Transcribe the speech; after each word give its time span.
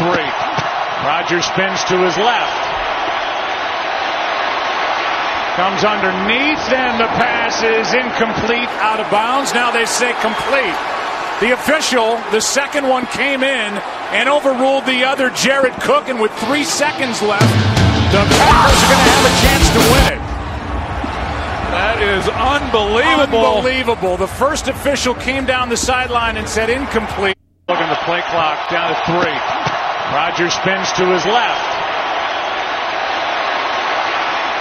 three. 0.00 0.32
Rodgers 1.04 1.44
spins 1.44 1.84
to 1.92 1.96
his 2.00 2.16
left. 2.16 2.56
Comes 5.56 5.84
underneath, 5.84 6.64
and 6.72 6.96
the 6.96 7.10
pass 7.20 7.60
is 7.60 7.92
incomplete, 7.92 8.68
out 8.80 9.00
of 9.00 9.10
bounds. 9.10 9.52
Now 9.52 9.70
they 9.70 9.84
say 9.84 10.12
complete. 10.24 10.76
The 11.44 11.52
official, 11.52 12.16
the 12.32 12.40
second 12.40 12.88
one 12.88 13.04
came 13.06 13.42
in 13.42 13.76
and 14.16 14.28
overruled 14.28 14.86
the 14.86 15.04
other, 15.04 15.28
Jared 15.30 15.74
Cook, 15.80 16.08
and 16.08 16.20
with 16.20 16.32
three 16.48 16.64
seconds 16.64 17.20
left, 17.20 17.52
the 18.12 18.24
Packers 18.24 18.80
are 18.80 18.88
going 18.88 19.04
to 19.04 19.12
have 19.12 19.26
a 19.28 19.36
chance 19.44 19.66
to 19.76 19.80
win 19.92 20.06
it. 20.16 20.22
That 21.70 22.02
is 22.02 22.28
unbelievable. 22.28 23.46
Unbelievable. 23.46 24.16
The 24.16 24.26
first 24.28 24.68
official 24.68 25.14
came 25.14 25.46
down 25.46 25.68
the 25.68 25.76
sideline 25.76 26.36
and 26.36 26.48
said 26.48 26.68
incomplete. 26.68 27.36
Looking 27.68 27.88
the 27.88 28.00
play 28.04 28.22
clock 28.30 28.70
down 28.70 28.90
to 28.90 28.98
three. 29.06 29.69
Rodgers 30.10 30.54
spins 30.54 30.90
to 30.98 31.06
his 31.06 31.24
left. 31.24 31.70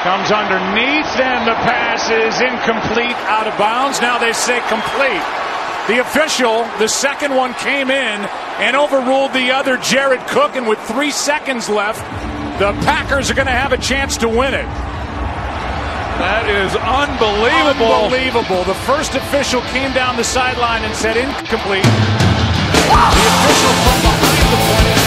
Comes 0.05 0.31
underneath, 0.31 1.11
and 1.19 1.47
the 1.47 1.57
pass 1.65 2.09
is 2.09 2.39
incomplete, 2.39 3.17
out 3.27 3.47
of 3.47 3.57
bounds. 3.57 3.99
Now 3.99 4.17
they 4.17 4.31
say 4.31 4.61
complete. 4.69 5.25
The 5.89 5.99
official, 5.99 6.63
the 6.77 6.87
second 6.87 7.35
one 7.35 7.53
came 7.55 7.89
in 7.89 8.21
and 8.61 8.77
overruled 8.77 9.33
the 9.33 9.49
other, 9.51 9.77
Jared 9.77 10.21
Cook, 10.27 10.55
and 10.55 10.67
with 10.67 10.79
three 10.87 11.09
seconds 11.09 11.67
left, 11.67 11.99
the 12.59 12.71
Packers 12.85 13.31
are 13.31 13.33
going 13.33 13.47
to 13.47 13.51
have 13.51 13.73
a 13.73 13.77
chance 13.77 14.17
to 14.17 14.29
win 14.29 14.53
it. 14.53 14.69
That 16.21 16.45
is 16.47 16.75
unbelievable. 16.77 18.05
Unbelievable. 18.05 18.63
The 18.65 18.79
first 18.85 19.15
official 19.15 19.61
came 19.73 19.93
down 19.93 20.15
the 20.15 20.23
sideline 20.23 20.83
and 20.83 20.93
said 20.93 21.17
incomplete. 21.17 21.83
The 21.83 22.85
official 22.85 23.73
from 23.81 23.99
behind 24.05 24.45
the 24.47 24.59
play 24.67 24.98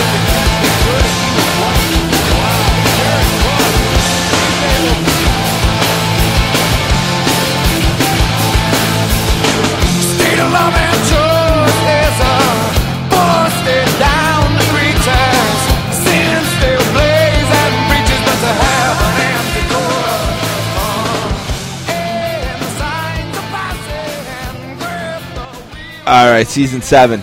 All 26.04 26.30
right, 26.30 26.46
season 26.46 26.82
seven. 26.82 27.22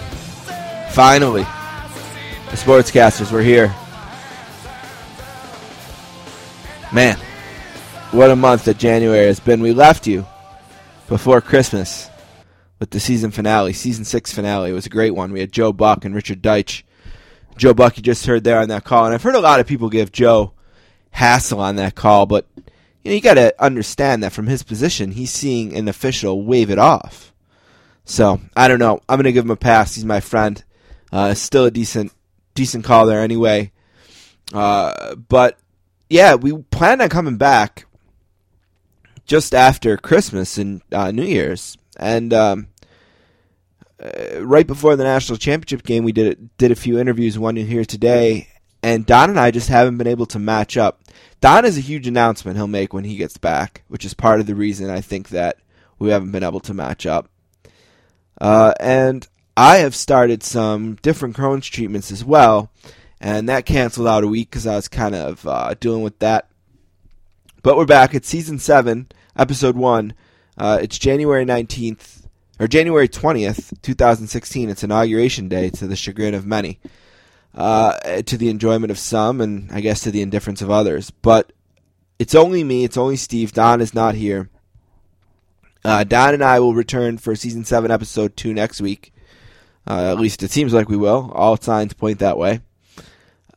Finally, 0.94 1.44
the 1.44 2.58
sportscasters 2.58 3.32
were 3.32 3.42
here. 3.44 3.68
Man, 6.92 7.18
what 8.10 8.32
a 8.32 8.36
month 8.36 8.66
that 8.66 8.80
January 8.80 9.28
has 9.28 9.40
been. 9.40 9.62
We 9.62 9.74
left 9.74 10.08
you 10.08 10.26
before 11.08 11.40
Christmas 11.40 12.09
with 12.80 12.92
the 12.92 13.00
season 13.00 13.32
finale, 13.32 13.74
season 13.74 14.06
six 14.06 14.34
finale. 14.34 14.72
It 14.72 14.74
was 14.74 14.86
a 14.86 14.90
great 14.90 15.16
one. 15.16 15.32
We 15.32 15.42
had 15.42 15.52
Joe 15.52 15.74
Buck 15.74 16.06
and 16.06 16.16
Richard 16.16 16.42
Deitch. 16.42 16.84
Joe 17.58 17.74
Buck, 17.74 17.98
you 17.98 18.04
just 18.04 18.26
heard 18.26 18.44
there 18.44 18.60
on 18.60 18.70
that 18.70 18.86
call, 18.86 19.06
and 19.06 19.14
I've 19.14 19.24
heard 19.24 19.36
a 19.36 19.42
lot 19.42 19.60
of 19.60 19.68
people 19.68 19.90
give 19.90 20.12
Joe 20.12 20.54
hassle 21.12 21.60
on 21.60 21.76
that 21.76 21.96
call, 21.96 22.26
but 22.26 22.48
you 22.56 23.12
know 23.12 23.16
you 23.16 23.22
got 23.22 23.34
to 23.34 23.54
understand 23.62 24.24
that 24.24 24.32
from 24.32 24.48
his 24.48 24.64
position, 24.64 25.12
he's 25.12 25.32
seeing 25.32 25.76
an 25.76 25.88
official 25.88 26.44
wave 26.44 26.70
it 26.70 26.80
off. 26.80 27.34
So 28.06 28.40
I 28.56 28.68
don't 28.68 28.80
know. 28.80 29.02
I'm 29.08 29.18
gonna 29.18 29.32
give 29.32 29.46
him 29.46 29.52
a 29.52 29.56
pass. 29.56 29.96
He's 29.96 30.06
my 30.06 30.20
friend. 30.20 30.64
Uh, 31.12 31.34
still 31.34 31.66
a 31.66 31.72
decent 31.72 32.12
decent 32.56 32.84
call 32.84 33.06
there 33.06 33.22
anyway. 33.22 33.72
Uh, 34.54 35.16
but 35.16 35.60
yeah, 36.10 36.36
we 36.36 36.58
planned 36.72 37.02
on 37.02 37.10
coming 37.10 37.38
back 37.38 37.86
just 39.26 39.54
after 39.54 39.96
Christmas 39.96 40.58
and 40.58 40.82
uh, 40.92 41.12
New 41.12 41.24
Year's, 41.24 41.78
and 42.00 42.34
um, 42.34 42.68
uh, 44.02 44.42
right 44.42 44.66
before 44.66 44.96
the 44.96 45.04
national 45.04 45.38
championship 45.38 45.86
game, 45.86 46.04
we 46.04 46.12
did 46.12 46.50
did 46.58 46.72
a 46.72 46.76
few 46.76 46.98
interviews. 46.98 47.38
One 47.38 47.58
you 47.58 47.66
hear 47.66 47.86
today, 47.86 48.48
and 48.82 49.06
Don 49.06 49.30
and 49.30 49.40
I 49.40 49.52
just 49.52 49.68
haven't 49.68 49.98
been 49.98 50.08
able 50.08 50.26
to 50.28 50.40
match 50.40 50.78
up. 50.78 51.02
Don 51.42 51.66
has 51.66 51.78
a 51.78 51.82
huge 51.82 52.08
announcement 52.08 52.58
he'll 52.58 52.68
make 52.68 52.94
when 52.94 53.04
he 53.04 53.18
gets 53.18 53.38
back, 53.38 53.84
which 53.88 54.06
is 54.06 54.14
part 54.14 54.40
of 54.40 54.46
the 54.46 54.56
reason 54.56 54.90
I 54.90 55.02
think 55.02 55.30
that 55.30 55.58
we 56.00 56.10
haven't 56.10 56.32
been 56.32 56.44
able 56.44 56.62
to 56.62 56.74
match 56.74 57.06
up. 57.06 57.30
Uh, 58.40 58.74
and 58.80 59.28
I 59.56 59.78
have 59.78 59.96
started 59.96 60.44
some 60.44 60.96
different 61.02 61.36
Crohn's 61.36 61.68
treatments 61.68 62.12
as 62.12 62.24
well, 62.24 62.72
and 63.20 63.50
that 63.50 63.66
canceled 63.66 64.08
out 64.08 64.24
a 64.24 64.28
week 64.28 64.50
because 64.50 64.66
I 64.66 64.76
was 64.76 64.88
kind 64.88 65.16
of 65.16 65.46
uh, 65.46 65.76
dealing 65.80 66.04
with 66.04 66.20
that. 66.20 66.48
But 67.62 67.76
we're 67.76 67.86
back. 67.86 68.16
It's 68.16 68.30
season 68.30 68.60
seven, 68.60 69.08
episode 69.36 69.76
one. 69.76 70.14
Uh, 70.60 70.80
it's 70.82 71.00
January 71.00 71.46
nineteenth 71.46 72.28
or 72.60 72.68
January 72.68 73.08
twentieth, 73.08 73.74
two 73.82 73.94
thousand 73.94 74.28
sixteen. 74.28 74.70
It's 74.70 74.84
inauguration 74.84 75.48
day 75.48 75.70
to 75.72 75.88
the 75.88 75.96
chagrin 75.96 76.34
of 76.34 76.46
many, 76.46 76.80
uh, 77.56 78.22
to 78.24 78.38
the 78.38 78.50
enjoyment 78.50 78.92
of 78.92 79.00
some, 79.00 79.40
and 79.40 79.72
I 79.72 79.80
guess 79.80 80.02
to 80.02 80.12
the 80.12 80.22
indifference 80.22 80.62
of 80.62 80.70
others. 80.70 81.12
But 81.12 81.54
it's 82.20 82.36
only 82.36 82.64
me. 82.64 82.84
It's 82.84 82.98
only 82.98 83.16
Steve. 83.16 83.54
Don 83.54 83.80
is 83.80 83.94
not 83.94 84.16
here. 84.16 84.50
Uh, 85.86 86.04
Don 86.04 86.34
and 86.34 86.44
I 86.44 86.60
will 86.60 86.74
return 86.74 87.18
for 87.18 87.36
season 87.38 87.64
seven, 87.64 87.90
episode 87.90 88.36
two 88.36 88.54
next 88.54 88.82
week. 88.82 89.14
Uh, 89.88 90.12
at 90.12 90.20
least 90.20 90.44
it 90.44 90.52
seems 90.52 90.74
like 90.74 90.90
we 90.90 90.98
will. 90.98 91.32
All 91.34 91.56
signs 91.56 91.94
point 91.94 92.20
that 92.20 92.38
way. 92.38 92.60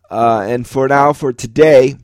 Uh, 0.09 0.45
and 0.47 0.67
for 0.67 0.87
now, 0.87 1.13
for 1.13 1.33
today, 1.33 1.97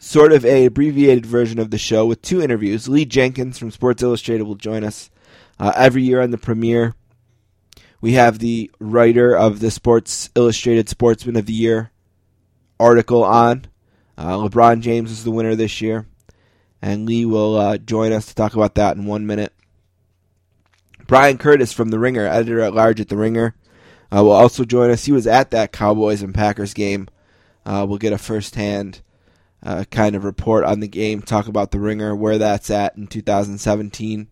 sort 0.00 0.32
of 0.32 0.46
a 0.46 0.64
abbreviated 0.64 1.26
version 1.26 1.58
of 1.58 1.70
the 1.70 1.78
show 1.78 2.06
with 2.06 2.22
two 2.22 2.40
interviews. 2.40 2.88
Lee 2.88 3.04
Jenkins 3.04 3.58
from 3.58 3.70
Sports 3.70 4.02
Illustrated 4.02 4.44
will 4.44 4.54
join 4.54 4.82
us 4.82 5.10
uh, 5.60 5.72
every 5.76 6.02
year 6.02 6.22
on 6.22 6.30
the 6.30 6.38
premiere. 6.38 6.94
We 8.00 8.14
have 8.14 8.38
the 8.38 8.70
writer 8.80 9.36
of 9.36 9.60
the 9.60 9.70
Sports 9.70 10.30
Illustrated 10.34 10.88
Sportsman 10.88 11.36
of 11.36 11.44
the 11.44 11.52
Year 11.52 11.92
article 12.80 13.22
on. 13.22 13.66
Uh, 14.16 14.36
LeBron 14.38 14.80
James 14.80 15.10
is 15.10 15.22
the 15.22 15.30
winner 15.30 15.54
this 15.54 15.82
year, 15.82 16.06
and 16.80 17.06
Lee 17.06 17.26
will 17.26 17.56
uh, 17.56 17.76
join 17.76 18.12
us 18.12 18.26
to 18.26 18.34
talk 18.34 18.54
about 18.54 18.76
that 18.76 18.96
in 18.96 19.04
one 19.04 19.26
minute. 19.26 19.52
Bryan 21.06 21.36
Curtis 21.36 21.74
from 21.74 21.90
The 21.90 21.98
Ringer, 21.98 22.26
editor 22.26 22.60
at 22.60 22.72
large 22.72 23.00
at 23.00 23.10
The 23.10 23.16
Ringer, 23.18 23.54
uh, 24.10 24.24
will 24.24 24.32
also 24.32 24.64
join 24.64 24.90
us. 24.90 25.04
He 25.04 25.12
was 25.12 25.26
at 25.26 25.50
that 25.50 25.72
Cowboys 25.72 26.22
and 26.22 26.34
Packers 26.34 26.72
game. 26.72 27.08
Uh, 27.66 27.84
we'll 27.86 27.98
get 27.98 28.14
a 28.14 28.18
firsthand 28.18 29.02
uh, 29.62 29.84
kind 29.90 30.16
of 30.16 30.24
report 30.24 30.64
on 30.64 30.80
the 30.80 30.88
game, 30.88 31.22
talk 31.22 31.46
about 31.46 31.70
The 31.70 31.78
Ringer, 31.78 32.16
where 32.16 32.38
that's 32.38 32.70
at 32.70 32.96
in 32.96 33.06
2017 33.06 34.28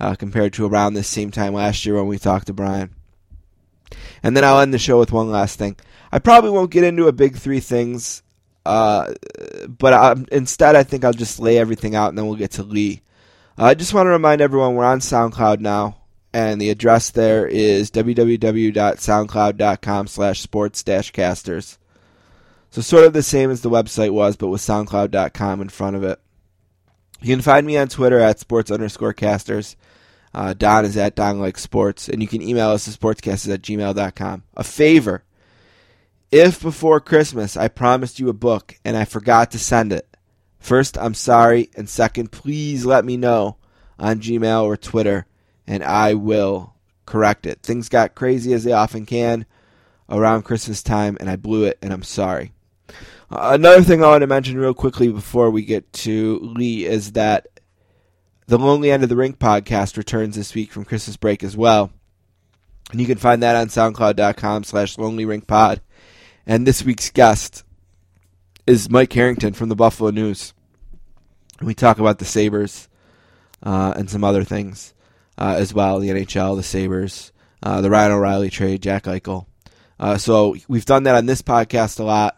uh, 0.00 0.16
compared 0.16 0.52
to 0.54 0.66
around 0.66 0.94
this 0.94 1.06
same 1.08 1.30
time 1.30 1.54
last 1.54 1.86
year 1.86 1.94
when 1.96 2.08
we 2.08 2.18
talked 2.18 2.48
to 2.48 2.52
Bryan. 2.52 2.90
And 4.22 4.36
then 4.36 4.44
I'll 4.44 4.60
end 4.60 4.74
the 4.74 4.78
show 4.78 4.98
with 4.98 5.12
one 5.12 5.30
last 5.30 5.58
thing. 5.58 5.76
I 6.10 6.18
probably 6.18 6.50
won't 6.50 6.70
get 6.70 6.84
into 6.84 7.06
a 7.06 7.12
big 7.12 7.36
three 7.36 7.60
things, 7.60 8.22
uh, 8.66 9.14
but 9.68 9.92
I, 9.92 10.16
instead 10.32 10.74
I 10.76 10.82
think 10.82 11.04
I'll 11.04 11.12
just 11.12 11.38
lay 11.38 11.58
everything 11.58 11.94
out 11.94 12.08
and 12.08 12.16
then 12.18 12.26
we'll 12.26 12.36
get 12.36 12.52
to 12.52 12.62
Lee. 12.62 13.02
Uh, 13.58 13.64
I 13.64 13.74
just 13.74 13.92
want 13.94 14.06
to 14.06 14.10
remind 14.10 14.40
everyone 14.40 14.74
we're 14.74 14.84
on 14.84 15.00
SoundCloud 15.00 15.60
now, 15.60 15.98
and 16.32 16.60
the 16.60 16.70
address 16.70 17.10
there 17.10 17.46
is 17.46 17.92
www.soundcloud.com 17.92 20.06
slash 20.08 20.40
sports 20.40 20.82
casters. 20.82 21.78
So 22.74 22.82
sort 22.82 23.04
of 23.04 23.12
the 23.12 23.22
same 23.22 23.52
as 23.52 23.60
the 23.60 23.70
website 23.70 24.10
was, 24.10 24.34
but 24.34 24.48
with 24.48 24.60
soundcloud.com 24.60 25.60
in 25.60 25.68
front 25.68 25.94
of 25.94 26.02
it. 26.02 26.18
You 27.20 27.32
can 27.32 27.40
find 27.40 27.64
me 27.64 27.76
on 27.76 27.86
Twitter 27.86 28.18
at 28.18 28.40
sports 28.40 28.68
underscore 28.68 29.12
casters. 29.12 29.76
Uh, 30.34 30.54
Don 30.54 30.84
is 30.84 30.96
at 30.96 31.14
Don 31.14 31.38
Like 31.38 31.56
Sports, 31.56 32.08
and 32.08 32.20
you 32.20 32.26
can 32.26 32.42
email 32.42 32.70
us 32.70 32.88
at 32.88 32.98
sportscasters 32.98 33.54
at 33.54 33.62
gmail.com. 33.62 34.42
A 34.56 34.64
favor. 34.64 35.22
If 36.32 36.60
before 36.60 36.98
Christmas 36.98 37.56
I 37.56 37.68
promised 37.68 38.18
you 38.18 38.28
a 38.28 38.32
book 38.32 38.76
and 38.84 38.96
I 38.96 39.04
forgot 39.04 39.52
to 39.52 39.58
send 39.60 39.92
it, 39.92 40.08
first, 40.58 40.98
I'm 40.98 41.14
sorry, 41.14 41.70
and 41.76 41.88
second, 41.88 42.32
please 42.32 42.84
let 42.84 43.04
me 43.04 43.16
know 43.16 43.56
on 44.00 44.18
Gmail 44.18 44.64
or 44.64 44.76
Twitter, 44.76 45.26
and 45.64 45.84
I 45.84 46.14
will 46.14 46.74
correct 47.06 47.46
it. 47.46 47.62
Things 47.62 47.88
got 47.88 48.16
crazy 48.16 48.52
as 48.52 48.64
they 48.64 48.72
often 48.72 49.06
can 49.06 49.46
around 50.10 50.42
Christmas 50.42 50.82
time, 50.82 51.16
and 51.20 51.30
I 51.30 51.36
blew 51.36 51.62
it, 51.62 51.78
and 51.80 51.92
I'm 51.92 52.02
sorry. 52.02 52.50
Another 53.30 53.82
thing 53.82 54.02
I 54.02 54.08
want 54.08 54.20
to 54.20 54.26
mention 54.26 54.58
real 54.58 54.74
quickly 54.74 55.10
before 55.10 55.50
we 55.50 55.64
get 55.64 55.92
to 55.92 56.38
Lee 56.40 56.84
is 56.84 57.12
that 57.12 57.46
the 58.46 58.58
Lonely 58.58 58.90
End 58.90 59.02
of 59.02 59.08
the 59.08 59.16
Rink 59.16 59.38
podcast 59.38 59.96
returns 59.96 60.36
this 60.36 60.54
week 60.54 60.70
from 60.70 60.84
Christmas 60.84 61.16
break 61.16 61.42
as 61.42 61.56
well. 61.56 61.90
And 62.92 63.00
you 63.00 63.06
can 63.06 63.18
find 63.18 63.42
that 63.42 63.56
on 63.56 63.68
soundcloud.com 63.68 64.64
slash 64.64 64.98
lonely 64.98 65.24
rink 65.24 65.46
pod. 65.46 65.80
And 66.46 66.66
this 66.66 66.84
week's 66.84 67.10
guest 67.10 67.64
is 68.66 68.90
Mike 68.90 69.12
Harrington 69.12 69.54
from 69.54 69.70
the 69.70 69.76
Buffalo 69.76 70.10
News. 70.10 70.52
And 71.58 71.66
we 71.66 71.74
talk 71.74 71.98
about 71.98 72.18
the 72.18 72.24
Sabres 72.24 72.88
uh, 73.62 73.94
and 73.96 74.10
some 74.10 74.22
other 74.22 74.44
things 74.44 74.92
uh, 75.38 75.56
as 75.58 75.72
well, 75.72 75.98
the 75.98 76.10
NHL, 76.10 76.56
the 76.56 76.62
Sabres, 76.62 77.32
uh, 77.62 77.80
the 77.80 77.90
Ryan 77.90 78.12
O'Reilly 78.12 78.50
trade, 78.50 78.82
Jack 78.82 79.04
Eichel. 79.04 79.46
Uh, 79.98 80.18
so 80.18 80.54
we've 80.68 80.84
done 80.84 81.04
that 81.04 81.14
on 81.14 81.26
this 81.26 81.40
podcast 81.40 81.98
a 81.98 82.04
lot 82.04 82.36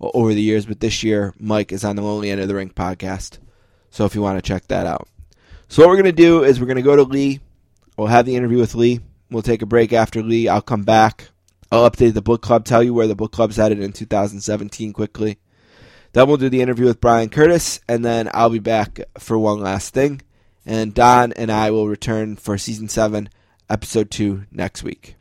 over 0.00 0.34
the 0.34 0.42
years, 0.42 0.66
but 0.66 0.80
this 0.80 1.02
year 1.02 1.34
Mike 1.38 1.72
is 1.72 1.84
on 1.84 1.96
the 1.96 2.02
Lonely 2.02 2.30
End 2.30 2.40
of 2.40 2.48
the 2.48 2.54
Rink 2.54 2.74
podcast. 2.74 3.38
So 3.90 4.04
if 4.04 4.14
you 4.14 4.22
want 4.22 4.38
to 4.38 4.46
check 4.46 4.66
that 4.68 4.86
out. 4.86 5.08
So 5.68 5.82
what 5.82 5.88
we're 5.88 5.96
going 5.96 6.06
to 6.06 6.12
do 6.12 6.44
is 6.44 6.60
we're 6.60 6.66
going 6.66 6.76
to 6.76 6.82
go 6.82 6.96
to 6.96 7.02
Lee. 7.02 7.40
We'll 7.96 8.06
have 8.06 8.26
the 8.26 8.36
interview 8.36 8.58
with 8.58 8.74
Lee. 8.74 9.00
We'll 9.30 9.42
take 9.42 9.62
a 9.62 9.66
break 9.66 9.92
after 9.92 10.22
Lee. 10.22 10.48
I'll 10.48 10.62
come 10.62 10.84
back. 10.84 11.28
I'll 11.70 11.90
update 11.90 12.14
the 12.14 12.22
book 12.22 12.40
club, 12.40 12.64
tell 12.64 12.82
you 12.82 12.94
where 12.94 13.06
the 13.06 13.14
book 13.14 13.32
club's 13.32 13.56
headed 13.56 13.80
in 13.80 13.92
2017 13.92 14.92
quickly. 14.94 15.38
Then 16.12 16.26
we'll 16.26 16.38
do 16.38 16.48
the 16.48 16.62
interview 16.62 16.86
with 16.86 17.00
Bryan 17.00 17.28
Curtis, 17.28 17.80
and 17.86 18.02
then 18.02 18.30
I'll 18.32 18.48
be 18.48 18.58
back 18.58 19.00
for 19.18 19.38
one 19.38 19.60
last 19.60 19.92
thing. 19.92 20.22
And 20.64 20.94
Don 20.94 21.32
and 21.34 21.52
I 21.52 21.70
will 21.70 21.88
return 21.88 22.36
for 22.36 22.56
season 22.56 22.88
7, 22.88 23.28
episode 23.68 24.10
2 24.10 24.44
next 24.50 24.82
week. 24.82 25.16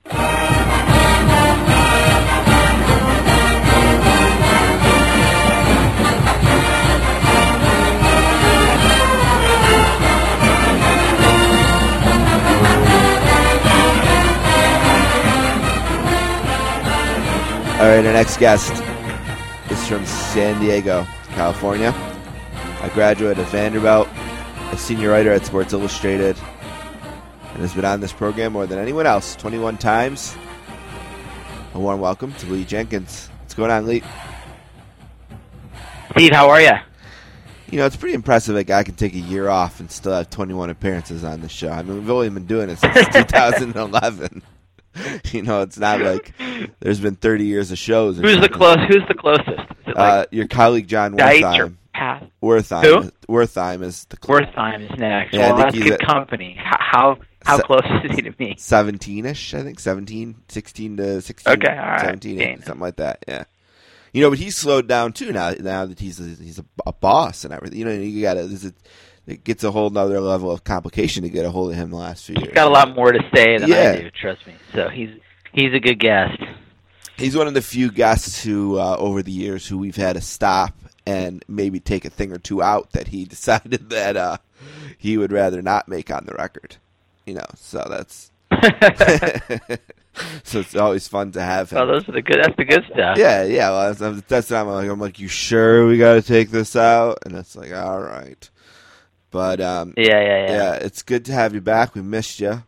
All 17.78 17.84
right, 17.84 18.04
our 18.04 18.14
next 18.14 18.38
guest 18.38 18.72
is 19.72 19.88
from 19.88 20.04
San 20.08 20.60
Diego, 20.60 21.06
California. 21.28 21.94
A 22.82 22.90
graduate 22.90 23.38
of 23.38 23.48
Vanderbilt, 23.50 24.08
a 24.72 24.78
senior 24.78 25.12
writer 25.12 25.32
at 25.32 25.46
Sports 25.46 25.74
Illustrated, 25.74 26.36
and 27.52 27.62
has 27.62 27.76
been 27.76 27.86
on 27.86 28.00
this 28.00 28.12
program 28.12 28.54
more 28.54 28.66
than 28.66 28.80
anyone 28.80 29.06
else 29.06 29.36
21 29.36 29.78
times. 29.78 30.36
A 31.76 31.80
warm 31.80 32.00
welcome 32.00 32.34
to 32.34 32.48
Lee 32.48 32.66
Jenkins. 32.66 33.30
What's 33.42 33.54
going 33.54 33.70
on, 33.70 33.86
Lee? 33.86 34.02
Steve, 36.14 36.34
how 36.34 36.50
are 36.50 36.62
you? 36.62 36.72
You 37.70 37.78
know, 37.78 37.86
it's 37.86 37.96
pretty 37.96 38.16
impressive 38.16 38.56
a 38.56 38.64
guy 38.64 38.82
can 38.82 38.96
take 38.96 39.14
a 39.14 39.20
year 39.20 39.50
off 39.50 39.80
and 39.80 39.92
still 39.92 40.14
have 40.14 40.32
21 40.32 40.72
appearances 40.72 41.24
on 41.24 41.42
the 41.42 41.50
show. 41.50 41.70
I 41.70 41.84
mean, 41.84 41.98
we've 41.98 42.10
only 42.10 42.30
been 42.30 42.48
doing 42.48 42.72
it 42.72 42.80
since 42.80 43.08
2011. 43.14 44.42
you 45.32 45.42
know, 45.42 45.62
it's 45.62 45.78
not 45.78 46.00
like 46.02 46.34
there's 46.80 47.00
been 47.00 47.16
30 47.16 47.46
years 47.46 47.72
of 47.72 47.78
shows. 47.78 48.18
Who's 48.18 48.40
the 48.40 48.50
close? 48.50 48.78
Who's 48.88 49.08
the 49.08 49.14
closest? 49.16 49.50
Is 49.50 49.88
it 49.88 49.98
Uh, 49.98 50.26
your 50.32 50.48
colleague 50.48 50.88
Jon 50.88 51.14
Wertheim. 51.18 51.76
Wertheim. 52.44 52.84
Who? 53.28 53.34
Wertheim 53.34 53.82
is 53.84 54.06
the 54.06 54.18
cl- 54.24 54.40
Wertheim 54.42 54.92
is 54.92 54.98
next. 55.00 55.34
Yeah, 55.34 55.50
well, 55.54 55.58
that's 55.58 55.78
good 55.78 56.00
company. 56.00 56.56
How 56.60 57.18
how 57.44 57.58
Se- 57.58 57.64
close 57.64 57.82
is 58.04 58.16
he 58.16 58.22
to 58.24 58.34
me? 58.40 58.56
17ish, 58.56 59.58
I 59.58 59.64
think 59.64 59.80
17, 59.80 60.36
16 60.50 60.98
to 60.98 61.22
16, 61.22 61.54
Okay, 61.54 61.72
all 61.72 61.76
right. 61.78 62.02
17, 62.02 62.38
Dang. 62.38 62.62
something 62.62 62.82
like 62.82 62.98
that. 62.98 63.24
Yeah. 63.28 63.46
You 64.14 64.22
know, 64.22 64.30
but 64.30 64.40
he's 64.40 64.58
slowed 64.58 64.88
down 64.88 65.14
too 65.14 65.32
now. 65.32 65.52
Now 65.60 65.86
that 65.86 66.00
he's 66.00 66.20
a, 66.20 66.24
he's 66.44 66.60
a, 66.60 66.66
a 66.86 66.94
boss 66.94 67.44
and 67.46 67.54
everything. 67.54 67.80
You 67.80 67.86
know, 67.86 67.92
you 67.92 68.22
got 68.22 68.36
to. 68.36 68.74
It 69.28 69.44
gets 69.44 69.64
a 69.66 69.72
whole 69.72 69.90
nother 69.90 70.22
level 70.22 70.50
of 70.52 70.64
complication 70.64 71.24
to 71.24 71.30
get 71.30 71.46
a 71.46 71.52
hold 71.52 71.72
of 71.72 71.76
him 71.76 71.90
the 71.90 71.98
last 71.98 72.26
few 72.26 72.36
years. 72.36 72.46
He's 72.48 72.54
got 72.56 72.68
a 72.68 72.74
lot 72.74 72.96
more 72.96 73.12
to 73.12 73.20
say 73.36 73.58
than 73.58 73.70
Yeah. 73.70 73.96
I 73.98 74.02
do. 74.04 74.12
Trust 74.12 74.48
me. 74.48 74.54
So 74.74 74.88
he's 74.90 75.10
he's 75.52 75.74
a 75.74 75.80
good 75.80 76.00
guest. 76.00 76.42
He's 77.18 77.36
one 77.36 77.48
of 77.48 77.54
the 77.54 77.62
few 77.62 77.92
guests 77.92 78.44
who, 78.44 78.80
uh, 78.80 78.96
over 78.98 79.22
the 79.24 79.32
years, 79.32 79.68
who 79.68 79.78
we've 79.80 79.96
had 79.96 80.16
to 80.16 80.22
stop 80.22 80.74
and 81.06 81.44
maybe 81.48 81.80
take 81.80 82.06
a 82.06 82.10
thing 82.10 82.32
or 82.32 82.38
two 82.38 82.62
out 82.62 82.92
that 82.92 83.08
he 83.10 83.26
decided 83.36 83.90
that 83.90 84.16
uh, 84.16 84.38
he 84.98 85.18
would 85.18 85.32
rather 85.32 85.62
not 85.62 85.88
make 85.88 86.10
on 86.12 86.26
the 86.26 86.34
record. 86.36 86.78
You 87.26 87.34
know, 87.36 87.46
so 87.56 87.86
that's 87.90 88.32
so 90.44 90.60
it's 90.60 90.76
always 90.76 91.08
fun 91.08 91.32
to 91.34 91.42
have 91.42 91.72
him. 91.72 91.80
Oh, 91.80 91.86
those 91.88 92.08
are 92.08 92.14
the 92.14 92.22
good. 92.22 92.40
That's 92.42 92.56
the 92.56 92.66
good 92.66 92.86
stuff. 92.94 93.18
Yeah, 93.18 93.44
yeah. 93.44 93.70
Well, 93.72 93.94
that's, 93.94 94.22
that's 94.28 94.52
I'm 94.52 94.68
like. 94.68 94.90
I'm 94.90 95.00
like, 95.00 95.20
you 95.20 95.28
sure 95.28 95.86
we 95.88 95.98
got 95.98 96.14
to 96.14 96.22
take 96.22 96.50
this 96.50 96.76
out? 96.76 97.20
And 97.26 97.36
it's 97.36 97.56
like, 97.56 97.74
all 97.74 98.00
right. 98.00 98.50
But 99.38 99.62
um, 99.62 99.94
Yeah, 99.96 100.06
yeah, 100.20 100.46
yeah. 100.48 100.52
yeah, 100.52 100.74
it's 100.78 101.04
good 101.04 101.24
to 101.26 101.32
have 101.32 101.54
you 101.54 101.62
back. 101.62 101.94
We 101.94 102.02
missed 102.02 102.40
you. 102.40 102.64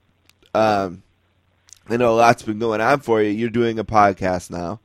Um, 0.53 1.01
I 1.89 1.97
know 1.97 2.11
a 2.11 2.15
lot's 2.15 2.43
been 2.43 2.59
going 2.59 2.79
on 2.79 2.99
for 2.99 3.23
you. 3.23 3.31
You're 3.31 3.49
doing 3.49 3.79
a 3.79 3.83
podcast 3.83 4.51
now. 4.51 4.79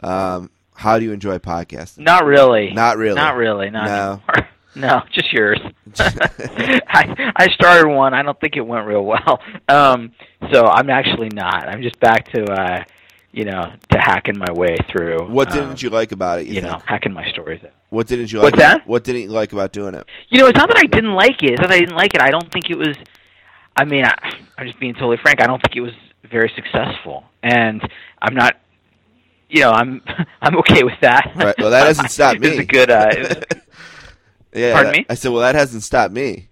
Um, 0.00 0.48
how 0.74 0.98
do 0.98 1.04
you 1.04 1.12
enjoy 1.12 1.36
podcasting? 1.36 1.98
Not 1.98 2.24
really. 2.24 2.72
Not 2.72 2.96
really. 2.96 3.14
Not 3.16 3.36
really. 3.36 3.68
Not 3.68 3.84
No. 3.86 4.22
anymore. 4.34 4.48
No, 4.74 5.02
just 5.12 5.32
yours. 5.32 5.58
I 5.98 7.32
I 7.36 7.48
started 7.52 7.88
one. 7.88 8.14
I 8.14 8.22
don't 8.22 8.38
think 8.40 8.56
it 8.56 8.60
went 8.60 8.86
real 8.86 9.04
well. 9.04 9.40
Um, 9.68 10.12
so 10.52 10.66
I'm 10.66 10.88
actually 10.88 11.30
not. 11.34 11.68
I'm 11.68 11.82
just 11.82 11.98
back 12.00 12.30
to 12.32 12.44
uh, 12.44 12.84
you 13.32 13.44
know, 13.44 13.72
to 13.90 13.98
hacking 13.98 14.38
my 14.38 14.50
way 14.52 14.76
through. 14.90 15.26
What 15.28 15.48
um, 15.52 15.58
didn't 15.58 15.82
you 15.82 15.90
like 15.90 16.12
about 16.12 16.40
it? 16.40 16.46
You, 16.46 16.54
you 16.54 16.60
know, 16.62 16.80
hacking 16.86 17.12
my 17.12 17.28
stories. 17.30 17.62
out. 17.64 17.72
What 17.90 18.06
didn't 18.06 18.32
you 18.32 18.38
like? 18.40 18.52
What's 18.52 18.58
that? 18.58 18.86
What 18.86 19.04
didn't 19.04 19.22
you 19.22 19.28
like 19.28 19.52
about 19.52 19.72
doing 19.72 19.94
it? 19.94 20.06
You 20.28 20.40
know, 20.40 20.46
it's 20.46 20.56
not 20.58 20.68
that 20.68 20.78
I 20.78 20.84
didn't 20.86 21.14
like 21.14 21.42
it. 21.42 21.52
It's 21.52 21.60
not 21.60 21.68
that 21.68 21.76
I 21.76 21.80
didn't 21.80 21.96
like 21.96 22.14
it. 22.14 22.20
I 22.20 22.30
don't 22.30 22.50
think 22.52 22.70
it 22.70 22.76
was. 22.78 22.96
I 23.76 23.84
mean, 23.84 24.04
I, 24.04 24.14
I'm 24.56 24.66
just 24.66 24.80
being 24.80 24.94
totally 24.94 25.18
frank. 25.22 25.40
I 25.42 25.46
don't 25.46 25.60
think 25.62 25.76
it 25.76 25.80
was 25.80 25.92
very 26.30 26.52
successful, 26.54 27.24
and 27.42 27.80
I'm 28.20 28.34
not. 28.34 28.56
You 29.48 29.60
know, 29.60 29.70
I'm 29.70 30.02
I'm 30.42 30.56
okay 30.58 30.82
with 30.84 31.00
that. 31.00 31.32
Right, 31.36 31.54
well, 31.58 31.70
that 31.70 31.84
doesn't 31.84 32.08
stop 32.10 32.36
It's 32.36 32.56
me. 32.56 32.58
a 32.58 32.64
good. 32.64 32.90
Uh, 32.90 33.10
Yeah, 34.54 34.72
Pardon 34.72 34.92
me? 34.92 35.06
I 35.08 35.14
said, 35.14 35.30
well, 35.30 35.42
that 35.42 35.54
hasn't 35.54 35.82
stopped 35.82 36.12
me. 36.14 36.48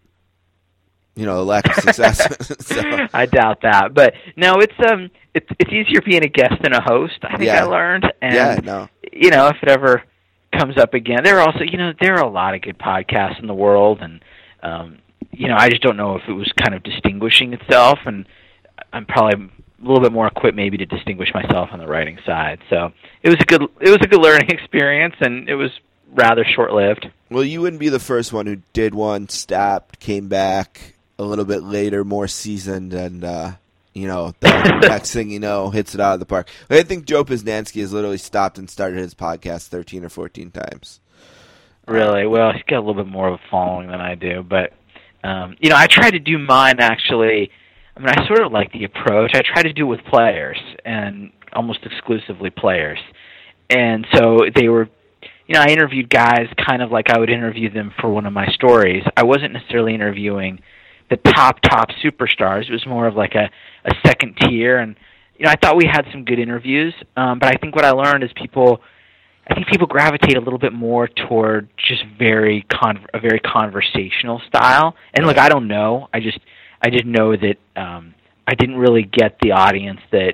You 1.15 1.25
know, 1.25 1.37
the 1.37 1.45
lack 1.45 1.67
of 1.67 1.75
success. 1.83 2.19
so, 2.61 3.07
I 3.15 3.25
doubt 3.25 3.63
that, 3.63 3.95
but 3.95 4.13
no, 4.37 4.57
it's 4.61 4.75
um, 4.91 5.11
it's 5.37 5.47
it's 5.61 5.71
easier 5.73 6.01
being 6.01 6.25
a 6.25 6.29
guest 6.29 6.55
than 6.63 6.73
a 6.73 6.83
host. 6.83 7.19
I 7.23 7.37
think 7.37 7.45
Yeah. 7.49 7.65
I 7.65 7.69
learned, 7.69 8.13
and 8.23 8.35
yeah, 8.35 8.59
no. 8.65 8.89
you 9.13 9.31
know, 9.31 9.47
if 9.49 9.57
it 9.63 9.69
ever 9.69 10.03
comes 10.53 10.79
up 10.79 10.95
again, 10.95 11.23
there 11.25 11.39
are 11.39 11.47
also, 11.47 11.61
you 11.63 11.77
know, 11.77 11.93
there 12.01 12.15
are 12.15 12.25
a 12.25 12.31
lot 12.31 12.55
of 12.55 12.63
good 12.63 12.79
podcasts 12.79 13.39
in 13.41 13.47
the 13.47 13.55
world, 13.55 13.99
and 14.01 14.25
um, 14.63 14.99
you 15.33 15.49
know, 15.49 15.57
I 15.57 15.69
just 15.69 15.83
don't 15.83 15.97
know 15.97 16.17
if 16.17 16.23
it 16.29 16.33
was 16.33 16.51
kind 16.61 16.75
of 16.75 16.83
distinguishing 16.83 17.53
itself, 17.53 17.99
and 18.07 18.27
I'm 18.93 19.05
probably 19.07 19.47
a 19.47 19.85
little 19.87 20.01
bit 20.01 20.13
more 20.13 20.27
equipped 20.27 20.57
maybe 20.57 20.79
to 20.79 20.87
distinguish 20.87 21.29
myself 21.35 21.69
on 21.73 21.79
the 21.79 21.87
writing 21.87 22.19
side. 22.25 22.61
So 22.71 22.93
it 23.23 23.29
was 23.29 23.37
a 23.41 23.45
good, 23.45 23.63
it 23.81 23.91
was 23.91 23.99
a 24.03 24.07
good 24.09 24.21
learning 24.23 24.49
experience, 24.51 25.15
and 25.21 25.49
it 25.49 25.55
was 25.57 25.71
rather 26.13 26.45
short 26.45 26.73
lived. 26.73 27.11
Well, 27.31 27.45
you 27.45 27.61
wouldn't 27.61 27.81
be 27.81 27.91
the 27.91 27.99
first 28.01 28.33
one 28.33 28.47
who 28.47 28.57
did 28.73 28.95
one, 28.95 29.29
stopped, 29.29 29.99
came 30.01 30.29
back 30.29 30.95
a 31.19 31.25
little 31.25 31.45
bit 31.45 31.63
later, 31.63 32.05
more 32.05 32.29
seasoned, 32.29 32.95
and 32.95 33.25
uh, 33.25 33.53
you 33.97 34.07
know, 34.07 34.35
the 34.41 34.79
next 34.89 35.13
thing 35.13 35.31
you 35.31 35.41
know, 35.41 35.71
hits 35.71 35.95
it 35.95 36.01
out 36.01 36.15
of 36.15 36.21
the 36.21 36.27
park. 36.27 36.49
I 36.69 36.83
think 36.83 37.07
Joe 37.07 37.25
Posnanski 37.25 37.81
has 37.81 37.93
literally 37.93 38.19
stopped 38.19 38.59
and 38.59 38.69
started 38.69 38.99
his 38.99 39.15
podcast 39.15 39.69
thirteen 39.69 40.05
or 40.05 40.09
fourteen 40.09 40.51
times. 40.51 41.01
Really? 41.89 42.27
Well, 42.27 42.53
he's 42.53 42.63
got 42.65 42.79
a 42.79 42.85
little 42.85 43.03
bit 43.03 43.11
more 43.11 43.29
of 43.29 43.35
a 43.35 43.51
following 43.51 43.89
than 43.89 44.01
I 44.01 44.17
do, 44.17 44.43
but 44.43 44.73
um, 45.25 45.57
you 45.61 45.71
know, 45.71 45.77
I 45.77 45.87
try 45.87 46.11
to 46.11 46.19
do 46.19 46.39
mine 46.39 46.81
actually. 46.81 47.51
I 47.97 48.01
mean, 48.01 48.11
I 48.11 48.27
sort 48.27 48.43
of 48.43 48.53
like 48.53 48.73
the 48.73 48.85
approach. 48.85 49.33
I 49.35 49.43
try 49.43 49.63
to 49.63 49.73
do 49.73 49.87
it 49.87 49.89
with 49.89 50.05
players 50.05 50.59
and 50.85 51.33
almost 51.55 51.79
exclusively 51.85 52.51
players. 52.51 52.99
And 53.71 54.07
so 54.13 54.41
they 54.55 54.69
were, 54.69 54.91
you 55.47 55.55
know, 55.55 55.61
I 55.61 55.69
interviewed 55.69 56.11
guys 56.11 56.47
kind 56.65 56.83
of 56.83 56.93
like 56.93 57.11
I 57.11 57.19
would 57.19 57.31
interview 57.31 57.73
them 57.73 57.95
for 57.99 58.11
one 58.11 58.27
of 58.27 58.33
my 58.35 58.47
stories. 58.49 59.03
I 59.17 59.25
wasn't 59.25 59.55
necessarily 59.55 59.95
interviewing 59.95 60.61
the 61.11 61.17
top 61.17 61.61
top 61.61 61.89
superstars. 62.03 62.69
It 62.69 62.73
was 62.73 62.87
more 62.87 63.07
of 63.07 63.15
like 63.15 63.35
a 63.35 63.51
a 63.85 63.95
second 64.05 64.37
tier 64.41 64.79
and 64.79 64.97
you 65.39 65.45
know, 65.45 65.51
I 65.51 65.57
thought 65.57 65.77
we 65.77 65.85
had 65.85 66.07
some 66.13 66.25
good 66.25 66.39
interviews, 66.39 66.95
um, 67.15 67.39
but 67.39 67.55
I 67.55 67.59
think 67.61 67.77
what 67.77 67.85
I 67.85 67.91
learned 67.91 68.25
is 68.25 68.31
people 68.35 68.81
I 69.49 69.55
think 69.55 69.69
people 69.69 69.87
gravitate 69.87 70.37
a 70.37 70.41
little 70.41 70.59
bit 70.59 70.73
more 70.73 71.09
toward 71.09 71.69
just 71.77 72.03
very 72.19 72.67
con- 72.71 73.07
a 73.15 73.21
very 73.21 73.39
conversational 73.41 74.41
style. 74.49 74.97
And 75.15 75.27
look, 75.27 75.39
I 75.39 75.49
don't 75.49 75.69
know. 75.69 76.09
I 76.13 76.21
just 76.21 76.41
I 76.83 76.91
just 76.91 77.05
know 77.05 77.37
that 77.37 77.57
um, 77.77 78.15
I 78.47 78.55
didn't 78.55 78.77
really 78.77 79.05
get 79.05 79.39
the 79.41 79.53
audience 79.53 80.01
that 80.11 80.33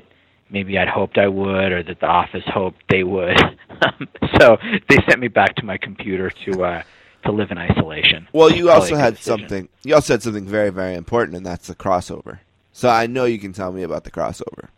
maybe 0.50 0.78
I'd 0.78 0.88
hoped 0.88 1.18
I 1.18 1.28
would, 1.28 1.72
or 1.72 1.82
that 1.82 2.00
the 2.00 2.06
office 2.06 2.42
hoped 2.46 2.82
they 2.88 3.04
would. 3.04 3.36
so 4.40 4.56
they 4.88 4.96
sent 5.08 5.18
me 5.18 5.28
back 5.28 5.56
to 5.56 5.64
my 5.64 5.76
computer 5.76 6.30
to 6.46 6.64
uh, 6.64 6.82
to 7.24 7.32
live 7.32 7.50
in 7.50 7.58
isolation. 7.58 8.28
Well, 8.32 8.50
you 8.50 8.70
also 8.70 8.96
had 8.96 9.14
decision. 9.14 9.38
something. 9.38 9.68
You 9.84 9.94
also 9.94 10.14
had 10.14 10.22
something 10.22 10.46
very, 10.46 10.70
very 10.70 10.94
important, 10.94 11.36
and 11.36 11.46
that's 11.46 11.68
the 11.68 11.74
crossover. 11.74 12.40
So 12.72 12.88
I 12.88 13.06
know 13.06 13.24
you 13.24 13.38
can 13.38 13.52
tell 13.52 13.72
me 13.72 13.82
about 13.82 14.04
the 14.04 14.10
crossover. 14.10 14.68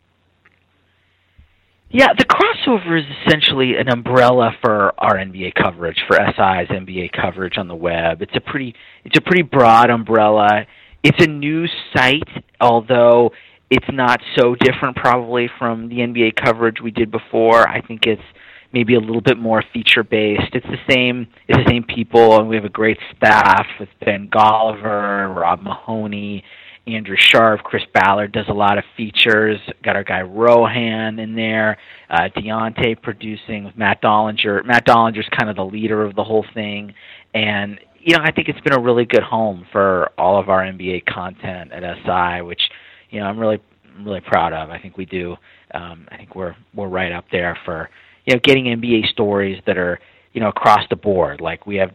Yeah, 1.91 2.09
the 2.19 2.25
crossover 2.25 2.99
is 2.99 3.07
essentially 3.25 3.77
an 3.77 3.89
umbrella 3.89 4.57
for 4.61 4.93
our 4.99 5.15
NBA 5.15 5.55
coverage, 5.55 6.03
for 6.09 6.17
SI's 6.17 6.69
NBA 6.69 7.13
coverage 7.13 7.57
on 7.57 7.69
the 7.69 7.77
web. 7.77 8.21
It's 8.21 8.35
a 8.35 8.41
pretty 8.41 8.75
it's 9.05 9.17
a 9.17 9.21
pretty 9.21 9.43
broad 9.43 9.91
umbrella. 9.91 10.67
It's 11.05 11.23
a 11.23 11.29
new 11.29 11.67
site, 11.95 12.29
although 12.61 13.31
it's 13.71 13.87
not 13.93 14.21
so 14.37 14.57
different 14.57 14.97
probably 14.97 15.49
from 15.59 15.89
the 15.89 15.99
NBA 15.99 16.35
coverage 16.35 16.81
we 16.81 16.91
did 16.91 17.13
before. 17.13 17.69
I 17.69 17.81
think 17.81 18.07
it's 18.07 18.23
maybe 18.75 18.95
a 18.95 19.01
little 19.01 19.23
bit 19.23 19.39
more 19.39 19.63
feature 19.73 20.03
based. 20.03 20.53
It's 20.53 20.67
the 20.67 20.93
same 20.93 21.27
it's 21.49 21.59
the 21.65 21.71
same 21.71 21.85
people 21.85 22.39
and 22.39 22.49
we 22.49 22.57
have 22.57 22.65
a 22.67 22.69
great 22.71 22.99
staff 23.17 23.67
with 23.81 23.89
Ben 24.05 24.29
Golliver 24.29 25.35
Rob 25.35 25.63
Mahoney 25.63 26.45
Andrew 26.87 27.17
Sharp, 27.19 27.63
Chris 27.63 27.83
Ballard 27.95 28.33
does 28.33 28.47
a 28.49 28.53
lot 28.53 28.77
of 28.77 28.85
features. 28.97 29.59
Got 29.83 29.97
our 29.97 30.05
guy 30.05 30.21
Rohan 30.21 31.19
in 31.19 31.35
there. 31.35 31.79
Uh, 32.11 32.29
Deontay 32.37 33.01
producing 33.01 33.65
with 33.65 33.77
Matt 33.77 34.03
Dollinger. 34.03 34.65
Matt 34.65 34.87
Dollinger's 34.87 35.29
kind 35.31 35.49
of 35.49 35.57
the 35.57 35.65
leader 35.65 36.03
of 36.03 36.15
the 36.15 36.25
whole 36.25 36.45
thing, 36.53 36.93
and 37.33 37.81
you 37.99 38.17
know 38.17 38.23
I 38.23 38.33
think 38.33 38.49
it's 38.49 38.61
been 38.61 38.75
a 38.75 38.81
really 38.81 39.07
good 39.07 39.23
home 39.23 39.67
for 39.73 40.11
all 40.19 40.39
of 40.39 40.51
our 40.51 40.61
NBA 40.61 41.07
content 41.07 41.73
at 41.73 41.83
SI, 42.05 42.43
which 42.43 42.61
you 43.09 43.21
know 43.21 43.27
I'm 43.27 43.39
really 43.39 43.61
really 44.05 44.21
proud 44.21 44.53
of. 44.53 44.69
I 44.69 44.79
think 44.79 44.99
we 44.99 45.07
do. 45.07 45.37
Um, 45.73 46.07
I 46.11 46.19
think 46.19 46.37
we're 46.37 46.55
we're 46.75 46.89
right 46.89 47.13
up 47.13 47.25
there 47.33 47.59
for 47.65 47.89
you 48.25 48.35
know 48.35 48.41
getting 48.43 48.65
NBA 48.67 49.09
stories 49.09 49.61
that 49.67 49.79
are 49.79 50.01
you 50.33 50.41
know 50.41 50.49
across 50.49 50.87
the 50.91 50.97
board. 50.97 51.41
Like 51.41 51.67
we 51.67 51.77
have 51.77 51.93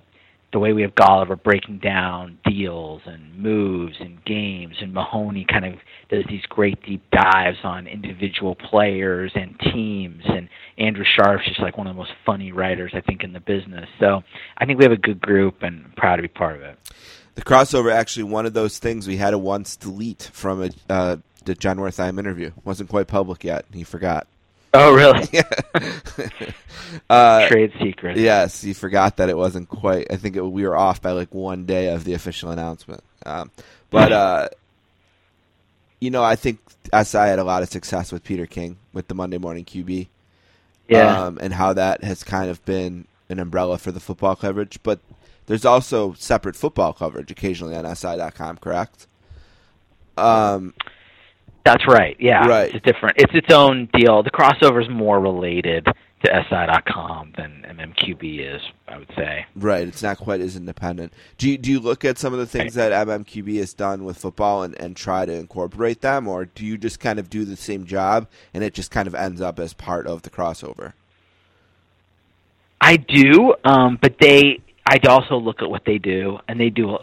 the 0.51 0.59
way 0.59 0.73
we 0.73 0.81
have 0.81 0.95
Golliver 0.95 1.41
breaking 1.41 1.77
down 1.77 2.39
deals 2.43 3.01
and 3.05 3.37
moves 3.37 3.95
and 3.99 4.23
games, 4.25 4.75
and 4.81 4.93
Mahoney 4.93 5.45
kind 5.45 5.65
of 5.65 5.75
does 6.09 6.23
these 6.27 6.41
great 6.49 6.81
deep 6.83 7.03
dives 7.11 7.57
on 7.63 7.85
individual 7.85 8.55
players 8.55 9.31
and 9.35 9.59
teams, 9.71 10.23
and 10.25 10.49
Andrew 10.77 11.05
Sharp's 11.05 11.45
just 11.45 11.59
like 11.59 11.77
one 11.77 11.87
of 11.87 11.95
the 11.95 11.99
most 11.99 12.13
funny 12.25 12.51
writers 12.51 12.91
I 12.95 13.01
think 13.01 13.23
in 13.23 13.33
the 13.33 13.39
business. 13.39 13.87
So 13.99 14.23
I 14.57 14.65
think 14.65 14.79
we 14.79 14.85
have 14.85 14.91
a 14.91 14.97
good 14.97 15.21
group, 15.21 15.61
and 15.61 15.85
I'm 15.85 15.93
proud 15.95 16.15
to 16.15 16.23
be 16.23 16.27
part 16.27 16.55
of 16.55 16.61
it. 16.63 16.79
The 17.35 17.43
crossover 17.43 17.91
actually 17.91 18.23
one 18.23 18.45
of 18.45 18.53
those 18.53 18.79
things 18.79 19.07
we 19.07 19.17
had 19.17 19.31
to 19.31 19.37
once 19.37 19.75
delete 19.75 20.29
from 20.33 20.63
a 20.63 20.69
uh, 20.91 21.17
the 21.45 21.55
Jon 21.55 21.77
Wertheim 21.77 22.19
interview. 22.19 22.51
wasn't 22.65 22.89
quite 22.89 23.07
public 23.07 23.43
yet. 23.43 23.65
He 23.71 23.83
forgot. 23.83 24.27
Oh, 24.73 24.93
really? 24.93 25.27
uh, 27.09 27.47
Trade 27.47 27.73
secret. 27.81 28.17
Yes, 28.17 28.63
you 28.63 28.73
forgot 28.73 29.17
that 29.17 29.29
it 29.29 29.37
wasn't 29.37 29.69
quite. 29.69 30.07
I 30.11 30.17
think 30.17 30.35
it, 30.35 30.41
we 30.41 30.67
were 30.67 30.77
off 30.77 31.01
by 31.01 31.11
like 31.11 31.33
one 31.33 31.65
day 31.65 31.87
of 31.93 32.03
the 32.03 32.13
official 32.13 32.51
announcement. 32.51 33.03
Um, 33.25 33.51
but 33.89 34.11
uh, 34.11 34.49
you 35.99 36.11
know, 36.11 36.23
I 36.23 36.35
think 36.35 36.59
SI 36.93 37.17
had 37.17 37.39
a 37.39 37.43
lot 37.43 37.63
of 37.63 37.69
success 37.69 38.11
with 38.11 38.23
Peter 38.23 38.45
King 38.45 38.77
with 38.93 39.07
the 39.07 39.15
Monday 39.15 39.37
Morning 39.37 39.65
QB. 39.65 40.07
Yeah. 40.87 41.25
Um, 41.25 41.37
and 41.39 41.53
how 41.53 41.73
that 41.73 42.03
has 42.03 42.23
kind 42.23 42.49
of 42.49 42.63
been 42.65 43.05
an 43.29 43.39
umbrella 43.39 43.77
for 43.77 43.91
the 43.91 43.99
football 43.99 44.35
coverage. 44.35 44.79
But 44.81 44.99
there's 45.45 45.65
also 45.65 46.13
separate 46.13 46.55
football 46.55 46.93
coverage 46.93 47.31
occasionally 47.31 47.75
on 47.75 47.95
SI.com, 47.95 48.57
correct? 48.57 49.07
Um, 50.17 50.73
That's 51.69 51.87
right. 51.87 52.17
Yeah. 52.19 52.47
Right. 52.47 52.73
It's 52.73 52.83
different. 52.83 53.17
It's 53.19 53.31
its 53.35 53.53
own 53.53 53.87
deal. 53.93 54.23
The 54.23 54.31
crossover 54.31 54.81
is 54.81 54.89
more 54.89 55.19
related 55.19 55.85
to 55.85 56.45
SI.com 56.49 57.33
than 57.37 57.63
MMQB 57.69 58.55
is, 58.55 58.61
I 58.87 58.97
would 58.97 59.11
say. 59.15 59.45
Right, 59.55 59.87
it's 59.87 60.01
not 60.01 60.17
quite 60.17 60.41
as 60.41 60.55
independent. 60.55 61.13
Do 61.37 61.47
you, 61.47 61.59
do 61.59 61.69
you 61.69 61.79
look 61.79 62.03
at 62.03 62.17
some 62.17 62.33
of 62.33 62.39
the 62.39 62.47
things 62.47 62.73
that 62.73 62.91
MMQB 62.91 63.57
has 63.57 63.75
done 63.75 64.03
with 64.03 64.17
football 64.17 64.63
and, 64.63 64.73
and 64.81 64.97
try 64.97 65.27
to 65.27 65.31
incorporate 65.31 66.01
them, 66.01 66.27
or 66.27 66.45
do 66.45 66.65
you 66.65 66.75
just 66.75 66.99
kind 66.99 67.19
of 67.19 67.29
do 67.29 67.45
the 67.45 67.55
same 67.55 67.85
job 67.85 68.27
and 68.51 68.63
it 68.63 68.73
just 68.73 68.89
kind 68.89 69.07
of 69.07 69.13
ends 69.13 69.39
up 69.39 69.59
as 69.59 69.73
part 69.73 70.07
of 70.07 70.23
the 70.23 70.31
crossover? 70.31 70.93
I 72.81 72.97
do, 72.97 73.53
um, 73.63 73.99
but 74.01 74.15
they. 74.19 74.59
I 74.89 74.97
also 75.07 75.35
look 75.35 75.61
at 75.61 75.69
what 75.69 75.83
they 75.85 75.99
do, 75.99 76.39
and 76.47 76.59
they 76.59 76.71
do. 76.71 76.97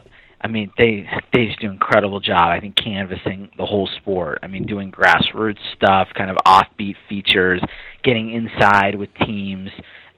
I 0.47 0.49
mean, 0.49 0.71
they 0.79 1.05
they 1.33 1.47
just 1.47 1.59
do 1.59 1.67
an 1.67 1.73
incredible 1.73 2.21
job. 2.21 2.51
I 2.51 2.61
think 2.61 2.77
canvassing 2.77 3.51
the 3.59 3.67
whole 3.67 3.89
sport. 3.97 4.39
I 4.45 4.47
mean, 4.47 4.65
doing 4.65 4.93
grassroots 4.93 5.59
stuff, 5.75 6.07
kind 6.17 6.31
of 6.31 6.37
offbeat 6.47 6.95
features, 7.09 7.61
getting 8.05 8.31
inside 8.31 8.95
with 8.95 9.11
teams. 9.27 9.71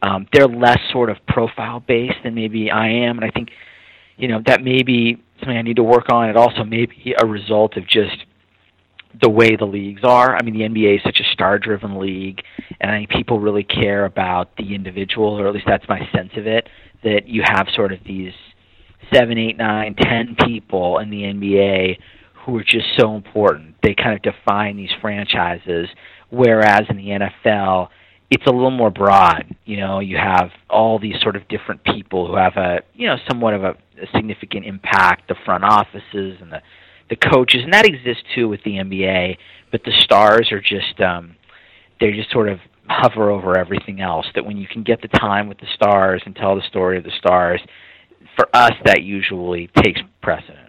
Um, 0.02 0.26
they're 0.34 0.46
less 0.46 0.80
sort 0.92 1.08
of 1.08 1.16
profile 1.28 1.80
based 1.80 2.16
than 2.24 2.34
maybe 2.34 2.70
I 2.70 2.88
am, 2.88 3.16
and 3.16 3.24
I 3.24 3.30
think 3.30 3.48
you 4.18 4.28
know 4.28 4.42
that 4.44 4.62
may 4.62 4.82
be 4.82 5.16
something 5.40 5.56
I 5.56 5.62
need 5.62 5.76
to 5.76 5.82
work 5.82 6.12
on. 6.12 6.28
It 6.28 6.36
also 6.36 6.62
may 6.62 6.84
be 6.84 7.14
a 7.18 7.24
result 7.24 7.78
of 7.78 7.86
just 7.88 8.26
the 9.22 9.30
way 9.30 9.56
the 9.56 9.64
leagues 9.64 10.02
are. 10.04 10.36
I 10.36 10.42
mean, 10.42 10.52
the 10.52 10.68
NBA 10.68 10.96
is 10.96 11.02
such 11.04 11.20
a 11.20 11.32
star-driven 11.32 11.98
league, 11.98 12.42
and 12.82 12.90
I 12.90 12.98
think 12.98 13.08
people 13.08 13.40
really 13.40 13.64
care 13.64 14.04
about 14.04 14.54
the 14.58 14.74
individual, 14.74 15.40
or 15.40 15.48
at 15.48 15.54
least 15.54 15.66
that's 15.66 15.88
my 15.88 16.06
sense 16.14 16.32
of 16.36 16.46
it. 16.46 16.68
That 17.02 17.28
you 17.28 17.42
have 17.46 17.68
sort 17.74 17.92
of 17.92 18.00
these 18.04 18.34
seven, 19.12 19.38
eight, 19.38 19.56
nine, 19.56 19.94
ten 19.94 20.36
people 20.44 20.98
in 20.98 21.10
the 21.10 21.22
NBA 21.22 21.98
who 22.44 22.56
are 22.56 22.64
just 22.64 22.86
so 22.98 23.14
important. 23.14 23.74
They 23.82 23.94
kind 23.94 24.14
of 24.14 24.22
define 24.22 24.76
these 24.76 24.90
franchises, 25.00 25.88
whereas 26.30 26.82
in 26.88 26.96
the 26.96 27.08
NFL, 27.08 27.88
it's 28.30 28.46
a 28.46 28.50
little 28.50 28.70
more 28.70 28.90
broad. 28.90 29.54
You 29.64 29.78
know, 29.78 30.00
you 30.00 30.16
have 30.16 30.50
all 30.68 30.98
these 30.98 31.16
sort 31.22 31.36
of 31.36 31.46
different 31.48 31.84
people 31.84 32.26
who 32.26 32.36
have 32.36 32.56
a 32.56 32.80
you 32.94 33.06
know 33.06 33.16
somewhat 33.28 33.54
of 33.54 33.64
a, 33.64 33.70
a 33.70 34.06
significant 34.14 34.66
impact. 34.66 35.28
The 35.28 35.36
front 35.44 35.64
offices 35.64 36.38
and 36.40 36.52
the 36.52 36.62
the 37.10 37.16
coaches, 37.16 37.62
and 37.64 37.72
that 37.72 37.86
exists 37.86 38.24
too 38.34 38.48
with 38.48 38.62
the 38.64 38.72
NBA. 38.72 39.36
But 39.70 39.84
the 39.84 39.92
stars 40.04 40.50
are 40.52 40.60
just 40.60 41.00
um, 41.00 41.36
they 42.00 42.12
just 42.12 42.30
sort 42.30 42.48
of 42.48 42.58
hover 42.88 43.30
over 43.30 43.58
everything 43.58 44.00
else. 44.00 44.26
That 44.34 44.44
when 44.44 44.56
you 44.56 44.66
can 44.66 44.82
get 44.82 45.02
the 45.02 45.08
time 45.08 45.48
with 45.48 45.58
the 45.58 45.68
stars 45.74 46.22
and 46.24 46.34
tell 46.34 46.54
the 46.54 46.62
story 46.68 46.98
of 46.98 47.04
the 47.04 47.12
stars, 47.18 47.60
for 48.36 48.48
us 48.54 48.72
that 48.84 49.02
usually 49.02 49.68
takes 49.82 50.00
precedent. 50.22 50.64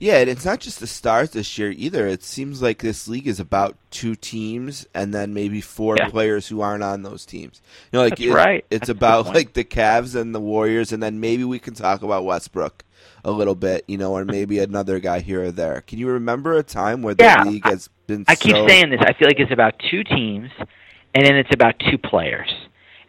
Yeah, 0.00 0.18
and 0.18 0.30
it's 0.30 0.44
not 0.44 0.60
just 0.60 0.78
the 0.78 0.86
stars 0.86 1.30
this 1.30 1.58
year 1.58 1.72
either. 1.72 2.06
It 2.06 2.22
seems 2.22 2.62
like 2.62 2.78
this 2.78 3.08
league 3.08 3.26
is 3.26 3.40
about 3.40 3.76
two 3.90 4.14
teams 4.14 4.86
and 4.94 5.12
then 5.12 5.34
maybe 5.34 5.60
four 5.60 5.96
Yeah. 5.98 6.08
players 6.08 6.46
who 6.46 6.60
aren't 6.60 6.84
on 6.84 7.02
those 7.02 7.26
teams. 7.26 7.60
You 7.92 7.96
know, 7.98 8.04
like 8.04 8.10
That's 8.16 8.22
it- 8.22 8.32
right. 8.32 8.64
it's 8.70 8.86
That's 8.86 8.90
about 8.90 9.26
like 9.34 9.54
the 9.54 9.64
Cavs 9.64 10.14
and 10.14 10.32
the 10.32 10.40
Warriors, 10.40 10.92
and 10.92 11.02
then 11.02 11.18
maybe 11.18 11.42
we 11.42 11.58
can 11.58 11.74
talk 11.74 12.02
about 12.02 12.24
Westbrook 12.24 12.84
a 13.24 13.32
little 13.32 13.56
bit, 13.56 13.82
you 13.88 13.98
know, 13.98 14.12
or 14.12 14.24
maybe 14.24 14.60
another 14.60 15.00
guy 15.00 15.18
here 15.18 15.42
or 15.46 15.50
there. 15.50 15.80
Can 15.80 15.98
you 15.98 16.06
remember 16.06 16.56
a 16.56 16.62
time 16.62 17.02
where 17.02 17.14
the 17.14 17.24
Yeah, 17.24 17.42
league 17.42 17.64
has 17.64 17.88
been? 18.06 18.24
I 18.28 18.36
keep 18.36 18.52
so- 18.54 18.68
saying 18.68 18.90
this. 18.90 19.00
I 19.00 19.14
feel 19.14 19.26
like 19.26 19.40
it's 19.40 19.52
about 19.52 19.74
two 19.90 20.04
teams, 20.04 20.50
and 21.12 21.26
then 21.26 21.34
it's 21.34 21.52
about 21.52 21.74
two 21.90 21.98
players, 21.98 22.48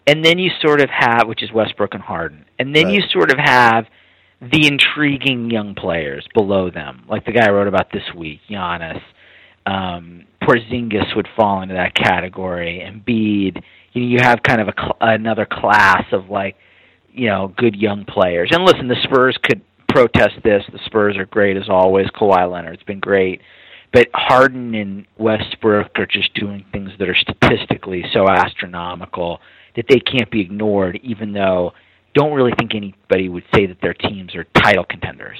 and 0.10 0.26
then 0.26 0.40
you 0.40 0.50
sort 0.60 0.82
of 0.82 0.90
have, 0.90 1.28
which 1.28 1.44
is 1.44 1.52
Westbrook 1.52 1.94
and 1.94 2.02
Harden, 2.02 2.46
and 2.58 2.76
then 2.76 2.90
you 2.90 3.02
sort 3.12 3.32
of 3.32 3.38
have 3.38 3.86
the 4.42 4.66
intriguing 4.66 5.52
young 5.52 5.76
players 5.76 6.26
below 6.34 6.72
them, 6.72 7.04
like 7.08 7.26
the 7.26 7.32
guy 7.32 7.46
I 7.46 7.52
wrote 7.52 7.68
about 7.68 7.92
this 7.92 8.04
week, 8.16 8.40
Giannis. 8.50 9.02
Um, 9.68 10.26
Porzingis 10.42 11.16
would 11.16 11.28
fall 11.36 11.62
into 11.62 11.76
that 11.76 11.94
category. 11.94 12.82
and 12.82 13.06
Embiid. 13.06 13.62
You 13.94 14.02
know, 14.02 14.08
you 14.08 14.18
have 14.22 14.42
kind 14.42 14.60
of 14.62 14.68
a 14.68 14.74
cl- 14.76 14.98
another 15.00 15.46
class 15.46 16.06
of 16.12 16.30
like, 16.30 16.56
you 17.12 17.28
know, 17.28 17.54
good 17.56 17.76
young 17.76 18.06
players. 18.06 18.50
And 18.52 18.64
listen, 18.64 18.88
the 18.88 18.96
Spurs 19.04 19.38
could 19.44 19.62
protest 19.90 20.36
this. 20.44 20.64
The 20.72 20.80
Spurs 20.86 21.18
are 21.18 21.26
great 21.26 21.56
as 21.56 21.70
always. 21.70 22.08
Kawhi 22.08 22.52
Leonard's 22.52 22.84
been 22.84 23.00
great. 23.00 23.42
But 23.94 24.08
Harden 24.14 24.74
and 24.74 25.06
Westbrook 25.18 25.92
are 26.00 26.08
just 26.08 26.34
doing 26.34 26.66
things 26.72 26.92
that 26.98 27.10
are 27.10 27.16
statistically 27.16 28.06
so 28.12 28.28
astronomical 28.28 29.40
that 29.80 29.88
they 29.88 30.00
can't 30.02 30.30
be 30.30 30.42
ignored, 30.42 31.00
even 31.04 31.32
though 31.32 31.72
don't 32.14 32.34
really 32.34 32.52
think 32.60 32.76
anybody 32.76 33.30
would 33.30 33.46
say 33.56 33.66
that 33.66 33.80
their 33.80 33.94
teams 33.94 34.36
are 34.36 34.44
title 34.44 34.84
contenders. 34.84 35.40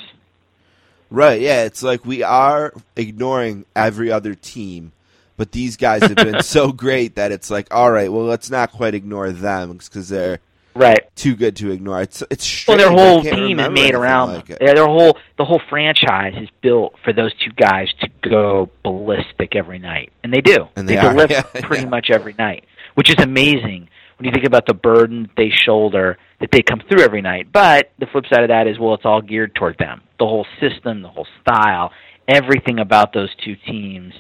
Right, 1.12 1.42
yeah, 1.42 1.64
it's 1.64 1.84
like 1.84 2.06
we 2.06 2.24
are 2.24 2.74
ignoring 2.96 3.66
every 3.76 4.14
other 4.14 4.36
team, 4.36 4.94
but 5.36 5.52
these 5.52 5.76
guys 5.76 6.04
have 6.04 6.16
been 6.16 6.42
so 6.44 6.72
great 6.72 7.16
that 7.16 7.34
it's 7.34 7.52
like, 7.52 7.68
all 7.74 7.92
right, 7.92 8.10
well, 8.10 8.24
let's 8.24 8.50
not 8.50 8.72
quite 8.72 8.94
ignore 8.94 9.30
them 9.32 9.74
because 9.74 10.08
they're 10.08 10.40
Right. 10.74 11.14
too 11.16 11.36
good 11.36 11.58
to 11.58 11.72
ignore. 11.72 12.02
It's 12.02 12.24
it's 12.30 12.66
Well, 12.66 12.78
their 12.78 12.92
whole 12.92 13.22
team 13.22 13.60
is 13.60 13.70
made 13.72 13.94
around 13.96 14.34
like 14.36 14.46
them. 14.46 14.60
Yeah, 14.62 14.76
their 14.76 14.86
whole 14.86 15.18
the 15.38 15.44
whole 15.44 15.60
franchise 15.70 16.36
is 16.38 16.48
built 16.62 16.94
for 17.04 17.12
those 17.12 17.34
two 17.44 17.52
guys 17.52 17.90
to 18.00 18.10
go 18.22 18.70
ballistic 18.84 19.58
every 19.58 19.80
night, 19.80 20.14
and 20.24 20.32
they 20.32 20.40
do. 20.40 20.70
And 20.78 20.88
they 20.88 20.96
are, 20.96 21.12
deliver 21.12 21.34
yeah, 21.34 21.42
pretty 21.42 21.84
yeah. 21.84 21.90
much 21.90 22.10
every 22.10 22.36
night, 22.38 22.64
which 22.94 23.10
is 23.10 23.16
amazing 23.22 23.90
when 24.20 24.26
you 24.26 24.32
think 24.34 24.46
about 24.46 24.68
the 24.68 24.74
burden 24.74 25.30
they 25.38 25.50
shoulder 25.50 26.18
that 26.42 26.50
they 26.52 26.62
come 26.62 26.82
through 26.90 27.04
every 27.04 27.22
night. 27.22 27.52
But 27.52 27.92
the 28.00 28.06
flip 28.12 28.26
side 28.32 28.44
of 28.44 28.50
that 28.50 28.68
is, 28.68 28.78
well, 28.78 28.94
it's 28.94 29.06
all 29.06 29.22
geared 29.22 29.56
toward 29.56 29.78
them. 29.78 30.02
The 30.20 30.26
whole 30.26 30.46
system, 30.60 31.02
the 31.02 31.08
whole 31.08 31.28
style, 31.42 31.92
everything 32.28 32.80
about 32.80 33.14
those 33.14 33.30
two 33.44 33.56
teams, 33.66 34.14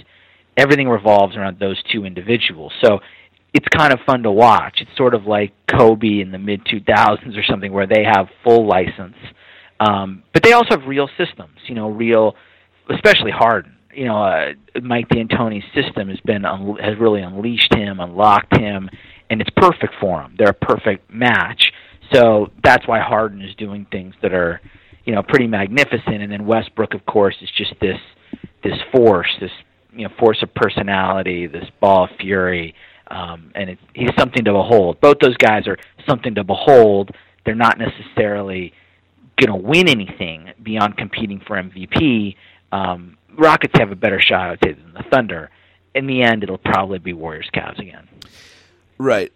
everything 0.55 0.87
revolves 0.87 1.35
around 1.35 1.59
those 1.59 1.81
two 1.91 2.05
individuals. 2.05 2.71
So 2.81 2.99
it's 3.53 3.67
kind 3.75 3.91
of 3.91 3.99
fun 4.05 4.23
to 4.23 4.31
watch. 4.31 4.79
It's 4.79 4.95
sort 4.95 5.13
of 5.13 5.25
like 5.25 5.51
Kobe 5.67 6.21
in 6.21 6.31
the 6.31 6.37
mid 6.37 6.63
2000s 6.65 7.37
or 7.37 7.43
something 7.43 7.73
where 7.73 7.87
they 7.87 8.05
have 8.05 8.27
full 8.43 8.65
license. 8.65 9.17
Um, 9.81 10.23
but 10.33 10.43
they 10.43 10.53
also 10.53 10.79
have 10.79 10.87
real 10.87 11.09
systems, 11.17 11.57
you 11.67 11.75
know, 11.75 11.89
real, 11.89 12.35
especially 12.89 13.31
Harden. 13.31 13.75
You 13.93 14.05
know, 14.05 14.23
uh, 14.23 14.53
Mike 14.81 15.09
D'Antoni's 15.09 15.65
system 15.73 16.09
has 16.09 16.19
been 16.21 16.45
un- 16.45 16.77
has 16.81 16.97
really 16.99 17.21
unleashed 17.21 17.73
him, 17.73 17.99
unlocked 17.99 18.55
him, 18.55 18.89
and 19.29 19.41
it's 19.41 19.49
perfect 19.51 19.93
for 19.99 20.21
him. 20.21 20.35
They're 20.37 20.49
a 20.49 20.53
perfect 20.53 21.11
match. 21.11 21.71
So 22.13 22.51
that's 22.63 22.87
why 22.87 22.99
Harden 22.99 23.41
is 23.41 23.53
doing 23.55 23.85
things 23.91 24.15
that 24.21 24.33
are, 24.33 24.61
you 25.05 25.13
know, 25.13 25.21
pretty 25.21 25.47
magnificent. 25.47 26.21
And 26.21 26.31
then 26.31 26.45
Westbrook, 26.45 26.93
of 26.93 27.05
course, 27.05 27.35
is 27.41 27.49
just 27.55 27.73
this 27.79 27.99
this 28.63 28.77
force, 28.91 29.29
this 29.39 29.51
you 29.93 30.07
know 30.07 30.13
force 30.19 30.41
of 30.41 30.53
personality, 30.53 31.47
this 31.47 31.65
ball 31.79 32.05
of 32.05 32.09
fury, 32.19 32.75
um, 33.07 33.51
and 33.55 33.71
it's, 33.71 33.81
he's 33.93 34.09
something 34.17 34.43
to 34.45 34.51
behold. 34.51 34.99
Both 35.01 35.19
those 35.19 35.37
guys 35.37 35.67
are 35.67 35.77
something 36.07 36.35
to 36.35 36.43
behold. 36.43 37.11
They're 37.45 37.55
not 37.55 37.77
necessarily 37.79 38.73
going 39.39 39.59
to 39.59 39.67
win 39.67 39.87
anything 39.87 40.51
beyond 40.61 40.97
competing 40.97 41.41
for 41.45 41.55
MVP. 41.55 42.35
Um, 42.71 43.17
Rockets 43.37 43.73
have 43.79 43.91
a 43.91 43.95
better 43.95 44.19
shot, 44.19 44.47
I 44.47 44.49
would 44.51 44.59
say, 44.63 44.73
than 44.73 44.93
the 44.93 45.03
Thunder. 45.09 45.49
In 45.95 46.07
the 46.07 46.21
end, 46.21 46.43
it'll 46.43 46.57
probably 46.57 46.99
be 46.99 47.13
Warriors 47.13 47.49
Cavs 47.53 47.79
again. 47.79 48.07
Right. 48.99 49.31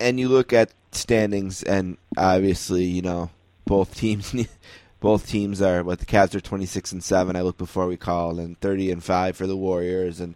And 0.00 0.18
you 0.18 0.28
look 0.28 0.52
at 0.52 0.70
standings, 0.92 1.62
and 1.62 1.98
obviously, 2.16 2.84
you 2.84 3.02
know, 3.02 3.30
both 3.66 3.94
teams. 3.94 4.34
Both 5.00 5.28
teams 5.28 5.62
are, 5.62 5.84
what 5.84 6.00
the 6.00 6.06
Cavs 6.06 6.34
are 6.34 6.40
twenty 6.40 6.66
six 6.66 6.90
and 6.90 7.04
seven. 7.04 7.36
I 7.36 7.42
looked 7.42 7.58
before 7.58 7.86
we 7.86 7.96
called, 7.96 8.40
and 8.40 8.58
thirty 8.58 8.90
and 8.90 9.00
five 9.00 9.36
for 9.36 9.46
the 9.46 9.56
Warriors, 9.56 10.18
and 10.18 10.34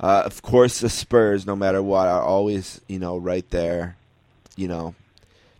uh, 0.00 0.24
of 0.26 0.42
course 0.42 0.80
the 0.80 0.88
Spurs. 0.88 1.46
No 1.46 1.54
matter 1.54 1.80
what, 1.80 2.08
are 2.08 2.20
always 2.20 2.80
you 2.88 2.98
know 2.98 3.16
right 3.16 3.48
there. 3.50 3.96
You 4.56 4.66
know, 4.66 4.96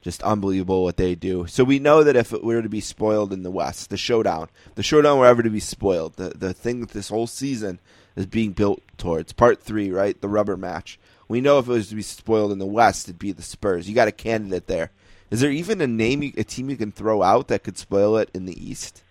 just 0.00 0.24
unbelievable 0.24 0.82
what 0.82 0.96
they 0.96 1.14
do. 1.14 1.46
So 1.46 1.62
we 1.62 1.78
know 1.78 2.02
that 2.02 2.16
if 2.16 2.32
it 2.32 2.42
were 2.42 2.60
to 2.62 2.68
be 2.68 2.80
spoiled 2.80 3.32
in 3.32 3.44
the 3.44 3.50
West, 3.50 3.90
the 3.90 3.96
showdown, 3.96 4.48
the 4.74 4.82
showdown 4.82 5.20
were 5.20 5.26
ever 5.26 5.44
to 5.44 5.50
be 5.50 5.60
spoiled, 5.60 6.14
the 6.14 6.30
the 6.30 6.52
thing 6.52 6.80
that 6.80 6.90
this 6.90 7.10
whole 7.10 7.28
season 7.28 7.78
is 8.16 8.26
being 8.26 8.50
built 8.50 8.82
towards, 8.98 9.32
part 9.32 9.62
three, 9.62 9.92
right, 9.92 10.20
the 10.20 10.28
rubber 10.28 10.56
match. 10.56 10.98
We 11.32 11.40
know 11.40 11.58
if 11.58 11.66
it 11.66 11.72
was 11.72 11.88
to 11.88 11.94
be 11.94 12.02
spoiled 12.02 12.52
in 12.52 12.58
the 12.58 12.66
West, 12.66 13.08
it'd 13.08 13.18
be 13.18 13.32
the 13.32 13.40
Spurs. 13.40 13.88
You 13.88 13.94
got 13.94 14.06
a 14.06 14.12
candidate 14.12 14.66
there. 14.66 14.90
Is 15.30 15.40
there 15.40 15.50
even 15.50 15.80
a 15.80 15.86
name, 15.86 16.22
you, 16.22 16.30
a 16.36 16.44
team 16.44 16.68
you 16.68 16.76
can 16.76 16.92
throw 16.92 17.22
out 17.22 17.48
that 17.48 17.64
could 17.64 17.78
spoil 17.78 18.18
it 18.18 18.28
in 18.34 18.44
the 18.44 18.52
East? 18.52 19.02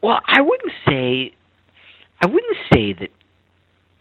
Well, 0.00 0.20
I 0.24 0.40
wouldn't 0.40 0.70
say, 0.88 1.34
I 2.20 2.26
wouldn't 2.26 2.56
say 2.72 2.92
that 2.92 3.08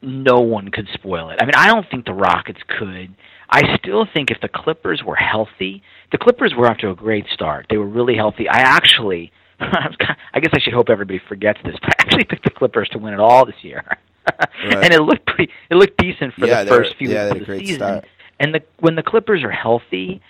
no 0.04 0.42
one 0.42 0.70
could 0.70 0.88
spoil 0.94 1.32
it. 1.32 1.40
I 1.42 1.46
mean, 1.46 1.56
I 1.56 1.66
don't 1.66 1.90
think 1.90 2.06
the 2.06 2.14
Rockets 2.14 2.62
could. 2.68 3.16
I 3.50 3.76
still 3.78 4.06
think 4.14 4.30
if 4.30 4.40
the 4.40 4.48
Clippers 4.48 5.02
were 5.04 5.16
healthy, 5.16 5.82
the 6.12 6.20
Clippers 6.20 6.54
were 6.56 6.70
off 6.70 6.78
to 6.78 6.92
a 6.92 6.96
great 6.96 7.26
start. 7.34 7.66
They 7.72 7.78
were 7.78 7.88
really 7.88 8.16
healthy. 8.16 8.48
I 8.48 8.60
actually, 8.60 9.32
I 9.60 10.40
guess 10.40 10.52
I 10.54 10.60
should 10.60 10.74
hope 10.74 10.92
everybody 10.92 11.20
forgets 11.28 11.60
this, 11.66 11.74
but 11.82 11.90
I 11.90 12.04
actually 12.04 12.26
picked 12.26 12.44
the 12.44 12.52
Clippers 12.52 12.90
to 12.90 13.00
win 13.00 13.16
it 13.16 13.20
all 13.20 13.48
this 13.48 13.64
year. 13.64 13.84
Right. 14.66 14.86
and 14.86 14.94
it 14.94 15.02
looked 15.02 15.26
pretty, 15.26 15.52
it 15.70 15.76
looked 15.76 15.98
decent 15.98 16.34
for 16.36 16.46
Yeah, 16.48 16.64
the 16.64 16.70
first 16.70 16.96
few 16.98 17.10
yeah, 17.10 17.26
weeks 17.26 17.34
of 17.34 17.40
the 17.40 17.46
great 17.46 17.60
season. 17.62 17.76
start. 17.76 18.06
And 18.40 18.56
the 18.56 18.62
when 18.80 18.96
the 18.96 19.04
Clippers 19.04 19.44
are 19.44 19.52
healthy, 19.52 20.22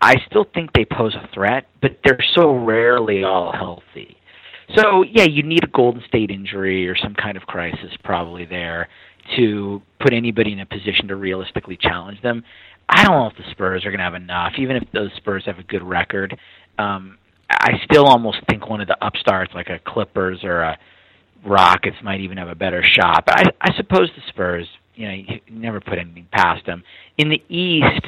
I 0.00 0.14
still 0.26 0.44
think 0.54 0.72
they 0.72 0.84
pose 0.84 1.14
a 1.14 1.28
threat, 1.34 1.66
but 1.82 1.98
they're 2.04 2.22
so 2.34 2.54
rarely 2.54 3.24
all 3.24 3.52
healthy. 3.52 4.16
So 4.76 5.02
yeah, 5.02 5.24
you 5.24 5.42
need 5.42 5.64
a 5.64 5.68
Golden 5.68 6.02
State 6.06 6.30
injury 6.30 6.88
or 6.88 6.96
some 6.96 7.14
kind 7.14 7.36
of 7.36 7.42
crisis 7.44 7.90
probably 8.04 8.44
there 8.44 8.88
to 9.36 9.82
put 10.00 10.12
anybody 10.12 10.52
in 10.52 10.60
a 10.60 10.66
position 10.66 11.08
to 11.08 11.16
realistically 11.16 11.76
challenge 11.76 12.22
them. 12.22 12.44
I 12.88 13.04
don't 13.04 13.12
know 13.14 13.26
if 13.26 13.36
the 13.36 13.50
Spurs 13.50 13.84
are 13.84 13.90
going 13.90 13.98
to 13.98 14.04
have 14.04 14.14
enough, 14.14 14.52
even 14.58 14.76
if 14.76 14.84
those 14.92 15.10
Spurs 15.16 15.44
have 15.46 15.58
a 15.58 15.62
good 15.64 15.82
record. 15.82 16.36
Um, 16.78 17.18
I 17.50 17.80
still 17.84 18.06
almost 18.06 18.38
think 18.48 18.68
one 18.68 18.80
of 18.80 18.88
the 18.88 18.96
upstarts, 19.04 19.52
like 19.54 19.68
a 19.68 19.78
Clippers 19.84 20.42
or 20.44 20.62
a 20.62 20.78
Rockets, 21.44 21.96
might 22.02 22.20
even 22.20 22.36
have 22.36 22.48
a 22.48 22.54
better 22.54 22.82
shot. 22.82 23.24
But 23.26 23.38
I, 23.38 23.44
I 23.60 23.76
suppose 23.76 24.10
the 24.16 24.22
Spurs, 24.28 24.66
you 24.94 25.08
know, 25.08 25.14
you 25.14 25.40
never 25.50 25.80
put 25.80 25.98
anything 25.98 26.28
past 26.32 26.66
them. 26.66 26.82
In 27.18 27.28
the 27.28 27.42
East, 27.48 28.06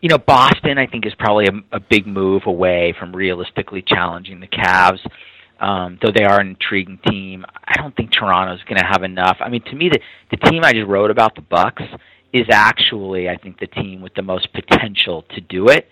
you 0.00 0.08
know, 0.08 0.18
Boston, 0.18 0.78
I 0.78 0.86
think, 0.86 1.06
is 1.06 1.14
probably 1.18 1.46
a, 1.46 1.76
a 1.76 1.80
big 1.80 2.06
move 2.06 2.42
away 2.46 2.94
from 2.98 3.14
realistically 3.14 3.82
challenging 3.86 4.40
the 4.40 4.46
Cavs. 4.46 5.00
Um, 5.58 5.98
though 6.02 6.12
they 6.14 6.24
are 6.24 6.38
an 6.38 6.48
intriguing 6.48 6.98
team, 7.08 7.46
I 7.64 7.76
don't 7.78 7.96
think 7.96 8.12
Toronto's 8.12 8.62
going 8.64 8.78
to 8.78 8.84
have 8.84 9.02
enough. 9.02 9.38
I 9.40 9.48
mean, 9.48 9.62
to 9.70 9.74
me, 9.74 9.88
the 9.88 9.98
the 10.30 10.36
team 10.50 10.62
I 10.64 10.72
just 10.72 10.86
wrote 10.86 11.10
about, 11.10 11.34
the 11.34 11.40
Bucks, 11.40 11.82
is 12.32 12.46
actually, 12.50 13.30
I 13.30 13.36
think, 13.38 13.58
the 13.58 13.66
team 13.66 14.02
with 14.02 14.12
the 14.14 14.22
most 14.22 14.52
potential 14.52 15.24
to 15.34 15.40
do 15.40 15.68
it. 15.68 15.88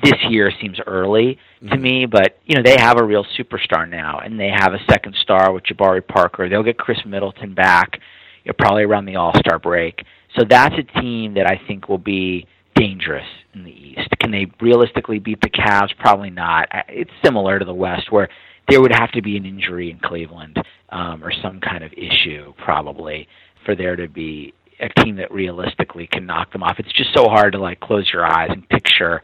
This 0.00 0.18
year 0.30 0.50
seems 0.60 0.78
early 0.86 1.38
to 1.70 1.76
me, 1.76 2.06
but 2.06 2.38
you 2.46 2.56
know 2.56 2.62
they 2.64 2.76
have 2.78 2.98
a 2.98 3.04
real 3.04 3.26
superstar 3.38 3.86
now, 3.88 4.20
and 4.20 4.40
they 4.40 4.48
have 4.48 4.72
a 4.72 4.78
second 4.90 5.14
star 5.20 5.52
with 5.52 5.64
Jabari 5.64 6.06
Parker. 6.06 6.48
They'll 6.48 6.62
get 6.62 6.78
Khris 6.78 7.04
Middleton 7.04 7.52
back, 7.52 8.00
you 8.44 8.50
know, 8.50 8.54
probably 8.58 8.84
around 8.84 9.04
the 9.04 9.16
All 9.16 9.32
Star 9.38 9.58
break. 9.58 10.02
So 10.38 10.44
that's 10.48 10.74
a 10.78 11.00
team 11.00 11.34
that 11.34 11.46
I 11.46 11.60
think 11.66 11.90
will 11.90 11.98
be 11.98 12.46
dangerous 12.74 13.26
in 13.52 13.64
the 13.64 13.70
East. 13.70 14.08
Can 14.18 14.30
they 14.30 14.46
realistically 14.62 15.18
beat 15.18 15.42
the 15.42 15.50
Cavs? 15.50 15.90
Probably 15.98 16.30
not. 16.30 16.68
It's 16.88 17.10
similar 17.22 17.58
to 17.58 17.64
the 17.64 17.74
West, 17.74 18.10
where 18.10 18.28
there 18.68 18.80
would 18.80 18.94
have 18.94 19.12
to 19.12 19.20
be 19.20 19.36
an 19.36 19.44
injury 19.44 19.90
in 19.90 19.98
Cleveland 19.98 20.56
um, 20.88 21.22
or 21.22 21.32
some 21.42 21.60
kind 21.60 21.84
of 21.84 21.92
issue, 21.92 22.54
probably, 22.64 23.28
for 23.66 23.76
there 23.76 23.96
to 23.96 24.08
be 24.08 24.54
a 24.80 24.88
team 25.02 25.16
that 25.16 25.30
realistically 25.30 26.06
can 26.06 26.24
knock 26.24 26.50
them 26.52 26.62
off. 26.62 26.76
It's 26.78 26.92
just 26.92 27.10
so 27.14 27.28
hard 27.28 27.52
to 27.52 27.58
like 27.58 27.80
close 27.80 28.08
your 28.12 28.24
eyes 28.24 28.48
and 28.50 28.66
picture 28.68 29.22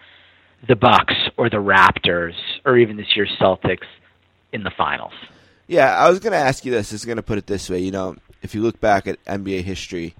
the 0.66 0.76
Bucks 0.76 1.14
or 1.36 1.48
the 1.48 1.58
Raptors 1.58 2.34
or 2.64 2.76
even 2.76 2.96
this 2.96 3.14
year's 3.14 3.34
Celtics 3.40 3.86
in 4.52 4.62
the 4.62 4.70
finals. 4.76 5.12
Yeah, 5.66 5.94
I 5.94 6.08
was 6.08 6.18
going 6.18 6.32
to 6.32 6.38
ask 6.38 6.64
you 6.64 6.72
this. 6.72 6.92
I 6.92 6.94
was 6.94 7.04
going 7.04 7.16
to 7.16 7.22
put 7.22 7.38
it 7.38 7.46
this 7.46 7.68
way. 7.68 7.80
You 7.80 7.90
know, 7.90 8.16
if 8.42 8.54
you 8.54 8.62
look 8.62 8.80
back 8.80 9.06
at 9.06 9.22
NBA 9.26 9.62
history, 9.62 10.14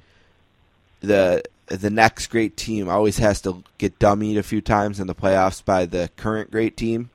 the 1.01 1.43
the 1.67 1.91
next 1.91 2.29
great 2.29 2.57
team 2.57 2.89
always 2.89 3.19
has 3.19 3.41
to 3.43 3.63
get 3.79 3.99
dummied 3.99 4.39
a 4.39 4.43
few 4.43 4.61
times 4.61 5.01
in 5.01 5.07
the 5.07 5.15
playoffs 5.15 5.65
by 5.65 5.87
the 5.87 6.11
current 6.17 6.51
great 6.51 6.77
team. 6.77 7.11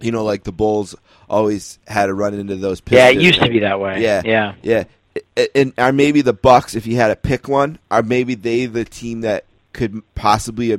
You 0.00 0.12
know, 0.12 0.24
like 0.24 0.44
the 0.44 0.52
Bulls 0.52 0.94
always 1.28 1.78
had 1.86 2.06
to 2.06 2.14
run 2.14 2.34
into 2.34 2.56
those. 2.56 2.82
Yeah, 2.90 3.08
it 3.08 3.20
used 3.20 3.40
to 3.40 3.48
be 3.48 3.60
that 3.60 3.80
way. 3.80 4.02
Yeah, 4.02 4.22
yeah. 4.24 4.54
yeah. 4.62 4.84
And 5.54 5.72
are 5.78 5.92
maybe 5.92 6.20
the 6.20 6.34
Bucks, 6.34 6.74
if 6.74 6.86
you 6.86 6.96
had 6.96 7.08
to 7.08 7.16
pick 7.16 7.48
one, 7.48 7.78
are 7.90 8.02
maybe 8.02 8.34
they 8.34 8.66
the 8.66 8.84
team 8.84 9.22
that 9.22 9.44
could 9.76 10.02
possibly 10.14 10.72
uh, 10.72 10.78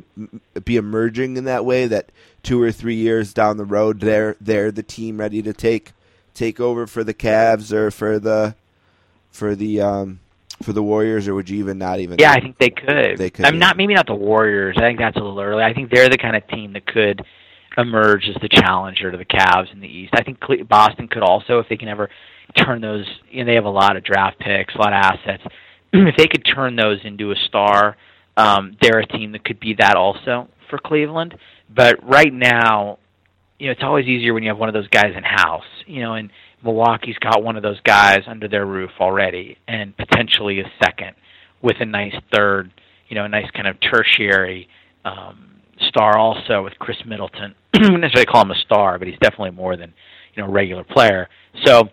be 0.65 0.75
emerging 0.75 1.37
in 1.37 1.45
that 1.45 1.63
way? 1.63 1.85
That 1.85 2.11
two 2.43 2.61
or 2.61 2.71
three 2.71 2.95
years 2.95 3.33
down 3.33 3.57
the 3.57 3.65
road, 3.65 4.01
they're 4.01 4.35
they're 4.41 4.71
the 4.71 4.83
team 4.83 5.19
ready 5.19 5.41
to 5.43 5.53
take 5.53 5.93
take 6.33 6.59
over 6.59 6.87
for 6.87 7.03
the 7.03 7.13
Cavs 7.13 7.71
or 7.71 7.91
for 7.91 8.19
the 8.19 8.55
for 9.31 9.55
the 9.55 9.79
um 9.79 10.19
for 10.63 10.73
the 10.73 10.81
Warriors, 10.81 11.27
or 11.27 11.35
would 11.35 11.49
you 11.49 11.59
even 11.59 11.77
not 11.77 11.99
even? 11.99 12.17
Yeah, 12.19 12.31
I 12.31 12.41
think 12.41 12.57
they 12.57 12.71
could. 12.71 13.17
They 13.17 13.29
could, 13.29 13.45
I'm 13.45 13.59
not 13.59 13.77
maybe 13.77 13.93
not 13.93 14.07
the 14.07 14.15
Warriors. 14.15 14.75
I 14.77 14.81
think 14.81 14.99
that's 14.99 15.15
a 15.15 15.19
little 15.19 15.39
early. 15.39 15.63
I 15.63 15.73
think 15.73 15.91
they're 15.91 16.09
the 16.09 16.17
kind 16.17 16.35
of 16.35 16.47
team 16.47 16.73
that 16.73 16.87
could 16.87 17.21
emerge 17.77 18.27
as 18.27 18.41
the 18.41 18.49
challenger 18.49 19.11
to 19.11 19.17
the 19.17 19.25
Cavs 19.25 19.71
in 19.71 19.79
the 19.79 19.87
East. 19.87 20.13
I 20.15 20.23
think 20.23 20.39
Boston 20.67 21.07
could 21.07 21.21
also, 21.21 21.59
if 21.59 21.69
they 21.69 21.77
can 21.77 21.87
ever 21.87 22.09
turn 22.57 22.81
those. 22.81 23.05
You 23.29 23.43
know, 23.43 23.51
they 23.51 23.55
have 23.55 23.65
a 23.65 23.69
lot 23.69 23.95
of 23.95 24.03
draft 24.03 24.39
picks, 24.39 24.73
a 24.73 24.79
lot 24.79 24.93
of 24.93 25.03
assets. 25.03 25.43
if 25.93 26.15
they 26.17 26.25
could 26.25 26.43
turn 26.43 26.75
those 26.75 26.99
into 27.03 27.31
a 27.31 27.35
star, 27.47 27.95
um, 28.37 28.77
they're 28.81 28.99
a 28.99 29.07
team 29.07 29.33
that 29.33 29.43
could 29.43 29.59
be 29.59 29.75
that 29.79 29.95
also 29.95 30.47
for 30.69 30.77
Cleveland. 30.77 31.35
But 31.73 32.07
right 32.07 32.31
now, 32.31 32.99
you 33.59 33.65
know, 33.65 33.71
it's 33.71 33.83
always 33.83 34.05
easier 34.05 34.33
when 34.33 34.43
you 34.43 34.49
have 34.49 34.59
one 34.59 34.69
of 34.69 34.73
those 34.73 34.87
guys 34.87 35.13
in 35.17 35.23
house. 35.23 35.65
You 35.87 36.01
know, 36.01 36.13
and 36.13 36.29
Milwaukee's 36.63 37.17
got 37.17 37.43
one 37.43 37.57
of 37.57 37.63
those 37.63 37.81
guys 37.81 38.21
under 38.27 38.47
their 38.47 38.65
roof 38.65 38.91
already, 39.01 39.57
and 39.67 39.97
potentially 39.97 40.59
a 40.59 40.71
second 40.81 41.15
with 41.61 41.77
a 41.79 41.85
nice 41.85 42.15
third. 42.31 42.71
You 43.09 43.15
know, 43.15 43.25
a 43.25 43.29
nice 43.29 43.49
kind 43.51 43.67
of 43.67 43.77
tertiary 43.79 44.67
um, 45.03 45.61
star 45.87 46.17
also 46.17 46.63
with 46.63 46.73
Khris 46.79 46.97
Middleton. 47.05 47.55
I 47.73 47.79
wouldn't 47.79 48.01
necessarily 48.01 48.25
call 48.25 48.43
him 48.43 48.51
a 48.51 48.59
star, 48.59 48.99
but 48.99 49.07
he's 49.07 49.19
definitely 49.19 49.51
more 49.51 49.75
than 49.75 49.93
you 50.35 50.43
know 50.43 50.49
a 50.49 50.51
regular 50.51 50.83
player. 50.83 51.27
So. 51.65 51.89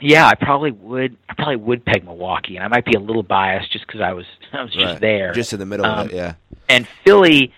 Yeah, 0.00 0.26
I 0.26 0.34
probably 0.34 0.72
would. 0.72 1.16
I 1.28 1.34
probably 1.34 1.56
would 1.56 1.84
peg 1.84 2.04
Milwaukee, 2.04 2.56
and 2.56 2.64
I 2.64 2.68
might 2.68 2.84
be 2.84 2.94
a 2.96 3.00
little 3.00 3.22
biased 3.22 3.72
just 3.72 3.86
because 3.86 4.00
I 4.00 4.12
was 4.12 4.26
I 4.52 4.62
was 4.62 4.72
just 4.72 4.84
Right. 4.84 5.00
there. 5.00 5.32
just 5.32 5.52
in 5.52 5.58
the 5.58 5.66
middle 5.66 5.86
Um, 5.86 5.98
of 6.00 6.06
it. 6.12 6.14
Yeah, 6.16 6.34
and 6.68 6.86
Philly, 7.04 7.52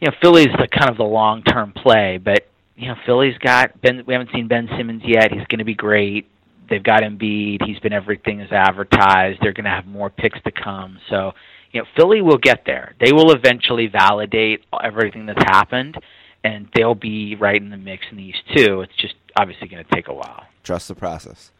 you 0.00 0.08
know, 0.08 0.14
Philly's 0.20 0.48
the 0.58 0.68
kind 0.68 0.90
of 0.90 0.96
the 0.96 1.04
long 1.04 1.42
term 1.42 1.72
play, 1.72 2.18
but 2.18 2.46
you 2.76 2.88
know, 2.88 2.96
Philly's 3.06 3.36
got 3.38 3.80
Ben. 3.80 4.02
We 4.06 4.14
haven't 4.14 4.30
seen 4.32 4.48
Ben 4.48 4.68
Simmons 4.76 5.02
yet. 5.04 5.30
He's 5.32 5.46
going 5.46 5.58
to 5.60 5.64
be 5.64 5.74
great. 5.74 6.26
They've 6.68 6.82
got 6.82 7.02
Embiid. 7.02 7.64
He's 7.64 7.78
been 7.78 7.92
everything 7.92 8.40
as 8.40 8.50
advertised. 8.50 9.38
They're 9.40 9.52
going 9.52 9.64
to 9.64 9.70
have 9.70 9.86
more 9.86 10.10
picks 10.10 10.40
to 10.42 10.50
come. 10.50 10.98
So, 11.08 11.32
you 11.70 11.80
know, 11.80 11.86
Philly 11.96 12.20
will 12.22 12.38
get 12.38 12.64
there. 12.66 12.94
They 13.00 13.12
will 13.12 13.30
eventually 13.32 13.86
validate 13.86 14.64
everything 14.82 15.26
that's 15.26 15.42
happened, 15.44 15.96
and 16.44 16.68
they'll 16.74 16.94
be 16.96 17.36
right 17.36 17.60
in 17.60 17.70
the 17.70 17.76
mix 17.76 18.04
in 18.10 18.16
the 18.16 18.24
East 18.24 18.42
too. 18.56 18.80
It's 18.80 18.96
just 18.96 19.14
obviously 19.38 19.68
going 19.68 19.84
to 19.84 19.90
take 19.94 20.08
a 20.08 20.12
while. 20.14 20.44
Trust 20.66 20.88
the 20.88 20.94
process. 20.94 21.50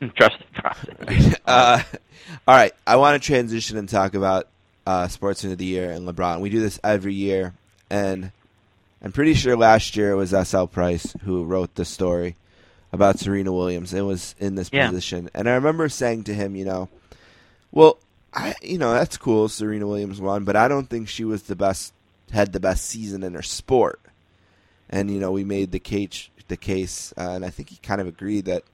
Trust 0.16 0.36
the 0.54 0.60
process. 0.60 1.34
Uh, 1.46 1.82
all 2.46 2.54
right, 2.54 2.74
I 2.86 2.96
want 2.96 3.20
to 3.20 3.26
transition 3.26 3.78
and 3.78 3.88
talk 3.88 4.14
about 4.14 4.46
uh, 4.86 5.08
Sportsman 5.08 5.52
of 5.52 5.58
the 5.58 5.64
Year 5.64 5.90
and 5.90 6.06
LeBron. 6.06 6.40
We 6.40 6.50
do 6.50 6.60
this 6.60 6.78
every 6.84 7.14
year, 7.14 7.54
and 7.88 8.30
I'm 9.02 9.12
pretty 9.12 9.32
sure 9.34 9.56
last 9.56 9.96
year 9.96 10.10
it 10.12 10.16
was 10.16 10.30
SL 10.30 10.66
Price 10.66 11.14
who 11.24 11.44
wrote 11.44 11.74
the 11.74 11.86
story 11.86 12.36
about 12.92 13.18
Serena 13.18 13.50
Williams 13.52 13.94
and 13.94 14.06
was 14.06 14.34
in 14.38 14.56
this 14.56 14.68
Yeah. 14.72 14.88
position. 14.88 15.30
And 15.34 15.48
I 15.48 15.54
remember 15.54 15.88
saying 15.88 16.24
to 16.24 16.34
him, 16.34 16.54
you 16.54 16.66
know, 16.66 16.88
well, 17.72 17.98
I, 18.34 18.54
you 18.62 18.76
know, 18.78 18.92
that's 18.92 19.16
cool. 19.16 19.48
Serena 19.48 19.86
Williams 19.86 20.20
won, 20.20 20.44
but 20.44 20.54
I 20.54 20.68
don't 20.68 20.88
think 20.90 21.08
she 21.08 21.24
was 21.24 21.44
the 21.44 21.56
best, 21.56 21.92
had 22.30 22.52
the 22.52 22.60
best 22.60 22.84
season 22.84 23.22
in 23.22 23.32
her 23.34 23.42
sport. 23.42 24.00
And 24.90 25.10
you 25.10 25.18
know, 25.18 25.32
we 25.32 25.44
made 25.44 25.72
the 25.72 25.78
case, 25.80 26.28
the 26.48 26.56
case, 26.56 27.12
uh, 27.16 27.30
and 27.30 27.44
I 27.44 27.50
think 27.50 27.70
he 27.70 27.76
kind 27.76 28.00
of 28.00 28.06
agreed 28.06 28.46
that 28.46 28.64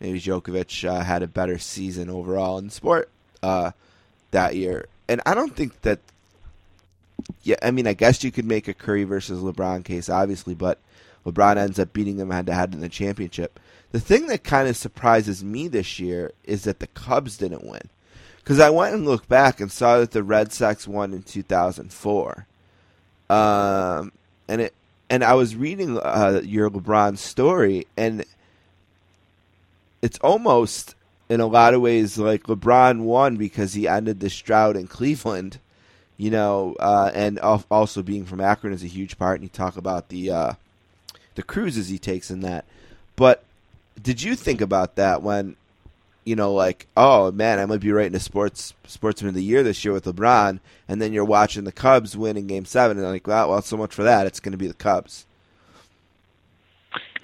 maybe 0.00 0.20
Djokovic 0.20 0.88
uh, 0.88 1.02
had 1.02 1.22
a 1.22 1.28
better 1.28 1.58
season 1.58 2.10
overall 2.10 2.58
in 2.58 2.70
sport 2.70 3.10
uh, 3.42 3.72
that 4.30 4.56
year. 4.56 4.86
And 5.08 5.20
I 5.26 5.34
don't 5.34 5.54
think 5.54 5.82
that. 5.82 6.00
Yeah, 7.42 7.56
I 7.62 7.70
mean, 7.70 7.86
I 7.86 7.94
guess 7.94 8.24
you 8.24 8.32
could 8.32 8.44
make 8.44 8.68
a 8.68 8.74
Curry 8.74 9.04
versus 9.04 9.40
LeBron 9.40 9.84
case, 9.84 10.08
obviously, 10.08 10.54
but 10.54 10.78
LeBron 11.24 11.56
ends 11.56 11.78
up 11.78 11.92
beating 11.92 12.18
him 12.18 12.30
head 12.30 12.46
to 12.46 12.54
head 12.54 12.74
in 12.74 12.80
the 12.80 12.88
championship. 12.88 13.58
The 13.92 14.00
thing 14.00 14.26
that 14.26 14.42
kind 14.42 14.68
of 14.68 14.76
surprises 14.76 15.44
me 15.44 15.68
this 15.68 16.00
year 16.00 16.32
is 16.42 16.64
that 16.64 16.80
the 16.80 16.88
Cubs 16.88 17.36
didn't 17.36 17.64
win. 17.64 17.88
Because 18.38 18.60
I 18.60 18.68
went 18.68 18.94
and 18.94 19.06
looked 19.06 19.28
back 19.28 19.60
and 19.60 19.70
saw 19.72 20.00
that 20.00 20.10
the 20.10 20.22
Red 20.22 20.52
Sox 20.52 20.86
won 20.86 21.14
in 21.14 21.22
2004. 21.22 22.46
Um, 23.30 24.12
and 24.48 24.60
it 24.60 24.74
and 25.10 25.22
I 25.22 25.34
was 25.34 25.56
reading 25.56 25.98
uh, 25.98 26.40
your 26.44 26.70
LeBron 26.70 27.18
story, 27.18 27.86
and 27.96 28.24
it's 30.02 30.18
almost 30.18 30.94
in 31.28 31.40
a 31.40 31.46
lot 31.46 31.74
of 31.74 31.80
ways 31.80 32.18
like 32.18 32.44
LeBron 32.44 33.00
won 33.00 33.36
because 33.36 33.74
he 33.74 33.88
ended 33.88 34.20
the 34.20 34.28
drought 34.28 34.76
in 34.76 34.86
Cleveland, 34.86 35.58
you 36.16 36.30
know, 36.30 36.76
uh, 36.78 37.10
and 37.14 37.38
also 37.38 38.02
being 38.02 38.24
from 38.24 38.40
Akron 38.40 38.72
is 38.72 38.84
a 38.84 38.88
huge 38.88 39.18
part. 39.18 39.40
And 39.40 39.44
you 39.44 39.48
talk 39.48 39.76
about 39.76 40.08
the 40.08 40.30
uh, 40.30 40.52
the 41.34 41.42
cruises 41.42 41.88
he 41.88 41.98
takes 41.98 42.30
in 42.30 42.40
that, 42.40 42.64
but 43.16 43.44
did 44.00 44.22
you 44.22 44.34
think 44.34 44.60
about 44.60 44.96
that 44.96 45.22
when 45.22 45.56
you 46.24 46.36
know, 46.36 46.52
like, 46.54 46.86
oh 46.96 47.30
man, 47.32 47.58
I 47.58 47.66
might 47.66 47.80
be 47.80 47.92
writing 47.92 48.14
a 48.14 48.20
sports 48.20 48.74
sportsman 48.86 49.28
of 49.30 49.34
the 49.34 49.42
year 49.42 49.62
this 49.62 49.84
year 49.84 49.92
with 49.92 50.04
LeBron, 50.04 50.60
and 50.88 51.00
then 51.02 51.12
you're 51.12 51.24
watching 51.24 51.64
the 51.64 51.72
Cubs 51.72 52.16
win 52.16 52.36
in 52.36 52.46
Game 52.46 52.64
Seven, 52.64 52.98
and 52.98 53.06
like, 53.06 53.26
well, 53.26 53.50
well, 53.50 53.62
so 53.62 53.76
much 53.76 53.94
for 53.94 54.02
that. 54.02 54.26
It's 54.26 54.40
going 54.40 54.52
to 54.52 54.58
be 54.58 54.66
the 54.68 54.74
Cubs. 54.74 55.26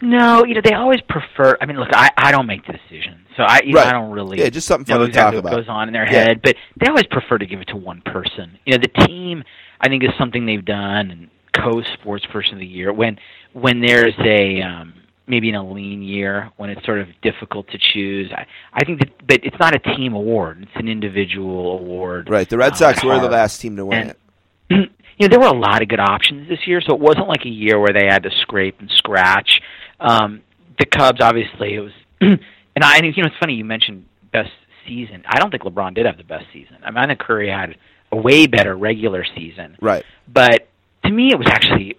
No, 0.03 0.45
you 0.47 0.55
know, 0.55 0.63
they 0.65 0.73
always 0.73 1.01
prefer. 1.03 1.59
I 1.61 1.67
mean, 1.67 1.77
look, 1.77 1.91
I 1.93 2.09
I 2.17 2.33
don't 2.33 2.47
make 2.47 2.67
the 2.67 2.73
decision, 2.73 3.27
so 3.37 3.43
I 3.43 3.61
you 3.65 3.75
right. 3.75 3.85
know, 3.85 3.89
I 3.89 3.93
don't 3.93 4.11
really 4.13 4.39
yeah, 4.39 4.49
just 4.49 4.67
something 4.67 4.93
know 4.95 5.01
fun 5.01 5.09
exactly 5.09 5.37
to 5.37 5.43
talk 5.43 5.45
what 5.45 5.53
about. 5.53 5.65
goes 5.67 5.69
on 5.69 5.89
in 5.89 5.93
their 5.93 6.07
Yeah. 6.07 6.25
head, 6.29 6.41
but 6.43 6.57
they 6.81 6.87
always 6.89 7.07
prefer 7.07 7.37
to 7.37 7.45
give 7.47 7.61
it 7.61 7.69
to 7.69 7.77
one 7.77 8.01
person. 8.07 8.59
You 8.65 8.79
know, 8.79 8.83
the 8.83 9.07
team 9.07 9.45
I 9.81 9.89
think 9.89 10.03
is 10.03 10.11
something 10.19 10.47
they've 10.47 10.65
done, 10.65 11.11
and 11.11 11.29
co 11.55 11.83
sports 11.83 12.25
person 12.33 12.55
of 12.55 12.61
the 12.61 12.67
year 12.67 12.93
when 12.95 13.19
when 13.53 13.81
there's 13.83 14.15
a 14.21 14.63
um, 14.63 14.95
maybe 15.31 15.49
in 15.49 15.55
a 15.55 15.73
lean 15.73 16.03
year 16.03 16.51
when 16.57 16.69
it's 16.69 16.85
sort 16.85 17.01
of 17.01 17.09
difficult 17.23 17.69
to 17.71 17.79
choose. 17.79 18.31
I, 18.35 18.45
I 18.75 18.85
think 18.85 18.99
that, 18.99 19.27
but 19.27 19.41
it's 19.45 19.57
not 19.59 19.75
a 19.75 19.79
team 19.79 20.13
award; 20.15 20.63
it's 20.63 20.71
an 20.75 20.89
individual 20.89 21.79
award. 21.79 22.29
Right. 22.29 22.49
The 22.49 22.59
Red 22.59 22.73
uh, 22.73 22.77
Sox 22.77 22.99
at 22.99 23.05
were 23.05 23.19
the 23.21 23.29
last 23.31 23.61
team 23.61 23.77
to 23.77 23.87
win 23.87 23.99
And- 23.99 24.11
it. 24.11 24.91
you 25.19 25.29
know, 25.29 25.29
there 25.29 25.41
were 25.41 25.47
a 25.55 25.59
lot 25.59 25.83
of 25.83 25.89
good 25.89 26.01
options 26.01 26.49
this 26.49 26.67
year, 26.67 26.81
so 26.81 26.95
it 26.95 27.01
wasn't 27.01 27.29
like 27.29 27.45
a 27.45 27.49
year 27.51 27.79
where 27.81 27.93
they 27.93 28.07
had 28.07 28.23
to 28.25 28.31
scrape 28.43 28.81
and 28.81 28.91
scratch. 28.91 29.61
Um, 29.99 30.43
the 30.79 30.87
Cubs, 30.87 31.21
obviously, 31.21 31.75
it 31.75 31.81
was, 31.81 31.93
and 32.21 32.39
I, 32.83 32.97
and, 32.97 33.05
you 33.17 33.23
know, 33.23 33.27
it's 33.29 33.37
funny 33.39 33.55
you 33.55 33.65
mentioned 33.65 34.07
best 34.33 34.51
season. 34.87 35.25
I 35.27 35.39
don't 35.39 35.51
think 35.51 35.65
LeBron 35.65 35.95
did 35.95 36.07
have 36.07 36.17
the 36.17 36.25
best 36.25 36.47
season. 36.53 36.77
I 36.85 36.91
mean, 36.91 36.99
I 36.99 37.07
think 37.07 37.19
Curry 37.19 37.51
had 37.51 37.77
a 38.13 38.17
way 38.17 38.47
better 38.47 38.75
regular 38.77 39.25
season, 39.37 39.77
Right. 39.81 40.05
but 40.33 40.69
to 41.05 41.11
me, 41.11 41.31
it 41.33 41.39
was 41.39 41.49
actually, 41.51 41.97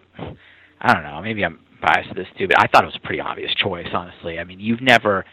I 0.80 0.94
don't 0.94 1.04
know, 1.04 1.22
maybe 1.22 1.44
I'm 1.46 1.60
biased 1.82 2.10
to 2.10 2.16
this 2.16 2.28
too, 2.38 2.48
but 2.48 2.60
I 2.60 2.68
thought 2.68 2.84
it 2.84 2.88
was 2.88 3.00
a 3.02 3.06
pretty 3.06 3.22
obvious 3.22 3.54
choice, 3.56 3.88
honestly. 3.94 4.40
I 4.40 4.44
mean, 4.44 4.60
you've 4.60 4.82
never. 4.82 5.26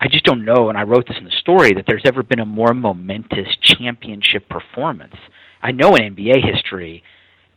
I 0.00 0.08
just 0.08 0.24
don't 0.24 0.44
know, 0.44 0.68
and 0.68 0.76
I 0.76 0.82
wrote 0.82 1.06
this 1.06 1.16
in 1.18 1.24
the 1.24 1.30
story, 1.40 1.72
that 1.74 1.84
there's 1.86 2.02
ever 2.04 2.22
been 2.22 2.40
a 2.40 2.46
more 2.46 2.74
momentous 2.74 3.48
championship 3.62 4.48
performance. 4.48 5.14
I 5.62 5.70
know 5.70 5.94
in 5.94 6.14
NBA 6.14 6.44
history, 6.44 7.02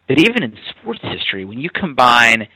but 0.08 0.20
even 0.20 0.44
in 0.44 0.56
sports 0.70 1.02
history, 1.02 1.46
when 1.46 1.60
you 1.60 1.70
combine 1.70 2.48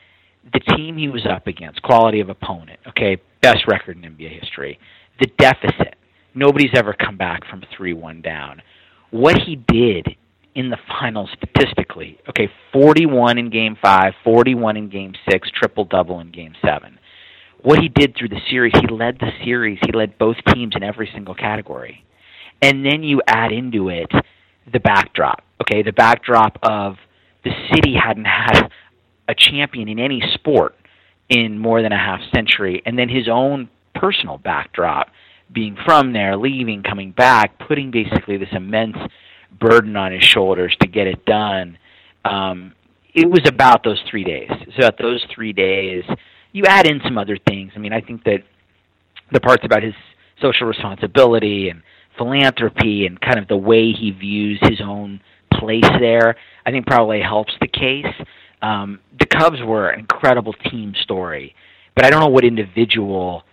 the 0.52 0.60
team 0.60 0.96
he 0.96 1.08
was 1.08 1.26
up 1.26 1.46
against, 1.46 1.82
quality 1.82 2.20
of 2.20 2.28
opponent, 2.28 2.78
okay, 2.88 3.18
best 3.42 3.66
record 3.68 3.96
in 4.02 4.14
NBA 4.14 4.40
history, 4.40 4.78
the 5.20 5.26
deficit, 5.38 5.96
nobody's 6.34 6.70
ever 6.74 6.94
come 6.94 7.16
back 7.16 7.46
from 7.50 7.62
3 7.76 7.92
1 7.92 8.22
down. 8.22 8.62
What 9.10 9.36
he 9.36 9.56
did 9.56 10.16
in 10.54 10.70
the 10.70 10.78
finals 10.88 11.30
statistically, 11.36 12.18
okay, 12.28 12.50
41 12.72 13.38
in 13.38 13.50
game 13.50 13.76
5, 13.82 14.12
41 14.22 14.76
in 14.76 14.88
game 14.88 15.14
6, 15.30 15.50
triple 15.54 15.84
double 15.84 16.20
in 16.20 16.30
game 16.30 16.54
7 16.64 16.98
what 17.62 17.78
he 17.78 17.88
did 17.88 18.16
through 18.16 18.28
the 18.28 18.40
series, 18.50 18.72
he 18.74 18.92
led 18.92 19.18
the 19.18 19.30
series. 19.44 19.78
He 19.86 19.92
led 19.92 20.18
both 20.18 20.36
teams 20.52 20.74
in 20.76 20.82
every 20.82 21.08
single 21.14 21.34
category. 21.34 22.04
And 22.60 22.84
then 22.84 23.02
you 23.02 23.22
add 23.26 23.52
into 23.52 23.88
it 23.88 24.10
the 24.72 24.80
backdrop. 24.80 25.42
Okay, 25.60 25.82
the 25.82 25.92
backdrop 25.92 26.58
of 26.62 26.96
the 27.44 27.50
city 27.72 27.94
hadn't 27.94 28.24
had 28.24 28.68
a 29.28 29.34
champion 29.34 29.88
in 29.88 29.98
any 29.98 30.22
sport 30.34 30.74
in 31.28 31.58
more 31.58 31.82
than 31.82 31.92
a 31.92 31.98
half 31.98 32.20
century, 32.34 32.82
and 32.84 32.98
then 32.98 33.08
his 33.08 33.28
own 33.28 33.68
personal 33.94 34.38
backdrop, 34.38 35.08
being 35.52 35.76
from 35.84 36.12
there, 36.12 36.36
leaving, 36.36 36.82
coming 36.82 37.12
back, 37.12 37.58
putting 37.66 37.90
basically 37.90 38.36
this 38.36 38.48
immense 38.52 38.96
burden 39.58 39.96
on 39.96 40.12
his 40.12 40.22
shoulders 40.22 40.76
to 40.80 40.86
get 40.86 41.06
it 41.06 41.24
done. 41.24 41.78
Um, 42.24 42.72
it 43.14 43.30
was 43.30 43.42
about 43.46 43.84
those 43.84 44.02
three 44.10 44.24
days. 44.24 44.50
So 44.50 44.86
about 44.86 44.98
those 44.98 45.24
three 45.34 45.52
days, 45.52 46.04
you 46.52 46.64
add 46.66 46.86
in 46.86 47.00
some 47.04 47.18
other 47.18 47.38
things. 47.48 47.72
I 47.74 47.78
mean, 47.78 47.92
I 47.92 48.00
think 48.00 48.24
that 48.24 48.42
the 49.32 49.40
parts 49.40 49.64
about 49.64 49.82
his 49.82 49.94
social 50.40 50.66
responsibility 50.66 51.68
and 51.68 51.82
philanthropy 52.16 53.06
and 53.06 53.20
kind 53.20 53.38
of 53.38 53.48
the 53.48 53.56
way 53.56 53.92
he 53.92 54.10
views 54.10 54.58
his 54.62 54.80
own 54.80 55.20
place 55.52 55.84
there, 56.00 56.36
I 56.66 56.70
think 56.70 56.86
probably 56.86 57.20
helps 57.20 57.52
the 57.60 57.68
case. 57.68 58.06
Um, 58.60 59.00
the 59.18 59.26
Cubs 59.26 59.60
were 59.62 59.90
an 59.90 60.00
incredible 60.00 60.52
team 60.52 60.94
story, 61.02 61.54
but 61.94 62.04
I 62.04 62.10
don't 62.10 62.20
know 62.20 62.28
what 62.28 62.44
individual 62.44 63.44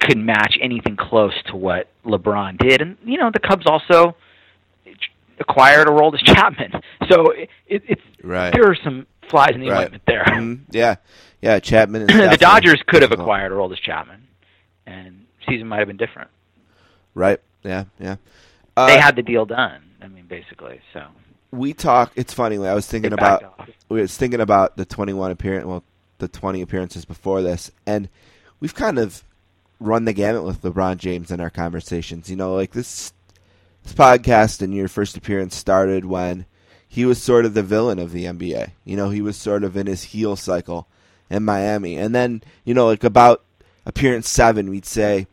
could 0.00 0.18
match 0.18 0.56
anything 0.60 0.96
close 0.96 1.34
to 1.46 1.56
what 1.56 1.88
LeBron 2.04 2.58
did. 2.58 2.80
And 2.80 2.96
you 3.04 3.18
know, 3.18 3.30
the 3.32 3.40
Cubs 3.40 3.66
also 3.66 4.16
acquired 5.40 5.86
Aroldis 5.88 6.18
Chapman, 6.24 6.72
so 7.10 7.30
it, 7.30 7.48
it's 7.66 8.02
Right. 8.22 8.52
there 8.52 8.68
are 8.70 8.76
some 8.82 9.06
flies 9.30 9.54
in 9.54 9.60
the 9.60 9.68
Right. 9.70 9.82
ointment 9.84 10.02
there. 10.06 10.24
Mhm. 10.24 10.60
Yeah. 10.70 10.96
Yeah. 11.40 11.58
Chapman. 11.60 12.06
The 12.06 12.36
Dodgers 12.40 12.82
could 12.86 13.02
have 13.02 13.12
acquired 13.12 13.52
Aroldis 13.52 13.78
Chapman, 13.80 14.26
and 14.86 15.26
season 15.48 15.68
might 15.68 15.78
have 15.78 15.88
been 15.88 15.96
different. 15.96 16.30
Right. 17.14 17.40
Yeah. 17.62 17.84
Yeah. 17.98 18.16
Uh, 18.76 18.86
they 18.88 18.98
had 18.98 19.16
the 19.16 19.22
deal 19.22 19.46
done. 19.46 19.82
I 20.02 20.08
mean, 20.08 20.26
basically. 20.26 20.80
So 20.92 21.04
we 21.50 21.72
talk. 21.72 22.12
It's 22.16 22.34
funny. 22.34 22.56
I 22.58 22.74
was 22.74 22.86
thinking 22.86 23.12
about. 23.12 23.44
off. 23.44 23.70
we 23.88 24.00
was 24.00 24.16
thinking 24.16 24.40
about 24.40 24.76
the 24.76 24.84
21 24.84 25.30
appearance, 25.30 25.64
well, 25.66 25.84
the 26.18 26.28
20 26.28 26.60
appearances 26.60 27.04
before 27.04 27.40
this, 27.42 27.70
and 27.86 28.08
we've 28.60 28.74
kind 28.74 28.98
of 28.98 29.22
run 29.80 30.04
the 30.04 30.12
gamut 30.12 30.44
with 30.44 30.60
LeBron 30.62 30.98
James 30.98 31.30
in 31.30 31.40
our 31.40 31.50
conversations. 31.50 32.28
You 32.28 32.36
know, 32.36 32.54
like 32.54 32.72
this, 32.72 33.12
this 33.84 33.92
podcast 33.92 34.62
and 34.62 34.74
your 34.74 34.88
first 34.88 35.16
appearance 35.16 35.54
started 35.54 36.04
when 36.04 36.46
he 36.88 37.04
was 37.04 37.22
sort 37.22 37.44
of 37.44 37.54
the 37.54 37.62
villain 37.62 37.98
of 37.98 38.12
the 38.12 38.24
NBA. 38.24 38.70
You 38.84 38.96
know, 38.96 39.10
he 39.10 39.20
was 39.20 39.36
sort 39.36 39.62
of 39.62 39.76
in 39.76 39.86
his 39.86 40.04
heel 40.04 40.36
cycle 40.36 40.88
in 41.30 41.44
Miami, 41.44 41.96
and 41.96 42.14
then 42.14 42.42
you 42.64 42.74
know, 42.74 42.86
like 42.86 43.04
about 43.04 43.44
appearance 43.86 44.28
seven, 44.28 44.70
we'd 44.70 44.86
say. 44.86 45.26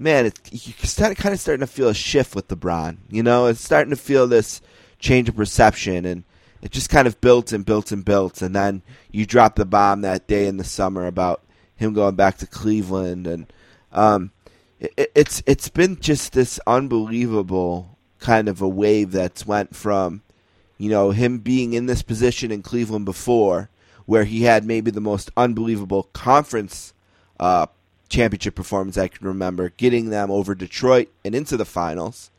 Man, 0.00 0.26
it's 0.26 0.96
kind 0.96 1.34
of 1.34 1.40
starting 1.40 1.60
to 1.60 1.66
feel 1.66 1.88
a 1.88 1.94
shift 1.94 2.36
with 2.36 2.46
LeBron. 2.46 2.98
You 3.10 3.24
know, 3.24 3.46
it's 3.46 3.64
starting 3.64 3.90
to 3.90 3.96
feel 3.96 4.28
this 4.28 4.60
change 5.00 5.28
of 5.28 5.34
perception, 5.34 6.04
and 6.04 6.22
it 6.62 6.70
just 6.70 6.88
kind 6.88 7.08
of 7.08 7.20
built 7.20 7.50
and 7.50 7.64
built 7.66 7.90
and 7.90 8.04
built, 8.04 8.40
and 8.40 8.54
then 8.54 8.82
you 9.10 9.26
drop 9.26 9.56
the 9.56 9.64
bomb 9.64 10.02
that 10.02 10.28
day 10.28 10.46
in 10.46 10.56
the 10.56 10.62
summer 10.62 11.06
about 11.06 11.42
him 11.74 11.94
going 11.94 12.14
back 12.14 12.38
to 12.38 12.46
Cleveland, 12.46 13.26
and 13.26 13.52
um, 13.92 14.30
it, 14.80 15.10
it's 15.14 15.42
it's 15.46 15.68
been 15.68 15.98
just 16.00 16.32
this 16.32 16.60
unbelievable 16.66 17.98
kind 18.18 18.48
of 18.48 18.60
a 18.60 18.68
wave 18.68 19.12
that's 19.12 19.46
went 19.46 19.74
from 19.74 20.22
you 20.76 20.90
know 20.90 21.10
him 21.10 21.38
being 21.38 21.72
in 21.72 21.86
this 21.86 22.02
position 22.02 22.50
in 22.50 22.62
Cleveland 22.62 23.04
before, 23.04 23.70
where 24.06 24.24
he 24.24 24.42
had 24.42 24.64
maybe 24.64 24.90
the 24.90 25.00
most 25.00 25.30
unbelievable 25.36 26.04
conference 26.12 26.92
uh, 27.40 27.66
championship 28.08 28.54
performance 28.54 28.96
I 28.96 29.08
can 29.08 29.26
remember, 29.26 29.70
getting 29.76 30.10
them 30.10 30.30
over 30.30 30.54
Detroit 30.54 31.08
and 31.24 31.34
into 31.34 31.56
the 31.56 31.64
finals 31.64 32.30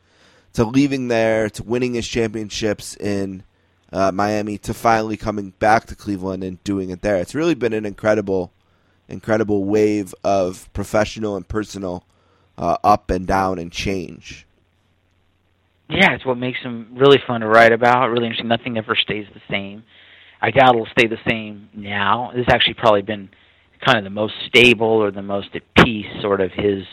to 0.54 0.63
leaving 0.63 1.08
there 1.10 1.49
to 1.49 1.63
winning 1.63 1.93
his 1.93 2.08
championships 2.08 2.95
in 2.97 3.43
uh, 3.91 4.12
Miami 4.12 4.58
to 4.60 4.73
finally 4.73 5.17
coming 5.17 5.52
back 5.60 5.86
to 5.86 5.95
Cleveland 5.95 6.43
and 6.43 6.63
doing 6.63 6.89
it 6.89 7.02
there. 7.02 7.17
It's 7.17 7.36
really 7.36 7.56
been 7.56 7.73
an 7.73 7.86
incredible, 7.86 8.52
incredible 9.08 9.63
wave 9.63 10.13
of 10.23 10.71
professional 10.73 11.36
and 11.36 11.47
personal 11.47 12.04
uh, 12.60 12.78
up 12.84 13.10
and 13.10 13.26
down 13.26 13.58
and 13.58 13.72
change. 13.72 14.45
Yeah, 15.89 16.12
it's 16.12 16.26
what 16.26 16.38
makes 16.38 16.62
them 16.62 16.89
really 16.93 17.17
fun 17.26 17.41
to 17.41 17.48
write 17.48 17.72
about. 17.72 18.10
Really 18.10 18.26
interesting. 18.26 18.48
Nothing 18.48 18.78
ever 18.78 18.95
stays 18.95 19.26
the 19.34 19.41
same. 19.50 19.84
I 20.41 20.52
doubt 20.52 20.76
it'll 20.76 20.88
stay 20.91 21.08
the 21.08 21.17
same 21.28 21.69
now. 21.74 22.32
This 22.36 22.45
has 22.48 22.54
actually 22.54 22.76
probably 22.76 23.02
been 23.02 23.30
kind 23.84 23.98
of 23.98 24.04
the 24.04 24.10
most 24.10 24.34
stable 24.48 24.88
or 24.88 25.10
the 25.10 25.22
most 25.22 25.50
at 25.56 25.63
peace 25.84 26.06
sort 26.22 26.41
of 26.41 26.52
his 26.52 26.84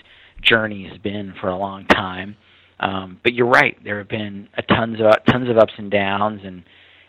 journey 0.41 0.89
has 0.89 0.99
been 0.99 1.35
for 1.41 1.49
a 1.49 1.57
long 1.57 1.87
time. 1.87 2.37
Um, 2.79 3.21
but 3.23 3.35
you're 3.35 3.47
right. 3.47 3.77
There 3.85 3.99
have 3.99 4.09
been 4.09 4.49
a 4.57 4.63
tons 4.63 4.99
of 5.01 5.13
tons 5.31 5.51
of 5.51 5.59
ups 5.59 5.73
and 5.77 5.91
downs 5.91 6.41
and 6.45 6.63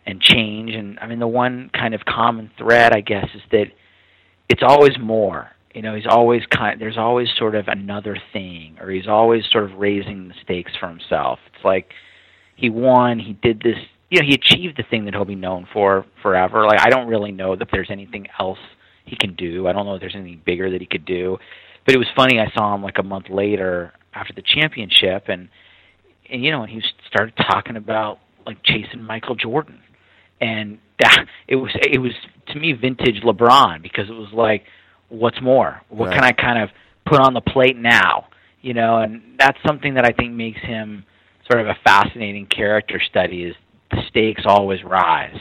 and 0.06 0.22
change. 0.22 0.74
And 0.74 0.98
I 1.00 1.08
mean, 1.08 1.20
the 1.20 1.28
one 1.28 1.70
kind 1.74 1.94
of 1.94 2.02
common 2.06 2.50
thread, 2.58 2.94
I 2.94 3.02
guess, 3.02 3.28
is 3.36 3.42
that 3.52 3.66
it's 4.50 4.64
always 4.64 4.98
more. 5.00 5.52
You 5.78 5.84
know, 5.84 5.94
he's 5.94 6.08
always 6.10 6.42
kind. 6.50 6.82
There's 6.82 6.98
always 6.98 7.28
sort 7.38 7.54
of 7.54 7.68
another 7.68 8.18
thing, 8.34 8.78
or 8.82 8.90
he's 8.90 9.08
always 9.08 9.44
sort 9.52 9.64
of 9.66 9.78
raising 9.78 10.28
the 10.28 10.34
stakes 10.42 10.72
for 10.80 10.90
himself. 10.90 11.38
It's 11.54 11.64
like 11.64 11.92
he 12.56 12.72
won. 12.72 13.20
He 13.20 13.34
did 13.34 13.60
this. 13.60 13.76
You 14.10 14.20
know, 14.20 14.28
he 14.28 14.34
achieved 14.34 14.78
the 14.78 14.84
thing 14.90 15.06
that 15.06 15.14
he'll 15.14 15.24
be 15.24 15.36
known 15.36 15.68
for 15.72 16.08
forever. 16.24 16.66
Like 16.66 16.80
I 16.82 16.90
don't 16.90 17.08
really 17.08 17.32
know 17.32 17.56
that 17.56 17.68
there's 17.72 17.92
anything 17.92 18.26
else 18.40 18.58
he 19.06 19.16
can 19.16 19.36
do. 19.36 19.68
I 19.68 19.72
don't 19.72 19.86
know 19.86 19.94
if 19.94 20.00
there's 20.00 20.16
anything 20.16 20.42
bigger 20.44 20.72
that 20.72 20.82
he 20.82 20.88
could 20.88 21.06
do. 21.06 21.38
But 21.86 21.94
it 21.94 22.00
was 22.00 22.08
funny. 22.16 22.40
I 22.40 22.52
saw 22.58 22.74
him 22.74 22.82
like 22.82 22.98
a 22.98 23.04
month 23.04 23.26
later 23.30 23.94
after 24.16 24.34
the 24.34 24.42
championship, 24.42 25.26
and 25.28 25.48
and 26.28 26.44
you 26.44 26.50
know, 26.50 26.64
and 26.64 26.72
he 26.72 26.82
started 27.08 27.36
talking 27.38 27.76
about 27.76 28.18
like 28.48 28.64
chasing 28.64 29.04
Michael 29.04 29.36
Jordan, 29.36 29.80
and 30.42 30.80
that 31.00 31.26
it 31.48 31.58
was 31.58 31.70
it 31.76 32.00
was 32.00 32.14
to 32.48 32.60
me 32.60 32.74
vintage 32.74 33.22
LeBron 33.24 33.84
because 33.84 34.10
it 34.10 34.14
was 34.14 34.34
like, 34.34 34.64
what's 35.10 35.42
more? 35.42 35.82
What 35.90 36.08
Right. 36.08 36.16
can 36.16 36.24
I 36.24 36.32
kind 36.32 36.60
of 36.62 36.70
put 37.06 37.20
on 37.20 37.34
the 37.34 37.42
plate 37.42 37.78
now? 37.78 38.28
You 38.62 38.74
know, 38.74 38.98
and 38.98 39.22
that's 39.40 39.58
something 39.66 39.94
that 39.96 40.06
I 40.06 40.12
think 40.12 40.34
makes 40.34 40.60
him 40.62 41.06
sort 41.50 41.62
of 41.62 41.68
a 41.68 41.76
fascinating 41.84 42.46
character 42.48 43.00
study. 43.00 43.44
Is 43.44 43.56
the 43.92 44.02
stakes 44.10 44.44
always 44.46 44.84
rise, 44.84 45.38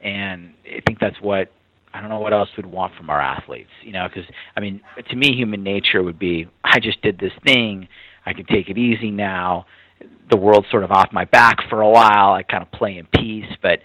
and 0.00 0.52
I 0.64 0.80
think 0.86 0.98
that's 1.00 1.20
what 1.20 1.50
I 1.92 2.00
don't 2.00 2.10
know 2.10 2.20
what 2.20 2.32
else 2.32 2.48
we'd 2.56 2.66
want 2.66 2.94
from 2.94 3.10
our 3.10 3.20
athletes. 3.20 3.70
You 3.82 3.92
know, 3.92 4.06
because 4.06 4.30
I 4.56 4.60
mean, 4.60 4.80
to 5.08 5.16
me, 5.16 5.34
human 5.34 5.62
nature 5.62 6.02
would 6.02 6.18
be 6.18 6.46
I 6.62 6.78
just 6.78 7.02
did 7.02 7.18
this 7.18 7.32
thing. 7.44 7.88
I 8.24 8.32
can 8.34 8.44
take 8.44 8.68
it 8.68 8.78
easy 8.78 9.10
now. 9.10 9.66
The 10.30 10.36
world's 10.36 10.70
sort 10.70 10.84
of 10.84 10.92
off 10.92 11.08
my 11.12 11.24
back 11.24 11.56
for 11.68 11.80
a 11.80 11.88
while. 11.88 12.32
I 12.34 12.42
kind 12.42 12.62
of 12.62 12.70
play 12.70 12.98
in 12.98 13.06
peace, 13.06 13.50
but 13.62 13.80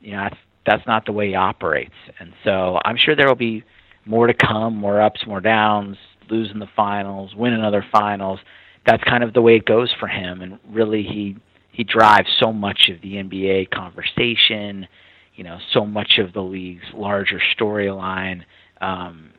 you 0.00 0.12
know 0.12 0.22
that's 0.22 0.36
that's 0.64 0.86
not 0.86 1.04
the 1.04 1.12
way 1.12 1.28
he 1.28 1.34
operates. 1.34 1.94
And 2.18 2.32
so 2.44 2.78
I'm 2.84 2.96
sure 2.96 3.16
there 3.16 3.26
will 3.28 3.34
be 3.34 3.64
more 4.04 4.26
to 4.26 4.34
come, 4.34 4.76
more 4.76 5.00
ups, 5.00 5.20
more 5.26 5.40
downs, 5.40 5.96
losing 6.30 6.58
the 6.58 6.68
finals, 6.74 7.34
winning 7.34 7.62
other 7.62 7.84
finals. 7.92 8.40
That's 8.86 9.02
kind 9.04 9.22
of 9.22 9.34
the 9.34 9.42
way 9.42 9.56
it 9.56 9.64
goes 9.64 9.90
for 9.98 10.08
him. 10.08 10.40
And 10.40 10.58
really, 10.68 11.02
he 11.02 11.36
he 11.72 11.84
drives 11.84 12.28
so 12.38 12.52
much 12.52 12.90
of 12.94 13.00
the 13.02 13.14
NBA 13.14 13.70
conversation. 13.70 14.86
You 15.34 15.44
know, 15.44 15.58
so 15.72 15.86
much 15.86 16.18
of 16.18 16.32
the 16.32 16.42
league's 16.42 16.84
larger 16.94 17.40
storyline. 17.58 18.42
Um, 18.80 19.30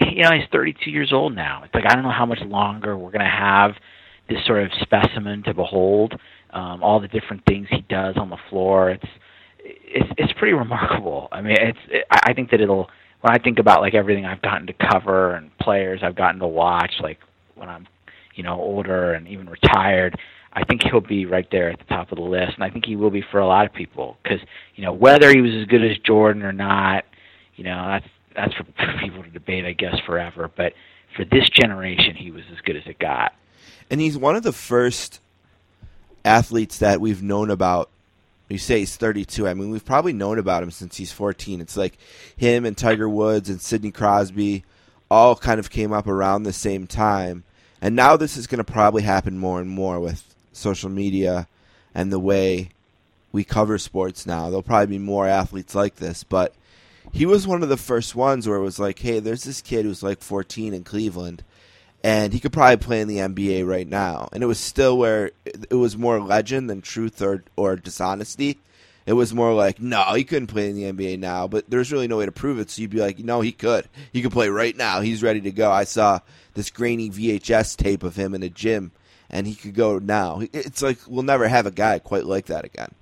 you 0.00 0.22
know, 0.22 0.30
he's 0.32 0.48
32 0.52 0.90
years 0.90 1.12
old 1.12 1.34
now. 1.34 1.62
It's 1.64 1.74
like 1.74 1.84
I 1.86 1.94
don't 1.94 2.02
know 2.02 2.12
how 2.12 2.26
much 2.26 2.40
longer 2.40 2.96
we're 2.96 3.10
going 3.10 3.20
to 3.20 3.26
have 3.26 3.72
this 4.28 4.38
sort 4.46 4.62
of 4.62 4.70
specimen 4.80 5.42
to 5.44 5.54
behold. 5.54 6.14
Um, 6.52 6.82
all 6.82 7.00
the 7.00 7.08
different 7.08 7.44
things 7.46 7.68
he 7.70 7.82
does 7.88 8.16
on 8.16 8.30
the 8.30 8.38
floor. 8.48 8.90
It's 8.90 9.06
it's 9.64 10.10
it's 10.16 10.32
pretty 10.34 10.54
remarkable. 10.54 11.28
I 11.32 11.42
mean, 11.42 11.56
it's 11.58 11.78
it, 11.88 12.04
I 12.10 12.32
think 12.32 12.50
that 12.50 12.60
it'll 12.60 12.88
when 13.20 13.32
I 13.34 13.38
think 13.38 13.58
about 13.58 13.80
like 13.80 13.94
everything 13.94 14.24
I've 14.24 14.42
gotten 14.42 14.66
to 14.66 14.72
cover 14.72 15.34
and 15.34 15.56
players 15.58 16.00
I've 16.02 16.16
gotten 16.16 16.40
to 16.40 16.46
watch, 16.46 16.94
like 17.02 17.18
when 17.54 17.68
I'm 17.68 17.86
you 18.34 18.42
know 18.42 18.58
older 18.60 19.12
and 19.12 19.28
even 19.28 19.48
retired, 19.48 20.18
I 20.52 20.64
think 20.64 20.82
he'll 20.82 21.00
be 21.00 21.26
right 21.26 21.48
there 21.50 21.70
at 21.70 21.78
the 21.78 21.84
top 21.84 22.12
of 22.12 22.16
the 22.16 22.24
list, 22.24 22.54
and 22.54 22.64
I 22.64 22.70
think 22.70 22.86
he 22.86 22.96
will 22.96 23.10
be 23.10 23.22
for 23.30 23.38
a 23.40 23.46
lot 23.46 23.66
of 23.66 23.72
people 23.72 24.16
because 24.22 24.40
you 24.74 24.84
know 24.84 24.92
whether 24.92 25.30
he 25.30 25.40
was 25.40 25.52
as 25.54 25.66
good 25.66 25.84
as 25.84 25.96
Jordan 25.98 26.42
or 26.42 26.52
not, 26.52 27.04
you 27.56 27.64
know 27.64 27.86
that's 27.86 28.06
that's 28.34 28.54
for 28.54 28.64
people 29.00 29.22
to 29.22 29.30
debate, 29.30 29.64
I 29.64 29.72
guess, 29.72 29.98
forever. 30.06 30.50
But 30.54 30.72
for 31.16 31.24
this 31.24 31.48
generation, 31.50 32.14
he 32.14 32.30
was 32.30 32.44
as 32.52 32.60
good 32.60 32.76
as 32.76 32.84
it 32.86 32.98
got. 32.98 33.32
and 33.90 34.00
he's 34.00 34.16
one 34.16 34.36
of 34.36 34.42
the 34.42 34.52
first 34.52 35.20
athletes 36.24 36.78
that 36.78 37.00
we've 37.00 37.22
known 37.22 37.50
about. 37.50 37.90
You 38.50 38.58
say 38.58 38.80
he's 38.80 38.96
32. 38.96 39.46
I 39.46 39.54
mean, 39.54 39.70
we've 39.70 39.84
probably 39.84 40.12
known 40.12 40.38
about 40.38 40.62
him 40.62 40.72
since 40.72 40.96
he's 40.96 41.12
14. 41.12 41.60
It's 41.60 41.76
like 41.76 41.96
him 42.36 42.66
and 42.66 42.76
Tiger 42.76 43.08
Woods 43.08 43.48
and 43.48 43.60
Sidney 43.60 43.92
Crosby 43.92 44.64
all 45.08 45.36
kind 45.36 45.60
of 45.60 45.70
came 45.70 45.92
up 45.92 46.08
around 46.08 46.42
the 46.42 46.52
same 46.52 46.88
time. 46.88 47.44
And 47.80 47.94
now 47.94 48.16
this 48.16 48.36
is 48.36 48.48
going 48.48 48.58
to 48.58 48.72
probably 48.72 49.02
happen 49.02 49.38
more 49.38 49.60
and 49.60 49.70
more 49.70 50.00
with 50.00 50.34
social 50.52 50.90
media 50.90 51.46
and 51.94 52.12
the 52.12 52.18
way 52.18 52.70
we 53.32 53.44
cover 53.44 53.78
sports 53.78 54.26
now. 54.26 54.46
There'll 54.46 54.62
probably 54.62 54.98
be 54.98 54.98
more 54.98 55.28
athletes 55.28 55.76
like 55.76 55.96
this, 55.96 56.24
but 56.24 56.52
he 57.12 57.26
was 57.26 57.46
one 57.46 57.62
of 57.62 57.68
the 57.68 57.76
first 57.76 58.16
ones 58.16 58.48
where 58.48 58.58
it 58.58 58.62
was 58.62 58.80
like, 58.80 58.98
hey, 58.98 59.20
there's 59.20 59.44
this 59.44 59.62
kid 59.62 59.84
who's 59.84 60.02
like 60.02 60.22
14 60.22 60.74
in 60.74 60.82
Cleveland 60.82 61.44
and 62.02 62.32
he 62.32 62.40
could 62.40 62.52
probably 62.52 62.76
play 62.76 63.00
in 63.00 63.08
the 63.08 63.18
NBA 63.18 63.66
right 63.66 63.86
now. 63.86 64.28
And 64.32 64.42
it 64.42 64.46
was 64.46 64.58
still 64.58 64.96
where 64.98 65.32
it 65.44 65.74
was 65.74 65.96
more 65.96 66.20
legend 66.20 66.70
than 66.70 66.80
truth 66.80 67.20
or 67.22 67.44
or 67.56 67.76
dishonesty. 67.76 68.58
It 69.06 69.14
was 69.14 69.34
more 69.34 69.52
like, 69.54 69.80
no, 69.80 70.02
he 70.14 70.24
couldn't 70.24 70.48
play 70.48 70.68
in 70.68 70.76
the 70.76 70.92
NBA 70.92 71.18
now, 71.18 71.48
but 71.48 71.68
there's 71.68 71.90
really 71.90 72.06
no 72.06 72.18
way 72.18 72.26
to 72.26 72.32
prove 72.32 72.58
it. 72.58 72.70
So 72.70 72.82
you'd 72.82 72.90
be 72.90 73.00
like, 73.00 73.18
no, 73.18 73.40
he 73.40 73.50
could. 73.50 73.88
He 74.12 74.22
could 74.22 74.30
play 74.30 74.48
right 74.48 74.76
now. 74.76 75.00
He's 75.00 75.22
ready 75.22 75.40
to 75.40 75.50
go. 75.50 75.70
I 75.70 75.84
saw 75.84 76.20
this 76.54 76.70
grainy 76.70 77.10
VHS 77.10 77.76
tape 77.76 78.02
of 78.02 78.16
him 78.16 78.34
in 78.34 78.42
a 78.42 78.50
gym, 78.50 78.92
and 79.28 79.46
he 79.46 79.54
could 79.54 79.74
go 79.74 79.98
now. 79.98 80.42
It's 80.52 80.82
like 80.82 80.98
we'll 81.06 81.22
never 81.22 81.48
have 81.48 81.66
a 81.66 81.70
guy 81.70 81.98
quite 81.98 82.26
like 82.26 82.46
that 82.46 82.64
again. 82.64 82.94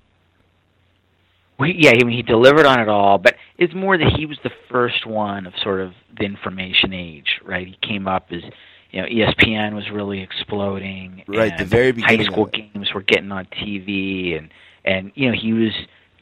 Well, 1.59 1.69
yeah, 1.69 1.91
I 1.91 2.03
mean, 2.05 2.15
he 2.15 2.23
delivered 2.23 2.65
on 2.65 2.79
it 2.79 2.87
all, 2.87 3.17
but 3.17 3.35
it's 3.57 3.73
more 3.73 3.97
that 3.97 4.13
he 4.15 4.25
was 4.25 4.37
the 4.43 4.51
first 4.71 5.05
one 5.05 5.45
of 5.45 5.53
sort 5.61 5.81
of 5.81 5.91
the 6.17 6.23
information 6.23 6.93
age, 6.93 7.41
right? 7.43 7.67
He 7.67 7.77
came 7.85 8.07
up 8.07 8.31
as, 8.31 8.43
you 8.91 9.01
know, 9.01 9.07
ESPN 9.07 9.75
was 9.75 9.89
really 9.91 10.21
exploding. 10.21 11.23
Right, 11.27 11.55
the 11.57 11.65
very 11.65 11.91
beginning 11.91 12.25
High 12.25 12.31
school 12.31 12.45
games 12.45 12.93
were 12.93 13.03
getting 13.03 13.31
on 13.31 13.45
TV, 13.45 14.37
and 14.37 14.49
and 14.83 15.11
you 15.15 15.29
know 15.29 15.37
he 15.39 15.53
was 15.53 15.71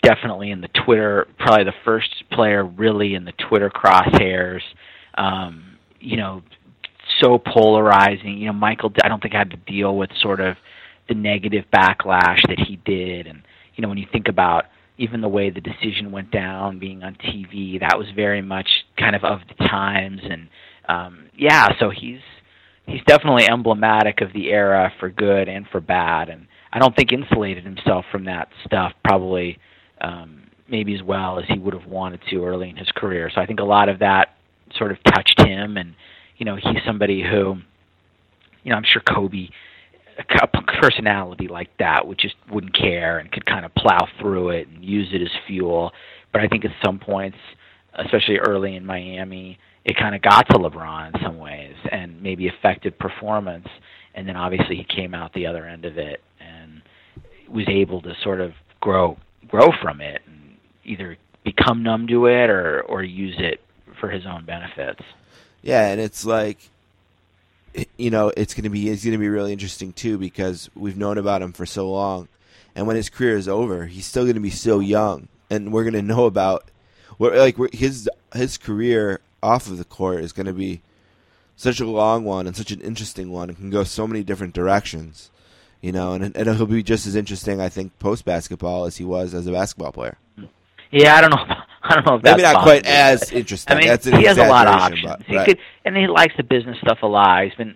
definitely 0.04 0.52
in 0.52 0.62
the 0.62 0.68
Twitter, 0.70 1.28
probably 1.40 1.64
the 1.64 1.74
first 1.86 2.10
player 2.32 2.64
really 2.64 3.16
in 3.16 3.26
the 3.26 3.34
Twitter 3.34 3.70
crosshairs. 3.70 4.62
Um, 5.16 5.78
you 6.00 6.18
know, 6.18 6.44
so 7.22 7.38
polarizing. 7.38 8.38
You 8.38 8.48
know, 8.48 8.54
Michael, 8.54 8.92
I 9.04 9.08
don't 9.08 9.22
think 9.22 9.34
I 9.34 9.40
had 9.40 9.52
to 9.52 9.58
deal 9.58 9.96
with 9.96 10.10
sort 10.22 10.42
of 10.42 10.58
the 11.08 11.16
negative 11.16 11.66
backlash 11.74 12.46
that 12.48 12.60
he 12.60 12.76
did, 12.76 13.28
and 13.28 13.44
you 13.76 13.82
know, 13.82 13.88
when 13.88 13.98
you 13.98 14.08
think 14.12 14.28
about 14.28 14.66
even 14.98 15.22
the 15.22 15.30
way 15.30 15.52
the 15.52 15.62
decision 15.62 16.12
went 16.12 16.32
down, 16.32 16.80
being 16.80 17.04
on 17.04 17.16
TV, 17.16 17.80
that 17.80 17.98
was 17.98 18.08
very 18.16 18.42
much 18.42 18.68
kind 18.98 19.16
of 19.16 19.24
of 19.24 19.40
the 19.48 19.64
times, 19.66 20.20
and 20.24 20.50
um, 20.90 21.30
yeah, 21.38 21.70
so 21.80 21.90
he's 21.90 22.20
he's 22.88 23.02
definitely 23.06 23.48
emblematic 23.50 24.22
of 24.22 24.34
the 24.34 24.50
era 24.50 24.92
for 25.00 25.10
good 25.10 25.48
and 25.48 25.68
for 25.68 25.80
bad, 25.80 26.30
and 26.30 26.48
I 26.72 26.80
don't 26.80 26.96
think 26.96 27.12
insulated 27.12 27.64
himself 27.64 28.06
from 28.12 28.26
that 28.26 28.50
stuff 28.66 28.94
probably 29.04 29.60
um, 30.02 30.44
maybe 30.68 30.96
as 30.96 31.04
well 31.04 31.40
as 31.40 31.46
he 31.48 31.60
would 31.60 31.74
have 31.74 31.86
wanted 31.86 32.22
to 32.30 32.46
early 32.46 32.70
in 32.70 32.76
his 32.76 32.90
career. 32.96 33.30
So 33.34 33.42
I 33.42 33.46
think 33.46 33.60
a 33.60 33.66
lot 33.66 33.90
of 33.90 34.00
that 34.00 34.36
sort 34.76 34.92
of 34.92 34.98
touched 35.04 35.40
him, 35.42 35.78
and 35.78 35.94
you 36.38 36.46
know 36.46 36.56
he's 36.56 36.82
somebody 36.86 37.22
who, 37.22 37.58
you 38.64 38.72
know, 38.72 38.76
I'm 38.76 38.86
sure 38.86 39.02
Kobe, 39.02 39.50
a 40.18 40.48
personality 40.82 41.48
like 41.48 41.70
that 41.80 42.08
would 42.08 42.18
just 42.18 42.36
wouldn't 42.52 42.76
care 42.76 43.20
and 43.20 43.32
could 43.32 43.46
kind 43.46 43.66
of 43.66 43.74
plow 43.76 44.08
through 44.20 44.50
it 44.50 44.68
and 44.68 44.84
use 44.84 45.10
it 45.14 45.22
as 45.22 45.30
fuel. 45.46 45.92
But 46.34 46.42
I 46.42 46.48
think 46.48 46.66
at 46.66 46.72
some 46.84 47.00
points, 47.00 47.38
especially 47.94 48.38
early 48.38 48.76
in 48.76 48.86
Miami, 48.86 49.60
it 49.88 49.96
kind 49.96 50.14
of 50.14 50.22
got 50.22 50.48
to 50.50 50.58
LeBron 50.58 51.16
in 51.16 51.22
some 51.24 51.40
ways 51.40 51.76
and 51.90 52.22
maybe 52.22 52.50
affected 52.50 53.00
performance. 53.00 53.68
And 54.14 54.28
then 54.28 54.36
obviously 54.36 54.76
he 54.76 54.84
came 54.84 55.14
out 55.14 55.34
the 55.34 55.48
other 55.48 55.66
end 55.66 55.86
of 55.86 55.98
it 55.98 56.22
and 56.42 56.82
was 57.48 57.66
able 57.70 58.02
to 58.02 58.14
sort 58.22 58.42
of 58.42 58.52
grow 58.82 59.18
grow 59.48 59.72
from 59.82 60.02
it 60.02 60.22
and 60.28 60.58
either 60.84 61.16
become 61.46 61.84
numb 61.84 62.06
to 62.08 62.26
it 62.26 62.50
or 62.50 62.82
or 62.82 63.02
use 63.02 63.36
it 63.40 63.62
for 64.00 64.10
his 64.10 64.26
own 64.26 64.44
benefits. 64.46 65.02
Yeah, 65.62 65.88
and 65.88 66.02
it's 66.02 66.26
like, 66.26 66.58
you 67.98 68.10
know, 68.12 68.34
it's 68.36 68.54
gonna 68.54 68.70
be 68.70 68.90
it's 68.90 69.06
gonna 69.06 69.18
be 69.18 69.30
really 69.30 69.54
interesting 69.54 69.94
too 69.94 70.18
because 70.18 70.70
we've 70.76 70.98
known 70.98 71.18
about 71.18 71.42
him 71.42 71.54
for 71.54 71.66
so 71.66 71.90
long, 71.90 72.28
and 72.76 72.88
when 72.88 72.98
his 72.98 73.10
career 73.10 73.38
is 73.38 73.48
over, 73.48 73.86
he's 73.86 74.06
still 74.06 74.26
gonna 74.26 74.42
be 74.42 74.50
so 74.50 74.80
young, 74.80 75.30
and 75.50 75.72
we're 75.72 75.86
gonna 75.86 76.02
know 76.02 76.26
about, 76.26 76.66
like 77.20 77.56
his 77.74 78.10
his 78.34 78.58
career 78.58 79.22
off 79.42 79.68
of 79.68 79.78
the 79.78 79.86
court 79.86 80.24
is 80.24 80.34
gonna 80.34 80.54
be 80.54 80.82
such 81.56 81.80
a 81.80 81.86
long 81.86 82.24
one 82.24 82.48
and 82.48 82.56
such 82.56 82.72
an 82.72 82.82
interesting 82.82 83.32
one. 83.32 83.50
It 83.50 83.58
can 83.58 83.70
go 83.70 83.84
so 83.84 84.08
many 84.08 84.24
different 84.24 84.54
directions, 84.54 85.32
you 85.82 85.92
know, 85.92 86.14
and 86.14 86.36
and 86.36 86.56
he'll 86.56 86.66
be 86.66 86.84
just 86.84 87.08
as 87.08 87.16
interesting, 87.16 87.60
I 87.62 87.70
think, 87.70 87.98
post 88.00 88.26
basketball 88.26 88.86
as 88.86 88.98
he 88.98 89.04
was 89.06 89.34
as 89.34 89.48
a 89.48 89.52
basketball 89.52 89.92
player. 89.92 90.18
Yeah, 90.92 91.16
I 91.16 91.22
don't 91.22 91.32
know. 91.32 91.56
I 91.84 91.96
don't 91.96 92.06
know 92.06 92.16
if 92.16 92.24
Maybe 92.24 92.42
not 92.42 92.64
quite 92.64 92.86
as 92.86 93.32
interesting. 93.32 93.74
I 93.76 93.80
mean, 93.80 93.88
That's 93.88 94.06
he 94.06 94.24
has 94.26 94.38
a 94.38 94.48
lot 94.48 94.68
of 94.68 94.76
options. 94.76 95.04
but- 95.06 95.22
he 95.24 95.38
right. 95.38 95.46
could, 95.46 95.60
and 95.86 95.96
he 95.96 96.08
likes 96.08 96.34
the 96.36 96.44
business 96.44 96.78
stuff 96.82 97.00
a 97.02 97.08
lot. 97.08 97.46
He's 97.46 97.56
been 97.56 97.76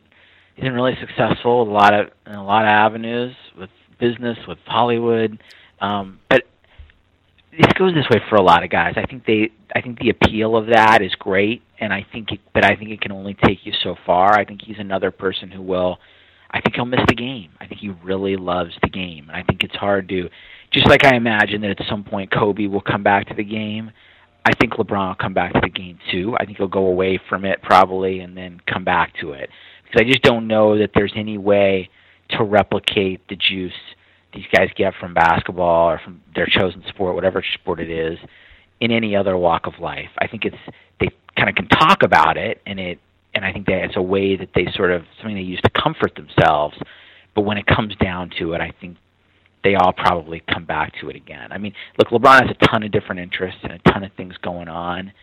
he's 0.56 0.64
been 0.64 0.74
really 0.74 0.98
successful 1.00 1.62
with 1.62 1.70
a 1.70 1.72
lot 1.72 1.94
of 1.94 2.10
in 2.26 2.34
a 2.34 2.44
lot 2.44 2.64
of 2.64 2.68
avenues 2.70 3.36
with 3.58 3.70
business, 4.00 4.38
with 4.48 4.58
Hollywood. 4.66 5.42
Um, 5.80 6.20
but 6.30 6.44
this 7.58 7.72
goes 7.74 7.94
this 7.94 8.10
way 8.10 8.22
for 8.30 8.36
a 8.36 8.42
lot 8.42 8.64
of 8.64 8.70
guys. 8.70 8.96
I 8.98 9.06
think 9.06 9.26
they, 9.26 9.52
I 9.76 9.82
think 9.82 10.00
the 10.00 10.10
appeal 10.10 10.56
of 10.56 10.68
that 10.68 11.02
is 11.02 11.14
great, 11.16 11.62
and 11.80 11.94
I 11.94 12.06
think, 12.12 12.32
it, 12.32 12.40
but 12.54 12.66
I 12.66 12.76
think 12.76 12.90
it 12.90 13.02
can 13.02 13.12
only 13.12 13.36
take 13.46 13.66
you 13.66 13.74
so 13.84 13.96
far. 14.06 14.38
I 14.38 14.46
think 14.46 14.62
he's 14.64 14.80
another 14.80 15.12
person 15.12 15.50
who 15.50 15.62
will. 15.62 15.98
I 16.52 16.60
think 16.60 16.76
he'll 16.76 16.86
miss 16.86 17.02
the 17.08 17.16
game. 17.16 17.52
I 17.62 17.68
think 17.68 17.80
he 17.80 17.90
really 18.04 18.36
loves 18.36 18.74
the 18.82 18.90
game, 18.90 19.30
and 19.30 19.38
I 19.38 19.44
think 19.44 19.64
it's 19.64 19.76
hard 19.76 20.10
to. 20.10 20.30
Just 20.72 20.88
like 20.88 21.06
I 21.06 21.16
imagine 21.16 21.62
that 21.62 21.80
at 21.80 21.88
some 21.90 22.04
point 22.04 22.32
Kobe 22.32 22.68
will 22.68 22.82
come 22.82 23.04
back 23.04 23.28
to 23.28 23.34
the 23.34 23.44
game, 23.44 23.92
I 24.46 24.54
think 24.60 24.74
LeBron 24.74 25.10
will 25.10 25.16
come 25.16 25.34
back 25.34 25.54
to 25.54 25.60
the 25.62 25.70
game 25.70 26.00
too. 26.12 26.36
I 26.40 26.46
think 26.46 26.58
he'll 26.58 26.68
go 26.68 26.88
away 26.88 27.20
from 27.30 27.46
it 27.46 27.62
probably 27.62 28.22
and 28.22 28.36
then 28.36 28.60
come 28.66 28.84
back 28.84 29.14
to 29.22 29.34
it 29.34 29.50
because 29.84 30.02
I 30.02 30.10
just 30.10 30.24
don't 30.24 30.48
know 30.48 30.78
that 30.80 30.92
there's 30.96 31.14
any 31.16 31.38
way 31.38 31.90
to 32.32 32.44
replicate 32.44 33.28
the 33.28 33.36
juice 33.36 33.74
these 34.34 34.46
guys 34.54 34.70
get 34.76 34.94
from 35.00 35.14
basketball 35.14 35.90
or 35.90 36.00
from 36.00 36.22
their 36.34 36.48
chosen 36.48 36.84
sport, 36.88 37.16
whatever 37.16 37.44
sport 37.54 37.80
it 37.80 37.90
is, 37.90 38.18
in 38.82 38.92
any 38.92 39.16
other 39.16 39.38
walk 39.38 39.68
of 39.68 39.74
life. 39.80 40.10
I 40.18 40.28
think 40.28 40.44
it's 40.44 40.58
they 41.00 41.08
kind 41.38 41.48
of 41.48 41.56
can 41.56 41.68
talk 41.70 42.04
about 42.04 42.36
it, 42.36 42.62
and 42.66 42.80
it 42.80 43.00
and 43.34 43.46
I 43.46 43.54
think 43.54 43.68
that 43.68 43.84
it's 43.86 43.96
a 43.96 44.02
way 44.02 44.36
that 44.36 44.50
they 44.54 44.68
sort 44.76 44.92
of 44.92 45.04
something 45.18 45.36
they 45.36 45.42
use 45.42 45.62
to 45.62 45.70
comfort 45.70 46.16
themselves. 46.16 46.76
But 47.34 47.42
when 47.42 47.58
it 47.58 47.66
comes 47.66 47.96
down 47.96 48.32
to 48.40 48.54
it, 48.54 48.60
I 48.60 48.74
think 48.82 48.98
they 49.64 49.76
all 49.76 49.94
probably 49.94 50.44
come 50.52 50.66
back 50.66 51.00
to 51.00 51.10
it 51.10 51.16
again. 51.16 51.52
I 51.52 51.58
mean, 51.58 51.74
look, 51.98 52.10
LeBron 52.10 52.42
has 52.42 52.58
a 52.60 52.66
ton 52.68 52.84
of 52.84 52.92
different 52.92 53.22
interests 53.22 53.60
and 53.64 53.72
a 53.72 53.80
ton 53.92 54.04
of 54.04 54.12
things 54.18 54.34
going 54.42 54.68
on, 54.68 55.14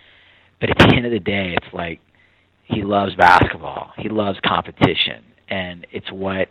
but 0.60 0.70
at 0.70 0.78
the 0.78 0.94
end 0.96 1.04
of 1.04 1.12
the 1.12 1.18
day, 1.18 1.54
it's 1.54 1.74
like 1.74 2.00
he 2.64 2.82
loves 2.82 3.14
basketball. 3.16 3.92
He 3.98 4.08
loves 4.08 4.38
competition, 4.46 5.24
and 5.48 5.86
it's 5.90 6.10
what 6.12 6.48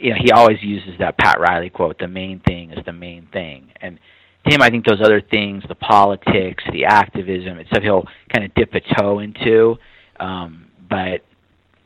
you 0.00 0.10
know. 0.10 0.16
He 0.18 0.32
always 0.32 0.62
uses 0.62 0.94
that 0.98 1.18
Pat 1.18 1.38
Riley 1.38 1.68
quote: 1.68 1.98
"The 1.98 2.08
main 2.08 2.40
thing 2.40 2.70
is 2.70 2.84
the 2.86 2.92
main 2.92 3.28
thing." 3.32 3.70
And 3.82 3.98
to 4.46 4.54
him, 4.54 4.62
I 4.62 4.70
think 4.70 4.84
those 4.84 5.00
other 5.02 5.20
things, 5.20 5.62
the 5.68 5.74
politics, 5.74 6.64
the 6.72 6.84
activism, 6.84 7.58
it's 7.58 7.70
stuff 7.70 7.82
he'll 7.82 8.06
kind 8.32 8.44
of 8.44 8.54
dip 8.54 8.74
a 8.74 8.80
toe 8.94 9.18
into. 9.18 9.76
Um, 10.20 10.66
but 10.88 11.24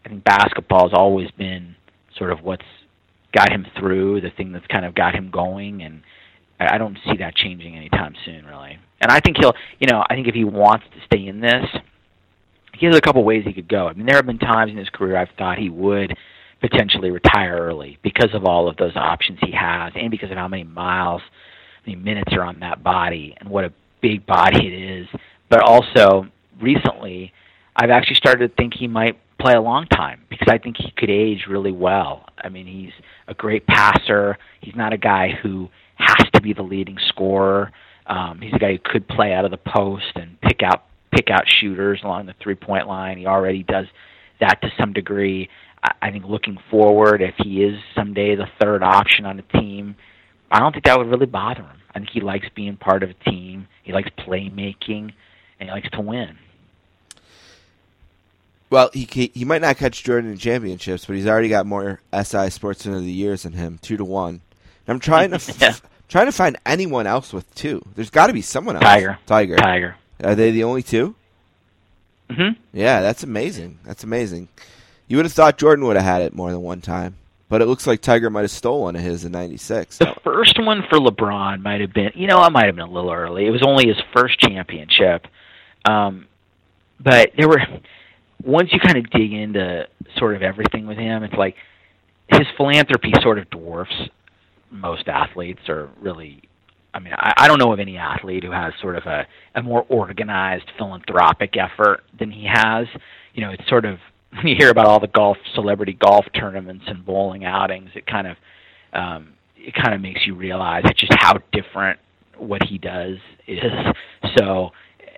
I 0.04 0.08
think 0.08 0.24
basketball 0.24 0.88
has 0.88 0.96
always 0.96 1.30
been 1.32 1.76
sort 2.16 2.32
of 2.32 2.42
what's 2.42 2.64
got 3.34 3.52
him 3.52 3.66
through, 3.78 4.20
the 4.20 4.30
thing 4.30 4.52
that's 4.52 4.66
kind 4.66 4.84
of 4.84 4.94
got 4.94 5.14
him 5.14 5.30
going, 5.30 5.82
and 5.82 6.02
I 6.58 6.78
don't 6.78 6.98
see 7.04 7.18
that 7.18 7.36
changing 7.36 7.76
anytime 7.76 8.14
soon, 8.24 8.46
really. 8.46 8.78
And 9.00 9.12
I 9.12 9.20
think 9.20 9.36
he'll, 9.38 9.54
you 9.78 9.86
know, 9.86 10.02
I 10.08 10.14
think 10.14 10.26
if 10.26 10.34
he 10.34 10.44
wants 10.44 10.86
to 10.94 11.00
stay 11.06 11.26
in 11.26 11.40
this, 11.40 11.64
he 12.74 12.86
has 12.86 12.96
a 12.96 13.00
couple 13.00 13.22
ways 13.24 13.44
he 13.44 13.52
could 13.52 13.68
go. 13.68 13.86
I 13.86 13.92
mean, 13.92 14.06
there 14.06 14.16
have 14.16 14.26
been 14.26 14.38
times 14.38 14.70
in 14.70 14.76
his 14.76 14.88
career 14.88 15.16
I've 15.16 15.28
thought 15.36 15.58
he 15.58 15.70
would 15.70 16.16
potentially 16.60 17.10
retire 17.10 17.56
early 17.56 17.98
because 18.02 18.30
of 18.34 18.44
all 18.44 18.68
of 18.68 18.76
those 18.76 18.96
options 18.96 19.38
he 19.42 19.52
has, 19.52 19.92
and 19.94 20.10
because 20.10 20.30
of 20.30 20.36
how 20.36 20.48
many 20.48 20.64
miles, 20.64 21.22
many 21.88 22.02
minutes 22.02 22.32
are 22.32 22.42
on 22.42 22.60
that 22.60 22.82
body, 22.82 23.34
and 23.38 23.48
what 23.48 23.64
a 23.64 23.72
big 24.00 24.26
body 24.26 24.66
it 24.66 25.00
is. 25.00 25.08
But 25.48 25.62
also, 25.62 26.26
recently, 26.60 27.32
I've 27.76 27.90
actually 27.90 28.16
started 28.16 28.48
to 28.48 28.54
think 28.54 28.74
he 28.74 28.86
might 28.86 29.18
play 29.38 29.54
a 29.54 29.60
long 29.60 29.86
time 29.86 30.20
because 30.28 30.48
I 30.50 30.58
think 30.58 30.76
he 30.78 30.90
could 30.96 31.10
age 31.10 31.46
really 31.48 31.72
well. 31.72 32.26
I 32.42 32.48
mean, 32.48 32.66
he's 32.66 32.92
a 33.28 33.34
great 33.34 33.66
passer. 33.66 34.36
He's 34.60 34.74
not 34.74 34.92
a 34.92 34.98
guy 34.98 35.30
who 35.42 35.68
has 35.96 36.28
to 36.34 36.42
be 36.42 36.52
the 36.52 36.62
leading 36.62 36.98
scorer. 37.08 37.72
Um, 38.06 38.40
he's 38.40 38.52
a 38.52 38.58
guy 38.58 38.72
who 38.72 38.78
could 38.84 39.08
play 39.08 39.32
out 39.32 39.44
of 39.44 39.50
the 39.50 39.58
post 39.58 40.12
and 40.16 40.40
pick 40.40 40.62
out 40.62 40.84
pick 41.10 41.30
out 41.30 41.44
shooters 41.48 42.00
along 42.04 42.26
the 42.26 42.34
three 42.42 42.54
point 42.54 42.86
line. 42.86 43.16
He 43.16 43.26
already 43.26 43.62
does 43.62 43.86
that 44.40 44.60
to 44.60 44.70
some 44.78 44.92
degree. 44.92 45.48
I, 45.82 45.92
I 46.02 46.10
think 46.10 46.24
looking 46.26 46.58
forward, 46.70 47.22
if 47.22 47.34
he 47.38 47.62
is 47.62 47.78
someday 47.94 48.34
the 48.34 48.46
third 48.60 48.82
option 48.82 49.24
on 49.24 49.38
a 49.38 49.58
team, 49.58 49.96
I 50.50 50.60
don't 50.60 50.72
think 50.72 50.84
that 50.84 50.98
would 50.98 51.08
really 51.08 51.26
bother 51.26 51.62
him. 51.62 51.77
I 51.94 51.98
think 51.98 52.10
he 52.10 52.20
likes 52.20 52.48
being 52.54 52.76
part 52.76 53.02
of 53.02 53.10
a 53.10 53.14
team. 53.14 53.66
He 53.82 53.92
likes 53.92 54.10
playmaking, 54.18 55.12
and 55.58 55.68
he 55.68 55.70
likes 55.70 55.90
to 55.90 56.00
win. 56.00 56.36
Well, 58.70 58.90
he 58.92 59.30
he, 59.34 59.44
might 59.44 59.62
not 59.62 59.78
catch 59.78 60.04
Jordan 60.04 60.30
in 60.30 60.36
championships, 60.38 61.06
but 61.06 61.16
he's 61.16 61.26
already 61.26 61.48
got 61.48 61.64
more 61.66 62.00
SI 62.12 62.50
Sportsman 62.50 62.96
of 62.96 63.02
the 63.02 63.10
Years 63.10 63.44
than 63.44 63.54
him, 63.54 63.78
two 63.80 63.96
to 63.96 64.04
one. 64.04 64.34
And 64.86 64.94
I'm 64.94 65.00
trying 65.00 65.30
to 65.30 65.36
f- 65.36 65.60
Yeah. 65.60 65.74
trying 66.08 66.26
to 66.26 66.32
find 66.32 66.58
anyone 66.66 67.06
else 67.06 67.32
with 67.32 67.52
two. 67.54 67.82
There's 67.94 68.10
got 68.10 68.26
to 68.26 68.34
be 68.34 68.42
someone 68.42 68.76
else. 68.76 68.84
Tiger. 68.84 69.18
Tiger. 69.26 69.56
Tiger. 69.56 69.96
Are 70.22 70.34
they 70.34 70.50
the 70.50 70.64
only 70.64 70.82
two? 70.82 71.14
hmm 72.30 72.50
Yeah, 72.74 73.00
that's 73.00 73.22
amazing. 73.22 73.78
That's 73.84 74.04
amazing. 74.04 74.48
You 75.06 75.16
would 75.16 75.24
have 75.24 75.32
thought 75.32 75.56
Jordan 75.56 75.86
would 75.86 75.96
have 75.96 76.04
had 76.04 76.20
it 76.20 76.34
more 76.34 76.50
than 76.50 76.60
one 76.60 76.82
time, 76.82 77.16
but 77.48 77.62
it 77.62 77.66
looks 77.66 77.86
like 77.86 78.00
Tiger 78.00 78.30
might 78.30 78.42
have 78.42 78.50
stole 78.50 78.82
one 78.82 78.96
of 78.96 79.02
his 79.02 79.24
in 79.24 79.32
'96. 79.32 79.98
The 79.98 80.14
first 80.24 80.58
one 80.58 80.82
for 80.88 80.98
LeBron 80.98 81.62
might 81.62 81.80
have 81.80 81.92
been, 81.92 82.12
you 82.14 82.26
know, 82.26 82.44
it 82.44 82.50
might 82.50 82.66
have 82.66 82.76
been 82.76 82.88
a 82.88 82.90
little 82.90 83.12
early. 83.12 83.46
It 83.46 83.50
was 83.50 83.62
only 83.62 83.88
his 83.88 83.96
first 84.14 84.38
championship. 84.38 85.26
Um, 85.84 86.26
but 87.00 87.30
there 87.36 87.48
were, 87.48 87.60
once 88.42 88.70
you 88.72 88.80
kind 88.80 88.98
of 88.98 89.08
dig 89.10 89.32
into 89.32 89.86
sort 90.16 90.34
of 90.36 90.42
everything 90.42 90.86
with 90.86 90.98
him, 90.98 91.22
it's 91.22 91.34
like 91.34 91.54
his 92.28 92.46
philanthropy 92.56 93.12
sort 93.22 93.38
of 93.38 93.48
dwarfs 93.50 93.94
most 94.70 95.08
athletes 95.08 95.60
or 95.68 95.88
really 96.00 96.42
I 96.94 97.00
mean, 97.00 97.12
I, 97.14 97.32
I 97.36 97.48
don't 97.48 97.58
know 97.58 97.72
of 97.72 97.80
any 97.80 97.96
athlete 97.96 98.44
who 98.44 98.50
has 98.50 98.72
sort 98.80 98.96
of 98.96 99.04
a, 99.06 99.26
a 99.54 99.62
more 99.62 99.84
organized 99.88 100.70
philanthropic 100.78 101.54
effort 101.56 102.02
than 102.18 102.30
he 102.30 102.46
has. 102.52 102.86
You 103.34 103.42
know, 103.42 103.50
it's 103.52 103.68
sort 103.68 103.84
of 103.84 103.98
you 104.44 104.54
hear 104.56 104.70
about 104.70 104.86
all 104.86 105.00
the 105.00 105.08
golf 105.08 105.36
celebrity 105.54 105.92
golf 105.92 106.26
tournaments 106.34 106.84
and 106.86 107.04
bowling 107.04 107.44
outings, 107.44 107.90
it 107.94 108.06
kind 108.06 108.26
of 108.26 108.36
um, 108.92 109.34
it 109.56 109.74
kind 109.74 109.94
of 109.94 110.00
makes 110.00 110.26
you 110.26 110.34
realize 110.34 110.84
just 110.96 111.12
how 111.18 111.38
different 111.52 111.98
what 112.36 112.62
he 112.62 112.78
does 112.78 113.16
is. 113.46 113.62
So, 114.36 114.70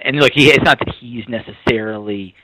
and 0.04 0.16
look, 0.16 0.32
he 0.34 0.50
it's 0.50 0.62
not 0.62 0.78
that 0.78 0.94
he's 1.00 1.24
necessarily 1.26 2.34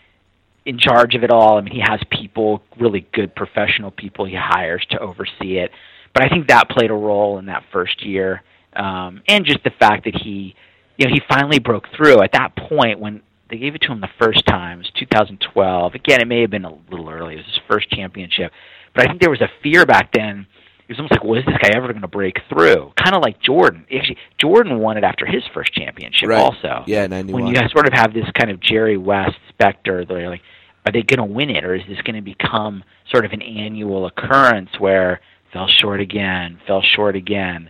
in 0.65 0.79
charge 0.79 1.15
of 1.15 1.23
it 1.23 1.31
all. 1.31 1.59
I 1.59 1.61
mean, 1.61 1.73
he 1.73 1.83
has 1.87 2.01
people, 2.11 2.63
really 2.79 3.07
good 3.13 3.35
professional 3.35 3.91
people 3.91 4.27
he 4.27 4.35
hires 4.35 4.85
to 4.91 4.99
oversee 4.99 5.59
it. 5.59 5.71
But 6.13 6.25
I 6.25 6.29
think 6.29 6.49
that 6.49 6.69
played 6.69 6.91
a 6.91 6.95
role 6.95 7.39
in 7.39 7.47
that 7.47 7.63
first 7.73 8.05
year, 8.05 8.43
um, 8.75 9.23
and 9.29 9.45
just 9.45 9.63
the 9.65 9.71
fact 9.79 10.05
that 10.05 10.17
he, 10.17 10.55
you 10.97 11.07
know, 11.07 11.15
he 11.15 11.21
finally 11.29 11.59
broke 11.59 11.85
through. 11.97 12.23
At 12.23 12.33
that 12.33 12.57
point, 12.57 12.99
when 12.99 13.23
they 13.51 13.59
gave 13.59 13.75
it 13.75 13.83
to 13.83 13.93
him 13.93 14.01
the 14.01 14.09
first 14.21 14.45
time, 14.47 14.79
it 14.81 14.83
was 14.83 14.91
2012. 14.99 15.95
Again, 15.95 16.21
it 16.21 16.27
may 16.29 16.41
have 16.41 16.51
been 16.51 16.65
a 16.65 16.75
little 16.91 17.09
early. 17.09 17.35
It 17.35 17.39
was 17.39 17.47
his 17.47 17.61
first 17.71 17.89
championship, 17.91 18.53
but 18.95 19.05
I 19.05 19.09
think 19.09 19.21
there 19.21 19.31
was 19.31 19.41
a 19.41 19.49
fear 19.63 19.87
back 19.87 20.13
then. 20.13 20.47
It 20.89 20.93
was 20.93 20.99
almost 20.99 21.13
like, 21.13 21.25
well, 21.25 21.35
is 21.39 21.45
this 21.45 21.57
guy 21.61 21.71
ever 21.77 21.89
going 21.89 22.03
to 22.03 22.09
break 22.09 22.37
through? 22.49 22.93
Kind 23.03 23.17
of 23.17 23.23
like 23.23 23.41
Jordan. 23.43 23.87
Actually, 23.93 24.19
Jordan 24.39 24.79
won 24.79 24.97
it 24.97 25.03
after 25.03 25.27
his 25.27 25.43
first 25.53 25.73
championship, 25.73 26.29
Right. 26.29 26.39
also 26.41 26.85
Yeah, 26.87 27.07
91. 27.09 27.43
when 27.45 27.53
you 27.53 27.61
sort 27.71 27.87
of 27.89 27.93
have 27.93 28.15
this 28.15 28.27
kind 28.39 28.51
of 28.53 28.61
Jerry 28.61 28.97
West 28.97 29.35
specter, 29.49 30.05
they're 30.05 30.31
like, 30.31 30.43
are 30.85 30.93
they 30.93 31.03
going 31.03 31.19
to 31.19 31.25
win 31.35 31.51
it, 31.51 31.65
or 31.65 31.75
is 31.75 31.83
this 31.89 32.01
going 32.03 32.15
to 32.15 32.23
become 32.23 32.85
sort 33.11 33.25
of 33.25 33.33
an 33.33 33.43
annual 33.43 34.07
occurrence 34.07 34.71
where 34.79 35.21
fell 35.53 35.67
short 35.67 36.01
again, 36.01 36.61
fell 36.69 36.83
short 36.95 37.17
again? 37.17 37.69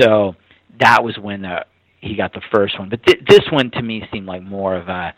So 0.00 0.34
that 0.80 1.04
was 1.04 1.18
when 1.18 1.42
the, 1.42 1.66
he 2.04 2.16
got 2.16 2.32
the 2.32 2.42
first 2.52 2.78
one, 2.78 2.88
but 2.88 3.04
th- 3.04 3.24
this 3.28 3.42
one 3.50 3.70
to 3.72 3.82
me 3.82 4.06
seemed 4.12 4.26
like 4.26 4.42
more 4.42 4.76
of 4.76 4.88
a 4.88 5.14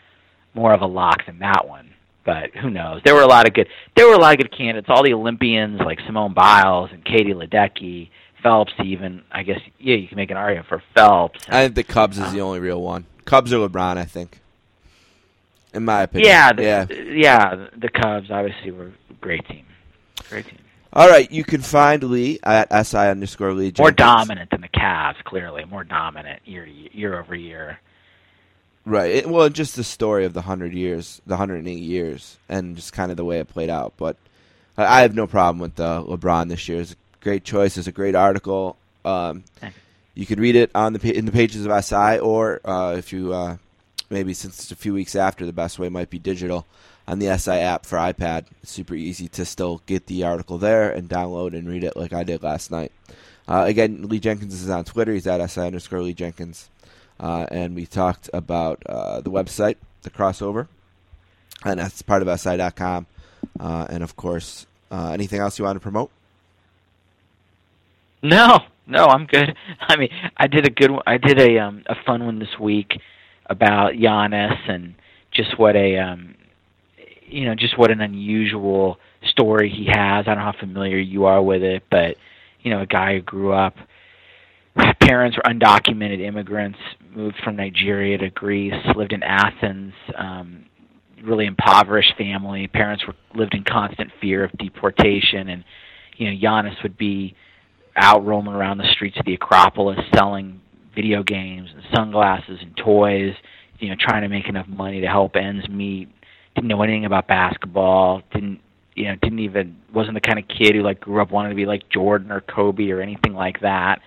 more 0.54 0.72
of 0.72 0.80
a 0.80 0.86
lock 0.86 1.26
than 1.26 1.40
that 1.40 1.66
one. 1.68 1.92
But 2.24 2.50
who 2.56 2.70
knows? 2.70 3.02
There 3.04 3.14
were 3.14 3.22
a 3.22 3.28
lot 3.28 3.46
of 3.46 3.54
good. 3.54 3.68
There 3.94 4.06
were 4.06 4.14
a 4.14 4.18
lot 4.18 4.34
of 4.34 4.38
good 4.38 4.56
candidates. 4.56 4.88
All 4.90 5.02
the 5.02 5.12
Olympians 5.12 5.80
like 5.80 5.98
Simone 6.06 6.34
Biles 6.34 6.90
and 6.92 7.04
Katie 7.04 7.34
Ledecky, 7.34 8.10
Phelps. 8.42 8.72
Even 8.82 9.22
I 9.30 9.42
guess 9.42 9.60
yeah, 9.78 9.96
you 9.96 10.08
can 10.08 10.16
make 10.16 10.30
an 10.30 10.36
argument 10.36 10.68
for 10.68 10.82
Phelps. 10.94 11.40
I 11.48 11.64
think 11.64 11.74
the 11.74 11.84
Cubs 11.84 12.18
is 12.18 12.32
the 12.32 12.40
uh, 12.40 12.44
only 12.44 12.60
real 12.60 12.82
one. 12.82 13.06
Cubs 13.24 13.52
or 13.52 13.68
LeBron, 13.68 13.96
I 13.96 14.04
think. 14.04 14.40
In 15.74 15.84
my 15.84 16.02
opinion. 16.02 16.28
Yeah, 16.28 16.52
the, 16.52 16.62
yeah. 16.62 16.86
yeah. 16.90 17.66
The 17.76 17.88
Cubs 17.88 18.30
obviously 18.30 18.70
were 18.70 18.86
a 19.10 19.14
great 19.20 19.46
team. 19.46 19.66
Great 20.28 20.46
team. 20.46 20.58
All 20.96 21.10
right, 21.10 21.30
you 21.30 21.44
can 21.44 21.60
find 21.60 22.02
Lee 22.02 22.38
at 22.42 22.86
si 22.86 22.96
underscore 22.96 23.52
Lee. 23.52 23.70
More 23.78 23.90
dominant 23.90 24.48
than 24.48 24.62
the 24.62 24.68
Cavs, 24.68 25.22
clearly. 25.24 25.62
More 25.66 25.84
dominant 25.84 26.40
year 26.46 26.64
year, 26.64 27.20
over 27.20 27.34
year. 27.34 27.78
Right. 28.86 29.10
It, 29.10 29.28
well, 29.28 29.50
just 29.50 29.76
the 29.76 29.84
story 29.84 30.24
of 30.24 30.32
the 30.32 30.40
hundred 30.40 30.72
years, 30.72 31.20
the 31.26 31.36
hundred 31.36 31.58
and 31.58 31.68
eight 31.68 31.82
years, 31.82 32.38
and 32.48 32.76
just 32.76 32.94
kind 32.94 33.10
of 33.10 33.18
the 33.18 33.26
way 33.26 33.40
it 33.40 33.48
played 33.50 33.68
out. 33.68 33.92
But 33.98 34.16
I, 34.78 35.02
have 35.02 35.14
no 35.14 35.26
problem 35.26 35.58
with 35.58 35.78
uh, 35.78 36.02
LeBron 36.06 36.48
this 36.48 36.66
year. 36.66 36.80
It's 36.80 36.92
a 36.92 36.96
great 37.20 37.44
choice. 37.44 37.76
It's 37.76 37.86
a 37.86 37.92
great 37.92 38.14
article. 38.14 38.78
Um, 39.04 39.44
you. 39.62 39.68
you 40.14 40.24
can 40.24 40.40
read 40.40 40.56
it 40.56 40.70
on 40.74 40.94
the 40.94 41.14
in 41.14 41.26
the 41.26 41.32
pages 41.32 41.66
of 41.66 41.84
SI, 41.84 42.20
or 42.20 42.62
uh, 42.64 42.94
if 42.96 43.12
you 43.12 43.34
uh, 43.34 43.58
maybe 44.08 44.32
since 44.32 44.60
it's 44.60 44.72
a 44.72 44.76
few 44.76 44.94
weeks 44.94 45.14
after, 45.14 45.44
the 45.44 45.52
best 45.52 45.78
way 45.78 45.90
might 45.90 46.08
be 46.08 46.18
digital 46.18 46.64
on 47.08 47.18
the 47.18 47.36
SI 47.38 47.52
app 47.52 47.86
for 47.86 47.96
iPad. 47.98 48.46
It's 48.62 48.72
super 48.72 48.94
easy 48.94 49.28
to 49.28 49.44
still 49.44 49.82
get 49.86 50.06
the 50.06 50.24
article 50.24 50.58
there 50.58 50.90
and 50.90 51.08
download 51.08 51.56
and 51.56 51.68
read 51.68 51.84
it 51.84 51.96
like 51.96 52.12
I 52.12 52.24
did 52.24 52.42
last 52.42 52.70
night. 52.70 52.92
Uh, 53.48 53.64
again, 53.66 54.08
Lee 54.08 54.18
Jenkins 54.18 54.60
is 54.60 54.68
on 54.68 54.84
Twitter. 54.84 55.12
He's 55.12 55.26
at 55.26 55.44
SI 55.50 55.60
underscore 55.60 56.02
Lee 56.02 56.14
Jenkins. 56.14 56.68
Uh, 57.18 57.46
and 57.50 57.74
we 57.74 57.86
talked 57.86 58.28
about 58.34 58.82
uh, 58.86 59.20
the 59.20 59.30
website, 59.30 59.76
the 60.02 60.10
crossover, 60.10 60.68
and 61.64 61.80
that's 61.80 62.02
part 62.02 62.26
of 62.26 62.40
SI.com. 62.40 63.06
Uh, 63.58 63.86
and 63.88 64.02
of 64.02 64.16
course, 64.16 64.66
uh, 64.90 65.10
anything 65.12 65.40
else 65.40 65.58
you 65.58 65.64
want 65.64 65.76
to 65.76 65.80
promote? 65.80 66.10
No, 68.22 68.60
no, 68.86 69.06
I'm 69.06 69.26
good. 69.26 69.54
I 69.80 69.96
mean, 69.96 70.10
I 70.36 70.46
did 70.46 70.66
a 70.66 70.70
good 70.70 70.90
one. 70.90 71.02
I 71.06 71.16
did 71.16 71.38
a 71.40 71.58
um 71.58 71.84
a 71.86 71.94
fun 72.04 72.24
one 72.24 72.38
this 72.38 72.58
week 72.60 73.00
about 73.46 73.92
Giannis 73.92 74.58
and 74.68 74.94
just 75.30 75.58
what 75.58 75.76
a 75.76 75.98
um 75.98 76.35
you 77.28 77.44
know 77.44 77.54
just 77.54 77.78
what 77.78 77.90
an 77.90 78.00
unusual 78.00 78.98
story 79.28 79.68
he 79.68 79.86
has. 79.86 80.26
I 80.26 80.34
don't 80.34 80.38
know 80.38 80.52
how 80.52 80.58
familiar 80.58 80.98
you 80.98 81.24
are 81.24 81.42
with 81.42 81.62
it, 81.62 81.84
but 81.90 82.16
you 82.60 82.70
know, 82.70 82.80
a 82.82 82.86
guy 82.86 83.14
who 83.14 83.22
grew 83.22 83.52
up 83.52 83.74
parents 85.00 85.36
were 85.36 85.42
undocumented 85.44 86.20
immigrants, 86.20 86.78
moved 87.14 87.36
from 87.42 87.56
Nigeria 87.56 88.18
to 88.18 88.30
Greece, 88.30 88.74
lived 88.94 89.12
in 89.12 89.22
Athens, 89.22 89.94
um, 90.16 90.66
really 91.22 91.46
impoverished 91.46 92.14
family. 92.18 92.66
Parents 92.66 93.04
were 93.06 93.14
lived 93.34 93.54
in 93.54 93.64
constant 93.64 94.10
fear 94.20 94.44
of 94.44 94.52
deportation, 94.58 95.48
and 95.48 95.64
you 96.16 96.30
know 96.30 96.36
Giannis 96.36 96.82
would 96.82 96.98
be 96.98 97.34
out 97.96 98.24
roaming 98.26 98.52
around 98.52 98.78
the 98.78 98.88
streets 98.92 99.16
of 99.18 99.24
the 99.24 99.34
Acropolis 99.34 99.98
selling 100.14 100.60
video 100.94 101.22
games 101.22 101.70
and 101.72 101.82
sunglasses 101.94 102.58
and 102.60 102.76
toys. 102.76 103.34
you 103.78 103.88
know 103.88 103.96
trying 103.98 104.22
to 104.22 104.28
make 104.28 104.48
enough 104.48 104.68
money 104.68 105.00
to 105.00 105.06
help 105.06 105.36
ends 105.36 105.66
meet. 105.68 106.08
Didn't 106.56 106.68
know 106.68 106.82
anything 106.82 107.04
about 107.04 107.28
basketball. 107.28 108.22
Didn't 108.32 108.60
you 108.94 109.04
know? 109.04 109.14
Didn't 109.22 109.38
even 109.38 109.76
wasn't 109.94 110.14
the 110.14 110.20
kind 110.20 110.38
of 110.38 110.48
kid 110.48 110.74
who 110.74 110.82
like 110.82 111.00
grew 111.00 111.22
up 111.22 111.30
wanting 111.30 111.50
to 111.50 111.56
be 111.56 111.66
like 111.66 111.88
Jordan 111.90 112.32
or 112.32 112.40
Kobe 112.40 112.90
or 112.90 113.00
anything 113.00 113.34
like 113.34 113.60
that. 113.60 114.00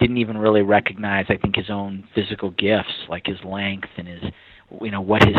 Didn't 0.00 0.18
even 0.18 0.36
really 0.36 0.62
recognize 0.62 1.26
I 1.28 1.36
think 1.36 1.56
his 1.56 1.70
own 1.70 2.04
physical 2.14 2.50
gifts 2.50 2.92
like 3.08 3.24
his 3.26 3.38
length 3.44 3.88
and 3.96 4.08
his 4.08 4.22
you 4.80 4.90
know 4.90 5.00
what 5.00 5.22
his 5.22 5.36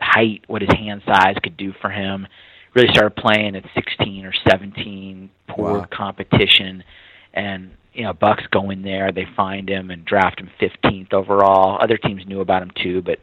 height, 0.00 0.44
what 0.46 0.62
his 0.62 0.70
hand 0.76 1.02
size 1.06 1.36
could 1.42 1.56
do 1.56 1.72
for 1.80 1.90
him. 1.90 2.26
Really 2.74 2.88
started 2.92 3.16
playing 3.16 3.56
at 3.56 3.64
16 3.74 4.26
or 4.26 4.34
17, 4.48 5.30
poor 5.48 5.78
Wow. 5.78 5.86
competition, 5.90 6.84
and 7.32 7.70
you 7.94 8.02
know 8.04 8.12
Bucks 8.12 8.44
go 8.50 8.70
in 8.70 8.82
there, 8.82 9.10
they 9.12 9.26
find 9.34 9.68
him 9.68 9.90
and 9.90 10.04
draft 10.04 10.38
him 10.40 10.50
15th 10.60 11.14
overall. 11.14 11.78
Other 11.82 11.96
teams 11.96 12.26
knew 12.26 12.40
about 12.40 12.62
him 12.62 12.70
too, 12.82 13.02
but 13.02 13.18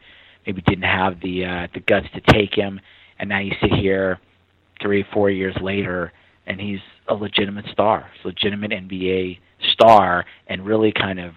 maybe 0.46 0.62
didn't 0.62 0.84
have 0.84 1.20
the 1.22 1.46
uh, 1.46 1.68
the 1.74 1.80
guts 1.80 2.08
to 2.16 2.22
take 2.34 2.54
him. 2.54 2.80
And 3.20 3.30
now 3.30 3.40
you 3.40 3.52
sit 3.62 3.72
here, 3.74 4.20
three, 4.82 5.06
four 5.14 5.30
years 5.30 5.56
later, 5.62 6.12
and 6.46 6.60
he's 6.60 6.80
a 7.08 7.14
legitimate 7.14 7.66
star, 7.72 8.10
he's 8.14 8.26
a 8.26 8.28
legitimate 8.28 8.72
NBA 8.72 9.40
star, 9.74 10.26
and 10.48 10.66
really 10.66 10.92
kind 10.92 11.20
of 11.20 11.34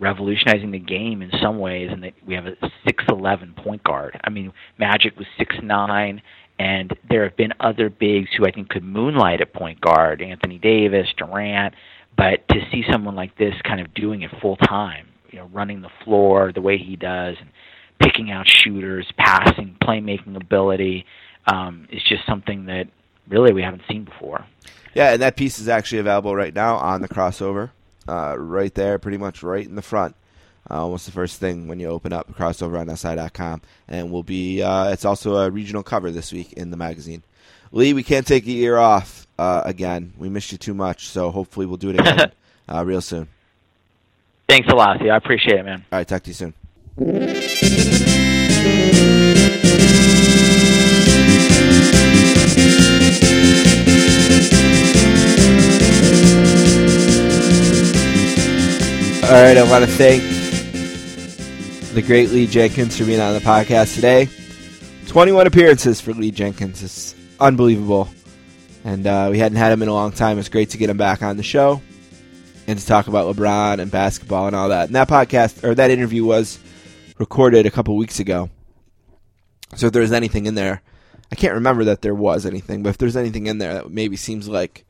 revolutionizing 0.00 0.70
the 0.70 0.78
game 0.78 1.22
in 1.22 1.30
some 1.40 1.58
ways 1.58 1.88
and 1.90 2.02
that 2.02 2.12
we 2.26 2.34
have 2.34 2.46
a 2.46 2.56
6'11 2.86 3.56
point 3.56 3.82
guard. 3.84 4.20
I 4.24 4.28
mean, 4.30 4.52
Magic 4.78 5.16
was 5.16 5.26
six 5.38 5.56
nine. 5.62 6.20
and 6.58 6.92
there 7.08 7.24
have 7.24 7.36
been 7.36 7.52
other 7.60 7.88
bigs 7.90 8.28
who 8.36 8.44
I 8.46 8.50
think 8.50 8.68
could 8.68 8.84
moonlight 8.84 9.40
at 9.40 9.52
point 9.52 9.80
guard, 9.80 10.20
Anthony 10.20 10.58
Davis, 10.58 11.08
Durant, 11.16 11.74
but 12.16 12.46
to 12.48 12.60
see 12.70 12.84
someone 12.90 13.14
like 13.14 13.36
this 13.38 13.54
kind 13.64 13.80
of 13.80 13.92
doing 13.94 14.22
it 14.22 14.30
full 14.40 14.56
time, 14.56 15.06
you 15.30 15.38
know, 15.38 15.48
running 15.52 15.80
the 15.80 15.90
floor 16.04 16.52
the 16.52 16.60
way 16.60 16.76
he 16.78 16.96
does 16.96 17.36
and 17.40 17.50
picking 18.00 18.30
out 18.30 18.48
shooters, 18.48 19.06
passing, 19.16 19.76
playmaking 19.82 20.36
ability, 20.36 21.06
um, 21.46 21.86
is 21.90 22.02
just 22.02 22.26
something 22.26 22.66
that 22.66 22.88
really 23.28 23.52
we 23.52 23.62
haven't 23.62 23.82
seen 23.88 24.04
before. 24.04 24.44
Yeah, 24.94 25.12
and 25.12 25.22
that 25.22 25.36
piece 25.36 25.58
is 25.58 25.68
actually 25.68 25.98
available 25.98 26.34
right 26.34 26.54
now 26.54 26.76
on 26.76 27.02
the 27.02 27.08
crossover, 27.08 27.70
uh, 28.08 28.36
right 28.38 28.72
there, 28.74 28.98
pretty 28.98 29.18
much 29.18 29.42
right 29.42 29.66
in 29.66 29.74
the 29.74 29.82
front. 29.82 30.14
Uh, 30.70 30.82
almost 30.82 31.04
the 31.04 31.12
first 31.12 31.40
thing 31.40 31.68
when 31.68 31.78
you 31.78 31.88
open 31.88 32.12
up 32.12 32.32
crossover 32.32 32.78
on 32.78 32.94
SI.com, 32.96 33.60
and 33.88 34.10
will 34.10 34.22
be. 34.22 34.62
Uh, 34.62 34.90
it's 34.90 35.04
also 35.04 35.36
a 35.36 35.50
regional 35.50 35.82
cover 35.82 36.10
this 36.10 36.32
week 36.32 36.52
in 36.54 36.70
the 36.70 36.76
magazine. 36.76 37.22
Lee, 37.70 37.92
we 37.92 38.02
can't 38.02 38.26
take 38.26 38.46
a 38.46 38.50
year 38.50 38.78
off 38.78 39.26
uh, 39.38 39.62
again. 39.64 40.14
We 40.16 40.28
missed 40.28 40.52
you 40.52 40.58
too 40.58 40.74
much, 40.74 41.08
so 41.08 41.30
hopefully 41.30 41.66
we'll 41.66 41.76
do 41.76 41.90
it 41.90 42.00
again 42.00 42.32
uh, 42.68 42.84
real 42.84 43.02
soon. 43.02 43.28
Thanks 44.48 44.68
a 44.70 44.74
lot. 44.74 45.02
I 45.02 45.16
appreciate 45.16 45.58
it, 45.58 45.64
man. 45.64 45.84
All 45.92 45.98
right, 45.98 46.08
talk 46.08 46.22
to 46.22 46.30
you 46.30 46.34
soon. 46.34 46.54
All 46.96 47.06
right, 59.32 59.56
I 59.56 59.66
want 59.68 59.84
to 59.84 59.90
thank 59.90 60.22
the 61.94 62.02
great 62.06 62.30
Lee 62.30 62.46
Jenkins 62.46 62.96
for 62.96 63.04
being 63.04 63.20
on 63.20 63.34
the 63.34 63.40
podcast 63.40 63.96
today. 63.96 64.28
21 65.08 65.48
appearances 65.48 66.00
for 66.00 66.12
Lee 66.12 66.30
Jenkins. 66.30 66.80
It's 66.80 67.16
unbelievable. 67.40 68.08
And 68.84 69.04
uh, 69.04 69.30
we 69.32 69.40
hadn't 69.40 69.58
had 69.58 69.72
him 69.72 69.82
in 69.82 69.88
a 69.88 69.92
long 69.92 70.12
time. 70.12 70.38
It's 70.38 70.48
great 70.48 70.70
to 70.70 70.78
get 70.78 70.90
him 70.90 70.96
back 70.96 71.24
on 71.24 71.38
the 71.38 71.42
show 71.42 71.82
and 72.68 72.78
to 72.78 72.86
talk 72.86 73.08
about 73.08 73.34
LeBron 73.34 73.80
and 73.80 73.90
basketball 73.90 74.46
and 74.46 74.54
all 74.54 74.68
that. 74.68 74.86
And 74.86 74.94
that 74.94 75.08
podcast, 75.08 75.64
or 75.64 75.74
that 75.74 75.90
interview 75.90 76.24
was 76.24 76.60
recorded 77.18 77.66
a 77.66 77.70
couple 77.70 77.96
weeks 77.96 78.20
ago. 78.20 78.50
So 79.76 79.86
if 79.86 79.92
there's 79.92 80.12
anything 80.12 80.46
in 80.46 80.54
there, 80.54 80.82
I 81.32 81.34
can't 81.36 81.54
remember 81.54 81.84
that 81.84 82.02
there 82.02 82.14
was 82.14 82.46
anything, 82.46 82.82
but 82.82 82.90
if 82.90 82.98
there's 82.98 83.16
anything 83.16 83.46
in 83.46 83.58
there 83.58 83.74
that 83.74 83.90
maybe 83.90 84.16
seems 84.16 84.48
like 84.48 84.84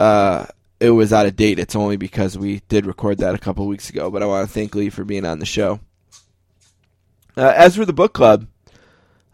uh, 0.00 0.46
it 0.80 0.90
was 0.90 1.12
out 1.12 1.26
of 1.26 1.36
date, 1.36 1.58
it's 1.58 1.76
only 1.76 1.96
because 1.96 2.38
we 2.38 2.60
did 2.68 2.86
record 2.86 3.18
that 3.18 3.34
a 3.34 3.38
couple 3.38 3.66
weeks 3.66 3.90
ago. 3.90 4.10
But 4.10 4.22
I 4.22 4.26
want 4.26 4.48
to 4.48 4.52
thank 4.52 4.74
Lee 4.74 4.90
for 4.90 5.04
being 5.04 5.26
on 5.26 5.40
the 5.40 5.46
show. 5.46 5.80
Uh, 7.36 7.52
as 7.56 7.76
for 7.76 7.84
the 7.84 7.92
book 7.92 8.14
club, 8.14 8.46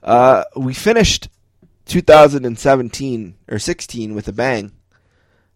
uh, 0.03 0.45
we 0.57 0.75
finished 0.75 1.29
2017 1.87 3.37
or 3.49 3.59
16 3.59 4.15
with 4.15 4.29
a 4.29 4.33
bang. 4.33 4.73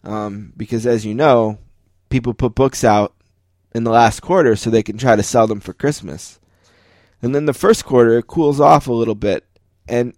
Um, 0.05 0.53
because 0.57 0.87
as 0.87 1.05
you 1.05 1.15
know, 1.15 1.59
people 2.09 2.35
put 2.35 2.55
books 2.55 2.85
out 2.85 3.15
in 3.79 3.85
the 3.85 3.91
last 3.91 4.21
quarter 4.21 4.55
so 4.57 4.69
they 4.69 4.83
can 4.83 4.99
try 4.99 5.17
to 5.17 5.23
sell 5.23 5.47
them 5.47 5.61
for 5.61 5.73
Christmas. 5.73 6.39
And 7.23 7.35
then 7.35 7.47
the 7.47 7.55
first 7.55 7.87
quarter 7.87 8.19
it 8.19 8.27
cools 8.27 8.61
off 8.61 8.87
a 8.87 8.93
little 8.93 9.15
bit 9.15 9.47
and 9.89 10.13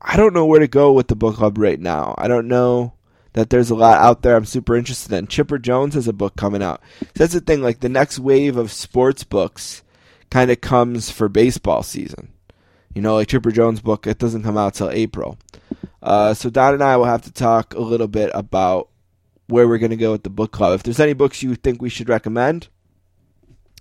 I 0.00 0.16
don't 0.16 0.32
know 0.32 0.46
where 0.46 0.60
to 0.60 0.68
go 0.68 0.92
with 0.92 1.08
the 1.08 1.14
book 1.14 1.36
club 1.36 1.58
right 1.58 1.78
now. 1.78 2.14
I 2.16 2.28
don't 2.28 2.48
know 2.48 2.94
that 3.34 3.50
there's 3.50 3.70
a 3.70 3.74
lot 3.74 4.00
out 4.00 4.22
there 4.22 4.36
I'm 4.36 4.44
super 4.44 4.76
interested 4.76 5.12
in. 5.12 5.26
Chipper 5.26 5.58
Jones 5.58 5.94
has 5.94 6.08
a 6.08 6.12
book 6.12 6.36
coming 6.36 6.62
out. 6.62 6.80
So 7.00 7.06
that's 7.14 7.34
the 7.34 7.40
thing, 7.40 7.62
like 7.62 7.80
the 7.80 7.88
next 7.88 8.18
wave 8.18 8.56
of 8.56 8.72
sports 8.72 9.24
books 9.24 9.82
kind 10.30 10.50
of 10.50 10.60
comes 10.60 11.10
for 11.10 11.28
baseball 11.28 11.82
season. 11.82 12.32
You 12.94 13.00
know, 13.00 13.14
like 13.14 13.28
Chipper 13.28 13.52
Jones' 13.52 13.80
book, 13.80 14.06
it 14.06 14.18
doesn't 14.18 14.42
come 14.42 14.58
out 14.58 14.74
till 14.74 14.90
April. 14.90 15.38
Uh, 16.02 16.34
so 16.34 16.50
Don 16.50 16.74
and 16.74 16.82
I 16.82 16.96
will 16.96 17.04
have 17.04 17.22
to 17.22 17.32
talk 17.32 17.74
a 17.74 17.80
little 17.80 18.08
bit 18.08 18.30
about 18.34 18.88
where 19.52 19.68
we're 19.68 19.78
going 19.78 19.90
to 19.90 19.96
go 19.96 20.12
with 20.12 20.22
the 20.22 20.30
book 20.30 20.50
club. 20.50 20.74
If 20.74 20.82
there's 20.82 20.98
any 20.98 21.12
books 21.12 21.42
you 21.42 21.54
think 21.54 21.80
we 21.80 21.90
should 21.90 22.08
recommend, 22.08 22.68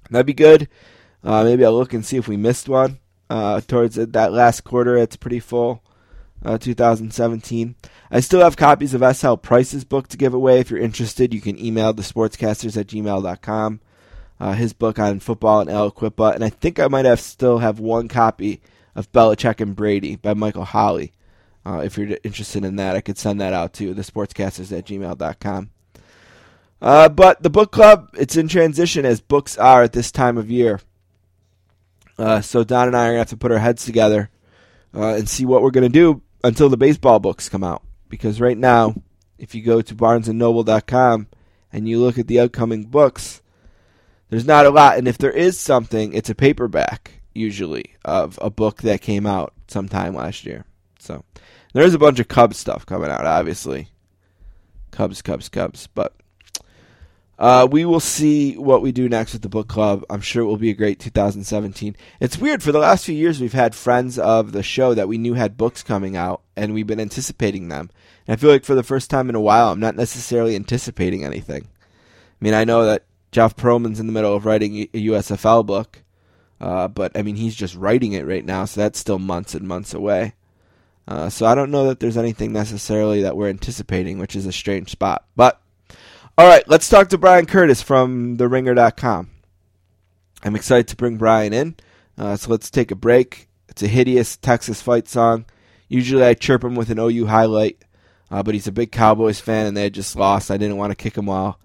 that'd 0.09 0.25
be 0.25 0.33
good. 0.33 0.67
Uh, 1.23 1.43
maybe 1.43 1.63
I'll 1.63 1.75
look 1.75 1.93
and 1.93 2.05
see 2.05 2.17
if 2.17 2.27
we 2.27 2.37
missed 2.37 2.67
one. 2.67 2.99
Uh, 3.29 3.61
towards 3.61 3.95
that 3.95 4.33
last 4.33 4.61
quarter, 4.61 4.97
it's 4.97 5.15
pretty 5.15 5.39
full. 5.39 5.81
Uh, 6.43 6.57
2017. 6.57 7.75
I 8.09 8.19
still 8.19 8.41
have 8.41 8.57
copies 8.57 8.95
of 8.95 9.03
S.L. 9.03 9.37
Price's 9.37 9.85
book 9.85 10.07
to 10.07 10.17
give 10.17 10.33
away. 10.33 10.59
If 10.59 10.71
you're 10.71 10.79
interested, 10.79 11.35
you 11.35 11.39
can 11.39 11.57
email 11.63 11.93
the 11.93 12.01
sportscasters 12.01 12.75
at 12.75 12.87
gmail.com. 12.87 13.79
Uh, 14.39 14.53
his 14.53 14.73
book 14.73 14.97
on 14.97 15.19
football 15.19 15.61
and 15.61 15.69
Aliquippa. 15.69 16.33
And 16.33 16.43
I 16.43 16.49
think 16.49 16.79
I 16.79 16.87
might 16.87 17.05
have 17.05 17.19
still 17.19 17.59
have 17.59 17.79
one 17.79 18.07
copy 18.07 18.59
of 18.95 19.11
Belichick 19.11 19.61
and 19.61 19.75
Brady 19.75 20.15
by 20.15 20.33
Michael 20.33 20.65
Holley. 20.65 21.13
Uh, 21.65 21.81
if 21.85 21.97
you're 21.97 22.17
interested 22.23 22.65
in 22.65 22.77
that, 22.77 22.95
I 22.95 23.01
could 23.01 23.17
send 23.17 23.39
that 23.41 23.53
out 23.53 23.73
to 23.73 23.93
the 23.93 24.01
sportscasters 24.01 24.75
at 24.75 24.85
gmail.com. 24.85 25.69
Uh, 26.81 27.09
but 27.09 27.43
the 27.43 27.49
book 27.49 27.71
club, 27.71 28.09
it's 28.17 28.35
in 28.35 28.47
transition 28.47 29.05
as 29.05 29.21
books 29.21 29.57
are 29.57 29.83
at 29.83 29.93
this 29.93 30.11
time 30.11 30.37
of 30.37 30.49
year. 30.49 30.79
Uh, 32.17 32.41
so 32.41 32.63
Don 32.63 32.87
and 32.87 32.97
I 32.97 33.03
are 33.03 33.09
going 33.09 33.15
to 33.15 33.19
have 33.19 33.29
to 33.29 33.37
put 33.37 33.51
our 33.51 33.59
heads 33.59 33.85
together 33.85 34.29
uh, 34.95 35.15
and 35.15 35.29
see 35.29 35.45
what 35.45 35.61
we're 35.61 35.71
going 35.71 35.83
to 35.83 35.89
do 35.89 36.21
until 36.43 36.69
the 36.69 36.77
baseball 36.77 37.19
books 37.19 37.49
come 37.49 37.63
out. 37.63 37.83
Because 38.09 38.41
right 38.41 38.57
now, 38.57 38.95
if 39.37 39.53
you 39.53 39.61
go 39.61 39.81
to 39.81 39.95
barnesandnoble.com 39.95 41.27
and 41.71 41.87
you 41.87 41.99
look 41.99 42.17
at 42.17 42.27
the 42.27 42.39
upcoming 42.39 42.85
books, 42.85 43.41
there's 44.29 44.45
not 44.45 44.65
a 44.65 44.71
lot. 44.71 44.97
And 44.97 45.07
if 45.07 45.17
there 45.17 45.31
is 45.31 45.59
something, 45.59 46.13
it's 46.13 46.29
a 46.29 46.35
paperback, 46.35 47.21
usually, 47.33 47.95
of 48.03 48.39
a 48.41 48.49
book 48.49 48.81
that 48.81 49.01
came 49.01 49.27
out 49.27 49.53
sometime 49.67 50.15
last 50.15 50.45
year. 50.45 50.65
So 50.99 51.23
there's 51.73 51.93
a 51.93 51.99
bunch 51.99 52.19
of 52.19 52.27
Cubs 52.27 52.57
stuff 52.57 52.85
coming 52.85 53.09
out, 53.09 53.25
obviously. 53.25 53.89
Cubs, 54.91 55.21
Cubs, 55.21 55.49
Cubs. 55.49 55.87
But 55.87 56.15
uh, 57.39 57.67
we 57.71 57.85
will 57.85 57.99
see 57.99 58.55
what 58.57 58.81
we 58.81 58.91
do 58.91 59.09
next 59.09 59.33
with 59.33 59.41
the 59.41 59.49
book 59.49 59.67
club. 59.67 60.03
I'm 60.09 60.21
sure 60.21 60.43
it 60.43 60.47
will 60.47 60.57
be 60.57 60.69
a 60.69 60.75
great 60.75 60.99
2017. 60.99 61.95
It's 62.19 62.37
weird. 62.37 62.61
For 62.61 62.71
the 62.71 62.79
last 62.79 63.05
few 63.05 63.15
years, 63.15 63.41
we've 63.41 63.53
had 63.53 63.73
friends 63.73 64.19
of 64.19 64.51
the 64.51 64.63
show 64.63 64.93
that 64.93 65.07
we 65.07 65.17
knew 65.17 65.33
had 65.33 65.57
books 65.57 65.81
coming 65.81 66.15
out, 66.15 66.41
and 66.55 66.73
we've 66.73 66.85
been 66.85 66.99
anticipating 66.99 67.69
them. 67.69 67.89
And 68.27 68.33
I 68.33 68.39
feel 68.39 68.51
like 68.51 68.65
for 68.65 68.75
the 68.75 68.83
first 68.83 69.09
time 69.09 69.27
in 69.29 69.35
a 69.35 69.41
while, 69.41 69.71
I'm 69.71 69.79
not 69.79 69.95
necessarily 69.95 70.55
anticipating 70.55 71.23
anything. 71.23 71.63
I 71.63 72.43
mean, 72.45 72.53
I 72.53 72.63
know 72.63 72.85
that 72.85 73.05
Jeff 73.31 73.55
Pearlman's 73.55 73.99
in 73.99 74.07
the 74.07 74.13
middle 74.13 74.35
of 74.35 74.45
writing 74.45 74.77
a 74.77 74.87
USFL 74.87 75.65
book, 75.65 76.03
uh, 76.59 76.89
but 76.89 77.17
I 77.17 77.23
mean, 77.23 77.37
he's 77.37 77.55
just 77.55 77.75
writing 77.75 78.13
it 78.13 78.27
right 78.27 78.45
now, 78.45 78.65
so 78.65 78.81
that's 78.81 78.99
still 78.99 79.19
months 79.19 79.55
and 79.55 79.67
months 79.67 79.93
away. 79.93 80.35
Uh, 81.07 81.29
so 81.29 81.45
I 81.45 81.55
don't 81.55 81.71
know 81.71 81.87
that 81.87 81.99
there's 81.99 82.17
anything 82.17 82.53
necessarily 82.53 83.23
that 83.23 83.35
we're 83.35 83.49
anticipating, 83.49 84.19
which 84.19 84.35
is 84.35 84.45
a 84.45 84.51
strange 84.51 84.89
spot. 84.89 85.25
But 85.35 85.59
all 86.37 86.47
right, 86.47 86.67
let's 86.67 86.89
talk 86.89 87.09
to 87.09 87.17
Bryan 87.17 87.45
Curtis 87.45 87.81
from 87.81 88.37
TheRinger.com. 88.37 89.29
I'm 90.43 90.55
excited 90.55 90.87
to 90.87 90.95
bring 90.95 91.17
Bryan 91.17 91.53
in, 91.53 91.75
uh, 92.17 92.35
so 92.35 92.49
let's 92.49 92.71
take 92.71 92.91
a 92.91 92.95
break. 92.95 93.47
It's 93.69 93.83
a 93.83 93.87
hideous 93.87 94.37
Texas 94.37 94.81
fight 94.81 95.07
song. 95.07 95.45
Usually 95.87 96.23
I 96.23 96.33
chirp 96.33 96.63
him 96.63 96.75
with 96.75 96.89
an 96.89 96.99
OU 96.99 97.27
highlight, 97.27 97.83
uh, 98.31 98.41
but 98.41 98.53
he's 98.53 98.67
a 98.67 98.71
big 98.71 98.91
Cowboys 98.91 99.39
fan 99.39 99.67
and 99.67 99.77
they 99.77 99.83
had 99.83 99.93
just 99.93 100.15
lost. 100.15 100.49
I 100.49 100.57
didn't 100.57 100.77
want 100.77 100.91
to 100.91 100.95
kick 100.95 101.17
him 101.17 101.25
while 101.25 101.59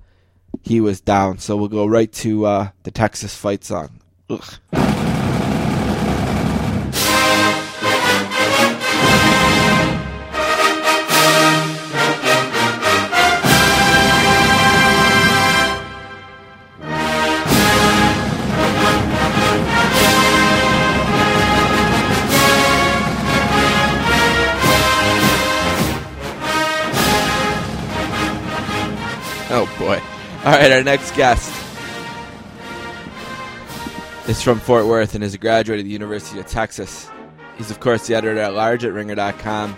he 0.62 0.80
was 0.80 1.00
down, 1.00 1.38
so 1.38 1.56
we'll 1.56 1.68
go 1.68 1.86
right 1.86 2.12
to 2.12 2.46
uh, 2.46 2.68
the 2.82 2.90
Texas 2.90 3.34
fight 3.34 3.64
song. 3.64 4.00
Ugh. 4.28 5.15
Oh, 29.78 30.00
All 30.44 30.52
right, 30.52 30.72
our 30.72 30.82
next 30.82 31.14
guest 31.14 31.50
is 34.28 34.40
from 34.42 34.58
Fort 34.58 34.86
Worth 34.86 35.14
and 35.14 35.22
is 35.22 35.34
a 35.34 35.38
graduate 35.38 35.78
of 35.80 35.84
the 35.84 35.90
University 35.90 36.38
of 36.40 36.46
Texas. 36.46 37.08
He's, 37.58 37.70
of 37.70 37.80
course, 37.80 38.06
the 38.06 38.14
editor 38.14 38.38
at 38.40 38.54
large 38.54 38.84
at 38.84 38.92
Ringer.com. 38.92 39.76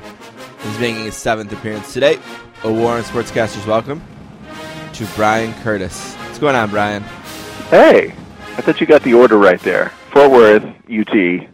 He's 0.62 0.78
making 0.78 1.04
his 1.04 1.16
seventh 1.16 1.52
appearance 1.52 1.92
today. 1.92 2.18
A 2.64 2.72
Warren 2.72 3.02
Sportscasters 3.04 3.66
welcome 3.66 4.02
to 4.94 5.06
Bryan 5.16 5.52
Curtis. 5.62 6.14
What's 6.14 6.38
going 6.38 6.56
on, 6.56 6.70
Bryan? 6.70 7.02
Hey, 7.70 8.14
I 8.56 8.60
thought 8.62 8.80
you 8.80 8.86
got 8.86 9.02
the 9.02 9.14
order 9.14 9.36
right 9.38 9.60
there. 9.60 9.90
Fort 10.12 10.30
Worth, 10.30 10.64
UT, 10.90 11.48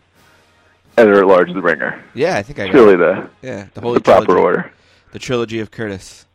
editor 0.96 1.20
at 1.20 1.26
large 1.26 1.52
the 1.52 1.60
Ringer. 1.60 2.02
Yeah, 2.14 2.36
I 2.36 2.42
think 2.42 2.58
I 2.58 2.64
It's 2.66 2.74
really 2.74 2.94
it. 2.94 2.98
the, 2.98 3.28
Yeah, 3.42 3.66
the 3.74 3.80
holy 3.80 3.94
the 3.98 4.00
proper 4.02 4.26
trilogy. 4.26 4.42
order. 4.44 4.72
The 5.12 5.18
trilogy 5.18 5.60
of 5.60 5.70
Curtis. 5.70 6.26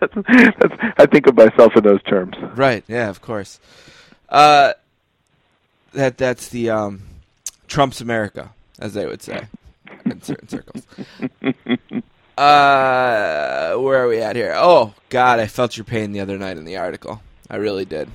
That's, 0.00 0.14
that's, 0.60 0.74
I 0.98 1.06
think 1.06 1.26
of 1.26 1.36
myself 1.36 1.76
in 1.76 1.82
those 1.84 2.02
terms. 2.04 2.34
Right. 2.56 2.84
Yeah. 2.88 3.08
Of 3.10 3.20
course. 3.20 3.60
Uh, 4.28 4.72
that 5.92 6.18
that's 6.18 6.48
the 6.48 6.70
um, 6.70 7.02
Trump's 7.68 8.00
America, 8.00 8.50
as 8.78 8.94
they 8.94 9.06
would 9.06 9.22
say 9.22 9.46
in 10.04 10.22
certain 10.22 10.48
circles. 10.48 10.86
Uh, 12.38 13.74
where 13.74 14.02
are 14.02 14.08
we 14.08 14.18
at 14.22 14.34
here? 14.34 14.54
Oh 14.56 14.94
God, 15.10 15.40
I 15.40 15.46
felt 15.46 15.76
your 15.76 15.84
pain 15.84 16.12
the 16.12 16.20
other 16.20 16.38
night 16.38 16.56
in 16.56 16.64
the 16.64 16.78
article. 16.78 17.20
I 17.50 17.56
really 17.56 17.84
did. 17.84 18.08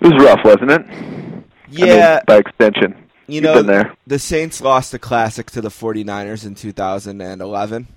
It 0.00 0.14
was 0.14 0.24
rough, 0.24 0.40
wasn't 0.42 0.70
it? 0.70 0.80
I 0.88 1.00
mean, 1.00 1.44
Yeah, 1.68 2.20
by 2.26 2.38
extension. 2.38 2.94
you 3.26 3.42
you've 3.42 3.66
know, 3.66 3.92
the 4.06 4.18
Saints 4.18 4.62
lost 4.62 4.94
a 4.94 4.98
classic 4.98 5.50
to 5.50 5.60
the 5.60 5.68
49ers 5.68 6.46
in 6.46 6.54
2011. 6.54 7.88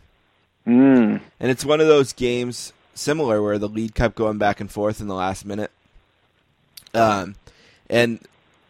Mm. 0.68 1.22
And 1.40 1.52
it's 1.52 1.66
one 1.66 1.82
of 1.82 1.88
those 1.88 2.14
games 2.14 2.74
similar 2.94 3.42
where 3.42 3.58
the 3.58 3.68
lead 3.68 3.96
kept 3.96 4.16
going 4.16 4.38
back 4.38 4.60
and 4.60 4.72
forth 4.72 5.02
in 5.02 5.08
the 5.08 5.16
last 5.16 5.46
minute. 5.46 5.72
Um, 6.94 7.36
and 7.90 8.20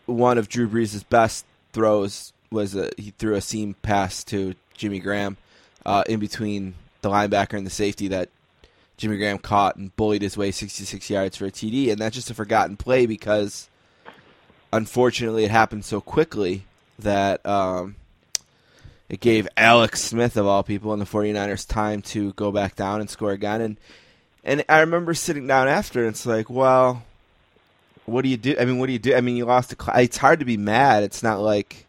one 0.06 0.38
of 0.38 0.50
Drew 0.50 0.68
Brees' 0.68 1.04
best 1.08 1.46
throws 1.72 2.34
was 2.52 2.76
a, 2.76 2.92
he 2.98 3.12
threw 3.12 3.36
a 3.36 3.42
seam 3.42 3.76
pass 3.82 4.24
to 4.26 4.56
Jimmy 4.76 5.00
Graham 5.00 5.38
uh, 5.86 6.04
in 6.08 6.20
between 6.20 6.76
the 7.02 7.10
linebacker 7.10 7.58
and 7.58 7.66
the 7.66 7.72
safety 7.72 8.08
that 8.10 8.30
Jimmy 8.98 9.18
Graham 9.18 9.40
caught 9.40 9.76
and 9.76 9.96
bullied 9.96 10.22
his 10.22 10.38
way 10.38 10.52
66 10.52 11.10
yards 11.10 11.36
for 11.36 11.46
a 11.46 11.52
TD. 11.52 11.92
And 11.92 12.00
that's 12.00 12.16
just 12.16 12.32
a 12.32 12.34
forgotten 12.34 12.78
play 12.78 13.06
because 13.06 13.70
unfortunately 14.72 15.44
it 15.44 15.52
happened 15.52 15.84
so 15.84 16.00
quickly 16.00 16.64
that 17.00 17.46
um, 17.46 17.96
it 19.10 19.20
gave 19.20 19.48
Alex 19.58 20.02
Smith, 20.02 20.38
of 20.38 20.46
all 20.46 20.64
people, 20.64 20.94
and 20.94 21.02
the 21.02 21.06
49ers 21.06 21.68
time 21.68 22.02
to 22.04 22.34
go 22.34 22.52
back 22.52 22.76
down 22.76 23.02
and 23.02 23.10
score 23.10 23.32
again. 23.32 23.62
And 23.62 23.78
and 24.44 24.66
I 24.68 24.82
remember 24.82 25.14
sitting 25.14 25.48
down 25.48 25.68
after, 25.68 26.02
and 26.02 26.10
it's 26.10 26.26
like, 26.26 26.50
well, 26.50 27.04
what 28.06 28.24
do 28.24 28.30
you 28.30 28.38
do? 28.38 28.56
I 28.60 28.66
mean, 28.66 28.78
what 28.78 28.88
do 28.88 28.94
you 28.94 29.00
do? 29.00 29.16
I 29.16 29.22
mean, 29.22 29.38
you 29.38 29.46
lost 29.46 29.72
a 29.72 29.82
cl- 29.82 29.98
It's 30.00 30.18
hard 30.18 30.40
to 30.40 30.46
be 30.46 30.58
mad. 30.58 31.04
It's 31.04 31.24
not 31.24 31.40
like 31.40 31.86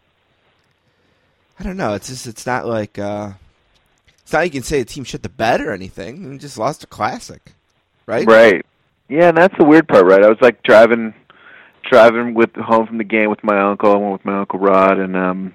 I 1.59 1.63
don't 1.65 1.77
know. 1.77 1.95
It's 1.95 2.09
just 2.09 2.27
it's 2.27 2.47
not 2.47 2.67
like 2.67 2.99
uh, 2.99 3.33
it's 4.23 4.33
not 4.33 4.41
like 4.41 4.55
you 4.55 4.61
can 4.61 4.65
say 4.65 4.81
the 4.81 4.85
team 4.85 5.05
shit 5.05 5.23
the 5.23 5.29
bed 5.29 5.61
or 5.61 5.73
anything. 5.73 6.33
You 6.33 6.39
just 6.39 6.59
lost 6.59 6.85
a 6.85 6.87
classic, 6.87 7.53
right? 8.07 8.27
Right. 8.27 8.67
Yeah, 9.09 9.29
and 9.29 9.37
that's 9.37 9.57
the 9.59 9.65
weird 9.65 9.87
part, 9.87 10.07
right? 10.07 10.25
I 10.25 10.29
was 10.29 10.41
like 10.41 10.63
driving 10.63 11.15
driving 11.91 12.35
with 12.35 12.55
home 12.57 12.87
from 12.87 12.99
the 12.99 13.05
game 13.05 13.31
with 13.31 13.45
my 13.45 13.61
uncle. 13.61 13.93
I 13.93 13.97
went 13.97 14.13
with 14.13 14.25
my 14.25 14.41
uncle 14.41 14.59
Rod 14.59 14.99
and 14.99 15.17
um 15.17 15.45
we 15.47 15.53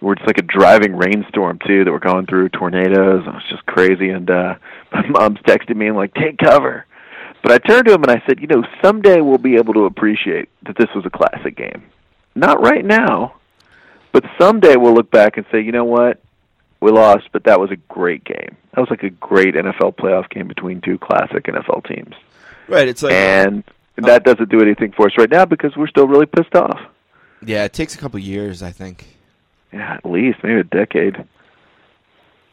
were 0.00 0.14
just 0.14 0.26
like 0.26 0.38
a 0.38 0.42
driving 0.42 0.96
rainstorm 0.96 1.58
too 1.66 1.84
that 1.84 1.90
we 1.90 1.92
were 1.92 1.98
going 1.98 2.26
through 2.26 2.48
tornadoes. 2.50 3.24
It 3.26 3.32
was 3.32 3.42
just 3.48 3.66
crazy 3.66 4.10
and 4.10 4.30
uh 4.30 4.54
my 4.92 5.06
mom's 5.06 5.38
texting 5.40 5.76
me 5.76 5.88
and 5.88 5.96
like, 5.96 6.14
Take 6.14 6.38
cover 6.38 6.86
But 7.42 7.52
I 7.52 7.58
turned 7.58 7.86
to 7.86 7.94
him 7.94 8.02
and 8.02 8.10
I 8.10 8.22
said, 8.26 8.40
you 8.40 8.46
know, 8.46 8.64
someday 8.82 9.20
we'll 9.20 9.38
be 9.38 9.56
able 9.56 9.74
to 9.74 9.84
appreciate 9.84 10.48
that 10.62 10.76
this 10.76 10.88
was 10.94 11.04
a 11.06 11.10
classic 11.10 11.56
game. 11.56 11.82
Not 12.34 12.60
right 12.60 12.84
now, 12.84 13.36
but 14.12 14.24
someday 14.38 14.76
we'll 14.76 14.94
look 14.94 15.10
back 15.10 15.36
and 15.36 15.46
say, 15.50 15.60
you 15.60 15.72
know 15.72 15.84
what? 15.84 16.20
We 16.80 16.90
lost, 16.90 17.28
but 17.32 17.44
that 17.44 17.58
was 17.58 17.70
a 17.70 17.76
great 17.76 18.24
game. 18.24 18.56
That 18.74 18.82
was 18.82 18.90
like 18.90 19.02
a 19.02 19.10
great 19.10 19.54
NFL 19.54 19.96
playoff 19.96 20.28
game 20.28 20.46
between 20.46 20.82
two 20.82 20.98
classic 20.98 21.44
NFL 21.44 21.88
teams. 21.88 22.14
Right. 22.68 22.86
It's 22.86 23.02
like 23.02 23.14
and 23.14 23.64
that 23.96 24.24
doesn't 24.24 24.50
do 24.50 24.60
anything 24.60 24.92
for 24.92 25.06
us 25.06 25.12
right 25.16 25.30
now 25.30 25.46
because 25.46 25.74
we're 25.76 25.88
still 25.88 26.06
really 26.06 26.26
pissed 26.26 26.54
off. 26.54 26.80
yeah, 27.44 27.64
it 27.64 27.72
takes 27.72 27.94
a 27.94 27.98
couple 27.98 28.18
years, 28.18 28.62
I 28.62 28.70
think. 28.70 29.15
Yeah, 29.72 29.94
at 29.94 30.04
least 30.04 30.38
maybe 30.42 30.60
a 30.60 30.64
decade. 30.64 31.24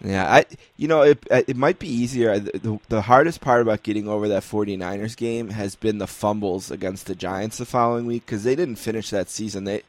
Yeah, 0.04 0.30
I 0.30 0.46
you 0.76 0.90
know 0.90 1.02
it 1.02 1.26
it 1.30 1.56
might 1.56 1.80
be 1.80 1.88
easier. 1.88 2.38
The, 2.38 2.80
the 2.90 3.04
hardest 3.04 3.40
part 3.40 3.62
about 3.62 3.84
getting 3.84 4.08
over 4.08 4.28
that 4.28 4.44
49ers 4.44 5.16
game 5.16 5.52
has 5.52 5.76
been 5.76 5.98
the 5.98 6.08
fumbles 6.08 6.70
against 6.70 7.06
the 7.06 7.16
Giants 7.16 7.58
the 7.58 7.66
following 7.66 8.06
week 8.06 8.26
because 8.26 8.44
they 8.44 8.56
didn't 8.56 8.76
finish 8.76 9.10
that 9.12 9.30
season. 9.30 9.64
They 9.64 9.78
I 9.78 9.82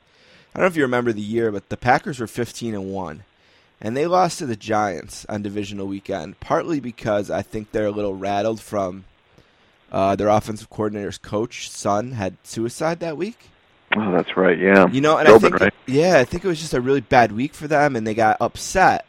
don't 0.54 0.62
know 0.62 0.66
if 0.66 0.76
you 0.76 0.82
remember 0.82 1.12
the 1.12 1.20
year, 1.20 1.50
but 1.50 1.68
the 1.68 1.76
Packers 1.76 2.20
were 2.20 2.28
15 2.28 2.74
and 2.74 2.92
1 2.92 3.24
and 3.80 3.96
they 3.96 4.06
lost 4.06 4.38
to 4.38 4.46
the 4.46 4.54
Giants 4.54 5.26
on 5.28 5.42
divisional 5.42 5.88
weekend 5.88 6.38
partly 6.38 6.78
because 6.78 7.28
I 7.28 7.42
think 7.42 7.72
they're 7.72 7.86
a 7.86 7.90
little 7.90 8.14
rattled 8.14 8.60
from 8.60 9.04
uh, 9.90 10.14
their 10.16 10.28
offensive 10.28 10.70
coordinator's 10.70 11.18
coach 11.18 11.70
son 11.70 12.12
had 12.12 12.36
suicide 12.44 13.00
that 13.00 13.16
week. 13.16 13.48
Oh, 13.96 14.12
that's 14.12 14.36
right. 14.36 14.58
Yeah, 14.58 14.88
You 14.88 15.00
know, 15.00 15.18
and 15.18 15.28
I 15.28 15.38
think 15.38 15.60
right? 15.60 15.74
yeah, 15.86 16.18
I 16.18 16.24
think 16.24 16.44
it 16.44 16.48
was 16.48 16.60
just 16.60 16.74
a 16.74 16.80
really 16.80 17.00
bad 17.00 17.32
week 17.32 17.54
for 17.54 17.68
them, 17.68 17.96
and 17.96 18.06
they 18.06 18.14
got 18.14 18.38
upset. 18.40 19.06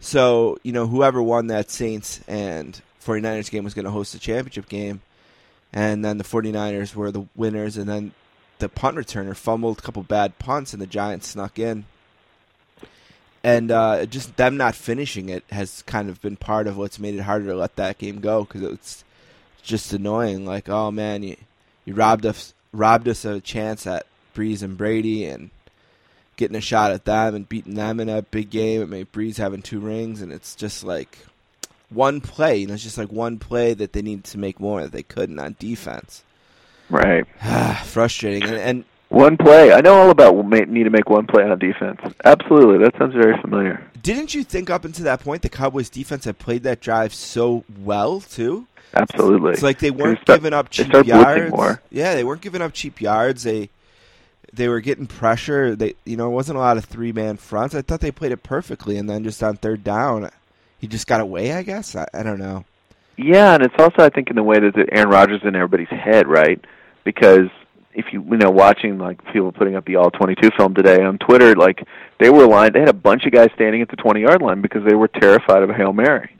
So 0.00 0.58
you 0.62 0.72
know, 0.72 0.86
whoever 0.86 1.22
won 1.22 1.48
that 1.48 1.70
Saints 1.70 2.20
and 2.26 2.80
49ers 3.04 3.50
game 3.50 3.64
was 3.64 3.74
going 3.74 3.84
to 3.84 3.90
host 3.90 4.12
the 4.12 4.18
championship 4.18 4.68
game, 4.68 5.02
and 5.72 6.04
then 6.04 6.18
the 6.18 6.24
49ers 6.24 6.94
were 6.94 7.10
the 7.10 7.26
winners, 7.36 7.76
and 7.76 7.88
then 7.88 8.12
the 8.58 8.68
punt 8.68 8.96
returner 8.96 9.36
fumbled 9.36 9.78
a 9.78 9.82
couple 9.82 10.02
bad 10.02 10.38
punts, 10.38 10.72
and 10.72 10.82
the 10.82 10.86
Giants 10.86 11.28
snuck 11.28 11.58
in. 11.58 11.84
And 13.42 13.70
uh, 13.70 14.04
just 14.04 14.36
them 14.36 14.58
not 14.58 14.74
finishing 14.74 15.30
it 15.30 15.44
has 15.50 15.80
kind 15.82 16.10
of 16.10 16.20
been 16.20 16.36
part 16.36 16.66
of 16.66 16.76
what's 16.76 16.98
made 16.98 17.14
it 17.14 17.22
harder 17.22 17.46
to 17.46 17.54
let 17.54 17.76
that 17.76 17.96
game 17.96 18.20
go 18.20 18.44
because 18.44 18.62
it's 18.62 19.04
just 19.62 19.94
annoying. 19.94 20.44
Like, 20.44 20.68
oh 20.68 20.90
man, 20.90 21.22
you 21.22 21.36
you 21.86 21.94
robbed 21.94 22.26
us 22.26 22.52
robbed 22.72 23.08
us 23.08 23.24
of 23.24 23.36
a 23.36 23.40
chance 23.40 23.86
at 23.86 24.06
Brees 24.34 24.62
and 24.62 24.76
Brady 24.76 25.24
and 25.24 25.50
getting 26.36 26.56
a 26.56 26.60
shot 26.60 26.90
at 26.92 27.04
them 27.04 27.34
and 27.34 27.48
beating 27.48 27.74
them 27.74 28.00
in 28.00 28.08
a 28.08 28.22
big 28.22 28.50
game. 28.50 28.82
It 28.82 28.88
made 28.88 29.12
Brees 29.12 29.36
having 29.36 29.62
two 29.62 29.80
rings, 29.80 30.22
and 30.22 30.32
it's 30.32 30.54
just 30.54 30.84
like 30.84 31.18
one 31.90 32.20
play. 32.20 32.58
You 32.58 32.66
know, 32.68 32.74
it's 32.74 32.82
just 32.82 32.98
like 32.98 33.12
one 33.12 33.38
play 33.38 33.74
that 33.74 33.92
they 33.92 34.02
needed 34.02 34.24
to 34.24 34.38
make 34.38 34.58
more 34.60 34.80
that 34.82 34.92
they 34.92 35.02
couldn't 35.02 35.38
on 35.38 35.56
defense. 35.58 36.24
Right. 36.88 37.24
Frustrating. 37.84 38.42
And, 38.44 38.58
and 38.58 38.84
One 39.10 39.36
play. 39.36 39.72
I 39.72 39.80
know 39.80 39.94
all 39.94 40.10
about 40.10 40.36
need 40.68 40.84
to 40.84 40.90
make 40.90 41.10
one 41.10 41.26
play 41.26 41.42
on 41.42 41.58
defense. 41.58 42.00
Absolutely. 42.24 42.78
That 42.78 42.96
sounds 42.96 43.14
very 43.14 43.40
familiar. 43.40 43.84
didn't 44.02 44.34
you 44.34 44.44
think 44.44 44.70
up 44.70 44.84
until 44.84 45.04
that 45.04 45.20
point 45.20 45.42
the 45.42 45.48
Cowboys 45.48 45.90
defense 45.90 46.24
had 46.24 46.38
played 46.38 46.62
that 46.62 46.80
drive 46.80 47.12
so 47.12 47.64
well 47.82 48.20
too? 48.20 48.66
Absolutely. 48.94 49.52
It's 49.52 49.62
like 49.62 49.78
they 49.78 49.90
weren't 49.90 50.24
giving 50.24 50.52
up 50.52 50.70
cheap 50.70 50.92
yards. 50.92 51.80
Yeah, 51.90 52.14
they 52.14 52.24
weren't 52.24 52.42
giving 52.42 52.62
up 52.62 52.72
cheap 52.72 53.00
yards. 53.00 53.44
They 53.44 53.70
they 54.52 54.68
were 54.68 54.80
getting 54.80 55.06
pressure. 55.06 55.76
They 55.76 55.94
you 56.04 56.16
know, 56.16 56.26
it 56.26 56.34
wasn't 56.34 56.58
a 56.58 56.60
lot 56.60 56.76
of 56.76 56.84
three 56.84 57.12
man 57.12 57.36
fronts. 57.36 57.74
I 57.74 57.82
thought 57.82 58.00
they 58.00 58.10
played 58.10 58.32
it 58.32 58.42
perfectly 58.42 58.96
and 58.96 59.08
then 59.08 59.22
just 59.22 59.42
on 59.42 59.56
third 59.56 59.84
down 59.84 60.30
he 60.80 60.86
just 60.86 61.06
got 61.06 61.20
away, 61.20 61.52
I 61.52 61.62
guess. 61.62 61.94
I, 61.94 62.06
I 62.12 62.22
don't 62.22 62.38
know. 62.38 62.64
Yeah, 63.16 63.54
and 63.54 63.62
it's 63.62 63.74
also 63.78 64.02
I 64.02 64.08
think 64.08 64.30
in 64.30 64.36
the 64.36 64.42
way 64.42 64.58
that 64.58 64.74
the 64.74 64.86
Aaron 64.92 65.10
Rodgers 65.10 65.42
is 65.42 65.46
in 65.46 65.54
everybody's 65.54 65.88
head, 65.88 66.26
right? 66.26 66.58
Because 67.04 67.48
if 67.92 68.06
you 68.12 68.22
you 68.22 68.38
know 68.38 68.50
watching 68.50 68.98
like 68.98 69.22
people 69.32 69.52
putting 69.52 69.76
up 69.76 69.84
the 69.84 69.96
all 69.96 70.10
22 70.10 70.50
film 70.56 70.74
today 70.74 71.02
on 71.02 71.18
Twitter, 71.18 71.54
like 71.54 71.86
they 72.18 72.30
were 72.30 72.46
lined, 72.46 72.74
they 72.74 72.80
had 72.80 72.88
a 72.88 72.94
bunch 72.94 73.26
of 73.26 73.32
guys 73.32 73.50
standing 73.54 73.82
at 73.82 73.90
the 73.90 73.96
20 73.96 74.22
yard 74.22 74.40
line 74.40 74.62
because 74.62 74.84
they 74.84 74.94
were 74.94 75.08
terrified 75.08 75.62
of 75.62 75.68
a 75.68 75.74
hail 75.74 75.92
mary, 75.92 76.34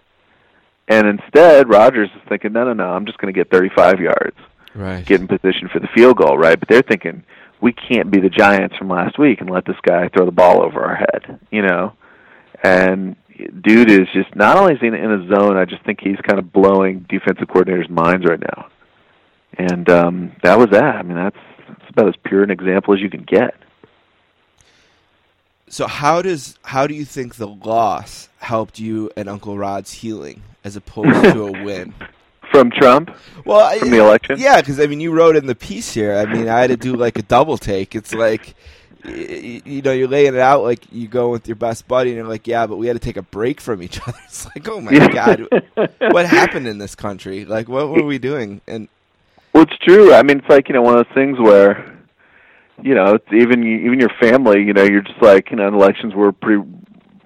and 0.91 1.07
instead 1.07 1.68
Rodgers 1.70 2.11
is 2.14 2.20
thinking, 2.28 2.53
no, 2.53 2.64
no, 2.64 2.72
no, 2.74 2.91
I'm 2.91 3.07
just 3.07 3.18
going 3.18 3.32
to 3.32 3.38
get 3.38 3.51
35 3.51 4.01
yards, 4.01 4.36
Right. 4.74 5.07
get 5.07 5.20
in 5.20 5.28
position 5.28 5.68
for 5.72 5.78
the 5.78 5.88
field 5.95 6.18
goal, 6.18 6.36
right? 6.36 6.59
But 6.59 6.68
they're 6.68 6.82
thinking 6.82 7.22
we 7.61 7.72
can't 7.72 8.11
be 8.11 8.20
the 8.20 8.28
Giants 8.28 8.76
from 8.76 8.88
last 8.88 9.18
week 9.18 9.41
and 9.41 9.49
let 9.49 9.64
this 9.64 9.76
guy 9.82 10.09
throw 10.09 10.26
the 10.26 10.32
ball 10.32 10.62
over 10.62 10.82
our 10.82 10.97
head, 10.97 11.38
you 11.51 11.62
know, 11.62 11.93
and 12.62 13.16
dude 13.62 13.91
is 13.91 14.09
just 14.12 14.34
not 14.34 14.57
only 14.59 14.74
is 14.74 14.80
he 14.80 14.86
in, 14.88 14.95
in 14.95 15.11
a 15.12 15.28
zone. 15.34 15.57
I 15.57 15.64
just 15.64 15.82
think 15.84 16.01
he's 16.01 16.18
kind 16.26 16.38
of 16.38 16.53
blowing 16.53 17.07
defensive 17.09 17.49
coordinators' 17.49 17.88
minds 17.88 18.26
right 18.26 18.41
now. 18.41 18.68
And 19.59 19.88
um, 19.88 20.32
that 20.43 20.59
was 20.59 20.68
that. 20.70 20.97
I 20.97 21.03
mean, 21.03 21.16
that's, 21.16 21.36
that's 21.68 21.91
about 21.91 22.09
as 22.09 22.14
pure 22.24 22.43
an 22.43 22.51
example 22.51 22.95
as 22.95 23.01
you 23.01 23.11
can 23.11 23.22
get. 23.22 23.55
So 25.68 25.86
how 25.86 26.20
does 26.20 26.59
how 26.64 26.88
do 26.88 26.95
you 26.95 27.05
think 27.05 27.36
the 27.36 27.47
loss 27.47 28.28
helped 28.38 28.80
you 28.80 29.11
and 29.16 29.28
Uncle 29.28 29.57
Rod's 29.57 29.93
healing 29.93 30.43
as 30.64 30.76
opposed 30.76 31.32
to 31.32 31.46
a 31.46 31.52
win? 31.64 31.94
From 32.52 32.68
Trump, 32.72 33.16
Well, 33.44 33.61
I- 33.61 33.78
from 33.78 33.90
the 33.90 33.98
election. 33.98 34.36
Yeah, 34.40 34.61
because 34.61 34.80
I 34.80 34.86
mean, 34.86 34.98
you 35.00 35.12
wrote 35.12 35.36
in 35.36 35.46
the 35.46 35.54
piece 35.54 35.92
here. 35.94 36.16
I 36.16 36.24
mean, 36.26 36.48
I 36.48 36.61
had 36.61 36.70
to 36.70 36.76
do 36.76 36.96
like 36.96 37.16
a 37.16 37.22
double 37.22 37.56
take. 37.56 37.94
It's 37.94 38.12
like, 38.12 38.56
you, 39.04 39.82
know, 39.82 39.92
you're 39.92 40.08
laying 40.08 40.34
it 40.34 40.40
out 40.40 40.64
like 40.64 40.80
you 40.90 41.06
go 41.06 41.30
with 41.30 41.46
your 41.46 41.54
best 41.54 41.86
buddy, 41.86 42.11
and 42.11 42.16
you're 42.16 42.26
like, 42.26 42.48
yeah, 42.48 42.66
but 42.66 42.76
we 42.76 42.88
had 42.88 42.94
to 42.94 42.98
take 42.98 43.16
a 43.16 43.22
break 43.22 43.61
from 43.61 43.82
each 43.84 44.00
other. 44.06 44.18
It's 44.24 44.46
like, 44.46 44.68
oh 44.68 44.80
my 44.80 44.90
god, 45.08 45.46
what 46.11 46.26
happened 46.26 46.66
in 46.66 46.78
this 46.78 46.96
country? 46.96 47.44
Like, 47.44 47.68
what 47.68 47.88
were 47.88 48.02
we 48.04 48.18
doing? 48.18 48.61
And 48.66 48.88
Well, 49.52 49.62
it's 49.62 49.78
true. 49.78 50.12
I 50.12 50.24
mean, 50.24 50.38
it's 50.40 50.48
like 50.48 50.68
you 50.68 50.74
know 50.74 50.82
one 50.82 50.98
of 50.98 51.06
those 51.06 51.14
things 51.14 51.38
where, 51.38 51.98
you 52.82 52.96
know, 52.96 53.14
it's 53.14 53.32
even 53.32 53.62
even 53.64 54.00
your 54.00 54.11
family. 54.20 54.64
You 54.64 54.72
know, 54.72 54.82
you're 54.82 55.02
just 55.02 55.22
like 55.22 55.50
you 55.52 55.56
know, 55.56 55.68
elections 55.68 56.14
were 56.16 56.32
pretty, 56.32 56.62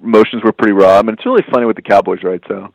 emotions 0.02 0.42
were 0.44 0.52
pretty 0.52 0.74
raw. 0.74 0.98
I 0.98 1.02
mean, 1.02 1.14
it's 1.14 1.24
really 1.24 1.44
funny 1.50 1.64
with 1.64 1.76
the 1.76 1.82
Cowboys, 1.82 2.22
right? 2.22 2.42
So, 2.46 2.74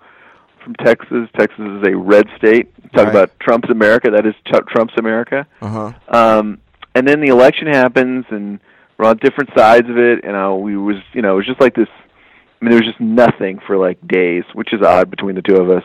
from 0.64 0.76
Texas, 0.76 1.30
Texas 1.38 1.60
is 1.60 1.84
a 1.88 1.95
red 1.95 2.28
state. 2.38 2.74
Talk 2.93 3.05
Right. 3.05 3.10
about 3.10 3.39
Trump's 3.39 3.70
America. 3.70 4.10
That 4.12 4.26
is 4.26 4.34
Tr- 4.45 4.62
Trump's 4.70 4.93
America. 4.97 5.45
uh 5.62 5.68
huh, 5.68 5.91
Um, 6.07 6.60
and 6.95 7.07
then 7.07 7.22
the 7.22 7.28
election 7.30 7.68
happens, 7.68 8.26
and 8.30 8.60
we're 8.97 9.05
on 9.07 9.18
different 9.18 9.51
sides 9.55 9.89
of 9.89 9.97
it. 9.97 10.24
And 10.24 10.36
uh, 10.36 10.53
we 10.55 10.76
was, 10.78 10.97
you 11.14 11.22
know, 11.22 11.34
it 11.34 11.38
was 11.38 11.45
just 11.45 11.62
like 11.62 11.76
this. 11.76 11.88
I 12.62 12.66
mean, 12.66 12.72
there 12.72 12.80
was 12.80 12.88
just 12.88 12.99
nothing 12.99 13.60
for 13.66 13.78
like 13.78 14.05
days, 14.07 14.43
which 14.53 14.74
is 14.74 14.82
odd 14.82 15.10
between 15.10 15.36
the 15.36 15.41
two 15.41 15.55
of 15.55 15.70
us, 15.70 15.84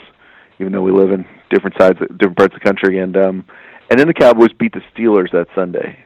even 0.58 0.72
though 0.72 0.82
we 0.82 0.90
live 0.92 1.12
in 1.12 1.24
different 1.50 1.76
sides, 1.78 1.98
different 2.00 2.36
parts 2.36 2.54
of 2.54 2.60
the 2.60 2.64
country. 2.64 2.98
And 2.98 3.16
um, 3.16 3.44
and 3.90 4.00
then 4.00 4.08
the 4.08 4.14
Cowboys 4.14 4.52
beat 4.58 4.72
the 4.72 4.82
Steelers 4.96 5.30
that 5.32 5.46
Sunday, 5.54 5.98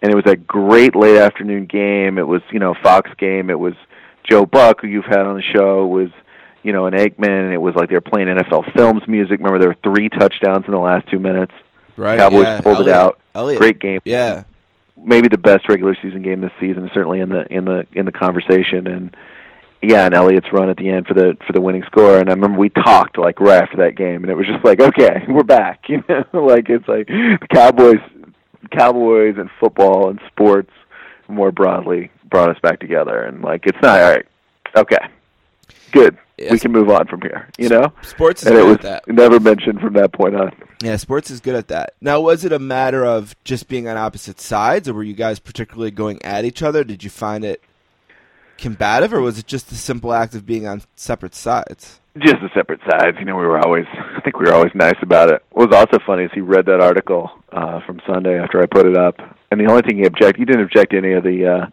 and 0.00 0.10
it 0.10 0.16
was 0.16 0.24
a 0.26 0.34
great 0.36 0.96
late 0.96 1.18
afternoon 1.18 1.66
game. 1.66 2.18
It 2.18 2.26
was, 2.26 2.42
you 2.50 2.58
know, 2.58 2.74
Fox 2.82 3.10
game. 3.18 3.48
It 3.50 3.58
was 3.60 3.74
Joe 4.28 4.46
Buck, 4.46 4.80
who 4.80 4.88
you've 4.88 5.04
had 5.04 5.20
on 5.20 5.36
the 5.36 5.42
show, 5.42 5.86
was 5.86 6.08
you 6.62 6.72
know, 6.72 6.86
an 6.86 6.94
Aikman, 6.94 7.44
and 7.44 7.52
it 7.52 7.58
was 7.58 7.74
like 7.74 7.88
they 7.88 7.94
were 7.94 8.00
playing 8.00 8.28
NFL 8.28 8.72
Films 8.74 9.02
music. 9.08 9.38
Remember, 9.38 9.58
there 9.58 9.68
were 9.68 9.76
three 9.82 10.08
touchdowns 10.08 10.64
in 10.66 10.72
the 10.72 10.78
last 10.78 11.08
two 11.08 11.18
minutes. 11.18 11.52
right. 11.96 12.18
Cowboys 12.18 12.44
yeah. 12.44 12.60
pulled 12.60 12.80
it 12.80 12.88
out. 12.88 13.20
Elliott. 13.34 13.60
Great 13.60 13.78
game 13.78 14.00
Yeah, 14.04 14.44
maybe 14.96 15.28
the 15.28 15.38
best 15.38 15.68
regular 15.68 15.96
season 16.02 16.22
game 16.22 16.40
this 16.40 16.52
season, 16.60 16.90
certainly 16.94 17.20
in 17.20 17.28
the 17.28 17.46
in 17.52 17.64
the 17.64 17.86
in 17.92 18.06
the 18.06 18.12
conversation. 18.12 18.86
And 18.86 19.16
yeah, 19.82 20.06
and 20.06 20.14
Elliott's 20.14 20.52
run 20.52 20.70
at 20.70 20.76
the 20.76 20.88
end 20.88 21.06
for 21.06 21.14
the 21.14 21.36
for 21.46 21.52
the 21.52 21.60
winning 21.60 21.82
score. 21.84 22.18
And 22.18 22.28
I 22.28 22.32
remember 22.32 22.58
we 22.58 22.68
talked 22.68 23.18
like 23.18 23.40
right 23.40 23.62
after 23.62 23.78
that 23.78 23.96
game, 23.96 24.22
and 24.22 24.30
it 24.30 24.36
was 24.36 24.46
just 24.46 24.64
like, 24.64 24.80
okay, 24.80 25.24
we're 25.28 25.42
back. 25.42 25.84
You 25.88 26.02
know, 26.08 26.44
like 26.44 26.68
it's 26.68 26.86
like 26.88 27.08
the 27.08 27.46
Cowboys, 27.50 28.00
Cowboys, 28.70 29.34
and 29.38 29.50
football 29.58 30.10
and 30.10 30.20
sports 30.28 30.70
more 31.28 31.52
broadly 31.52 32.10
brought 32.24 32.50
us 32.50 32.58
back 32.62 32.80
together. 32.80 33.22
And 33.22 33.42
like 33.42 33.66
it's 33.66 33.78
not 33.82 34.00
all 34.00 34.10
right. 34.10 34.26
Okay, 34.76 34.98
good. 35.92 36.18
We 36.50 36.58
can 36.58 36.72
move 36.72 36.88
on 36.90 37.06
from 37.06 37.20
here. 37.20 37.48
You 37.58 37.68
know. 37.68 37.92
sports 38.02 38.42
is 38.42 38.48
And 38.48 38.56
it 38.56 38.62
good 38.62 38.66
was 38.66 38.76
at 38.78 39.06
that. 39.06 39.08
never 39.12 39.38
mentioned 39.38 39.80
from 39.80 39.92
that 39.92 40.12
point 40.12 40.34
on. 40.34 40.50
Yeah, 40.82 40.96
sports 40.96 41.30
is 41.30 41.40
good 41.40 41.54
at 41.54 41.68
that. 41.68 41.94
Now, 42.00 42.20
was 42.20 42.44
it 42.44 42.52
a 42.52 42.58
matter 42.58 43.04
of 43.04 43.36
just 43.44 43.68
being 43.68 43.86
on 43.86 43.96
opposite 43.96 44.40
sides, 44.40 44.88
or 44.88 44.94
were 44.94 45.04
you 45.04 45.14
guys 45.14 45.38
particularly 45.38 45.92
going 45.92 46.20
at 46.24 46.44
each 46.44 46.62
other? 46.62 46.82
Did 46.82 47.04
you 47.04 47.10
find 47.10 47.44
it 47.44 47.62
combative, 48.58 49.12
or 49.12 49.20
was 49.20 49.38
it 49.38 49.46
just 49.46 49.68
the 49.68 49.76
simple 49.76 50.12
act 50.12 50.34
of 50.34 50.44
being 50.46 50.66
on 50.66 50.82
separate 50.96 51.34
sides? 51.34 52.00
just 52.18 52.42
the 52.42 52.50
separate 52.54 52.80
sides. 52.90 53.16
You 53.18 53.24
know, 53.24 53.36
we 53.36 53.46
were 53.46 53.58
always, 53.58 53.86
I 53.90 54.20
think 54.20 54.38
we 54.38 54.44
were 54.44 54.52
always 54.52 54.72
nice 54.74 54.98
about 55.00 55.30
it. 55.32 55.42
What 55.52 55.70
was 55.70 55.78
also 55.78 55.98
funny 56.04 56.24
is 56.24 56.30
he 56.34 56.40
read 56.42 56.66
that 56.66 56.80
article 56.82 57.30
uh, 57.52 57.80
from 57.86 58.00
Sunday 58.06 58.38
after 58.38 58.60
I 58.60 58.66
put 58.66 58.84
it 58.86 58.96
up, 58.98 59.16
and 59.50 59.58
the 59.60 59.64
only 59.70 59.80
thing 59.82 59.96
he 59.96 60.04
objected, 60.04 60.36
he 60.38 60.44
didn't 60.44 60.62
object 60.62 60.90
to 60.92 60.98
any 60.98 61.12
of 61.12 61.24
the 61.24 61.46
uh, 61.46 61.66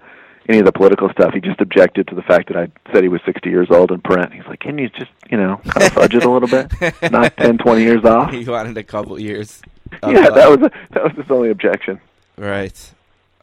any 0.49 0.59
of 0.59 0.65
the 0.65 0.71
political 0.71 1.09
stuff. 1.11 1.33
He 1.33 1.39
just 1.39 1.61
objected 1.61 2.07
to 2.07 2.15
the 2.15 2.23
fact 2.23 2.47
that 2.49 2.57
I 2.57 2.67
said 2.91 3.03
he 3.03 3.09
was 3.09 3.21
60 3.25 3.49
years 3.49 3.67
old 3.69 3.91
in 3.91 4.01
print. 4.01 4.33
He's 4.33 4.45
like, 4.47 4.59
can 4.59 4.77
you 4.79 4.89
just, 4.89 5.11
you 5.29 5.37
know, 5.37 5.61
kind 5.69 5.85
of 5.85 5.93
fudge 5.93 6.15
it 6.15 6.23
a 6.25 6.29
little 6.29 6.49
bit, 6.49 6.71
Not 7.11 7.37
10, 7.37 7.59
20 7.59 7.81
years 7.83 8.03
off? 8.03 8.31
he 8.31 8.43
wanted 8.43 8.77
a 8.77 8.83
couple 8.83 9.17
years. 9.19 9.61
Yeah, 10.03 10.27
uh, 10.27 10.35
that 10.35 10.49
was 10.49 10.59
that 10.91 11.03
was 11.03 11.13
his 11.15 11.31
only 11.31 11.49
objection. 11.49 11.99
Right. 12.37 12.91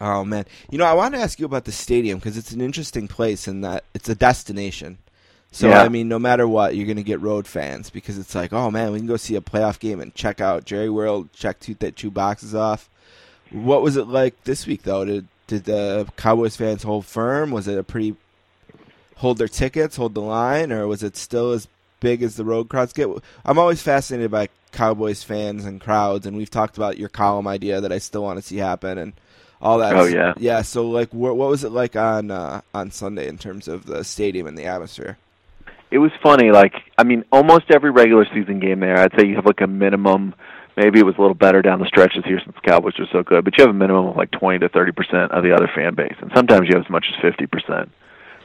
Oh 0.00 0.24
man, 0.24 0.44
you 0.70 0.78
know 0.78 0.84
I 0.84 0.92
wanted 0.92 1.16
to 1.16 1.22
ask 1.22 1.40
you 1.40 1.46
about 1.46 1.64
the 1.64 1.72
stadium 1.72 2.18
because 2.18 2.36
it's 2.36 2.52
an 2.52 2.60
interesting 2.60 3.08
place 3.08 3.48
in 3.48 3.62
that 3.62 3.84
it's 3.94 4.08
a 4.08 4.14
destination. 4.14 4.98
So 5.50 5.68
Yeah. 5.68 5.82
I 5.82 5.88
mean, 5.88 6.06
no 6.06 6.18
matter 6.18 6.46
what, 6.46 6.76
you're 6.76 6.86
going 6.86 6.98
to 6.98 7.02
get 7.02 7.20
road 7.20 7.46
fans 7.46 7.88
because 7.88 8.18
it's 8.18 8.34
like, 8.34 8.52
oh 8.52 8.70
man, 8.70 8.92
we 8.92 8.98
can 8.98 9.06
go 9.08 9.16
see 9.16 9.36
a 9.36 9.40
playoff 9.40 9.78
game 9.80 10.00
and 10.00 10.14
check 10.14 10.40
out 10.40 10.64
Jerry 10.66 10.90
World, 10.90 11.32
check 11.32 11.58
two 11.60 11.74
that 11.80 11.96
two 11.96 12.10
boxes 12.10 12.54
off. 12.54 12.88
What 13.50 13.82
was 13.82 13.96
it 13.96 14.06
like 14.06 14.44
this 14.44 14.66
week 14.66 14.82
though? 14.82 15.04
Did 15.04 15.26
did 15.46 15.64
the 15.64 16.08
Cowboys 16.16 16.56
fans 16.56 16.82
hold 16.82 17.06
firm? 17.06 17.50
Was 17.50 17.68
it 17.68 17.78
a 17.78 17.82
pretty 17.82 18.16
hold 19.16 19.38
their 19.38 19.48
tickets, 19.48 19.96
hold 19.96 20.14
the 20.14 20.20
line, 20.20 20.72
or 20.72 20.86
was 20.86 21.02
it 21.02 21.16
still 21.16 21.52
as 21.52 21.68
big 22.00 22.22
as 22.22 22.36
the 22.36 22.44
road 22.44 22.68
crowds 22.68 22.92
get? 22.92 23.08
I'm 23.44 23.58
always 23.58 23.82
fascinated 23.82 24.30
by 24.30 24.48
Cowboys 24.72 25.22
fans 25.22 25.64
and 25.64 25.80
crowds, 25.80 26.26
and 26.26 26.36
we've 26.36 26.50
talked 26.50 26.76
about 26.76 26.98
your 26.98 27.08
column 27.08 27.46
idea 27.46 27.80
that 27.80 27.92
I 27.92 27.98
still 27.98 28.22
want 28.22 28.38
to 28.38 28.42
see 28.42 28.56
happen 28.56 28.98
and 28.98 29.12
all 29.60 29.78
that. 29.78 29.96
Oh, 29.96 30.04
yeah. 30.04 30.34
yeah. 30.36 30.62
So 30.62 30.88
like, 30.88 31.12
what, 31.14 31.36
what 31.36 31.48
was 31.48 31.64
it 31.64 31.70
like 31.70 31.96
on 31.96 32.30
uh, 32.30 32.60
on 32.74 32.90
Sunday 32.90 33.28
in 33.28 33.38
terms 33.38 33.68
of 33.68 33.86
the 33.86 34.04
stadium 34.04 34.46
and 34.46 34.58
the 34.58 34.66
atmosphere? 34.66 35.18
it 35.90 35.98
was 35.98 36.10
funny. 36.22 36.50
Like, 36.50 36.74
I 36.98 37.04
mean, 37.04 37.24
almost 37.32 37.70
every 37.70 37.90
regular 37.90 38.26
season 38.34 38.60
game 38.60 38.80
there, 38.80 38.98
I'd 38.98 39.12
say 39.18 39.26
you 39.26 39.36
have 39.36 39.46
like 39.46 39.60
a 39.60 39.66
minimum. 39.66 40.34
Maybe 40.76 40.98
it 40.98 41.06
was 41.06 41.14
a 41.16 41.20
little 41.20 41.34
better 41.34 41.62
down 41.62 41.80
the 41.80 41.86
stretches 41.86 42.24
here 42.24 42.38
since 42.44 42.54
the 42.54 42.68
Cowboys 42.68 42.98
are 42.98 43.06
so 43.10 43.22
good, 43.22 43.44
but 43.44 43.56
you 43.56 43.64
have 43.64 43.74
a 43.74 43.78
minimum 43.78 44.08
of 44.08 44.16
like 44.16 44.30
20 44.32 44.58
to 44.58 44.68
30 44.68 44.92
percent 44.92 45.32
of 45.32 45.42
the 45.42 45.54
other 45.54 45.70
fan 45.74 45.94
base, 45.94 46.14
and 46.20 46.30
sometimes 46.34 46.68
you 46.68 46.76
have 46.76 46.84
as 46.84 46.90
much 46.90 47.06
as 47.08 47.20
50 47.22 47.46
percent. 47.46 47.90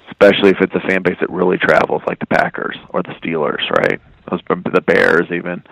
Especially 0.09 0.49
if 0.49 0.57
it's 0.59 0.75
a 0.75 0.87
fan 0.87 1.03
base 1.03 1.15
that 1.21 1.29
really 1.29 1.57
travels, 1.57 2.01
like 2.05 2.19
the 2.19 2.25
Packers 2.25 2.75
or 2.89 3.01
the 3.01 3.15
Steelers, 3.23 3.69
right? 3.69 3.99
Those 4.29 4.41
the 4.49 4.81
Bears, 4.81 5.27
even. 5.31 5.63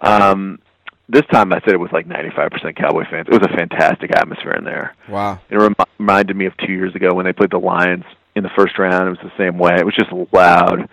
Um, 0.00 0.60
this 1.08 1.24
time, 1.32 1.52
I 1.52 1.60
said 1.60 1.74
it 1.74 1.80
was 1.80 1.90
like 1.92 2.06
95 2.06 2.50
percent 2.50 2.76
Cowboy 2.76 3.04
fans. 3.10 3.26
It 3.28 3.40
was 3.40 3.48
a 3.52 3.56
fantastic 3.56 4.14
atmosphere 4.14 4.52
in 4.52 4.64
there. 4.64 4.94
Wow. 5.08 5.40
It 5.50 5.56
rem- 5.56 5.74
reminded 5.98 6.36
me 6.36 6.46
of 6.46 6.56
two 6.58 6.72
years 6.72 6.94
ago 6.94 7.14
when 7.14 7.26
they 7.26 7.32
played 7.32 7.50
the 7.50 7.58
Lions 7.58 8.04
in 8.36 8.44
the 8.44 8.50
first 8.56 8.78
round. 8.78 9.08
It 9.08 9.10
was 9.10 9.30
the 9.32 9.36
same 9.36 9.58
way. 9.58 9.74
It 9.76 9.84
was 9.84 9.94
just 9.94 10.12
loud, 10.32 10.88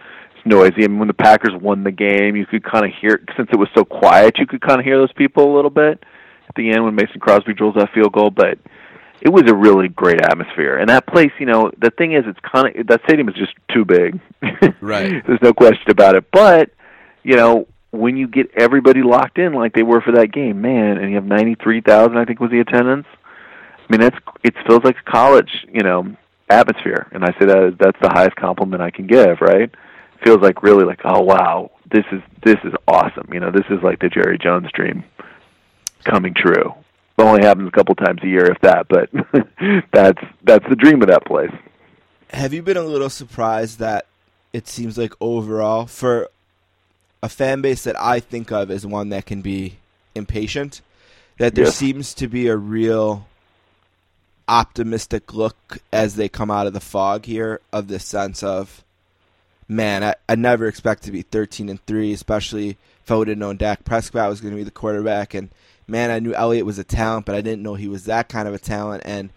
noisy. 0.47 0.83
And 0.83 0.99
when 0.99 1.07
the 1.07 1.13
Packers 1.13 1.53
won 1.59 1.83
the 1.83 1.91
game, 1.91 2.35
you 2.35 2.45
could 2.45 2.63
kind 2.63 2.85
of 2.85 2.91
hear, 2.99 3.23
since 3.35 3.49
it 3.51 3.57
was 3.57 3.69
so 3.75 3.85
quiet, 3.85 4.37
you 4.37 4.47
could 4.47 4.61
kind 4.61 4.79
of 4.79 4.85
hear 4.85 4.97
those 4.97 5.13
people 5.13 5.53
a 5.53 5.55
little 5.55 5.69
bit 5.69 6.03
at 6.47 6.55
the 6.55 6.71
end 6.71 6.83
when 6.83 6.95
Mason 6.95 7.19
Crosby 7.19 7.53
drills 7.53 7.75
that 7.75 7.91
field 7.93 8.13
goal. 8.13 8.29
But 8.29 8.59
it 9.21 9.29
was 9.29 9.43
a 9.47 9.53
really 9.53 9.87
great 9.87 10.21
atmosphere. 10.21 10.77
And 10.77 10.89
that 10.89 11.07
place, 11.07 11.31
you 11.39 11.45
know, 11.45 11.71
the 11.77 11.91
thing 11.91 12.13
is, 12.13 12.23
it's 12.27 12.39
kind 12.39 12.75
of 12.75 12.87
that 12.87 13.01
stadium 13.05 13.29
is 13.29 13.35
just 13.35 13.53
too 13.73 13.85
big. 13.85 14.19
Right. 14.79 15.23
There's 15.27 15.41
no 15.41 15.53
question 15.53 15.89
about 15.89 16.15
it. 16.15 16.25
But 16.31 16.71
you 17.23 17.35
know, 17.35 17.67
when 17.91 18.15
you 18.15 18.27
get 18.27 18.49
everybody 18.55 19.01
locked 19.01 19.37
in 19.37 19.53
like 19.53 19.73
they 19.73 19.83
were 19.83 20.01
for 20.01 20.13
that 20.13 20.31
game, 20.31 20.61
man, 20.61 20.97
and 20.97 21.09
you 21.09 21.15
have 21.15 21.25
93,000, 21.25 22.17
I 22.17 22.25
think 22.25 22.39
was 22.39 22.51
the 22.51 22.59
attendance. 22.59 23.07
I 23.77 23.91
mean, 23.91 24.01
that's 24.01 24.17
it 24.43 24.53
feels 24.67 24.83
like 24.83 24.97
a 24.97 25.11
college, 25.11 25.65
you 25.71 25.83
know, 25.83 26.15
atmosphere, 26.49 27.07
and 27.11 27.23
I 27.23 27.31
say 27.39 27.45
that 27.45 27.77
that's 27.79 27.99
the 28.01 28.09
highest 28.09 28.35
compliment 28.35 28.81
I 28.81 28.91
can 28.91 29.07
give, 29.07 29.41
right? 29.41 29.69
It 30.19 30.23
feels 30.23 30.41
like 30.41 30.63
really 30.63 30.83
like, 30.85 31.01
oh 31.05 31.21
wow, 31.21 31.71
this 31.91 32.05
is 32.11 32.21
this 32.43 32.57
is 32.63 32.73
awesome. 32.87 33.29
You 33.31 33.39
know, 33.39 33.51
this 33.51 33.65
is 33.69 33.81
like 33.83 33.99
the 33.99 34.09
Jerry 34.09 34.37
Jones 34.37 34.69
dream 34.73 35.03
coming 36.03 36.33
true. 36.33 36.73
It 37.17 37.23
only 37.23 37.43
happens 37.43 37.67
a 37.67 37.71
couple 37.71 37.95
times 37.95 38.21
a 38.23 38.27
year, 38.27 38.45
if 38.51 38.59
that, 38.61 38.87
but 38.87 39.09
that's 39.93 40.21
that's 40.43 40.65
the 40.69 40.75
dream 40.75 41.01
of 41.01 41.07
that 41.09 41.25
place. 41.25 41.51
Have 42.31 42.53
you 42.53 42.61
been 42.61 42.77
a 42.77 42.81
little 42.83 43.09
surprised 43.09 43.79
that 43.79 44.05
it 44.53 44.67
seems 44.67 44.97
like 44.97 45.13
overall 45.21 45.85
for 45.85 46.29
a 47.23 47.29
fan 47.29 47.61
base 47.61 47.83
that 47.85 47.99
I 47.99 48.19
think 48.19 48.51
of 48.51 48.69
as 48.69 48.85
one 48.85 49.09
that 49.09 49.25
can 49.25 49.41
be 49.41 49.77
impatient, 50.13 50.81
that 51.37 51.55
there 51.55 51.65
Yes. 51.65 51.75
seems 51.75 52.13
to 52.15 52.27
be 52.27 52.47
a 52.47 52.55
real 52.57 53.27
optimistic 54.47 55.33
look 55.33 55.79
as 55.91 56.15
they 56.15 56.29
come 56.29 56.49
out 56.51 56.67
of 56.67 56.73
the 56.73 56.79
fog 56.79 57.25
here 57.25 57.59
of 57.73 57.87
this 57.87 58.05
sense 58.05 58.43
of 58.43 58.83
man, 59.67 60.03
I, 60.03 60.15
I 60.29 60.35
never 60.35 60.67
expect 60.67 61.03
to 61.03 61.11
be 61.11 61.21
13 61.21 61.69
and 61.69 61.85
3, 61.85 62.13
especially 62.13 62.77
if 63.03 63.11
I 63.11 63.15
would 63.15 63.27
have 63.27 63.37
known 63.37 63.57
Dak 63.57 63.83
Prescott 63.83 64.29
was 64.29 64.41
going 64.41 64.53
to 64.53 64.57
be 64.57 64.63
the 64.63 64.71
quarterback. 64.71 65.33
And 65.33 65.49
man, 65.87 66.11
I 66.11 66.19
knew 66.19 66.33
Elliott 66.33 66.65
was 66.65 66.79
a 66.79 66.83
talent, 66.83 67.25
but 67.25 67.35
I 67.35 67.41
didn't 67.41 67.63
know 67.63 67.75
he 67.75 67.87
was 67.87 68.05
that 68.05 68.29
kind 68.29 68.47
of 68.47 68.53
a 68.53 68.59
talent. 68.59 69.03
And 69.05 69.31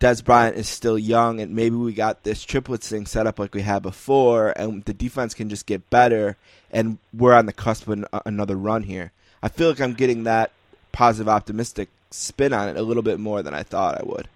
Dez 0.00 0.24
Bryant 0.24 0.56
is 0.56 0.68
still 0.68 0.98
young, 0.98 1.40
and 1.40 1.54
maybe 1.54 1.74
we 1.74 1.92
got 1.92 2.22
this 2.22 2.44
triplets 2.44 2.88
thing 2.88 3.04
set 3.04 3.26
up 3.26 3.38
like 3.38 3.54
we 3.54 3.62
had 3.62 3.82
before, 3.82 4.52
and 4.56 4.84
the 4.84 4.94
defense 4.94 5.34
can 5.34 5.48
just 5.48 5.66
get 5.66 5.90
better, 5.90 6.36
and 6.70 6.98
we're 7.12 7.34
on 7.34 7.46
the 7.46 7.52
cusp 7.52 7.88
of 7.88 7.94
an, 7.94 8.04
uh, 8.12 8.20
another 8.24 8.56
run 8.56 8.84
here. 8.84 9.10
I 9.42 9.48
feel 9.48 9.68
like 9.68 9.80
I'm 9.80 9.94
getting 9.94 10.22
that 10.24 10.52
positive, 10.92 11.28
optimistic 11.28 11.88
spin 12.12 12.52
on 12.52 12.68
it 12.68 12.76
a 12.76 12.82
little 12.82 13.02
bit 13.02 13.18
more 13.18 13.42
than 13.42 13.54
I 13.54 13.64
thought 13.64 14.00
I 14.00 14.04
would. 14.04 14.28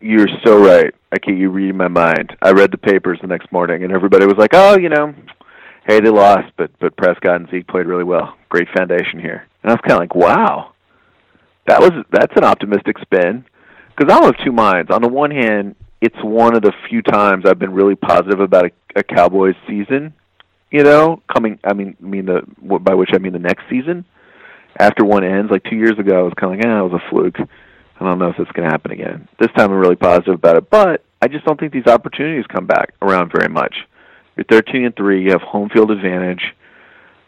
You're 0.00 0.28
so 0.44 0.58
right. 0.58 0.94
I 1.12 1.18
keep 1.18 1.36
you 1.36 1.50
reading 1.50 1.76
my 1.76 1.88
mind. 1.88 2.36
I 2.40 2.52
read 2.52 2.70
the 2.70 2.78
papers 2.78 3.18
the 3.20 3.26
next 3.26 3.50
morning, 3.50 3.82
and 3.82 3.92
everybody 3.92 4.26
was 4.26 4.36
like, 4.38 4.54
"Oh, 4.54 4.78
you 4.78 4.88
know, 4.88 5.14
hey, 5.86 6.00
they 6.00 6.10
lost, 6.10 6.52
but 6.56 6.70
but 6.78 6.96
Prescott 6.96 7.36
and 7.36 7.50
Zeke 7.50 7.66
played 7.66 7.86
really 7.86 8.04
well. 8.04 8.36
Great 8.48 8.68
foundation 8.76 9.18
here." 9.18 9.46
And 9.62 9.70
I 9.70 9.74
was 9.74 9.80
kind 9.80 9.94
of 9.94 9.98
like, 9.98 10.14
"Wow, 10.14 10.72
that 11.66 11.80
was 11.80 11.90
that's 12.12 12.36
an 12.36 12.44
optimistic 12.44 12.98
spin." 13.00 13.44
Because 13.96 14.14
I'm 14.14 14.28
of 14.28 14.36
two 14.44 14.52
minds. 14.52 14.92
On 14.92 15.02
the 15.02 15.08
one 15.08 15.32
hand, 15.32 15.74
it's 16.00 16.16
one 16.22 16.54
of 16.54 16.62
the 16.62 16.72
few 16.88 17.02
times 17.02 17.44
I've 17.44 17.58
been 17.58 17.72
really 17.72 17.96
positive 17.96 18.38
about 18.38 18.66
a, 18.66 18.70
a 19.00 19.02
Cowboys 19.02 19.56
season. 19.66 20.14
You 20.70 20.84
know, 20.84 21.22
coming. 21.34 21.58
I 21.64 21.72
mean, 21.72 21.96
mean 21.98 22.26
the 22.26 22.42
by 22.60 22.94
which 22.94 23.10
I 23.12 23.18
mean 23.18 23.32
the 23.32 23.40
next 23.40 23.64
season. 23.68 24.04
After 24.78 25.04
one 25.04 25.24
ends, 25.24 25.50
like 25.50 25.64
two 25.64 25.74
years 25.74 25.98
ago, 25.98 26.20
I 26.20 26.22
was 26.22 26.34
kind 26.34 26.52
of 26.52 26.58
like, 26.58 26.68
"Ah, 26.68 26.78
it 26.78 26.92
was 26.92 27.00
a 27.02 27.10
fluke." 27.10 27.48
I 28.00 28.04
don't 28.04 28.18
know 28.18 28.28
if 28.28 28.38
it's 28.38 28.50
going 28.52 28.68
to 28.68 28.72
happen 28.72 28.92
again. 28.92 29.28
This 29.38 29.50
time 29.56 29.72
I'm 29.72 29.78
really 29.78 29.96
positive 29.96 30.34
about 30.34 30.56
it, 30.56 30.70
but 30.70 31.04
I 31.20 31.28
just 31.28 31.44
don't 31.44 31.58
think 31.58 31.72
these 31.72 31.86
opportunities 31.86 32.46
come 32.46 32.66
back 32.66 32.94
around 33.02 33.32
very 33.34 33.48
much. 33.48 33.74
You're 34.36 34.44
13 34.44 34.84
and 34.84 34.96
3, 34.96 35.24
you 35.24 35.32
have 35.32 35.42
home 35.42 35.68
field 35.68 35.90
advantage. 35.90 36.54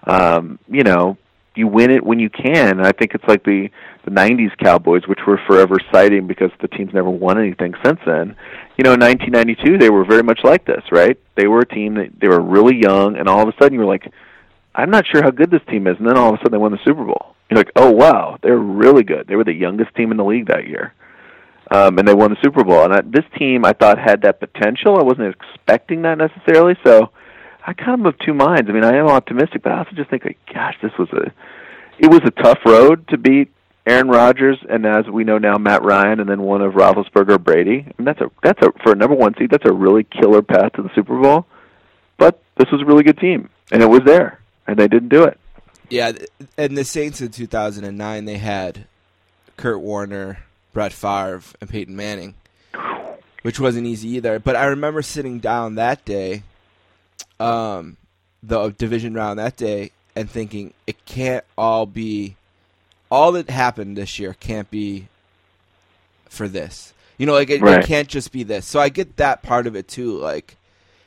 Um, 0.05 0.59
you 0.69 0.85
know, 0.85 1.19
you 1.57 1.67
win 1.67 1.91
it 1.91 2.05
when 2.05 2.21
you 2.21 2.31
can. 2.31 2.81
I 2.81 2.93
think 2.93 3.15
it's 3.15 3.25
like 3.27 3.45
the 3.45 3.69
the 4.05 4.11
90s 4.11 4.57
Cowboys 4.57 5.03
which 5.07 5.19
were 5.27 5.39
forever 5.47 5.77
citing 5.93 6.27
because 6.27 6.51
the 6.63 6.69
team's 6.69 6.95
never 6.95 7.11
won 7.11 7.39
anything 7.39 7.75
since 7.85 7.99
then. 8.07 8.35
You 8.79 8.85
know, 8.85 8.95
in 8.95 9.01
1992 9.01 9.79
they 9.79 9.91
were 9.91 10.05
very 10.05 10.23
much 10.23 10.41
like 10.43 10.65
this, 10.65 10.83
right? 10.91 11.19
They 11.37 11.49
were 11.49 11.61
a 11.61 11.67
team 11.67 11.95
that 11.95 12.19
they 12.19 12.29
were 12.29 12.41
really 12.41 12.81
young 12.81 13.17
and 13.17 13.29
all 13.29 13.43
of 13.43 13.49
a 13.49 13.53
sudden 13.61 13.75
you 13.75 13.81
were 13.81 13.87
like 13.87 14.11
I'm 14.75 14.91
not 14.91 15.07
sure 15.07 15.23
how 15.23 15.31
good 15.31 15.51
this 15.51 15.63
team 15.69 15.87
is 15.87 15.97
and 15.99 16.07
then 16.07 16.17
all 16.17 16.29
of 16.29 16.35
a 16.35 16.39
sudden 16.39 16.53
they 16.53 16.59
won 16.59 16.73
the 16.73 16.79
Super 16.85 17.05
Bowl. 17.05 17.35
You're 17.51 17.59
like, 17.59 17.73
"Oh 17.77 17.91
wow, 17.91 18.39
they're 18.43 18.57
really 18.57 19.03
good." 19.03 19.27
They 19.27 19.37
were 19.37 19.45
the 19.45 19.53
youngest 19.53 19.95
team 19.95 20.11
in 20.11 20.17
the 20.17 20.25
league 20.25 20.47
that 20.47 20.67
year 20.67 20.95
um, 21.71 21.99
and 21.99 22.07
they 22.07 22.15
won 22.15 22.31
the 22.31 22.37
Super 22.43 22.65
Bowl. 22.65 22.85
And 22.85 22.93
I, 22.93 23.01
this 23.03 23.25
team, 23.39 23.65
I 23.65 23.73
thought, 23.73 23.99
had 23.99 24.23
that 24.23 24.41
potential. 24.41 24.99
I 24.99 25.03
wasn't 25.03 25.35
expecting 25.35 26.03
that 26.03 26.19
necessarily, 26.19 26.75
so 26.85 27.11
I 27.65 27.73
kind 27.73 28.01
of 28.01 28.07
of 28.07 28.19
two 28.19 28.35
minds. 28.35 28.69
I 28.69 28.73
mean, 28.73 28.85
I 28.85 28.97
am 28.97 29.07
optimistic, 29.07 29.63
but 29.63 29.73
I 29.73 29.79
also 29.79 29.93
just 29.95 30.11
think, 30.11 30.25
like, 30.25 30.39
gosh, 30.53 30.77
this 30.83 30.93
was 30.99 31.09
a 31.13 31.33
it 31.99 32.11
was 32.11 32.23
a 32.25 32.31
tough 32.43 32.59
road 32.65 33.07
to 33.09 33.19
beat 33.19 33.53
Aaron 33.87 34.09
Rodgers, 34.09 34.59
and 34.69 34.87
as 34.87 35.07
we 35.07 35.23
know 35.23 35.39
now, 35.39 35.59
Matt 35.59 35.85
Ryan, 35.85 36.21
and 36.21 36.29
then 36.29 36.43
one 36.43 36.63
of 36.63 36.73
Roethlisberger 36.73 37.43
Brady. 37.43 37.87
I 37.87 37.93
mean, 37.99 38.07
that's 38.07 38.21
a 38.21 38.31
that's 38.43 38.61
a 38.63 38.73
for 38.83 38.93
a 38.93 38.97
number 38.97 39.15
one 39.15 39.35
seed. 39.39 39.51
That's 39.51 39.69
a 39.69 39.73
really 39.73 40.05
killer 40.05 40.43
path 40.43 40.73
to 40.75 40.83
the 40.83 40.91
Super 40.95 41.21
Bowl. 41.21 41.47
But 42.19 42.43
this 42.59 42.71
was 42.73 42.83
a 42.83 42.85
really 42.85 43.05
good 43.05 43.19
team, 43.19 43.49
and 43.71 43.83
it 43.83 43.89
was 43.89 44.01
there, 44.05 44.41
and 44.67 44.79
they 44.79 44.89
didn't 44.89 45.11
do 45.11 45.25
it. 45.25 45.39
Yeah, 45.91 46.13
and 46.57 46.79
the 46.79 46.85
Saints 46.85 47.21
in 47.21 47.31
2009 47.31 48.25
they 48.25 48.39
had 48.39 48.87
Kurt 49.57 49.81
Warner, 49.81 50.39
Brett 50.73 50.93
Favre, 50.93 51.43
and 51.61 51.69
Peyton 51.69 51.97
Manning, 51.97 52.35
which 53.43 53.59
wasn't 53.61 53.87
easy 53.87 54.09
either. 54.11 54.39
But 54.39 54.57
I 54.57 54.67
remember 54.67 55.03
sitting 55.03 55.41
down 55.41 55.75
that 55.75 56.05
day, 56.05 56.45
um, 57.39 57.97
the 58.43 58.71
division 58.71 59.15
round 59.15 59.39
that 59.39 59.57
day, 59.57 59.91
and 60.17 60.31
thinking 60.31 60.73
it 60.87 61.05
can't 61.07 61.45
all 61.59 61.87
be, 61.87 62.37
all 63.11 63.33
that 63.33 63.51
happened 63.51 63.97
this 63.97 64.19
year 64.19 64.35
can't 64.39 64.71
be 64.71 65.09
for 66.29 66.47
this. 66.49 66.95
You 67.19 67.27
know, 67.27 67.33
like 67.35 67.51
it, 67.51 67.61
Right. 67.61 67.83
it 67.83 67.87
can't 67.87 68.09
just 68.09 68.33
be 68.33 68.45
this. 68.45 68.65
So 68.67 68.81
I 68.81 68.89
get 68.89 69.17
that 69.17 69.43
part 69.43 69.67
of 69.67 69.77
it 69.77 69.89
too. 69.89 70.17
Like, 70.19 70.57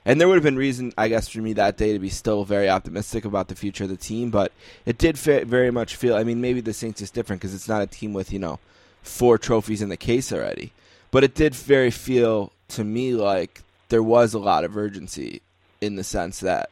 and 0.06 0.20
there 0.20 0.28
would 0.28 0.36
have 0.36 0.44
been 0.44 0.58
reason, 0.58 0.94
I 0.98 1.08
guess, 1.08 1.28
for 1.30 1.40
me 1.40 1.54
that 1.54 1.78
day 1.78 1.94
to 1.94 2.00
be 2.00 2.10
still 2.10 2.44
very 2.46 2.70
optimistic 2.70 3.26
about 3.26 3.48
the 3.48 3.56
future 3.56 3.86
of 3.86 3.90
the 3.90 3.98
team. 3.98 4.30
But 4.30 4.52
it 4.86 4.98
did 4.98 5.18
very 5.18 5.72
much 5.72 5.96
feel. 5.96 6.16
I 6.16 6.24
mean, 6.24 6.42
maybe 6.42 6.62
the 6.62 6.74
Saints 6.74 7.02
is 7.02 7.12
different 7.12 7.42
because 7.42 7.54
it's 7.56 7.70
not 7.70 7.82
a 7.82 7.88
team 7.88 8.14
with 8.14 8.32
you 8.34 8.40
know 8.40 8.60
four 9.02 9.38
trophies 9.38 9.82
in 9.82 9.90
the 9.90 9.98
case 9.98 10.32
already. 10.34 10.72
But 11.12 11.24
it 11.24 11.36
did 11.36 11.54
very 11.56 11.92
feel 11.92 12.52
to 12.70 12.84
me 12.84 13.14
like 13.14 13.62
there 13.90 14.04
was 14.04 14.34
a 14.34 14.40
lot 14.40 14.64
of 14.64 14.76
urgency 14.76 15.42
in 15.80 15.96
the 15.96 16.04
sense 16.04 16.40
that 16.40 16.70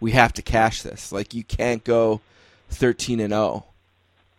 we 0.00 0.10
have 0.12 0.32
to 0.34 0.42
cash 0.42 0.82
this. 0.82 1.12
Like 1.12 1.32
you 1.34 1.44
can't 1.44 1.84
go 1.84 2.20
thirteen 2.68 3.20
and 3.20 3.32
zero 3.32 3.66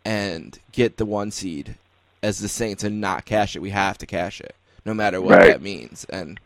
and 0.04 0.60
get 0.72 0.98
the 0.98 1.06
one 1.06 1.32
seed 1.32 1.76
as 2.22 2.40
the 2.40 2.48
Saints 2.48 2.84
and 2.84 3.00
not 3.02 3.26
cash 3.26 3.56
it. 3.56 3.60
We 3.62 3.70
have 3.72 3.98
to 4.00 4.06
cash 4.06 4.42
it, 4.42 4.56
no 4.86 4.94
matter 4.94 5.22
what 5.22 5.38
Right. 5.38 5.48
that 5.48 5.62
means. 5.62 6.06
And 6.10 6.40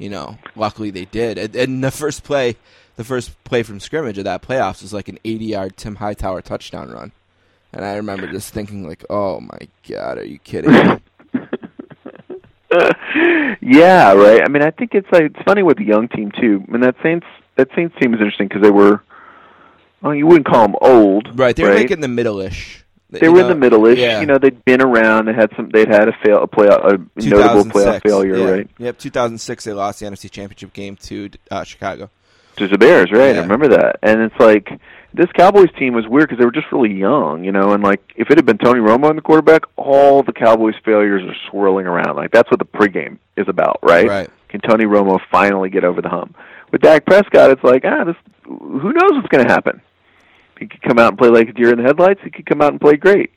you 0.00 0.08
know, 0.08 0.38
luckily 0.56 0.90
they 0.90 1.04
did. 1.04 1.38
And, 1.38 1.54
and 1.54 1.84
the 1.84 1.90
first 1.90 2.24
play, 2.24 2.56
the 2.96 3.04
first 3.04 3.42
play 3.44 3.62
from 3.62 3.78
scrimmage 3.78 4.18
of 4.18 4.24
that 4.24 4.42
playoffs 4.42 4.82
was 4.82 4.94
like 4.94 5.08
an 5.08 5.18
eighty-yard 5.24 5.76
Tim 5.76 5.96
Hightower 5.96 6.40
touchdown 6.40 6.90
run. 6.90 7.12
And 7.72 7.84
I 7.84 7.94
remember 7.94 8.26
just 8.26 8.52
thinking, 8.52 8.88
like, 8.88 9.04
"Oh 9.10 9.40
my 9.40 9.68
God, 9.86 10.18
are 10.18 10.24
you 10.24 10.38
kidding 10.38 10.72
yeah, 13.60 14.14
right. 14.14 14.42
I 14.42 14.48
mean, 14.48 14.62
I 14.62 14.70
think 14.70 14.94
it's 14.94 15.06
like 15.12 15.24
it's 15.24 15.42
funny 15.44 15.62
with 15.62 15.76
the 15.76 15.84
young 15.84 16.08
team 16.08 16.32
too. 16.40 16.64
I 16.66 16.70
mean, 16.70 16.80
that 16.80 16.96
Saints 17.02 17.26
that 17.56 17.68
Saints 17.76 17.94
team 18.00 18.14
is 18.14 18.20
interesting 18.20 18.48
because 18.48 18.62
they 18.62 18.70
were, 18.70 19.02
well, 20.00 20.14
you 20.14 20.26
wouldn't 20.26 20.46
call 20.46 20.66
them 20.66 20.76
old, 20.80 21.38
right? 21.38 21.54
They 21.54 21.64
were 21.64 21.70
right? 21.70 21.82
like 21.82 21.90
in 21.90 22.00
the 22.00 22.08
middle-ish. 22.08 22.79
They 23.10 23.26
You 23.26 23.32
were 23.32 23.40
know, 23.40 23.46
in 23.46 23.48
the 23.48 23.58
middle-ish. 23.58 23.98
Yeah. 23.98 24.20
You 24.20 24.26
know, 24.26 24.38
they'd 24.38 24.64
been 24.64 24.80
around. 24.80 25.26
They 25.26 25.34
had 25.34 25.50
some. 25.56 25.70
They'd 25.70 25.88
had 25.88 26.08
a 26.08 26.12
fail, 26.24 26.42
a 26.42 26.48
playoff, 26.48 26.84
a 26.84 26.98
notable 27.28 27.64
2006, 27.64 27.74
playoff 27.74 28.02
failure, 28.02 28.36
yeah. 28.36 28.50
right? 28.50 28.70
Yep, 28.78 28.98
2006 28.98 29.64
they 29.64 29.72
lost 29.72 30.00
the 30.00 30.06
NFC 30.06 30.30
Championship 30.30 30.72
game 30.72 30.96
to 30.96 31.30
uh, 31.50 31.64
Chicago. 31.64 32.10
To 32.56 32.68
the 32.68 32.78
Bears, 32.78 33.10
right? 33.12 33.34
Yeah. 33.34 33.40
I 33.40 33.42
remember 33.42 33.68
that. 33.68 33.98
And 34.02 34.20
it's 34.20 34.38
like 34.38 34.68
this 35.12 35.28
Cowboys 35.32 35.72
team 35.78 35.94
was 35.94 36.06
weird 36.06 36.28
because 36.28 36.38
they 36.38 36.44
were 36.44 36.52
just 36.52 36.70
really 36.72 36.92
young, 36.92 37.44
you 37.44 37.52
know. 37.52 37.72
And 37.72 37.82
like 37.82 38.00
if 38.16 38.30
it 38.30 38.38
had 38.38 38.46
been 38.46 38.58
Tony 38.58 38.80
Romo 38.80 39.10
in 39.10 39.16
the 39.16 39.22
quarterback, 39.22 39.62
all 39.76 40.22
the 40.22 40.32
Cowboys 40.32 40.74
failures 40.84 41.22
are 41.28 41.50
swirling 41.50 41.86
around. 41.86 42.16
Like 42.16 42.30
that's 42.30 42.50
what 42.50 42.58
the 42.58 42.66
pregame 42.66 43.18
is 43.36 43.48
about, 43.48 43.78
right? 43.82 44.06
Right. 44.06 44.30
Can 44.48 44.60
Tony 44.60 44.84
Romo 44.84 45.20
finally 45.30 45.70
get 45.70 45.84
over 45.84 46.02
the 46.02 46.08
hump? 46.08 46.36
With 46.70 46.82
Dak 46.82 47.06
Prescott, 47.06 47.50
it's 47.50 47.64
like 47.64 47.84
ah, 47.84 48.04
this. 48.04 48.16
Who 48.44 48.92
knows 48.92 49.12
what's 49.12 49.28
going 49.28 49.46
to 49.46 49.52
happen? 49.52 49.80
He 50.60 50.68
could 50.68 50.82
come 50.82 50.98
out 51.00 51.08
and 51.08 51.18
play 51.18 51.28
like 51.28 51.48
a 51.48 51.52
deer 51.52 51.72
in 51.72 51.78
the 51.78 51.84
headlights. 51.84 52.20
He 52.22 52.30
could 52.30 52.46
come 52.46 52.62
out 52.62 52.70
and 52.70 52.80
play 52.80 52.96
great. 52.96 53.32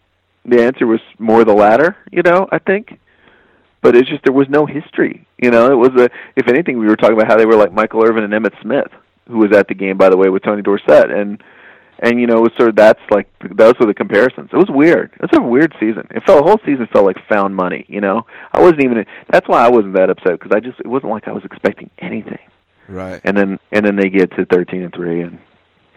The 0.45 0.61
answer 0.61 0.85
was 0.85 0.99
more 1.17 1.43
the 1.43 1.53
latter, 1.53 1.97
you 2.11 2.21
know. 2.21 2.47
I 2.51 2.59
think 2.59 2.99
but 3.83 3.97
it's 3.97 4.09
just 4.09 4.23
there 4.23 4.33
was 4.33 4.47
no 4.49 4.65
history. 4.65 5.27
You 5.37 5.51
know, 5.51 5.69
it 5.69 5.75
was 5.75 5.89
a. 6.01 6.09
If 6.37 6.47
anything, 6.47 6.79
we 6.79 6.87
were 6.87 6.95
talking 6.95 7.15
about 7.15 7.27
how 7.27 7.37
they 7.37 7.45
were 7.45 7.57
like 7.57 7.73
Michael 7.73 8.03
Irvin 8.03 8.23
and 8.23 8.33
Emmitt 8.33 8.59
Smith, 8.61 8.87
who 9.27 9.39
was 9.39 9.51
at 9.51 9.67
the 9.67 9.75
game, 9.75 9.97
by 9.97 10.09
the 10.09 10.17
way, 10.17 10.29
with 10.29 10.41
Tony 10.41 10.61
Dorsett, 10.61 11.11
and 11.11 11.43
and 11.99 12.19
you 12.19 12.25
know, 12.25 12.37
it 12.37 12.41
was 12.41 12.51
sort 12.57 12.69
of 12.69 12.77
that's 12.77 13.01
like 13.11 13.27
those 13.53 13.73
were 13.79 13.85
the 13.85 13.93
comparisons. 13.93 14.49
It 14.53 14.55
was 14.55 14.69
weird. 14.69 15.11
It 15.15 15.21
was 15.21 15.37
a 15.37 15.41
weird 15.41 15.75
season. 15.81 16.07
It 16.11 16.23
felt 16.25 16.39
the 16.39 16.49
whole 16.49 16.59
season 16.65 16.87
felt 16.93 17.05
like 17.05 17.17
found 17.27 17.55
money. 17.55 17.85
You 17.89 17.99
know, 17.99 18.25
I 18.53 18.61
wasn't 18.61 18.85
even. 18.85 19.05
That's 19.29 19.47
why 19.49 19.65
I 19.65 19.69
wasn't 19.69 19.95
that 19.95 20.09
upset 20.09 20.39
because 20.39 20.53
I 20.55 20.61
just 20.61 20.79
it 20.79 20.87
wasn't 20.87 21.11
like 21.11 21.27
I 21.27 21.33
was 21.33 21.43
expecting 21.43 21.89
anything. 21.99 22.39
Right. 22.87 23.19
And 23.25 23.35
then 23.35 23.59
and 23.73 23.85
then 23.85 23.97
they 23.97 24.09
get 24.09 24.31
to 24.37 24.45
thirteen 24.45 24.83
and 24.83 24.93
three 24.93 25.21
and 25.21 25.39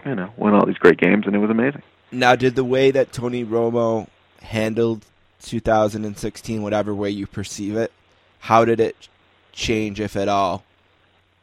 you 0.07 0.15
know 0.15 0.33
won 0.37 0.55
all 0.55 0.65
these 0.65 0.79
great 0.79 0.99
games 0.99 1.25
and 1.27 1.35
it 1.35 1.39
was 1.39 1.51
amazing. 1.51 1.83
Now, 2.13 2.37
did 2.37 2.55
the 2.55 2.65
way 2.65 2.91
that 2.93 3.13
Tony 3.13 3.45
Romo 3.45 4.07
handled 4.41 5.05
2016, 5.43 6.63
whatever 6.63 6.95
way 6.95 7.11
you 7.11 7.27
perceive 7.27 7.77
it, 7.77 7.93
how 8.39 8.65
did 8.65 8.81
it 8.81 9.09
change, 9.53 10.01
if 10.01 10.17
at 10.17 10.29
all, 10.29 10.65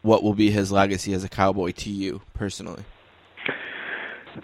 what 0.01 0.23
will 0.23 0.33
be 0.33 0.51
his 0.51 0.71
legacy 0.71 1.13
as 1.13 1.23
a 1.23 1.29
Cowboy 1.29 1.71
to 1.71 1.89
you 1.89 2.21
personally? 2.33 2.83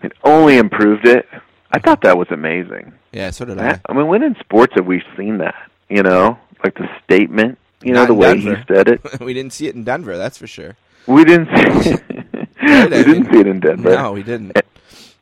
It 0.04 0.12
only 0.24 0.58
improved 0.58 1.08
it. 1.08 1.28
I 1.72 1.80
thought 1.80 2.02
that 2.02 2.18
was 2.18 2.28
amazing. 2.32 2.94
Yeah, 3.12 3.32
so 3.32 3.46
did 3.46 3.60
I. 3.60 3.80
I 3.88 3.94
mean, 3.94 4.08
when 4.08 4.24
in 4.24 4.36
sports 4.40 4.74
have 4.76 4.86
we 4.86 5.02
seen 5.18 5.40
that? 5.40 5.56
You 5.90 6.04
know, 6.04 6.38
like 6.64 6.76
the 6.76 6.88
statement. 7.04 7.58
You 7.82 7.94
know, 7.94 8.06
the 8.06 8.14
way 8.14 8.36
Denver. 8.36 8.56
he 8.56 8.64
said 8.74 8.88
it. 8.90 9.20
we 9.22 9.34
didn't 9.34 9.54
see 9.54 9.68
it 9.68 9.76
in 9.76 9.84
Denver, 9.84 10.18
that's 10.18 10.38
for 10.38 10.48
sure. 10.48 10.76
We 11.08 11.24
didn't 11.24 11.50
see. 11.56 11.96
Right, 12.62 12.92
we 12.92 13.04
didn't 13.04 13.32
see 13.32 13.40
it 13.40 13.48
in 13.48 13.60
Denver. 13.60 13.92
No, 13.92 14.12
we 14.12 14.24
didn't. 14.24 14.58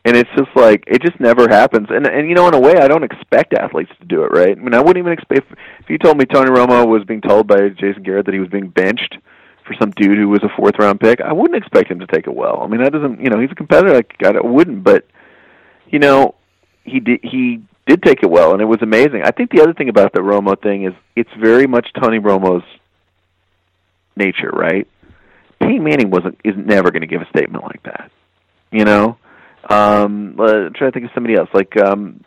And 0.05 0.15
it's 0.15 0.29
just 0.37 0.49
like 0.55 0.83
it 0.87 1.01
just 1.01 1.19
never 1.19 1.47
happens. 1.49 1.87
And 1.89 2.07
and 2.07 2.29
you 2.29 2.35
know, 2.35 2.47
in 2.47 2.53
a 2.53 2.59
way, 2.59 2.75
I 2.77 2.87
don't 2.87 3.03
expect 3.03 3.53
athletes 3.53 3.91
to 3.99 4.05
do 4.05 4.23
it. 4.23 4.31
Right? 4.31 4.57
I 4.57 4.59
mean, 4.59 4.73
I 4.73 4.79
wouldn't 4.79 4.97
even 4.97 5.11
expect 5.11 5.39
if, 5.51 5.57
if 5.79 5.89
you 5.89 5.97
told 5.97 6.17
me 6.17 6.25
Tony 6.25 6.49
Romo 6.49 6.87
was 6.87 7.03
being 7.03 7.21
told 7.21 7.47
by 7.47 7.69
Jason 7.69 8.03
Garrett 8.03 8.25
that 8.25 8.33
he 8.33 8.39
was 8.39 8.49
being 8.49 8.69
benched 8.69 9.17
for 9.65 9.75
some 9.79 9.91
dude 9.91 10.17
who 10.17 10.29
was 10.29 10.41
a 10.43 10.49
fourth 10.55 10.75
round 10.79 10.99
pick. 10.99 11.19
I 11.19 11.33
wouldn't 11.33 11.61
expect 11.61 11.91
him 11.91 11.99
to 11.99 12.07
take 12.07 12.25
it 12.25 12.33
well. 12.33 12.61
I 12.61 12.67
mean, 12.67 12.81
that 12.81 12.93
doesn't. 12.93 13.19
You 13.19 13.29
know, 13.29 13.39
he's 13.39 13.51
a 13.51 13.55
competitor. 13.55 13.93
Like 13.93 14.15
I 14.23 14.39
wouldn't. 14.39 14.83
But 14.83 15.05
you 15.89 15.99
know, 15.99 16.35
he 16.83 16.99
did. 16.99 17.19
He 17.21 17.61
did 17.85 18.01
take 18.03 18.23
it 18.23 18.29
well, 18.29 18.53
and 18.53 18.61
it 18.61 18.65
was 18.65 18.81
amazing. 18.81 19.23
I 19.23 19.31
think 19.31 19.51
the 19.51 19.61
other 19.61 19.73
thing 19.73 19.89
about 19.89 20.13
the 20.13 20.19
Romo 20.19 20.61
thing 20.61 20.85
is 20.85 20.93
it's 21.15 21.29
very 21.39 21.67
much 21.67 21.87
Tony 21.93 22.19
Romo's 22.19 22.65
nature, 24.15 24.49
right? 24.49 24.87
Peyton 25.67 25.83
Manning 25.83 26.09
wasn't 26.09 26.39
is 26.43 26.55
never 26.57 26.91
going 26.91 27.01
to 27.01 27.07
give 27.07 27.21
a 27.21 27.29
statement 27.29 27.63
like 27.63 27.83
that. 27.83 28.09
You 28.71 28.85
know, 28.85 29.17
um, 29.69 30.39
uh, 30.39 30.69
trying 30.75 30.91
to 30.91 30.91
think 30.91 31.05
of 31.05 31.11
somebody 31.13 31.35
else 31.35 31.49
like 31.53 31.75
um, 31.77 32.23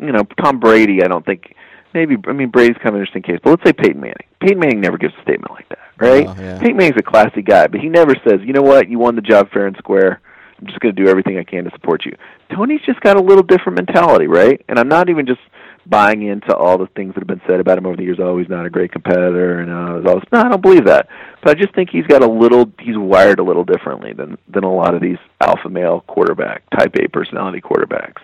you 0.00 0.12
know 0.12 0.24
Tom 0.42 0.58
Brady. 0.58 1.02
I 1.02 1.08
don't 1.08 1.24
think 1.24 1.54
maybe 1.92 2.16
I 2.26 2.32
mean 2.32 2.50
Brady's 2.50 2.76
kind 2.76 2.88
of 2.88 2.94
an 2.94 3.00
interesting 3.00 3.22
case, 3.22 3.40
but 3.44 3.50
let's 3.50 3.64
say 3.64 3.72
Peyton 3.72 4.00
Manning. 4.00 4.26
Peyton 4.40 4.58
Manning 4.58 4.80
never 4.80 4.96
gives 4.96 5.14
a 5.18 5.22
statement 5.22 5.52
like 5.52 5.68
that, 5.68 5.78
right? 5.98 6.26
No, 6.26 6.42
yeah. 6.42 6.58
Peyton 6.58 6.76
Manning's 6.76 6.96
a 6.98 7.02
classy 7.02 7.42
guy, 7.42 7.66
but 7.66 7.80
he 7.80 7.88
never 7.88 8.14
says, 8.26 8.40
you 8.44 8.52
know 8.52 8.62
what, 8.62 8.88
you 8.88 8.98
won 8.98 9.16
the 9.16 9.22
job 9.22 9.50
fair 9.50 9.66
and 9.66 9.76
square. 9.76 10.20
I'm 10.58 10.66
just 10.66 10.80
going 10.80 10.94
to 10.94 11.04
do 11.04 11.08
everything 11.08 11.38
I 11.38 11.44
can 11.44 11.64
to 11.64 11.70
support 11.70 12.04
you. 12.04 12.16
Tony's 12.52 12.80
just 12.84 13.00
got 13.00 13.16
a 13.16 13.22
little 13.22 13.44
different 13.44 13.76
mentality, 13.76 14.26
right? 14.26 14.60
And 14.68 14.78
I'm 14.78 14.88
not 14.88 15.08
even 15.08 15.24
just 15.24 15.40
buying 15.88 16.22
into 16.22 16.54
all 16.54 16.78
the 16.78 16.86
things 16.88 17.14
that 17.14 17.20
have 17.20 17.26
been 17.26 17.40
said 17.46 17.60
about 17.60 17.78
him 17.78 17.86
over 17.86 17.96
the 17.96 18.02
years. 18.02 18.18
Oh, 18.20 18.38
he's 18.38 18.48
not 18.48 18.66
a 18.66 18.70
great 18.70 18.92
competitor, 18.92 19.60
and 19.60 19.70
uh, 19.70 20.14
this. 20.14 20.24
no, 20.32 20.40
I 20.40 20.48
don't 20.48 20.62
believe 20.62 20.84
that. 20.86 21.08
But 21.42 21.56
I 21.56 21.60
just 21.60 21.74
think 21.74 21.90
he's 21.90 22.06
got 22.06 22.22
a 22.22 22.26
little. 22.26 22.70
He's 22.78 22.96
wired 22.96 23.38
a 23.38 23.42
little 23.42 23.64
differently 23.64 24.12
than 24.12 24.38
than 24.48 24.64
a 24.64 24.72
lot 24.72 24.94
of 24.94 25.00
these 25.00 25.18
alpha 25.40 25.68
male 25.68 26.02
quarterback, 26.06 26.68
type 26.70 26.94
A 26.96 27.08
personality 27.08 27.60
quarterbacks, 27.60 28.20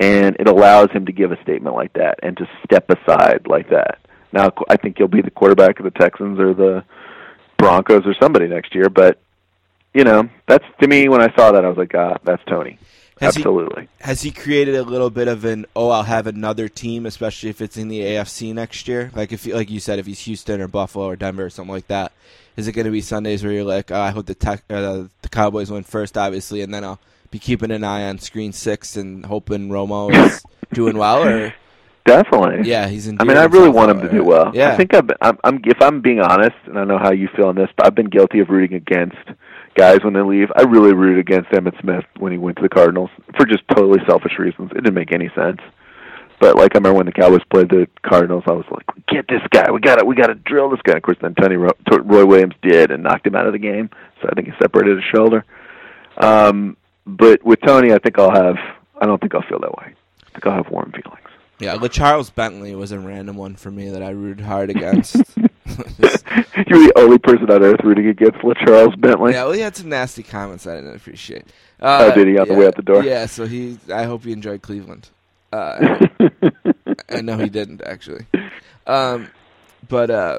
and 0.00 0.36
it 0.38 0.48
allows 0.48 0.90
him 0.90 1.06
to 1.06 1.12
give 1.12 1.32
a 1.32 1.40
statement 1.42 1.76
like 1.76 1.92
that 1.94 2.18
and 2.22 2.36
to 2.36 2.48
step 2.64 2.90
aside 2.90 3.46
like 3.46 3.70
that. 3.70 3.98
Now, 4.32 4.50
I 4.68 4.76
think 4.76 4.96
he'll 4.98 5.08
be 5.08 5.22
the 5.22 5.30
quarterback 5.30 5.78
of 5.78 5.84
the 5.84 5.90
Texans 5.90 6.40
or 6.40 6.54
the 6.54 6.84
Broncos 7.58 8.06
or 8.06 8.14
somebody 8.20 8.48
next 8.48 8.74
year, 8.74 8.88
but 8.88 9.20
you 9.94 10.04
know, 10.04 10.28
that's 10.48 10.64
to 10.80 10.88
me 10.88 11.08
when 11.08 11.20
I 11.20 11.34
saw 11.36 11.52
that 11.52 11.64
I 11.64 11.68
was 11.68 11.76
like, 11.76 11.94
ah, 11.94 12.18
that's 12.24 12.42
Tony. 12.46 12.78
Has 13.22 13.36
he- 13.36 13.40
Absolutely. 13.40 13.88
Has 14.00 14.22
he 14.22 14.30
created 14.30 14.74
a 14.74 14.82
little 14.82 15.10
bit 15.10 15.28
of 15.28 15.44
an 15.44 15.64
oh 15.76 15.90
I'll 15.90 16.02
have 16.02 16.26
another 16.26 16.68
team, 16.68 17.06
especially 17.06 17.50
if 17.50 17.60
it's 17.60 17.76
in 17.76 17.88
the 17.88 18.00
AFC 18.00 18.52
next 18.52 18.88
year? 18.88 19.10
Like 19.14 19.32
if 19.32 19.46
like 19.46 19.70
you 19.70 19.80
said, 19.80 19.98
if 19.98 20.06
he's 20.06 20.20
Houston 20.20 20.60
or 20.60 20.68
Buffalo 20.68 21.06
or 21.06 21.16
Denver 21.16 21.44
or 21.46 21.50
something 21.50 21.72
like 21.72 21.86
that, 21.88 22.12
is 22.56 22.68
it 22.68 22.72
going 22.72 22.84
to 22.84 22.90
be 22.90 23.00
Sundays 23.00 23.42
where 23.42 23.52
you're 23.52 23.64
like, 23.64 23.90
oh, 23.90 24.00
I 24.00 24.10
hope 24.10 24.26
the 24.26 24.34
tech, 24.34 24.64
uh, 24.68 25.04
the 25.22 25.28
Cowboys 25.30 25.70
win 25.70 25.84
first, 25.84 26.18
obviously, 26.18 26.60
and 26.60 26.74
then 26.74 26.84
I'll 26.84 26.98
be 27.30 27.38
keeping 27.38 27.70
an 27.70 27.84
eye 27.84 28.08
on 28.08 28.18
Screen 28.18 28.52
Six 28.52 28.96
and 28.96 29.24
hoping 29.24 29.68
Romo 29.68 30.12
is 30.12 30.42
doing 30.72 30.98
well, 30.98 31.26
or 31.26 31.54
Definitely. 32.04 32.68
yeah, 32.68 32.88
he's. 32.88 33.06
In 33.06 33.18
I 33.20 33.24
mean, 33.24 33.36
I 33.36 33.44
really 33.44 33.68
want 33.68 33.90
him 33.92 34.00
to 34.00 34.08
do 34.08 34.24
well. 34.24 34.50
Yeah, 34.54 34.72
I 34.72 34.76
think 34.76 34.92
I've, 34.94 35.08
I'm, 35.20 35.38
I'm, 35.44 35.60
if 35.64 35.80
I'm 35.80 36.00
being 36.00 36.20
honest, 36.20 36.56
and 36.66 36.78
I 36.78 36.84
know 36.84 36.98
how 36.98 37.12
you 37.12 37.28
feel 37.36 37.46
on 37.46 37.54
this, 37.54 37.68
but 37.76 37.86
I've 37.86 37.94
been 37.94 38.10
guilty 38.10 38.40
of 38.40 38.48
rooting 38.50 38.76
against 38.76 39.16
guys 39.74 40.02
when 40.04 40.12
they 40.12 40.20
leave. 40.22 40.48
I 40.56 40.62
really 40.62 40.92
rooted 40.94 41.18
against 41.18 41.50
Emmitt 41.50 41.80
Smith 41.80 42.04
when 42.18 42.32
he 42.32 42.38
went 42.38 42.56
to 42.56 42.62
the 42.62 42.68
Cardinals 42.68 43.10
for 43.36 43.46
just 43.46 43.62
totally 43.68 44.00
selfish 44.06 44.38
reasons. 44.38 44.70
It 44.72 44.76
didn't 44.84 44.94
make 44.94 45.12
any 45.12 45.30
sense. 45.34 45.60
But 46.40 46.56
like 46.56 46.74
I 46.74 46.78
remember 46.78 46.96
when 46.98 47.06
the 47.06 47.12
Cowboys 47.12 47.42
played 47.50 47.68
the 47.68 47.86
Cardinals, 48.02 48.42
I 48.48 48.52
was 48.52 48.64
like, 48.70 48.84
"Get 49.06 49.26
this 49.28 49.42
guy! 49.50 49.70
We 49.70 49.78
got 49.80 50.00
to, 50.00 50.04
we 50.04 50.16
got 50.16 50.26
to 50.26 50.34
drill 50.34 50.70
this 50.70 50.80
guy." 50.82 50.94
Of 50.96 51.02
course, 51.02 51.18
then 51.20 51.34
Tony 51.36 51.54
Ro- 51.54 51.70
Roy 52.02 52.26
Williams 52.26 52.54
did 52.62 52.90
and 52.90 53.02
knocked 53.04 53.26
him 53.26 53.36
out 53.36 53.46
of 53.46 53.52
the 53.52 53.60
game. 53.60 53.90
So 54.20 54.28
I 54.28 54.34
think 54.34 54.48
he 54.48 54.52
separated 54.60 54.96
his 54.96 55.04
shoulder. 55.14 55.44
Um, 56.16 56.76
but 57.06 57.44
with 57.44 57.60
Tony, 57.60 57.92
I 57.92 57.98
think 57.98 58.18
I'll 58.18 58.34
have. 58.34 58.56
I 59.00 59.06
don't 59.06 59.20
think 59.20 59.34
I'll 59.36 59.42
feel 59.42 59.60
that 59.60 59.72
way. 59.76 59.94
I 59.94 60.30
think 60.32 60.46
I'll 60.46 60.54
have 60.54 60.68
warm 60.70 60.90
feelings. 60.92 61.28
yeah. 61.60 61.76
LeCharles 61.76 62.34
Bentley 62.34 62.74
was 62.74 62.90
a 62.90 62.98
random 62.98 63.36
one 63.36 63.54
for 63.54 63.70
me 63.70 63.90
that 63.90 64.02
I 64.02 64.10
rooted 64.10 64.44
hard 64.44 64.70
against. 64.70 65.16
You're 66.66 66.86
the 66.86 66.92
only 66.96 67.18
person 67.18 67.50
on 67.50 67.62
earth 67.62 67.80
rooting 67.84 68.08
against 68.08 68.38
LeCharles 68.38 69.00
Bentley. 69.00 69.32
Yeah, 69.32 69.44
well, 69.44 69.52
he 69.52 69.60
had 69.60 69.76
some 69.76 69.88
nasty 69.88 70.22
comments 70.22 70.66
I 70.66 70.76
didn't 70.76 70.94
appreciate. 70.94 71.44
Uh, 71.80 72.10
Oh, 72.10 72.14
did 72.14 72.28
he 72.28 72.38
on 72.38 72.46
the 72.48 72.54
yeah, 72.54 72.60
way 72.60 72.66
out 72.66 72.76
the 72.76 72.82
door? 72.82 73.02
Yeah, 73.02 73.26
so 73.26 73.46
he. 73.46 73.78
I 73.92 74.04
hope 74.04 74.24
he 74.24 74.32
enjoyed 74.32 74.62
Cleveland. 74.62 75.08
Uh, 75.52 76.06
I 77.08 77.20
know 77.20 77.36
he 77.38 77.48
didn't 77.50 77.82
actually. 77.84 78.26
Um, 78.86 79.28
but 79.88 80.10
uh, 80.10 80.38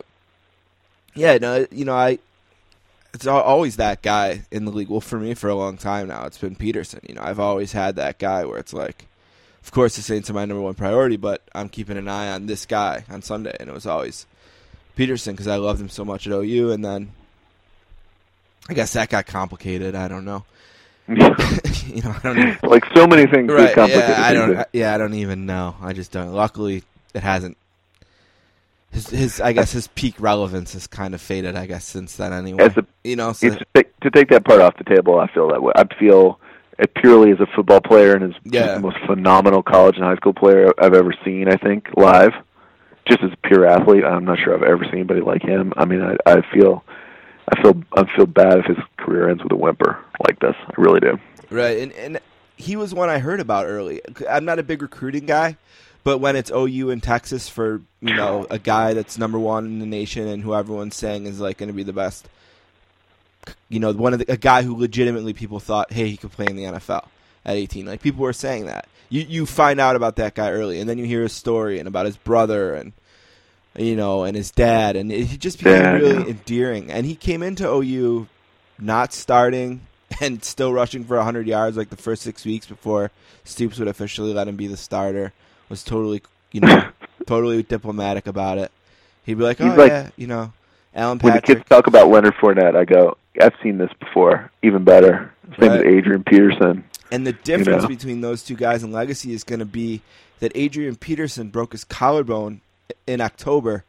yeah, 1.15 1.37
no, 1.37 1.65
you 1.71 1.85
know, 1.85 1.93
I. 1.95 2.19
It's 3.13 3.27
always 3.27 3.75
that 3.75 4.01
guy 4.01 4.41
in 4.51 4.65
the 4.65 4.71
league. 4.71 4.89
Well, 4.89 4.99
for 5.01 5.19
me, 5.19 5.35
for 5.35 5.47
a 5.47 5.53
long 5.55 5.77
time 5.77 6.07
now, 6.07 6.25
it's 6.25 6.39
been 6.39 6.55
Peterson. 6.55 7.01
You 7.07 7.13
know, 7.13 7.21
I've 7.21 7.39
always 7.39 7.71
had 7.73 7.95
that 7.97 8.17
guy 8.17 8.43
where 8.43 8.57
it's 8.57 8.73
like, 8.73 9.05
of 9.63 9.71
course, 9.71 9.95
the 9.97 10.01
Saints 10.01 10.31
are 10.31 10.33
my 10.33 10.45
number 10.45 10.61
one 10.63 10.73
priority, 10.73 11.17
but 11.17 11.43
I'm 11.53 11.69
keeping 11.69 11.97
an 11.97 12.07
eye 12.07 12.31
on 12.31 12.47
this 12.47 12.65
guy 12.65 13.03
on 13.11 13.21
Sunday, 13.21 13.55
and 13.59 13.69
it 13.69 13.73
was 13.73 13.85
always 13.85 14.25
Peterson 14.95 15.33
because 15.33 15.47
I 15.47 15.57
loved 15.57 15.81
him 15.81 15.89
so 15.89 16.05
much 16.05 16.27
at 16.27 16.33
OU, 16.33 16.71
and 16.71 16.83
then 16.83 17.11
I 18.69 18.73
guess 18.73 18.93
that 18.93 19.09
got 19.09 19.25
complicated. 19.25 19.95
I 19.95 20.07
don't 20.07 20.25
know. 20.25 20.45
you 21.07 22.01
know, 22.01 22.15
I 22.15 22.19
don't 22.23 22.37
even, 22.37 22.57
like 22.63 22.85
so 22.95 23.05
many 23.05 23.25
things 23.27 23.51
right. 23.51 23.73
complicated. 23.75 24.09
Yeah, 24.09 24.23
I 24.25 24.33
don't. 24.33 24.67
Yeah, 24.71 24.95
I 24.95 24.97
don't 24.97 25.13
even 25.15 25.45
know. 25.45 25.75
I 25.81 25.93
just 25.93 26.11
don't. 26.11 26.31
Luckily, 26.31 26.83
it 27.13 27.23
hasn't. 27.23 27.57
His, 28.91 29.09
his, 29.09 29.41
I 29.41 29.53
guess 29.53 29.71
his 29.71 29.87
peak 29.87 30.15
relevance 30.19 30.73
has 30.73 30.85
kind 30.87 31.13
of 31.15 31.21
faded. 31.21 31.55
I 31.55 31.65
guess 31.65 31.83
since 31.83 32.15
then, 32.15 32.31
anyway. 32.31 32.63
As 32.63 32.77
a- 32.77 32.85
you 33.03 33.15
know, 33.15 33.33
so 33.33 33.47
It's 33.47 33.57
to 34.01 34.11
take, 34.11 34.29
that 34.29 34.45
part 34.45 34.61
off 34.61 34.77
the 34.77 34.83
table. 34.83 35.19
I 35.19 35.27
feel 35.27 35.49
that 35.49 35.61
way. 35.61 35.73
I 35.75 35.83
feel 35.95 36.39
it 36.77 36.93
purely 36.93 37.31
as 37.31 37.39
a 37.39 37.47
football 37.47 37.81
player 37.81 38.13
and 38.15 38.33
as 38.33 38.41
Yeah. 38.45 38.75
the 38.75 38.79
most 38.79 38.97
phenomenal 39.05 39.63
college 39.63 39.95
and 39.97 40.05
high 40.05 40.15
school 40.15 40.33
player 40.33 40.71
I've 40.77 40.93
ever 40.93 41.13
seen. 41.25 41.49
I 41.49 41.57
think 41.57 41.89
live, 41.97 42.33
just 43.05 43.23
as 43.23 43.31
a 43.31 43.47
pure 43.47 43.65
athlete. 43.65 44.03
I'm 44.03 44.25
not 44.25 44.39
sure 44.39 44.53
I've 44.53 44.63
ever 44.63 44.83
seen 44.85 44.95
anybody 44.95 45.21
like 45.21 45.41
him. 45.41 45.73
I 45.75 45.85
mean, 45.85 46.01
I, 46.01 46.15
I 46.25 46.41
feel, 46.53 46.83
I 47.49 47.61
feel, 47.61 47.83
I 47.95 48.15
feel 48.15 48.25
bad 48.25 48.59
if 48.59 48.65
his 48.65 48.77
career 48.97 49.29
ends 49.29 49.43
with 49.43 49.51
a 49.51 49.55
whimper 49.55 50.03
like 50.25 50.39
this. 50.39 50.55
I 50.59 50.73
really 50.77 50.99
do. 50.99 51.19
Right, 51.49 51.79
and 51.79 51.91
and 51.93 52.19
he 52.55 52.75
was 52.75 52.93
one 52.93 53.09
I 53.09 53.19
heard 53.19 53.39
about 53.39 53.65
early. 53.65 54.01
I'm 54.29 54.45
not 54.45 54.59
a 54.59 54.63
big 54.63 54.81
recruiting 54.81 55.25
guy, 55.25 55.57
but 56.03 56.19
when 56.19 56.35
it's 56.35 56.51
OU 56.51 56.89
in 56.91 57.01
Texas 57.01 57.49
for 57.49 57.81
you 58.01 58.15
know 58.15 58.47
a 58.49 58.59
guy 58.59 58.93
that's 58.93 59.17
number 59.17 59.39
one 59.39 59.65
in 59.65 59.79
the 59.79 59.85
nation 59.85 60.27
and 60.27 60.41
who 60.41 60.53
everyone's 60.53 60.95
saying 60.95 61.25
is 61.25 61.39
like 61.39 61.57
going 61.57 61.67
to 61.67 61.73
be 61.73 61.83
the 61.83 61.93
best, 61.93 62.27
you 63.69 63.79
know, 63.79 63.91
one 63.91 64.13
of 64.13 64.19
the, 64.19 64.31
a 64.31 64.37
guy 64.37 64.63
who 64.63 64.77
legitimately 64.77 65.33
people 65.33 65.59
thought, 65.59 65.91
hey, 65.91 66.09
he 66.09 66.17
could 66.17 66.31
play 66.31 66.45
in 66.47 66.55
the 66.55 66.63
NFL 66.63 67.05
at 67.45 67.55
18. 67.55 67.85
Like 67.85 68.01
people 68.01 68.21
were 68.23 68.33
saying 68.33 68.65
that. 68.65 68.87
You 69.09 69.21
you 69.21 69.45
find 69.45 69.79
out 69.79 69.95
about 69.95 70.15
that 70.17 70.33
guy 70.33 70.51
early, 70.51 70.79
and 70.79 70.89
then 70.89 70.97
you 70.97 71.05
hear 71.05 71.21
his 71.23 71.33
story 71.33 71.79
and 71.79 71.87
about 71.87 72.05
his 72.05 72.17
brother 72.17 72.73
and 72.73 72.93
you 73.77 73.95
know 73.95 74.23
and 74.23 74.35
his 74.35 74.51
dad, 74.51 74.95
and 74.95 75.11
it, 75.11 75.25
he 75.25 75.37
just 75.37 75.59
became 75.59 75.95
really 76.01 76.29
endearing. 76.31 76.91
And 76.91 77.05
he 77.05 77.15
came 77.15 77.43
into 77.43 77.67
OU 77.67 78.27
not 78.79 79.13
starting 79.13 79.81
and 80.21 80.43
still 80.43 80.73
rushing 80.73 81.03
for 81.05 81.15
100 81.17 81.47
yards 81.47 81.77
like 81.77 81.89
the 81.89 81.97
first 81.97 82.23
six 82.23 82.43
weeks 82.45 82.65
before 82.65 83.11
Stoops 83.43 83.77
would 83.77 83.87
officially 83.87 84.33
let 84.33 84.47
him 84.47 84.55
be 84.55 84.67
the 84.67 84.77
starter. 84.77 85.31
Was 85.69 85.83
totally, 85.83 86.21
you 86.51 86.61
know, 86.61 86.87
totally 87.27 87.61
diplomatic 87.63 88.25
about 88.27 88.57
it. 88.57 88.71
He'd 89.25 89.35
be 89.37 89.43
like, 89.43 89.61
"Oh 89.61 89.67
like- 89.75 89.89
yeah, 89.91 90.09
you 90.17 90.27
know, 90.27 90.53
Alan 90.95 91.19
When 91.19 91.33
the 91.35 91.41
kids 91.41 91.61
talk 91.69 91.87
about 91.87 92.09
Leonard 92.09 92.35
Fournette, 92.35 92.75
I 92.75 92.85
go, 92.85 93.17
I've 93.41 93.53
seen 93.61 93.77
this 93.77 93.91
before. 93.99 94.51
Even 94.61 94.83
better. 94.83 95.33
His 95.49 95.59
name 95.59 95.71
Right. 95.71 95.79
is 95.85 95.85
Adrian 95.97 96.23
Peterson. 96.23 96.83
And 97.13 97.27
the 97.27 97.33
difference 97.33 97.83
know? 97.83 97.89
between 97.89 98.21
those 98.21 98.41
two 98.41 98.55
guys 98.55 98.81
in 98.81 98.91
legacy 98.91 99.33
is 99.33 99.43
going 99.43 99.59
to 99.59 99.65
be 99.65 100.01
that 100.39 100.51
Adrian 100.55 100.95
Peterson 100.95 101.49
broke 101.49 101.73
his 101.73 101.83
collarbone 101.83 102.61
in 103.05 103.21
October 103.21 103.83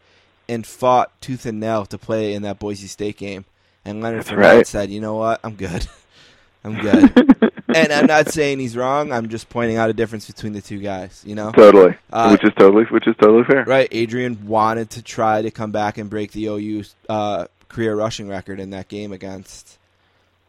and 0.46 0.66
fought 0.66 1.10
tooth 1.22 1.46
and 1.46 1.58
nail 1.58 1.86
to 1.86 1.96
play 1.96 2.34
in 2.34 2.42
that 2.42 2.58
Boise 2.58 2.86
State 2.86 3.16
game. 3.16 3.46
And 3.82 4.02
Leonard 4.02 4.26
Fournette 4.26 4.36
right. 4.36 4.66
said, 4.66 4.90
"You 4.90 5.00
know 5.00 5.14
what? 5.14 5.40
I'm 5.42 5.54
good. 5.54 5.88
I'm 6.64 6.78
good." 6.78 7.52
and 7.74 7.92
I'm 7.92 8.06
not 8.06 8.28
saying 8.28 8.58
he's 8.58 8.76
wrong. 8.76 9.10
I'm 9.10 9.30
just 9.30 9.48
pointing 9.48 9.78
out 9.78 9.88
a 9.88 9.94
difference 9.94 10.26
between 10.26 10.52
the 10.52 10.60
two 10.60 10.78
guys. 10.78 11.22
You 11.26 11.34
know, 11.34 11.50
Totally, 11.50 11.96
Uh, 12.12 12.28
which 12.28 12.44
is 12.44 12.52
totally, 12.58 12.84
which 12.84 13.06
is 13.06 13.16
totally 13.20 13.44
fair. 13.44 13.64
right? 13.64 13.88
Adrian 13.90 14.46
wanted 14.46 14.90
to 14.90 15.02
try 15.02 15.40
to 15.40 15.50
come 15.50 15.70
back 15.70 15.96
and 15.96 16.10
break 16.10 16.32
the 16.32 16.46
OU 16.46 16.84
uh, 17.08 17.46
career 17.68 17.96
rushing 17.96 18.28
record 18.28 18.60
in 18.60 18.68
that 18.70 18.88
game 18.88 19.12
against 19.12 19.78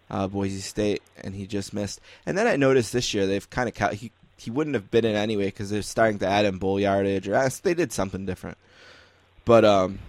uh, 0.09 0.27
Boise 0.27 0.61
State, 0.61 1.01
and 1.23 1.35
he 1.35 1.47
just 1.47 1.73
missed. 1.73 1.99
And 2.25 2.37
then 2.37 2.47
I 2.47 2.55
noticed 2.55 2.93
this 2.93 3.13
year 3.13 3.25
they've 3.25 3.49
kind 3.49 3.69
of 3.69 3.99
he 3.99 4.11
he 4.37 4.51
wouldn't 4.51 4.75
have 4.75 4.91
been 4.91 5.05
in 5.05 5.15
anyway 5.15 5.45
because 5.45 5.69
they're 5.69 5.81
starting 5.81 6.19
to 6.19 6.27
add 6.27 6.45
in 6.45 6.57
bull 6.57 6.79
yardage 6.79 7.27
or 7.27 7.49
they 7.63 7.73
did 7.73 7.91
something 7.91 8.25
different. 8.25 8.57
But 9.45 9.63
um, 9.63 9.99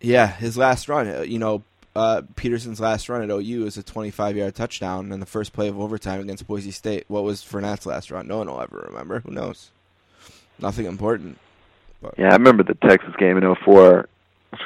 yeah, 0.00 0.26
his 0.26 0.56
last 0.56 0.88
run, 0.88 1.08
uh, 1.08 1.20
you 1.20 1.38
know, 1.38 1.62
uh, 1.94 2.22
Peterson's 2.36 2.80
last 2.80 3.08
run 3.08 3.22
at 3.22 3.30
OU 3.30 3.66
is 3.66 3.76
a 3.76 3.82
25 3.82 4.36
yard 4.36 4.54
touchdown 4.54 5.12
in 5.12 5.20
the 5.20 5.26
first 5.26 5.52
play 5.52 5.68
of 5.68 5.78
overtime 5.78 6.20
against 6.20 6.46
Boise 6.46 6.70
State. 6.70 7.04
What 7.08 7.24
was 7.24 7.42
Fournette's 7.42 7.86
last 7.86 8.10
run? 8.10 8.28
No 8.28 8.38
one 8.38 8.46
will 8.48 8.60
ever 8.60 8.86
remember. 8.88 9.20
Who 9.20 9.32
knows? 9.32 9.70
Nothing 10.58 10.86
important. 10.86 11.38
But, 12.00 12.14
Yeah, 12.18 12.30
I 12.30 12.34
remember 12.34 12.62
the 12.62 12.74
Texas 12.74 13.14
game 13.18 13.36
in 13.36 13.54
'04. 13.54 14.08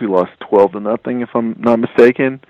We 0.01 0.07
lost 0.09 0.33
twelve 0.41 0.73
to 0.73 0.81
nothing, 0.81 1.23
if 1.23 1.31
I'm 1.35 1.57
not 1.59 1.79
mistaken. 1.79 2.41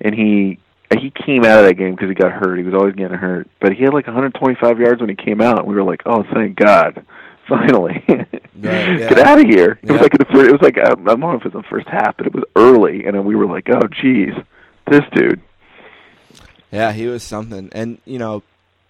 And 0.00 0.14
he 0.14 0.58
he 0.98 1.10
came 1.10 1.44
out 1.44 1.60
of 1.60 1.66
that 1.66 1.74
game 1.74 1.92
because 1.94 2.08
he 2.08 2.14
got 2.14 2.32
hurt. 2.32 2.56
He 2.56 2.64
was 2.64 2.74
always 2.74 2.94
getting 2.94 3.16
hurt, 3.16 3.48
but 3.60 3.72
he 3.72 3.84
had 3.84 3.94
like 3.94 4.06
125 4.06 4.80
yards 4.80 5.00
when 5.00 5.08
he 5.08 5.14
came 5.14 5.40
out. 5.40 5.60
And 5.60 5.68
we 5.68 5.74
were 5.74 5.84
like, 5.84 6.02
"Oh, 6.06 6.24
thank 6.34 6.56
God, 6.56 7.04
finally, 7.48 8.02
Right, 8.08 8.28
yeah. 8.62 8.96
get 8.96 9.18
out 9.18 9.38
of 9.40 9.46
here!" 9.46 9.78
It 9.82 9.86
Yeah. 9.86 9.92
was 9.92 10.00
like 10.02 10.18
the 10.18 10.24
first, 10.24 10.48
it 10.48 10.52
was 10.52 10.62
like 10.62 10.78
uh, 10.78 10.82
I 10.90 10.94
don't 10.94 11.20
know 11.20 11.32
if 11.32 11.44
it 11.44 11.52
was 11.54 11.62
the 11.62 11.68
first 11.68 11.86
half, 11.88 12.16
but 12.16 12.26
it 12.26 12.34
was 12.34 12.44
early, 12.56 13.04
and 13.04 13.14
then 13.14 13.24
we 13.24 13.36
were 13.36 13.46
like, 13.46 13.68
"Oh, 13.70 13.86
geez, 14.00 14.34
this 14.90 15.02
dude." 15.14 15.40
Yeah, 16.72 16.92
he 16.92 17.06
was 17.08 17.22
something. 17.24 17.68
And, 17.72 17.98
you 18.04 18.18
know, 18.20 18.42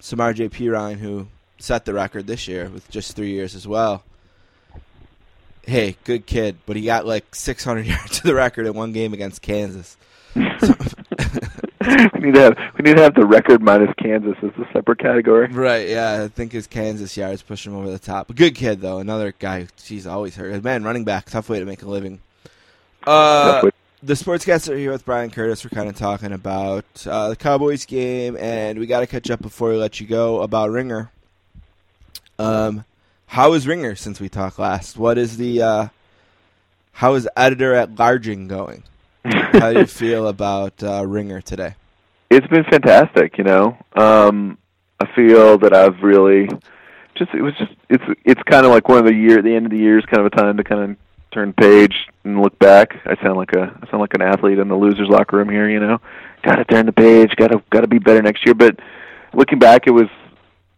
Samaje 0.02 0.50
Perine, 0.50 0.98
who 0.98 1.28
set 1.58 1.86
the 1.86 1.94
record 1.94 2.26
this 2.26 2.46
year 2.46 2.68
with 2.68 2.90
just 2.90 3.16
three 3.16 3.30
years 3.30 3.54
as 3.54 3.66
well. 3.66 4.02
Hey, 5.66 5.96
good 6.04 6.26
kid, 6.26 6.56
but 6.66 6.76
he 6.76 6.82
got 6.84 7.06
like 7.06 7.34
600 7.34 7.86
yards 7.86 8.18
to 8.20 8.26
the 8.26 8.34
record 8.34 8.66
in 8.66 8.74
one 8.74 8.92
game 8.92 9.12
against 9.14 9.40
Kansas. 9.42 9.96
we 12.14 12.20
need 12.20 12.34
to 12.34 12.40
have 12.40 12.58
we 12.76 12.82
need 12.82 12.96
to 12.96 13.02
have 13.02 13.14
the 13.14 13.24
record 13.24 13.62
minus 13.62 13.92
Kansas 13.96 14.36
as 14.42 14.50
a 14.58 14.70
separate 14.70 14.98
category. 14.98 15.46
Right, 15.46 15.88
yeah, 15.88 16.22
I 16.24 16.28
think 16.28 16.52
his 16.52 16.66
Kansas 16.66 17.16
yards 17.16 17.40
pushed 17.40 17.66
him 17.66 17.74
over 17.74 17.90
the 17.90 17.98
top. 17.98 18.34
Good 18.34 18.54
kid, 18.54 18.82
though. 18.82 18.98
Another 18.98 19.32
guy, 19.38 19.66
she's 19.76 20.06
always 20.06 20.36
hurt. 20.36 20.62
Man, 20.62 20.84
running 20.84 21.04
back, 21.04 21.30
tough 21.30 21.48
way 21.48 21.58
to 21.58 21.64
make 21.64 21.82
a 21.82 21.88
living. 21.88 22.20
Uh, 23.06 23.70
the 24.02 24.12
Sportscaster 24.12 24.76
here 24.76 24.92
with 24.92 25.06
Bryan 25.06 25.30
Curtis. 25.30 25.64
We're 25.64 25.70
kind 25.70 25.88
of 25.88 25.96
talking 25.96 26.32
about 26.32 26.84
uh, 27.06 27.30
the 27.30 27.36
Cowboys 27.36 27.86
game, 27.86 28.36
and 28.36 28.78
we 28.78 28.86
got 28.86 29.00
to 29.00 29.06
catch 29.06 29.30
up 29.30 29.40
before 29.40 29.70
we 29.70 29.76
let 29.76 30.00
you 30.00 30.06
go 30.06 30.42
about 30.42 30.70
Ringer. 30.70 31.10
Um, 32.38 32.84
how 33.26 33.54
is 33.54 33.66
Ringer 33.66 33.94
since 33.94 34.20
we 34.20 34.28
talked 34.28 34.58
last? 34.58 34.98
What 34.98 35.16
is 35.16 35.38
the 35.38 35.62
uh, 35.62 35.88
how 36.92 37.14
is 37.14 37.26
editor 37.36 37.74
at 37.74 37.98
Larging 37.98 38.48
going? 38.48 38.82
How 39.24 39.72
do 39.72 39.80
you 39.80 39.86
feel 40.02 40.28
about 40.28 40.82
uh, 40.82 41.04
Ringer 41.06 41.40
today? 41.40 41.74
it's 42.30 42.46
been 42.46 42.62
fantastic 42.62 43.36
you 43.38 43.42
know 43.42 43.76
um 43.96 44.56
i 45.00 45.14
feel 45.16 45.58
that 45.58 45.74
i've 45.74 46.00
really 46.00 46.48
just 47.16 47.34
it 47.34 47.42
was 47.42 47.52
just 47.58 47.72
it's 47.88 48.04
it's 48.24 48.40
kind 48.44 48.64
of 48.64 48.70
like 48.70 48.88
one 48.88 48.98
of 48.98 49.04
the 49.04 49.12
year 49.12 49.42
the 49.42 49.52
end 49.52 49.66
of 49.66 49.72
the 49.72 49.78
year 49.78 49.98
is 49.98 50.04
kind 50.04 50.24
of 50.24 50.26
a 50.26 50.36
time 50.36 50.56
to 50.56 50.62
kind 50.62 50.92
of 50.92 50.96
turn 51.32 51.52
page 51.52 52.06
and 52.22 52.40
look 52.40 52.56
back 52.60 52.94
i 53.04 53.16
sound 53.20 53.36
like 53.36 53.52
a 53.54 53.76
i 53.82 53.90
sound 53.90 54.00
like 54.00 54.14
an 54.14 54.22
athlete 54.22 54.60
in 54.60 54.68
the 54.68 54.76
losers 54.76 55.08
locker 55.08 55.38
room 55.38 55.48
here 55.48 55.68
you 55.68 55.80
know 55.80 55.98
gotta 56.44 56.64
turn 56.64 56.86
the 56.86 56.92
page 56.92 57.34
gotta 57.34 57.60
gotta 57.70 57.88
be 57.88 57.98
better 57.98 58.22
next 58.22 58.46
year 58.46 58.54
but 58.54 58.78
looking 59.34 59.58
back 59.58 59.88
it 59.88 59.90
was 59.90 60.08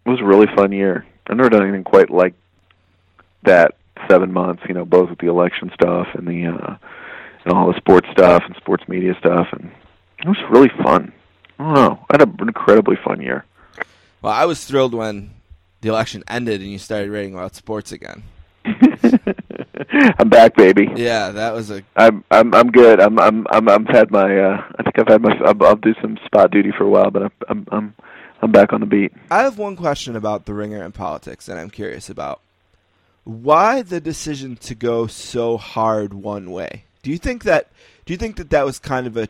it 0.05 0.11
was 0.11 0.21
a 0.21 0.25
really 0.25 0.47
fun 0.55 0.73
year. 0.73 1.07
I've 1.27 1.37
never 1.37 1.49
done 1.49 1.63
anything 1.63 1.85
quite 1.85 2.11
like 2.11 2.35
that. 3.45 3.75
Seven 4.11 4.33
months, 4.33 4.63
you 4.67 4.75
know, 4.75 4.85
both 4.85 5.11
with 5.11 5.21
the 5.21 5.29
election 5.29 5.71
stuff 5.75 6.09
and 6.15 6.27
the 6.27 6.47
uh, 6.47 6.77
and 7.45 7.55
all 7.55 7.73
the 7.73 7.79
sports 7.79 8.09
stuff 8.13 8.43
and 8.47 8.57
sports 8.57 8.85
media 8.89 9.15
stuff, 9.19 9.49
and 9.53 9.71
it 10.19 10.29
was 10.29 10.39
really 10.51 10.71
fun. 10.83 11.13
I 11.59 11.65
don't 11.65 11.75
know. 11.75 12.07
I 12.11 12.15
had 12.19 12.23
an 12.23 12.49
incredibly 12.49 12.97
fun 13.05 13.21
year. 13.21 13.45
Well, 14.21 14.33
I 14.33 14.45
was 14.45 14.65
thrilled 14.65 14.95
when 14.95 15.35
the 15.81 15.89
election 15.89 16.23
ended 16.29 16.61
and 16.61 16.71
you 16.71 16.79
started 16.79 17.11
writing 17.11 17.35
about 17.35 17.55
sports 17.55 17.93
again. 17.93 18.23
I'm 18.65 20.29
back, 20.29 20.55
baby. 20.55 20.89
Yeah, 20.95 21.31
that 21.33 21.53
was 21.53 21.71
a 21.71 21.83
I'm 21.97 22.25
I'm 22.31 22.55
I'm 22.55 22.71
good. 22.71 23.01
I'm 23.01 23.19
I'm 23.19 23.47
I'm 23.51 23.69
I've 23.69 23.87
had 23.89 24.11
my 24.11 24.39
uh 24.39 24.63
I 24.79 24.83
think 24.85 24.99
I've 24.99 25.09
had 25.09 25.23
my 25.23 25.37
I'll, 25.45 25.65
I'll 25.65 25.77
do 25.77 25.95
some 26.01 26.19
spot 26.25 26.53
duty 26.53 26.71
for 26.77 26.85
a 26.85 26.89
while, 26.89 27.11
but 27.11 27.25
I'm 27.25 27.33
I'm 27.49 27.67
I'm 27.73 27.95
I'm 28.41 28.53
back 28.53 28.73
on 28.73 28.81
the 28.81 28.87
beat. 28.87 29.13
I 29.31 29.43
have 29.43 29.59
one 29.59 29.77
question 29.77 30.15
about 30.17 30.47
the 30.47 30.55
ringer 30.55 30.83
and 30.83 30.95
politics 30.95 31.47
that 31.47 31.59
I'm 31.59 31.71
curious 31.71 32.09
about. 32.09 32.41
Why 33.25 33.83
the 33.83 34.01
decision 34.01 34.57
to 34.57 34.75
go 34.75 35.07
so 35.07 35.57
hard 35.57 36.15
one 36.15 36.51
way? 36.51 36.85
Do 37.03 37.11
you 37.11 37.19
think 37.19 37.43
that 37.45 37.69
do 38.05 38.13
you 38.13 38.17
think 38.17 38.37
that 38.37 38.51
that 38.51 38.65
was 38.65 38.79
kind 38.79 39.07
of 39.07 39.17
a 39.17 39.29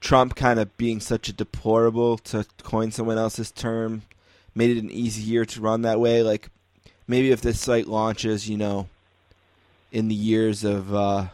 Trump 0.00 0.34
kind 0.34 0.58
of 0.58 0.76
being 0.76 0.98
such 0.98 1.28
a 1.28 1.32
deplorable 1.32 2.18
to 2.18 2.44
coin 2.62 2.90
someone 2.90 3.18
else's 3.18 3.50
term 3.50 4.02
made 4.54 4.76
it 4.76 4.82
an 4.82 4.90
easy 4.90 5.22
year 5.22 5.44
to 5.44 5.60
run 5.60 5.82
that 5.82 6.00
way? 6.00 6.22
Like 6.22 6.48
maybe 7.06 7.30
if 7.30 7.40
this 7.40 7.60
site 7.60 7.86
launches, 7.86 8.48
you 8.48 8.56
know, 8.56 8.88
in 9.92 10.08
the 10.08 10.14
years 10.14 10.64
of 10.64 10.92
uh 10.92 11.28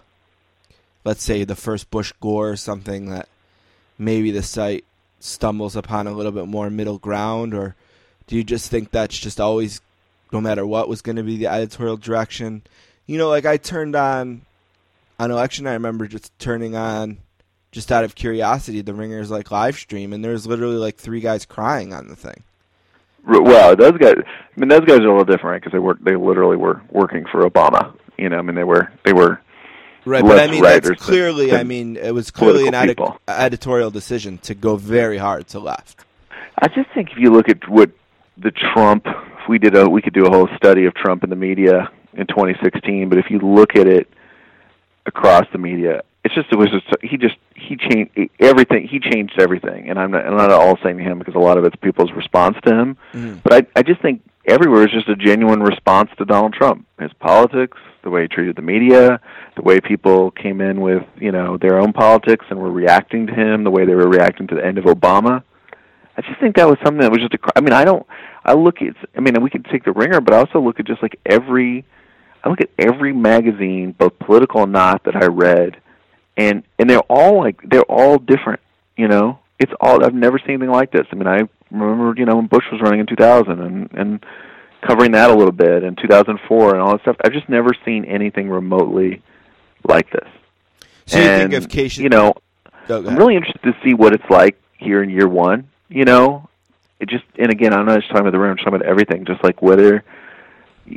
let's 1.04 1.22
say 1.22 1.44
the 1.44 1.56
first 1.56 1.90
Bush 1.90 2.12
Gore 2.20 2.50
or 2.50 2.56
something 2.56 3.08
that 3.10 3.28
maybe 3.98 4.30
the 4.30 4.42
site 4.42 4.84
stumbles 5.18 5.76
upon 5.76 6.06
a 6.06 6.12
little 6.12 6.32
bit 6.32 6.46
more 6.46 6.68
middle 6.68 6.98
ground? 6.98 7.54
Or 7.54 7.74
do 8.26 8.36
you 8.36 8.44
just 8.44 8.70
think 8.70 8.90
that's 8.90 9.18
just 9.18 9.40
always 9.40 9.80
no 10.30 10.42
matter 10.42 10.66
what 10.66 10.90
was 10.90 11.00
going 11.00 11.16
to 11.16 11.22
be 11.22 11.38
the 11.38 11.46
editorial 11.46 11.96
direction? 11.96 12.62
You 13.06 13.16
know 13.16 13.30
like 13.30 13.46
i 13.46 13.56
turned 13.56 13.96
on 13.96 14.42
on 15.18 15.30
election 15.30 15.66
i 15.66 15.72
remember 15.72 16.06
just 16.06 16.36
turning 16.38 16.74
on 16.74 17.18
just 17.72 17.92
out 17.92 18.04
of 18.04 18.14
curiosity 18.14 18.80
the 18.80 18.94
ringers 18.94 19.30
like 19.30 19.50
live 19.50 19.76
stream 19.76 20.12
and 20.12 20.24
there 20.24 20.32
was 20.32 20.46
literally 20.46 20.76
like 20.76 20.96
three 20.96 21.20
guys 21.20 21.44
crying 21.44 21.92
on 21.92 22.08
the 22.08 22.16
thing 22.16 22.42
Well, 23.26 23.74
those 23.74 23.98
guys. 23.98 24.14
I 24.22 24.60
mean, 24.60 24.68
those 24.68 24.84
guys 24.86 25.00
are 25.00 25.08
a 25.08 25.18
little 25.18 25.24
different 25.24 25.60
because 25.60 25.72
they 25.72 25.80
work. 25.80 25.98
They 26.00 26.14
literally 26.14 26.56
were 26.56 26.80
working 26.90 27.26
for 27.26 27.42
Obama. 27.42 27.92
You 28.16 28.28
know, 28.28 28.38
I 28.38 28.42
mean, 28.42 28.54
they 28.54 28.62
were 28.62 28.92
they 29.04 29.12
were 29.12 29.40
right 30.04 30.22
but 30.22 30.38
i 30.38 30.46
mean 30.46 30.62
that's 30.62 30.88
clearly 30.90 31.52
i 31.52 31.64
mean 31.64 31.96
it 31.96 32.14
was 32.14 32.30
clearly 32.30 32.68
an 32.68 32.74
political 32.74 33.18
editorial 33.26 33.90
decision 33.90 34.38
to 34.38 34.54
go 34.54 34.76
very 34.76 35.18
hard 35.18 35.48
to 35.48 35.58
left 35.58 36.06
I 36.58 36.68
just 36.68 36.88
think 36.94 37.10
if 37.12 37.18
you 37.18 37.30
look 37.32 37.48
at 37.48 37.68
what 37.68 37.90
the 38.38 38.50
Trump, 38.50 39.06
if 39.06 39.48
we 39.48 39.58
did 39.58 39.76
a, 39.76 39.88
we 39.88 40.00
could 40.00 40.14
do 40.14 40.26
a 40.26 40.30
whole 40.30 40.48
study 40.56 40.86
of 40.86 40.94
Trump 40.94 41.22
in 41.22 41.30
the 41.30 41.36
media 41.36 41.90
in 42.14 42.26
2016. 42.26 43.08
But 43.08 43.18
if 43.18 43.26
you 43.30 43.38
look 43.38 43.76
at 43.76 43.86
it 43.86 44.08
across 45.06 45.44
the 45.52 45.58
media, 45.58 46.02
it's 46.24 46.34
just 46.34 46.48
it 46.50 46.56
was 46.56 46.68
just 46.70 46.86
he 47.02 47.16
just 47.16 47.36
he 47.54 47.76
changed 47.76 48.10
everything. 48.40 48.86
He 48.88 48.98
changed 49.00 49.38
everything, 49.40 49.88
and 49.88 49.98
I'm 49.98 50.10
not 50.10 50.26
I'm 50.26 50.36
not 50.36 50.50
at 50.50 50.58
all 50.58 50.76
saying 50.82 50.98
him 50.98 51.18
because 51.18 51.34
a 51.34 51.38
lot 51.38 51.56
of 51.58 51.64
it's 51.64 51.76
people's 51.76 52.12
response 52.12 52.56
to 52.66 52.74
him. 52.74 52.96
Mhm. 53.14 53.40
But 53.42 53.52
I 53.52 53.66
I 53.80 53.82
just 53.82 54.00
think 54.02 54.22
everywhere 54.46 54.84
is 54.84 54.90
just 54.92 55.08
a 55.08 55.16
genuine 55.16 55.62
response 55.62 56.10
to 56.18 56.24
Donald 56.24 56.52
Trump, 56.54 56.86
his 57.00 57.12
politics, 57.14 57.78
the 58.02 58.10
way 58.10 58.22
he 58.22 58.28
treated 58.28 58.56
the 58.56 58.62
media, 58.62 59.20
the 59.56 59.62
way 59.62 59.80
people 59.80 60.30
came 60.32 60.60
in 60.60 60.80
with 60.80 61.04
you 61.18 61.30
know 61.32 61.56
their 61.56 61.78
own 61.78 61.92
politics 61.92 62.46
and 62.50 62.58
were 62.58 62.72
reacting 62.72 63.26
to 63.28 63.32
him, 63.34 63.64
the 63.64 63.70
way 63.70 63.84
they 63.84 63.94
were 63.94 64.08
reacting 64.08 64.46
to 64.48 64.54
the 64.56 64.64
end 64.64 64.78
of 64.78 64.84
Obama. 64.84 65.42
I 66.18 66.22
just 66.22 66.40
think 66.40 66.56
that 66.56 66.66
was 66.66 66.78
something 66.82 67.02
that 67.02 67.12
was 67.12 67.20
just 67.20 67.34
a. 67.34 67.38
I 67.54 67.60
mean, 67.60 67.72
I 67.74 67.84
don't. 67.84 68.06
I 68.44 68.54
look 68.54 68.80
at. 68.82 68.96
I 69.16 69.20
mean, 69.20 69.40
we 69.42 69.50
could 69.50 69.66
take 69.66 69.84
the 69.84 69.92
Ringer, 69.92 70.20
but 70.20 70.34
I 70.34 70.38
also 70.38 70.60
look 70.60 70.80
at 70.80 70.86
just 70.86 71.02
like 71.02 71.20
every. 71.26 71.84
I 72.46 72.48
look 72.48 72.60
at 72.60 72.70
every 72.78 73.12
magazine, 73.12 73.90
both 73.92 74.16
political 74.20 74.62
and 74.62 74.72
not, 74.72 75.02
that 75.04 75.16
I 75.16 75.26
read, 75.26 75.76
and 76.36 76.62
and 76.78 76.88
they're 76.88 77.00
all 77.00 77.38
like 77.40 77.60
they're 77.68 77.82
all 77.82 78.18
different. 78.18 78.60
You 78.96 79.08
know, 79.08 79.40
it's 79.58 79.72
all. 79.80 80.04
I've 80.04 80.14
never 80.14 80.38
seen 80.38 80.50
anything 80.50 80.70
like 80.70 80.92
this. 80.92 81.06
I 81.10 81.16
mean, 81.16 81.26
I 81.26 81.48
remember 81.72 82.14
you 82.16 82.24
know 82.24 82.36
when 82.36 82.46
Bush 82.46 82.64
was 82.70 82.80
running 82.80 83.00
in 83.00 83.06
2000 83.06 83.60
and 83.60 83.90
and 83.92 84.26
covering 84.80 85.12
that 85.12 85.30
a 85.30 85.34
little 85.34 85.52
bit 85.52 85.82
in 85.82 85.96
2004 85.96 86.74
and 86.74 86.80
all 86.80 86.92
that 86.92 87.02
stuff. 87.02 87.16
I've 87.24 87.32
just 87.32 87.48
never 87.48 87.70
seen 87.84 88.04
anything 88.04 88.48
remotely 88.48 89.22
like 89.82 90.08
this. 90.10 90.28
so 91.06 91.18
you 91.18 91.24
think 91.24 91.52
of 91.54 91.68
Case 91.68 91.98
you 91.98 92.08
know, 92.08 92.34
Oh, 92.88 93.04
I'm 93.04 93.16
really 93.16 93.34
interested 93.34 93.62
to 93.64 93.76
see 93.82 93.94
what 93.94 94.12
it's 94.12 94.30
like 94.30 94.56
here 94.78 95.02
in 95.02 95.10
year 95.10 95.28
one. 95.28 95.68
You 95.88 96.04
know, 96.04 96.48
it 97.00 97.08
just 97.08 97.24
and 97.36 97.50
again, 97.50 97.72
I'm 97.72 97.86
not 97.86 97.96
just 97.96 98.08
talking 98.08 98.20
about 98.20 98.32
the 98.32 98.38
room. 98.38 98.52
I'm 98.52 98.56
just 98.56 98.64
talking 98.64 98.76
about 98.76 98.88
everything. 98.88 99.24
Just 99.24 99.42
like 99.42 99.60
whether 99.60 100.04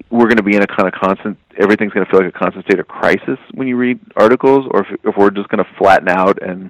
we're 0.10 0.26
going 0.26 0.38
to 0.38 0.44
be 0.44 0.56
in 0.56 0.62
a 0.62 0.68
kind 0.68 0.88
of 0.88 0.94
constant, 0.94 1.38
everything's 1.58 1.94
going 1.94 2.06
to 2.06 2.12
feel 2.12 2.22
like 2.22 2.34
a 2.34 2.38
constant 2.38 2.66
state 2.66 2.80
of 2.80 2.88
crisis 2.88 3.40
when 3.54 3.68
you 3.68 3.76
read 3.76 4.00
articles, 4.16 4.68
or 4.72 4.82
if, 4.82 5.00
if 5.04 5.18
we're 5.18 5.32
just 5.32 5.50
going 5.50 5.64
to 5.64 5.70
flatten 5.78 6.10
out 6.10 6.42
and 6.42 6.70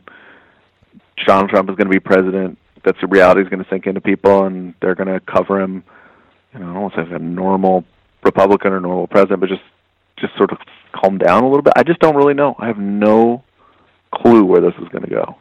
Donald 1.25 1.49
Trump 1.49 1.69
is 1.69 1.75
going 1.75 1.87
to 1.87 1.91
be 1.91 1.99
president. 1.99 2.57
That's 2.83 2.99
the 3.01 3.07
reality 3.07 3.41
is 3.41 3.49
going 3.49 3.63
to 3.63 3.69
sink 3.69 3.87
into 3.87 4.01
people, 4.01 4.45
and 4.45 4.73
they're 4.81 4.95
going 4.95 5.07
to 5.07 5.19
cover 5.19 5.59
him. 5.59 5.83
You 6.53 6.59
know, 6.59 6.69
I 6.69 6.73
don't 6.73 6.81
want 6.81 6.93
to 6.95 7.03
say 7.03 7.11
like 7.11 7.21
a 7.21 7.23
normal 7.23 7.83
Republican 8.23 8.73
or 8.73 8.79
normal 8.79 9.07
president, 9.07 9.41
but 9.41 9.49
just 9.49 9.61
just 10.17 10.35
sort 10.37 10.51
of 10.51 10.59
calm 10.91 11.17
down 11.17 11.43
a 11.43 11.47
little 11.47 11.61
bit. 11.61 11.73
I 11.75 11.83
just 11.83 11.99
don't 11.99 12.15
really 12.15 12.33
know. 12.33 12.55
I 12.57 12.67
have 12.67 12.77
no 12.77 13.43
clue 14.13 14.43
where 14.43 14.61
this 14.61 14.73
is 14.81 14.87
going 14.89 15.03
to 15.03 15.09
go. 15.09 15.37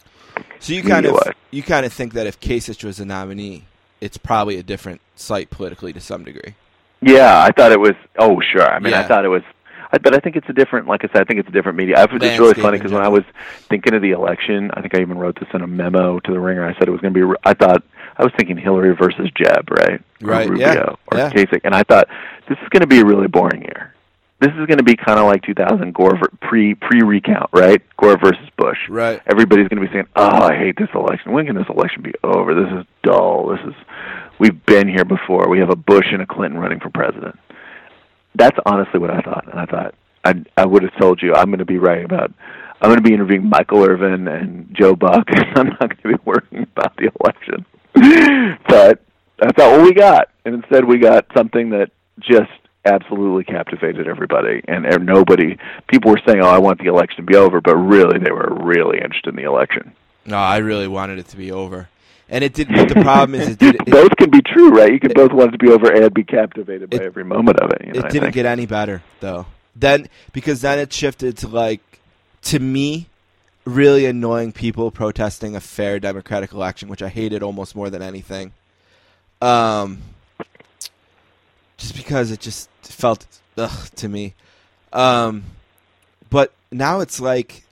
So 0.61 0.73
you 0.73 0.83
kind 0.83 1.07
of 1.07 1.17
you 1.51 1.63
kind 1.63 1.87
of 1.87 1.93
think 1.93 2.15
that 2.15 2.27
if 2.27 2.41
Kasich 2.41 2.85
was 2.85 3.01
a 3.01 3.05
nominee, 3.05 3.65
it's 4.01 4.17
probably 4.17 4.59
a 4.59 4.63
different 4.63 5.01
site 5.17 5.51
politically 5.51 5.93
to 5.93 6.01
some 6.01 6.25
degree. 6.25 6.55
Yeah, 7.01 7.43
I 7.43 7.51
thought 7.53 7.73
it 7.73 7.81
was. 7.81 7.95
Oh, 8.19 8.41
sure. 8.41 8.63
I 8.69 8.79
mean, 8.79 8.93
Yeah. 8.93 9.01
I 9.01 9.03
thought 9.05 9.25
it 9.25 9.29
was. 9.29 9.43
I, 9.91 9.99
but 9.99 10.15
I 10.15 10.19
think 10.19 10.37
it's 10.37 10.49
a 10.49 10.53
different. 10.53 10.87
Like 10.87 11.05
I 11.05 11.09
said, 11.09 11.23
I 11.23 11.25
think 11.25 11.41
it's 11.41 11.49
a 11.49 11.53
different 11.53 11.79
media. 11.79 11.97
I 11.99 12.05
was 12.05 12.23
it's 12.23 12.39
really 12.39 12.55
funny 12.55 12.77
because 12.79 12.93
when 12.93 13.03
I 13.03 13.09
was 13.09 13.23
thinking 13.69 13.95
of 13.95 14.03
the 14.03 14.11
election, 14.11 14.71
I 14.75 14.83
think 14.83 14.95
I 14.95 15.01
even 15.01 15.17
wrote 15.17 15.39
this 15.41 15.49
in 15.55 15.63
a 15.63 15.67
memo 15.67 16.19
to 16.21 16.33
the 16.33 16.39
Ringer. 16.41 16.67
I 16.67 16.75
said 16.75 16.89
it 16.89 16.91
was 16.91 17.01
going 17.01 17.15
to 17.15 17.27
be. 17.29 17.35
I 17.45 17.55
thought 17.55 17.83
I 18.17 18.23
was 18.23 18.33
thinking 18.37 18.59
Hillary 18.59 18.95
versus 18.95 19.31
Jeb, 19.35 19.71
right? 19.71 20.01
Or 20.23 20.29
Right, 20.29 20.49
Rubio 20.49 20.67
yeah, 20.67 20.95
or 21.07 21.19
yeah. 21.19 21.31
Kasich, 21.31 21.61
and 21.65 21.75
I 21.75 21.85
thought 21.85 22.09
this 22.49 22.59
is 22.63 22.69
going 22.69 22.83
to 22.83 22.87
be 22.87 23.01
a 23.01 23.05
really 23.05 23.29
boring 23.29 23.63
year. 23.63 23.95
This 24.41 24.51
is 24.53 24.67
going 24.67 24.79
to 24.79 24.85
be 24.85 24.95
kind 24.95 25.19
of 25.19 25.25
like 25.27 25.43
2000 25.43 25.93
Gore 25.95 26.17
pre 26.43 26.75
pre 26.75 27.03
recount, 27.03 27.49
right? 27.53 27.83
Gore 27.97 28.17
versus 28.19 28.47
Bush. 28.57 28.79
Right. 28.89 29.21
Everybody's 29.27 29.67
going 29.69 29.81
to 29.83 29.89
be 29.89 29.93
saying, 29.93 30.07
"Oh, 30.15 30.43
I 30.43 30.55
hate 30.57 30.77
this 30.77 30.91
election. 30.95 31.33
When 31.33 31.47
can 31.47 31.57
this 31.57 31.67
election 31.69 32.03
be 32.03 32.13
over? 32.23 32.55
This 32.55 32.73
is 32.79 32.85
dull. 33.03 33.49
This 33.49 33.61
is 33.67 33.75
we've 34.39 34.65
been 34.67 34.89
here 34.89 35.05
before. 35.05 35.49
We 35.49 35.59
have 35.61 35.71
a 35.71 35.77
Bush 35.77 36.07
and 36.13 36.23
a 36.23 36.27
Clinton 36.27 36.61
running 36.61 36.81
for 36.81 36.91
president." 36.91 37.39
That's 38.35 38.59
honestly 38.67 39.01
what 39.01 39.11
I 39.11 39.21
thought, 39.21 39.47
and 39.51 39.59
I 39.59 39.67
thought 39.67 39.95
I 40.25 40.45
I 40.57 40.67
would 40.67 40.83
have 40.83 40.97
told 40.99 41.23
you 41.23 41.35
I'm 41.35 41.47
going 41.47 41.59
to 41.59 41.65
be 41.65 41.79
right 41.79 42.05
about. 42.05 42.33
I'm 42.81 42.91
going 42.91 42.99
to 42.99 43.03
be 43.03 43.13
interviewing 43.13 43.49
Michael 43.49 43.83
Irvin 43.83 44.29
and 44.29 44.69
Joe 44.73 44.95
Buck. 44.95 45.27
I'm 45.57 45.69
not 45.69 45.81
going 45.81 45.97
to 45.97 46.09
be 46.19 46.23
worrying 46.25 46.69
about 46.77 46.97
the 46.97 47.11
election. 47.21 47.67
but 48.69 49.03
that's 49.39 49.59
not 49.59 49.73
what 49.73 49.83
we 49.83 49.93
got, 49.93 50.29
and 50.45 50.55
instead 50.55 50.85
we 50.85 50.99
got 50.99 51.27
something 51.37 51.71
that 51.71 51.91
just 52.21 52.51
absolutely 52.85 53.45
captivated 53.45 54.09
everybody, 54.09 54.63
and 54.69 54.87
and 54.87 55.07
nobody. 55.07 55.57
People 55.89 56.11
were 56.11 56.21
saying, 56.27 56.41
"Oh, 56.41 56.49
I 56.49 56.59
want 56.59 56.79
the 56.79 56.87
election 56.87 57.17
to 57.17 57.23
be 57.23 57.37
over," 57.37 57.61
but 57.61 57.77
really, 57.77 58.19
they 58.19 58.31
were 58.31 58.57
really 58.63 58.99
interested 58.99 59.31
in 59.31 59.37
the 59.37 59.49
election. 59.49 59.93
No, 60.25 60.37
I 60.37 60.59
really 60.59 60.89
wanted 60.89 61.19
it 61.19 61.29
to 61.29 61.37
be 61.37 61.51
over, 61.51 61.89
and 62.29 62.45
it 62.45 62.55
did. 62.55 62.69
But 62.69 62.89
the 62.89 63.01
problem 63.03 63.41
is, 63.41 63.49
it 63.51 63.59
did. 63.59 63.75
It, 63.77 63.87
both 63.91 64.17
can 64.17 64.31
be 64.31 64.43
true, 64.43 64.71
right? 64.71 64.93
You 64.93 65.01
can 65.01 65.13
both 65.15 65.33
want 65.33 65.55
it 65.55 65.59
to 65.59 65.65
be 65.65 65.71
over 65.71 65.91
and 65.93 66.13
be 66.13 66.25
captivated 66.25 66.91
by 66.91 66.97
It- 66.99 67.03
every 67.03 67.25
moment 67.25 67.59
of 67.61 67.71
it. 67.73 67.87
You 67.87 67.93
know, 67.95 68.01
it 68.07 68.13
didn't 68.13 68.33
get 68.33 68.47
any 68.47 68.67
better 68.67 69.03
though. 69.21 69.47
Then 69.75 70.09
because 70.33 70.61
then 70.61 70.79
it 70.79 70.93
shifted 70.93 71.37
to 71.39 71.49
like 71.49 72.01
to 72.43 72.59
me 72.59 73.09
really 73.65 74.07
annoying 74.07 74.51
people 74.53 74.91
protesting 74.91 75.55
a 75.55 75.61
fair 75.61 76.01
democratic 76.01 76.53
election, 76.53 76.89
which 76.89 77.03
I 77.03 77.09
hated 77.09 77.43
almost 77.43 77.77
more 77.77 77.91
than 77.91 78.03
anything. 78.03 78.53
Um, 79.41 79.99
just 81.77 81.95
because 81.97 82.31
it 82.31 82.41
just 82.41 82.69
felt 82.83 83.27
ugh 83.57 83.89
to 83.97 84.09
me. 84.09 84.35
Um, 84.93 85.45
but 86.31 86.53
now 86.73 87.01
it's 87.01 87.21
like 87.21 87.63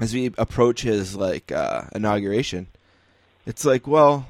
as 0.00 0.12
we 0.14 0.32
approach 0.38 0.82
his 0.82 1.14
like 1.14 1.52
uh, 1.52 1.82
inauguration, 1.94 2.66
it's 3.46 3.64
like 3.64 3.86
well 3.86 4.26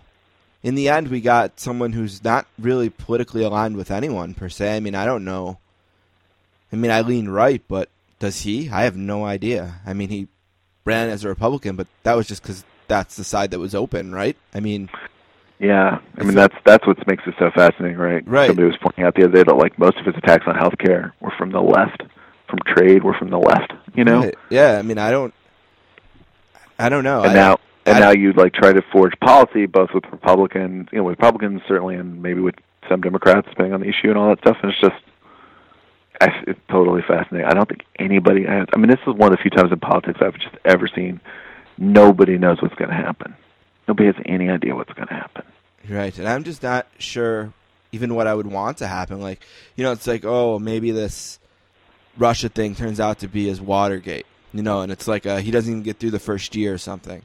in 0.62 0.76
the 0.76 0.88
end, 0.88 1.08
we 1.08 1.20
got 1.20 1.58
someone 1.58 1.92
who's 1.92 2.22
not 2.22 2.46
really 2.58 2.88
politically 2.88 3.42
aligned 3.42 3.76
with 3.76 3.90
anyone 3.90 4.34
per 4.34 4.48
se. 4.48 4.76
I 4.76 4.80
mean, 4.80 4.94
I 4.94 5.04
don't 5.04 5.24
know. 5.24 5.58
I 6.72 6.76
mean, 6.76 6.90
I 6.90 7.00
lean 7.00 7.28
right, 7.28 7.60
but 7.68 7.88
does 8.20 8.42
he? 8.42 8.70
I 8.70 8.84
have 8.84 8.96
no 8.96 9.24
idea. 9.24 9.80
I 9.84 9.92
mean, 9.92 10.08
he 10.08 10.28
ran 10.84 11.10
as 11.10 11.24
a 11.24 11.28
Republican, 11.28 11.76
but 11.76 11.88
that 12.04 12.14
was 12.14 12.28
just 12.28 12.42
because 12.42 12.64
that's 12.86 13.16
the 13.16 13.24
side 13.24 13.50
that 13.50 13.58
was 13.58 13.74
open, 13.74 14.12
right? 14.14 14.36
I 14.54 14.60
mean, 14.60 14.88
Yeah, 15.58 15.98
I 16.16 16.22
mean 16.22 16.34
that's 16.34 16.54
that's 16.64 16.86
what 16.86 17.04
makes 17.06 17.24
it 17.26 17.34
so 17.38 17.50
fascinating, 17.54 17.98
right? 17.98 18.26
Right. 18.26 18.46
Somebody 18.46 18.68
was 18.68 18.78
pointing 18.80 19.04
out 19.04 19.14
the 19.14 19.24
other 19.24 19.32
day 19.32 19.42
that 19.42 19.54
like 19.54 19.78
most 19.78 19.98
of 19.98 20.06
his 20.06 20.14
attacks 20.16 20.44
on 20.46 20.54
healthcare 20.54 21.12
were 21.20 21.32
from 21.36 21.50
the 21.50 21.60
left, 21.60 22.02
from 22.48 22.58
trade 22.66 23.02
were 23.02 23.14
from 23.14 23.30
the 23.30 23.38
left. 23.38 23.72
You 23.94 24.04
know, 24.04 24.20
right. 24.20 24.34
yeah. 24.48 24.78
I 24.78 24.82
mean, 24.82 24.98
I 24.98 25.10
don't. 25.10 25.34
I 26.78 26.88
don't 26.88 27.04
know. 27.04 27.22
and 27.22 27.32
I, 27.32 27.34
now 27.34 27.58
and 27.86 27.96
I- 27.96 28.00
now 28.00 28.10
you'd 28.10 28.36
like 28.36 28.52
try 28.54 28.72
to 28.72 28.82
forge 28.92 29.18
policy 29.20 29.66
both 29.66 29.90
with 29.94 30.04
Republicans, 30.10 30.88
you 30.92 30.98
know, 30.98 31.04
with 31.04 31.18
Republicans 31.18 31.62
certainly, 31.68 31.96
and 31.96 32.22
maybe 32.22 32.40
with 32.40 32.54
some 32.88 33.00
Democrats, 33.00 33.48
depending 33.48 33.72
on 33.74 33.80
the 33.80 33.88
issue 33.88 34.08
and 34.08 34.18
all 34.18 34.28
that 34.30 34.38
stuff. 34.40 34.56
And 34.62 34.70
it's 34.72 34.80
just, 34.80 35.02
I- 36.20 36.42
it's 36.46 36.60
totally 36.70 37.02
fascinating. 37.02 37.48
I 37.48 37.54
don't 37.54 37.68
think 37.68 37.84
anybody. 37.98 38.44
Has, 38.44 38.66
I 38.74 38.78
mean, 38.78 38.88
this 38.90 39.00
is 39.06 39.14
one 39.14 39.32
of 39.32 39.38
the 39.38 39.42
few 39.42 39.50
times 39.50 39.72
in 39.72 39.80
politics 39.80 40.20
I've 40.22 40.34
just 40.38 40.54
ever 40.64 40.88
seen 40.88 41.20
nobody 41.78 42.38
knows 42.38 42.60
what's 42.62 42.74
going 42.74 42.90
to 42.90 42.96
happen. 42.96 43.34
Nobody 43.88 44.06
has 44.06 44.16
any 44.26 44.48
idea 44.48 44.74
what's 44.76 44.92
going 44.92 45.08
to 45.08 45.14
happen. 45.14 45.44
Right, 45.88 46.16
and 46.18 46.28
I'm 46.28 46.44
just 46.44 46.62
not 46.62 46.86
sure 46.98 47.52
even 47.90 48.14
what 48.14 48.26
I 48.28 48.34
would 48.34 48.46
want 48.46 48.78
to 48.78 48.86
happen. 48.86 49.20
Like, 49.20 49.40
you 49.74 49.82
know, 49.82 49.90
it's 49.92 50.06
like, 50.06 50.24
oh, 50.24 50.58
maybe 50.60 50.92
this 50.92 51.38
Russia 52.16 52.48
thing 52.48 52.74
turns 52.74 53.00
out 53.00 53.18
to 53.20 53.28
be 53.28 53.48
his 53.48 53.60
Watergate, 53.60 54.26
you 54.52 54.62
know, 54.62 54.82
and 54.82 54.92
it's 54.92 55.08
like 55.08 55.26
uh, 55.26 55.38
he 55.38 55.50
doesn't 55.50 55.70
even 55.70 55.82
get 55.82 55.98
through 55.98 56.12
the 56.12 56.18
first 56.20 56.54
year 56.54 56.72
or 56.74 56.78
something. 56.78 57.22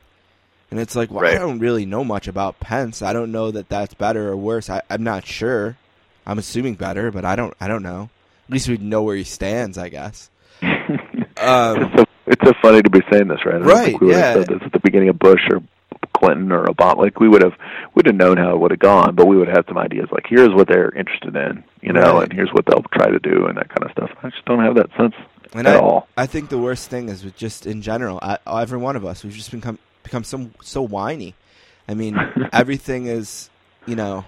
And 0.70 0.80
it's 0.80 0.96
like, 0.96 1.10
well, 1.12 1.26
I 1.26 1.36
don't 1.38 1.60
really 1.60 1.86
know 1.86 2.04
much 2.04 2.28
about 2.28 2.60
Pence. 2.60 3.02
I 3.02 3.14
don't 3.14 3.32
know 3.32 3.52
that 3.52 3.70
that's 3.70 3.94
better 3.94 4.30
or 4.30 4.36
worse. 4.36 4.70
I, 4.70 4.82
I'm 4.90 5.04
not 5.04 5.26
sure. 5.26 5.78
I'm 6.26 6.38
assuming 6.38 6.76
better, 6.76 7.10
but 7.12 7.24
I 7.24 7.36
don't. 7.38 7.54
I 7.62 7.68
don't 7.70 7.84
know. 7.84 8.10
At 8.48 8.54
least 8.54 8.68
we 8.68 8.78
know 8.78 9.02
where 9.04 9.16
he 9.16 9.24
stands, 9.24 9.78
I 9.78 9.90
guess. 9.90 10.30
Um, 11.40 11.84
it's 11.84 11.96
so 11.96 12.06
it's 12.26 12.44
so 12.46 12.54
funny 12.64 12.82
to 12.82 12.90
be 12.90 13.02
saying 13.12 13.28
this, 13.28 13.46
right? 13.46 13.56
I 13.56 13.60
Right, 13.60 13.86
think 13.86 14.02
we 14.02 14.10
yeah. 14.12 14.34
said 14.34 14.48
this 14.48 14.60
at 14.66 14.72
the 14.72 14.80
beginning 14.80 15.10
of 15.10 15.20
Bush 15.20 15.42
or 15.52 15.62
Clinton 16.14 16.52
or 16.52 16.66
Obama. 16.66 16.98
Like 16.98 17.20
we 17.20 17.30
would 17.30 17.44
have 17.44 17.54
would 17.94 18.08
have 18.08 18.16
known 18.16 18.38
how 18.38 18.56
it 18.56 18.60
would 18.60 18.72
have 18.72 18.80
gone, 18.80 19.14
but 19.14 19.28
we 19.28 19.38
would 19.38 19.48
have 19.48 19.58
had 19.58 19.68
some 19.68 19.78
ideas. 19.78 20.08
Like 20.12 20.26
here's 20.28 20.50
what 20.54 20.68
they're 20.68 20.90
interested 20.96 21.36
in, 21.36 21.64
you 21.82 21.94
know, 21.94 22.16
Right. 22.16 22.24
and 22.24 22.34
here's 22.34 22.50
what 22.54 22.66
they'll 22.66 22.84
try 22.92 23.12
to 23.12 23.20
do, 23.20 23.46
and 23.46 23.56
that 23.58 23.70
kind 23.70 23.84
of 23.84 23.92
stuff. 23.92 24.10
I 24.24 24.30
just 24.30 24.46
don't 24.46 24.62
have 24.64 24.74
that 24.76 24.90
sense 24.98 25.14
And 25.54 25.68
at 25.68 25.76
I, 25.76 25.80
all. 25.80 26.08
I 26.18 26.26
think 26.26 26.50
the 26.50 26.58
worst 26.58 26.90
thing 26.90 27.08
is 27.10 27.24
with 27.24 27.38
just 27.38 27.68
in 27.68 27.84
general, 27.84 28.18
I, 28.24 28.40
every 28.48 28.80
one 28.80 28.96
of 28.96 29.06
us, 29.06 29.24
we've 29.24 29.34
just 29.34 29.52
become 29.52 29.78
become 30.08 30.24
so 30.24 30.50
so 30.62 30.82
whiny. 30.82 31.36
I 31.88 31.94
mean, 31.94 32.18
everything 32.54 33.08
is, 33.08 33.50
you 33.86 33.96
know, 33.96 34.26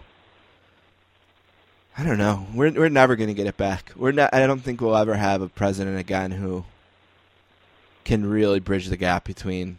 I 1.98 2.04
don't 2.04 2.18
know. 2.18 2.48
We're 2.54 2.72
we're 2.72 2.90
never 2.90 3.16
going 3.16 3.30
to 3.30 3.34
get 3.34 3.48
it 3.48 3.58
back. 3.58 3.92
We're 3.96 4.12
not. 4.12 4.34
I 4.34 4.46
don't 4.46 4.62
think 4.62 4.82
we'll 4.82 4.96
ever 4.96 5.16
have 5.16 5.42
a 5.42 5.50
president 5.50 5.98
again 5.98 6.32
who 6.32 6.66
can 8.04 8.26
really 8.26 8.60
bridge 8.60 8.88
the 8.88 8.98
gap 8.98 9.24
between 9.24 9.78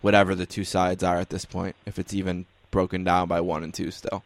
whatever 0.00 0.34
the 0.34 0.46
two 0.46 0.64
sides 0.64 1.02
are 1.02 1.16
at 1.16 1.30
this 1.30 1.44
point, 1.44 1.76
if 1.86 1.98
it's 1.98 2.12
even 2.14 2.46
broken 2.70 3.04
down 3.04 3.28
by 3.28 3.40
one 3.40 3.62
and 3.62 3.72
two 3.72 3.90
still. 3.90 4.24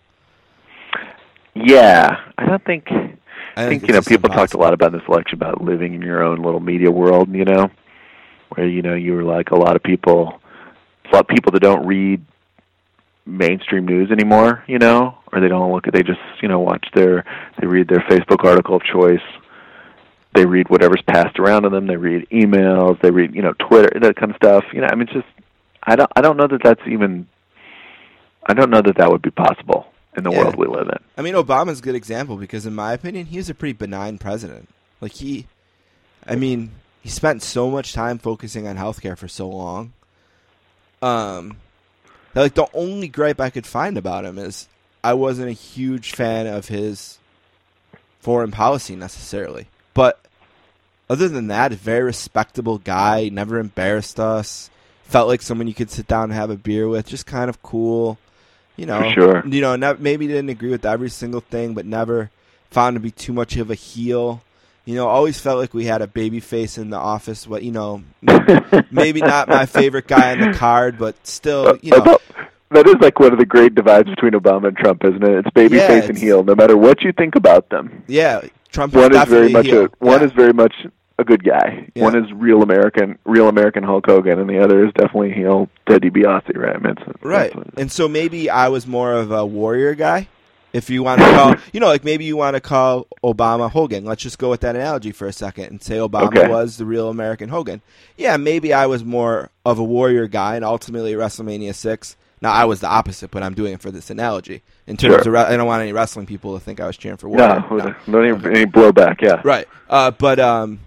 Yeah, 1.54 2.16
I 2.38 2.46
don't 2.46 2.64
think. 2.64 2.86
I 2.90 3.16
I 3.56 3.68
think 3.68 3.86
you 3.86 3.94
know 3.94 4.02
people 4.02 4.30
talked 4.30 4.54
a 4.54 4.58
lot 4.58 4.74
about 4.74 4.92
this 4.92 5.02
election 5.08 5.36
about 5.36 5.62
living 5.62 5.94
in 5.94 6.02
your 6.02 6.22
own 6.22 6.42
little 6.42 6.60
media 6.60 6.90
world, 6.90 7.34
you 7.34 7.44
know, 7.44 7.70
where 8.54 8.66
you 8.66 8.82
know 8.82 8.94
you 8.94 9.14
were 9.14 9.24
like 9.24 9.50
a 9.50 9.56
lot 9.56 9.76
of 9.76 9.82
people, 9.82 10.40
a 11.12 11.16
lot 11.16 11.24
of 11.24 11.28
people 11.28 11.52
that 11.52 11.60
don't 11.60 11.86
read 11.86 12.24
mainstream 13.24 13.86
news 13.86 14.10
anymore, 14.10 14.62
you 14.66 14.78
know, 14.78 15.16
or 15.32 15.40
they 15.40 15.48
don't 15.48 15.72
look 15.72 15.86
at 15.86 15.92
they 15.94 16.02
just 16.02 16.20
you 16.42 16.48
know 16.48 16.60
watch 16.60 16.86
their 16.94 17.24
they 17.60 17.66
read 17.66 17.88
their 17.88 18.00
Facebook 18.08 18.44
article 18.44 18.76
of 18.76 18.82
choice, 18.82 19.20
they 20.34 20.46
read 20.46 20.68
whatever's 20.68 21.02
passed 21.06 21.38
around 21.38 21.62
to 21.62 21.68
them, 21.70 21.86
they 21.86 21.96
read 21.96 22.28
emails, 22.30 23.00
they 23.02 23.10
read 23.10 23.34
you 23.34 23.42
know 23.42 23.52
Twitter 23.68 23.98
that 24.00 24.16
kind 24.16 24.30
of 24.30 24.36
stuff, 24.36 24.64
you 24.72 24.80
know. 24.80 24.88
I 24.90 24.94
mean, 24.94 25.08
it's 25.08 25.12
just 25.12 25.26
I 25.82 25.96
don't 25.96 26.10
I 26.16 26.20
don't 26.20 26.36
know 26.36 26.46
that 26.46 26.60
that's 26.62 26.82
even 26.86 27.26
I 28.46 28.54
don't 28.54 28.70
know 28.70 28.82
that 28.82 28.96
that 28.98 29.10
would 29.10 29.22
be 29.22 29.30
possible 29.30 29.86
in 30.16 30.22
the 30.24 30.30
Yeah. 30.30 30.38
world 30.38 30.56
we 30.56 30.66
live 30.66 30.88
in. 30.88 30.98
I 31.18 31.22
mean, 31.22 31.34
Obama's 31.34 31.80
a 31.80 31.82
good 31.82 31.96
example 31.96 32.36
because, 32.36 32.64
in 32.64 32.74
my 32.74 32.92
opinion, 32.92 33.26
he 33.26 33.36
was 33.38 33.50
a 33.50 33.54
pretty 33.54 33.72
benign 33.72 34.18
president. 34.18 34.68
Like 35.00 35.12
he, 35.12 35.46
I 36.26 36.36
mean, 36.36 36.70
he 37.02 37.08
spent 37.08 37.42
so 37.42 37.70
much 37.70 37.92
time 37.92 38.18
focusing 38.18 38.66
on 38.68 38.76
healthcare 38.76 39.18
for 39.18 39.28
so 39.28 39.48
long. 39.48 39.92
Um, 41.02 41.56
like 42.34 42.54
the 42.54 42.68
only 42.74 43.08
gripe 43.08 43.40
I 43.40 43.50
could 43.50 43.66
find 43.66 43.96
about 43.98 44.24
him 44.24 44.38
is 44.38 44.68
I 45.04 45.14
wasn't 45.14 45.48
a 45.48 45.52
huge 45.52 46.12
fan 46.12 46.46
of 46.46 46.68
his 46.68 47.18
foreign 48.20 48.50
policy 48.50 48.96
necessarily, 48.96 49.68
but 49.94 50.20
other 51.08 51.28
than 51.28 51.46
that, 51.48 51.72
a 51.72 51.76
very 51.76 52.02
respectable 52.02 52.78
guy. 52.78 53.28
Never 53.28 53.58
embarrassed 53.58 54.18
us. 54.18 54.70
Felt 55.04 55.28
like 55.28 55.40
someone 55.40 55.68
you 55.68 55.74
could 55.74 55.90
sit 55.90 56.08
down 56.08 56.24
and 56.24 56.32
have 56.32 56.50
a 56.50 56.56
beer 56.56 56.88
with. 56.88 57.06
Just 57.06 57.26
kind 57.26 57.48
of 57.48 57.62
cool. 57.62 58.18
You 58.76 58.86
know, 58.86 58.98
For 59.00 59.10
sure. 59.12 59.46
you 59.46 59.60
know, 59.60 59.96
maybe 59.98 60.26
didn't 60.26 60.48
agree 60.50 60.70
with 60.70 60.84
every 60.84 61.08
single 61.08 61.40
thing, 61.40 61.74
but 61.74 61.86
never 61.86 62.30
found 62.70 62.94
to 62.96 63.00
be 63.00 63.10
too 63.12 63.32
much 63.32 63.56
of 63.56 63.70
a 63.70 63.74
heel. 63.74 64.42
You 64.86 64.94
know, 64.94 65.08
always 65.08 65.38
felt 65.40 65.58
like 65.58 65.74
we 65.74 65.84
had 65.84 66.00
a 66.00 66.06
baby 66.06 66.40
face 66.40 66.78
in 66.78 66.90
the 66.90 66.96
office. 66.96 67.46
What 67.46 67.62
you 67.64 67.72
know, 67.72 68.02
maybe 68.90 69.20
not 69.20 69.48
my 69.48 69.66
favorite 69.66 70.06
guy 70.06 70.32
on 70.32 70.40
the 70.52 70.56
card, 70.56 70.96
but 70.96 71.14
still, 71.26 71.76
you 71.82 71.90
know, 71.90 72.18
that 72.70 72.86
is 72.86 72.94
like 73.00 73.18
one 73.18 73.32
of 73.32 73.38
the 73.38 73.46
great 73.46 73.74
divides 73.74 74.08
between 74.08 74.32
Obama 74.32 74.68
and 74.68 74.76
Trump, 74.76 75.04
isn't 75.04 75.22
it? 75.22 75.38
It's 75.44 75.50
baby 75.50 75.76
Yeah, 75.78 75.88
face 75.88 76.08
and 76.08 76.16
heel. 76.16 76.44
No 76.44 76.54
matter 76.54 76.76
what 76.76 77.02
you 77.02 77.12
think 77.12 77.34
about 77.34 77.68
them, 77.68 78.04
yeah. 78.06 78.42
Trump 78.70 78.94
one 78.94 79.14
is 79.14 79.24
very 79.28 79.48
much 79.50 79.66
heel. 79.66 79.84
a 79.86 79.88
one 79.98 80.20
Yeah. 80.20 80.26
is 80.26 80.32
very 80.32 80.52
much 80.52 80.74
a 81.18 81.24
good 81.24 81.42
guy. 81.42 81.88
Yeah. 81.94 82.02
One 82.04 82.16
is 82.16 82.30
real 82.32 82.62
American, 82.62 83.18
real 83.24 83.48
American 83.48 83.82
Hulk 83.82 84.04
Hogan, 84.06 84.38
and 84.38 84.48
the 84.50 84.62
other 84.62 84.84
is 84.86 84.92
definitely 84.92 85.32
heel 85.32 85.68
Ted 85.88 86.02
DiBiase, 86.02 86.54
right? 86.56 86.76
I 86.76 86.78
mean, 86.78 86.92
it's- 86.92 87.14
Right. 87.22 87.50
it's- 87.50 87.74
And 87.78 87.90
so 87.90 88.06
maybe 88.06 88.50
I 88.50 88.68
was 88.68 88.86
more 88.86 89.14
of 89.14 89.30
a 89.32 89.44
warrior 89.46 89.94
guy. 89.94 90.28
If 90.76 90.90
you 90.90 91.02
want 91.02 91.20
to 91.20 91.26
call, 91.32 91.54
you 91.72 91.80
know, 91.80 91.86
like 91.86 92.04
maybe 92.04 92.24
you 92.24 92.36
want 92.36 92.54
to 92.54 92.60
call 92.60 93.06
Obama 93.24 93.70
Hogan. 93.70 94.04
Let's 94.04 94.22
just 94.22 94.38
go 94.38 94.50
with 94.50 94.60
that 94.60 94.76
analogy 94.76 95.10
for 95.12 95.26
a 95.26 95.32
second 95.32 95.64
and 95.66 95.82
say 95.82 95.96
Obama 95.96 96.26
Okay. 96.28 96.48
was 96.48 96.76
the 96.76 96.84
real 96.84 97.08
American 97.08 97.48
Hogan. 97.48 97.80
Yeah, 98.16 98.36
maybe 98.36 98.72
I 98.72 98.86
was 98.86 99.04
more 99.04 99.50
of 99.64 99.78
a 99.78 99.84
warrior 99.84 100.26
guy, 100.28 100.56
and 100.56 100.64
ultimately 100.64 101.12
at 101.14 101.18
WrestleMania 101.18 101.74
six. 101.74 102.16
Now 102.42 102.52
I 102.52 102.66
was 102.66 102.80
the 102.80 102.88
opposite, 102.88 103.30
but 103.30 103.42
I'm 103.42 103.54
doing 103.54 103.72
it 103.72 103.80
for 103.80 103.90
this 103.90 104.10
analogy. 104.10 104.62
In 104.86 104.96
terms 104.96 105.24
Sure. 105.24 105.34
of, 105.36 105.48
I 105.50 105.56
don't 105.56 105.66
want 105.66 105.82
any 105.82 105.92
wrestling 105.92 106.26
people 106.26 106.52
to 106.58 106.60
think 106.62 106.78
I 106.80 106.86
was 106.86 106.96
cheering 106.96 107.16
for 107.16 107.28
warrior. 107.28 107.64
no, 107.70 107.94
no, 108.06 108.20
any, 108.20 108.30
any 108.60 108.66
blowback. 108.66 109.20
Yeah, 109.22 109.40
Right. 109.42 109.66
Uh, 109.88 110.10
but 110.10 110.38
um, 110.38 110.80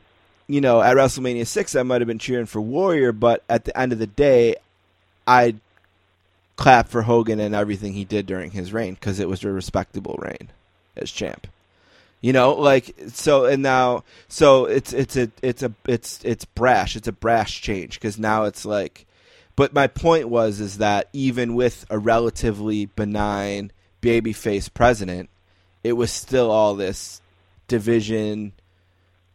you 0.48 0.62
know, 0.62 0.82
at 0.82 0.96
WrestleMania 0.96 1.48
six, 1.48 1.76
I 1.76 1.84
might 1.84 2.02
have 2.02 2.08
been 2.08 2.20
cheering 2.20 2.46
for 2.46 2.62
Warrior, 2.62 3.12
but 3.12 3.44
at 3.50 3.66
the 3.66 3.78
end 3.78 3.92
of 3.94 4.00
the 4.00 4.08
day, 4.08 4.56
I 5.28 5.56
clap 6.60 6.89
for 6.89 7.03
Hogan 7.03 7.39
and 7.39 7.55
everything 7.55 7.93
he 7.93 8.03
did 8.03 8.26
during 8.26 8.51
his 8.51 8.74
reign 8.74 8.93
because 8.93 9.22
it 9.22 9.30
was 9.30 9.45
a 9.45 9.49
respectable 9.49 10.20
reign 10.22 10.49
as 10.97 11.10
champ. 11.10 11.47
You 12.20 12.34
know, 12.34 12.51
like 12.51 12.93
so, 13.07 13.45
and 13.45 13.64
now 13.64 14.03
so 14.28 14.66
it's 14.66 14.91
it's 14.91 15.16
a 15.16 15.32
it's 15.41 15.64
a 15.64 15.72
it's 15.88 16.20
it's 16.26 16.43
brash. 16.43 16.97
It's 16.97 17.07
a 17.07 17.14
brash 17.14 17.62
change 17.62 17.95
because 17.95 18.20
now 18.20 18.43
it's 18.43 18.66
like. 18.66 19.05
But 19.55 19.74
my 19.74 19.88
point 19.88 20.28
was 20.28 20.60
is 20.60 20.80
that 20.80 21.07
even 21.14 21.55
with 21.55 21.86
a 21.89 21.97
relatively 21.97 22.88
benign 22.88 23.72
babyface 24.01 24.74
president, 24.74 25.30
it 25.82 25.93
was 25.93 26.12
still 26.12 26.51
all 26.51 26.76
this 26.76 27.22
division, 27.70 28.51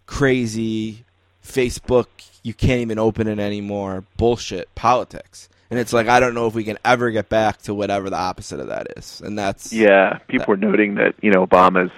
crazy 0.05 1.05
Facebook. 1.43 2.07
You 2.43 2.53
can't 2.53 2.83
even 2.83 2.99
open 2.99 3.29
it 3.29 3.39
anymore. 3.39 4.05
Bullshit 4.19 4.75
politics. 4.75 5.49
And 5.75 5.81
it's 5.81 5.93
like 5.93 6.07
I 6.09 6.21
don't 6.21 6.35
know 6.35 6.47
if 6.47 6.55
we 6.55 6.63
can 6.63 6.79
ever 6.85 7.11
get 7.11 7.29
back 7.29 7.59
to 7.63 7.75
whatever 7.75 8.09
the 8.09 8.17
opposite 8.17 8.61
of 8.61 8.69
that 8.69 8.87
is. 8.97 9.21
And 9.25 9.37
that's 9.37 9.73
yeah. 9.73 10.19
People 10.29 10.47
were 10.49 10.57
noting 10.57 10.95
that 10.95 11.15
you 11.21 11.31
know 11.33 11.45
Obama's 11.45 11.91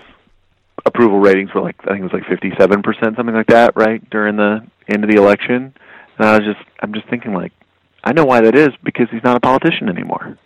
approval 0.86 1.18
ratings 1.18 1.52
were 1.54 1.60
like 1.60 1.76
I 1.84 1.88
think 1.88 2.00
it 2.00 2.02
was 2.04 2.12
like 2.12 2.26
fifty-seven 2.26 2.82
percent, 2.82 3.16
something 3.16 3.34
like 3.34 3.48
that, 3.48 3.74
right 3.76 4.08
during 4.10 4.36
the 4.36 4.66
end 4.88 5.04
of 5.04 5.10
the 5.10 5.16
election. 5.16 5.74
And 6.18 6.26
I 6.26 6.38
was 6.38 6.46
just 6.46 6.66
I'm 6.80 6.94
just 6.94 7.06
thinking 7.08 7.34
like 7.34 7.52
I 8.02 8.12
know 8.12 8.24
why 8.24 8.40
that 8.40 8.54
is 8.54 8.70
because 8.82 9.08
he's 9.10 9.22
not 9.24 9.36
a 9.36 9.40
politician 9.40 9.88
anymore. 9.88 10.38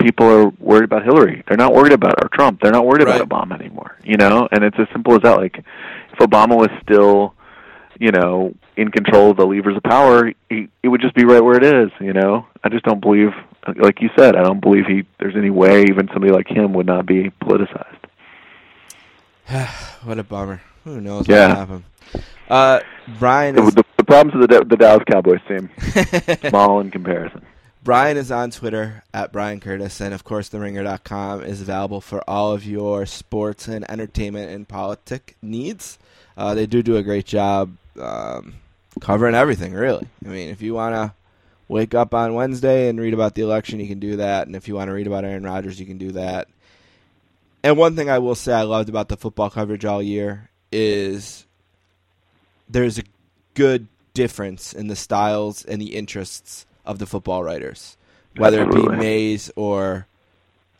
People 0.00 0.26
are 0.26 0.48
worried 0.60 0.84
about 0.84 1.04
Hillary. 1.04 1.42
They're 1.48 1.56
not 1.58 1.74
worried 1.74 1.92
about 1.92 2.22
or 2.22 2.28
Trump. 2.28 2.60
They're 2.62 2.72
not 2.72 2.86
worried 2.86 3.04
Right. 3.06 3.20
about 3.20 3.48
Obama 3.48 3.58
anymore. 3.60 3.96
You 4.04 4.16
know, 4.16 4.48
and 4.52 4.64
it's 4.64 4.78
as 4.78 4.86
simple 4.92 5.14
as 5.14 5.22
that. 5.22 5.36
Like 5.38 5.58
if 5.58 6.18
Obama 6.20 6.56
was 6.56 6.70
still, 6.82 7.34
you 8.00 8.10
know, 8.10 8.54
in 8.76 8.90
control 8.90 9.30
of 9.30 9.36
the 9.36 9.46
levers 9.46 9.76
of 9.76 9.82
power, 9.84 10.32
he, 10.48 10.68
it 10.82 10.88
would 10.88 11.00
just 11.00 11.14
be 11.14 11.24
right 11.24 11.44
where 11.44 11.56
it 11.56 11.62
is. 11.64 11.90
You 12.00 12.12
know, 12.14 12.46
I 12.64 12.68
just 12.70 12.84
don't 12.84 13.00
believe, 13.00 13.30
like 13.76 14.00
you 14.00 14.08
said, 14.18 14.34
I 14.34 14.42
don't 14.42 14.60
believe 14.60 14.86
he. 14.86 15.04
There's 15.20 15.36
any 15.36 15.50
way 15.50 15.82
even 15.84 16.08
somebody 16.12 16.32
like 16.32 16.48
him 16.48 16.72
would 16.72 16.86
not 16.86 17.06
be 17.06 17.30
politicized. 17.42 17.98
what 20.04 20.18
a 20.18 20.24
bummer. 20.24 20.62
Who 20.84 21.00
knows 21.00 21.28
Yeah. 21.28 21.48
what 21.48 21.56
happened? 21.58 21.84
Uh, 22.48 22.80
Bryan 23.18 23.58
is 23.58 23.74
the, 23.74 23.84
the 23.96 24.04
problems 24.04 24.42
of 24.42 24.48
the, 24.48 24.64
the 24.64 24.76
Dallas 24.76 25.04
Cowboys 25.08 25.40
team, 25.46 25.70
small 26.50 26.80
in 26.80 26.90
comparison. 26.90 27.42
Bryan 27.84 28.16
is 28.16 28.30
on 28.32 28.50
Twitter 28.50 29.04
at 29.14 29.32
Bryan 29.32 29.60
Curtis, 29.60 30.00
and 30.00 30.12
of 30.12 30.24
course, 30.24 30.48
TheRinger.com 30.50 31.42
is 31.44 31.60
available 31.60 32.00
for 32.00 32.22
all 32.28 32.52
of 32.52 32.64
your 32.64 33.06
sports 33.06 33.68
and 33.68 33.88
entertainment 33.90 34.50
and 34.50 34.66
politic 34.68 35.36
needs. 35.40 35.98
Uh, 36.40 36.54
they 36.54 36.64
do 36.64 36.82
do 36.82 36.96
a 36.96 37.02
great 37.02 37.26
job 37.26 37.76
um, 38.00 38.54
covering 38.98 39.34
everything, 39.34 39.74
really. 39.74 40.06
I 40.24 40.28
mean, 40.28 40.48
if 40.48 40.62
you 40.62 40.72
want 40.72 40.94
to 40.94 41.12
wake 41.68 41.94
up 41.94 42.14
on 42.14 42.32
Wednesday 42.32 42.88
and 42.88 42.98
read 42.98 43.12
about 43.12 43.34
the 43.34 43.42
election, 43.42 43.78
you 43.78 43.86
can 43.86 43.98
do 43.98 44.16
that. 44.16 44.46
And 44.46 44.56
if 44.56 44.66
you 44.66 44.74
want 44.74 44.88
to 44.88 44.94
read 44.94 45.06
about 45.06 45.26
Aaron 45.26 45.44
Rodgers, 45.44 45.78
you 45.78 45.84
can 45.84 45.98
do 45.98 46.12
that. 46.12 46.48
And 47.62 47.76
one 47.76 47.94
thing 47.94 48.08
I 48.08 48.20
will 48.20 48.34
say 48.34 48.54
I 48.54 48.62
loved 48.62 48.88
about 48.88 49.10
the 49.10 49.18
football 49.18 49.50
coverage 49.50 49.84
all 49.84 50.02
year 50.02 50.48
is 50.72 51.44
there's 52.70 52.96
a 52.96 53.04
good 53.52 53.88
difference 54.14 54.72
in 54.72 54.86
the 54.86 54.96
styles 54.96 55.62
and 55.66 55.78
the 55.78 55.94
interests 55.94 56.64
of 56.86 56.98
the 56.98 57.06
football 57.06 57.44
writers, 57.44 57.98
whether 58.36 58.62
it 58.62 58.72
be 58.72 58.88
Mays 58.88 59.52
or 59.56 60.06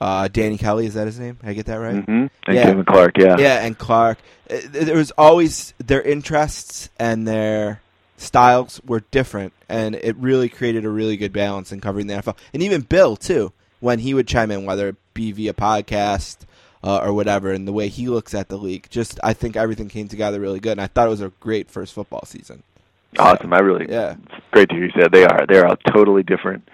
uh, 0.01 0.29
Danny 0.29 0.57
Kelly. 0.59 0.87
Is 0.87 0.95
that 0.95 1.07
his 1.07 1.19
name? 1.19 1.37
Did 1.43 1.51
I 1.51 1.53
get 1.55 1.67
that 1.67 1.77
right? 1.77 2.05
hmm 2.05 2.11
And 2.11 2.31
Yeah. 2.57 2.65
Kevin 2.65 2.85
Clark, 2.85 3.19
yeah. 3.19 3.37
Yeah, 3.39 3.65
and 3.65 3.77
Clark. 3.77 4.19
Uh, 4.51 4.57
There 4.71 4.97
was 4.97 5.11
always 5.13 5.75
their 5.79 6.03
interests 6.03 6.89
and 6.99 7.27
their 7.29 7.81
styles 8.17 8.81
were 8.87 9.01
different, 9.11 9.53
and 9.69 9.95
it 9.95 10.17
really 10.17 10.49
created 10.49 10.85
a 10.85 10.91
really 10.91 11.17
good 11.17 11.33
balance 11.33 11.73
in 11.73 11.81
covering 11.81 12.07
the 12.07 12.15
NFL. 12.15 12.37
And 12.53 12.63
even 12.63 12.83
Bill 12.83 13.17
too, 13.17 13.53
when 13.81 13.99
he 14.01 14.13
would 14.15 14.27
chime 14.29 14.51
in, 14.51 14.65
whether 14.67 14.89
it 14.89 14.97
be 15.15 15.33
via 15.33 15.55
podcast 15.55 16.39
uh, 16.85 16.99
or 16.99 17.13
whatever, 17.15 17.51
and 17.51 17.67
the 17.69 17.73
way 17.73 17.89
he 17.89 18.09
looks 18.09 18.35
at 18.35 18.49
the 18.49 18.57
league, 18.59 18.87
just 18.91 19.19
I 19.25 19.33
think 19.33 19.57
everything 19.57 19.89
came 19.89 20.09
together 20.09 20.39
really 20.41 20.61
good, 20.61 20.73
and 20.73 20.81
I 20.83 20.87
thought 20.87 21.07
it 21.07 21.11
was 21.11 21.21
a 21.23 21.33
great 21.41 21.71
first 21.71 21.95
football 21.95 22.23
season. 22.27 22.63
Awesome. 23.19 23.53
I 23.53 23.59
really, 23.59 23.87
Yeah. 23.91 24.17
it's 24.23 24.45
great 24.53 24.69
to 24.69 24.75
hear 24.77 24.85
you 24.85 24.91
say 24.93 25.01
that. 25.03 25.13
They 25.13 25.25
are. 25.25 25.45
They 25.47 25.59
are 25.59 25.67
all 25.67 25.77
totally 25.93 26.23
different. 26.23 26.69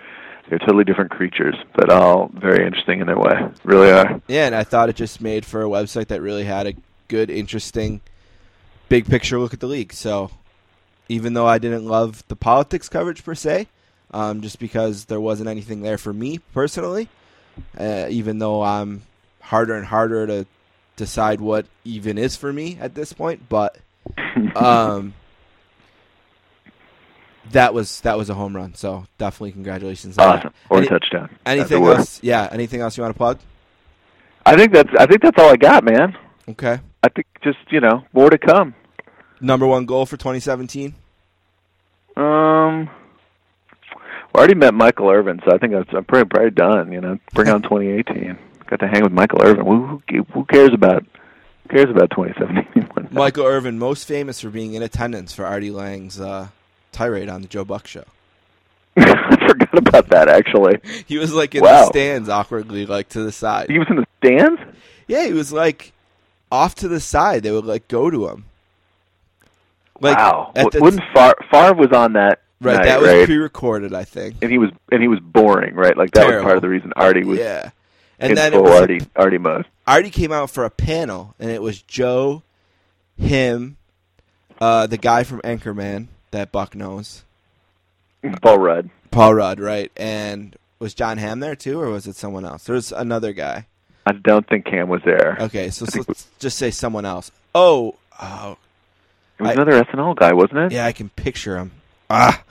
They're 0.48 0.58
totally 0.58 0.84
different 0.84 1.10
creatures, 1.10 1.56
but 1.74 1.90
all 1.90 2.30
very 2.32 2.64
interesting 2.64 3.00
in 3.00 3.06
their 3.06 3.18
way. 3.18 3.48
Really 3.64 3.90
are. 3.90 4.20
Yeah, 4.28 4.46
and 4.46 4.54
I 4.54 4.64
thought 4.64 4.88
it 4.88 4.96
just 4.96 5.20
made 5.20 5.44
for 5.44 5.62
a 5.62 5.68
website 5.68 6.08
that 6.08 6.22
really 6.22 6.44
had 6.44 6.66
a 6.66 6.74
good, 7.08 7.30
interesting, 7.30 8.00
big 8.88 9.06
picture 9.06 9.38
look 9.38 9.52
at 9.52 9.60
the 9.60 9.66
league. 9.66 9.92
So, 9.92 10.30
even 11.08 11.34
though 11.34 11.46
I 11.46 11.58
didn't 11.58 11.86
love 11.86 12.22
the 12.28 12.36
politics 12.36 12.88
coverage 12.88 13.24
per 13.24 13.34
se, 13.34 13.66
um, 14.12 14.40
just 14.40 14.58
because 14.58 15.06
there 15.06 15.20
wasn't 15.20 15.48
anything 15.48 15.82
there 15.82 15.98
for 15.98 16.12
me 16.12 16.38
personally, 16.52 17.08
uh, 17.78 18.06
even 18.08 18.38
though 18.38 18.62
I'm 18.62 19.02
harder 19.40 19.74
and 19.74 19.86
harder 19.86 20.26
to 20.26 20.46
decide 20.96 21.40
what 21.40 21.66
even 21.84 22.18
is 22.18 22.36
for 22.36 22.52
me 22.52 22.78
at 22.80 22.94
this 22.94 23.12
point, 23.12 23.48
but 23.48 23.78
um, 24.56 25.14
that 27.52 27.72
was 27.74 28.00
that 28.02 28.16
was 28.18 28.30
a 28.30 28.34
home 28.34 28.54
run. 28.56 28.74
So 28.74 29.06
definitely 29.18 29.52
congratulations. 29.52 30.18
on 30.18 30.26
that. 30.28 30.38
awesome. 30.38 30.54
Or 30.70 30.78
Any- 30.78 30.86
a 30.86 30.90
touchdown. 30.90 31.30
Anything 31.46 31.84
else? 31.84 32.20
Yeah. 32.22 32.48
Anything 32.50 32.80
else 32.80 32.96
you 32.96 33.02
want 33.02 33.14
to 33.14 33.18
plug? 33.18 33.38
I 34.44 34.56
think 34.56 34.72
that's. 34.72 34.90
I 34.98 35.06
think 35.06 35.22
that's 35.22 35.38
all 35.38 35.50
I 35.50 35.56
got, 35.56 35.82
man. 35.84 36.16
Okay. 36.48 36.78
I 37.02 37.08
think 37.08 37.26
just 37.42 37.58
you 37.70 37.80
know 37.80 38.04
more 38.12 38.30
to 38.30 38.38
come. 38.38 38.74
Number 39.40 39.66
one 39.66 39.84
goal 39.86 40.06
for 40.06 40.16
2017. 40.16 40.94
Um, 42.16 42.88
we 44.32 44.38
already 44.38 44.54
met 44.54 44.72
Michael 44.74 45.10
Irvin, 45.10 45.40
so 45.44 45.54
I 45.54 45.58
think 45.58 45.74
I'm 45.74 46.04
pretty 46.04 46.28
pretty 46.28 46.50
done. 46.54 46.92
You 46.92 47.00
know, 47.00 47.18
bring 47.34 47.48
on 47.48 47.62
2018. 47.62 48.38
Got 48.66 48.80
to 48.80 48.88
hang 48.88 49.02
with 49.02 49.12
Michael 49.12 49.42
Irvin. 49.42 49.64
Who, 49.66 50.02
who, 50.10 50.22
who 50.32 50.44
cares 50.46 50.70
about 50.72 51.04
who 51.64 51.68
cares 51.68 51.90
about 51.90 52.10
2017? 52.10 53.08
Michael 53.12 53.44
Irvin, 53.46 53.78
most 53.78 54.06
famous 54.08 54.40
for 54.40 54.50
being 54.50 54.74
in 54.74 54.82
attendance 54.82 55.32
for 55.34 55.44
Artie 55.44 55.70
Lange's 55.70 56.20
uh, 56.20 56.48
tirade 56.96 57.28
on 57.28 57.42
the 57.42 57.48
Joe 57.48 57.64
Buck 57.64 57.86
show. 57.86 58.04
I 58.96 59.46
forgot 59.48 59.76
about 59.78 60.08
that. 60.08 60.28
Actually, 60.28 60.78
He 61.06 61.18
was 61.18 61.32
like 61.34 61.54
in 61.54 61.62
Wow. 61.62 61.80
the 61.82 61.86
stands, 61.86 62.28
awkwardly, 62.28 62.86
like 62.86 63.08
to 63.10 63.22
the 63.22 63.32
side. 63.32 63.68
he 63.70 63.78
was 63.78 63.88
in 63.90 63.96
the 63.96 64.06
stands. 64.18 64.60
Yeah, 65.06 65.26
he 65.26 65.32
was 65.32 65.52
like 65.52 65.92
off 66.50 66.74
to 66.76 66.88
the 66.88 67.00
side. 67.00 67.42
They 67.42 67.50
would 67.52 67.66
like 67.66 67.88
go 67.88 68.10
to 68.10 68.28
him. 68.28 68.44
Like, 70.00 70.16
wow, 70.18 70.52
the- 70.54 70.78
wouldn't 70.80 71.02
Favre 71.50 71.74
was 71.74 71.90
on 71.92 72.14
that 72.14 72.40
right? 72.60 72.76
night, 72.76 72.84
that 72.84 73.00
was 73.00 73.08
right? 73.08 73.24
pre-recorded, 73.26 73.94
I 73.94 74.04
think. 74.04 74.36
and 74.42 74.50
he 74.50 74.58
was 74.58 74.70
and 74.92 75.00
he 75.02 75.08
was 75.08 75.20
boring, 75.20 75.74
right? 75.74 75.96
Like 75.96 76.10
that 76.12 76.26
was 76.26 76.42
part 76.42 76.56
of 76.56 76.62
the 76.62 76.68
reason 76.68 76.92
Artie 76.96 77.24
was 77.24 77.38
yeah, 77.38 77.70
and 78.18 78.30
in 78.30 78.36
then 78.36 78.52
it 78.52 78.56
full 78.56 78.64
was 78.64 78.80
Artie 78.80 79.06
Artie 79.16 79.38
mode. 79.38 79.64
Artie 79.86 80.10
came 80.10 80.32
out 80.32 80.50
for 80.50 80.64
a 80.64 80.70
panel, 80.70 81.34
and 81.38 81.50
it 81.50 81.62
was 81.62 81.80
Joe, 81.80 82.42
him, 83.16 83.76
uh, 84.60 84.86
the 84.86 84.98
guy 84.98 85.22
from 85.24 85.40
Anchorman 85.42 86.08
that 86.36 86.52
Buck 86.52 86.74
knows, 86.74 87.24
Paul 88.42 88.58
Rudd. 88.58 88.90
Paul 89.10 89.34
Rudd, 89.34 89.60
right? 89.60 89.90
And 89.96 90.56
was 90.78 90.94
Jon 90.94 91.18
Hamm 91.18 91.40
there 91.40 91.56
too, 91.56 91.80
or 91.80 91.90
was 91.90 92.06
it 92.06 92.16
someone 92.16 92.44
else? 92.44 92.64
There 92.64 92.74
was 92.74 92.92
another 92.92 93.32
guy. 93.32 93.66
I 94.04 94.12
don't 94.12 94.46
think 94.48 94.66
Cam 94.66 94.88
was 94.88 95.02
there. 95.04 95.36
Okay, 95.40 95.70
so, 95.70 95.84
so 95.86 96.04
let's 96.06 96.26
just 96.38 96.58
say 96.58 96.70
someone 96.70 97.04
else. 97.04 97.30
Oh, 97.54 97.96
oh, 98.20 98.56
It 99.38 99.42
was 99.42 99.50
I- 99.50 99.52
another 99.54 99.82
SNL 99.84 100.14
guy, 100.16 100.32
wasn't 100.32 100.58
it? 100.60 100.72
yeah, 100.72 100.86
I 100.86 100.92
can 100.92 101.08
picture 101.10 101.56
him. 101.58 101.72
Ah, 102.08 102.42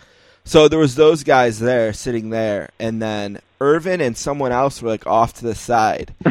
so 0.44 0.68
there 0.68 0.80
was 0.80 0.96
those 0.96 1.24
guys 1.24 1.60
there 1.60 1.94
sitting 1.94 2.30
there, 2.30 2.70
and 2.80 3.02
then 3.02 3.40
Irvin 3.62 4.02
and 4.02 4.18
someone 4.18 4.52
else 4.52 4.82
were 4.82 4.90
like 4.90 5.08
off 5.08 5.34
to 5.36 5.46
the 5.46 5.56
side. 5.56 6.14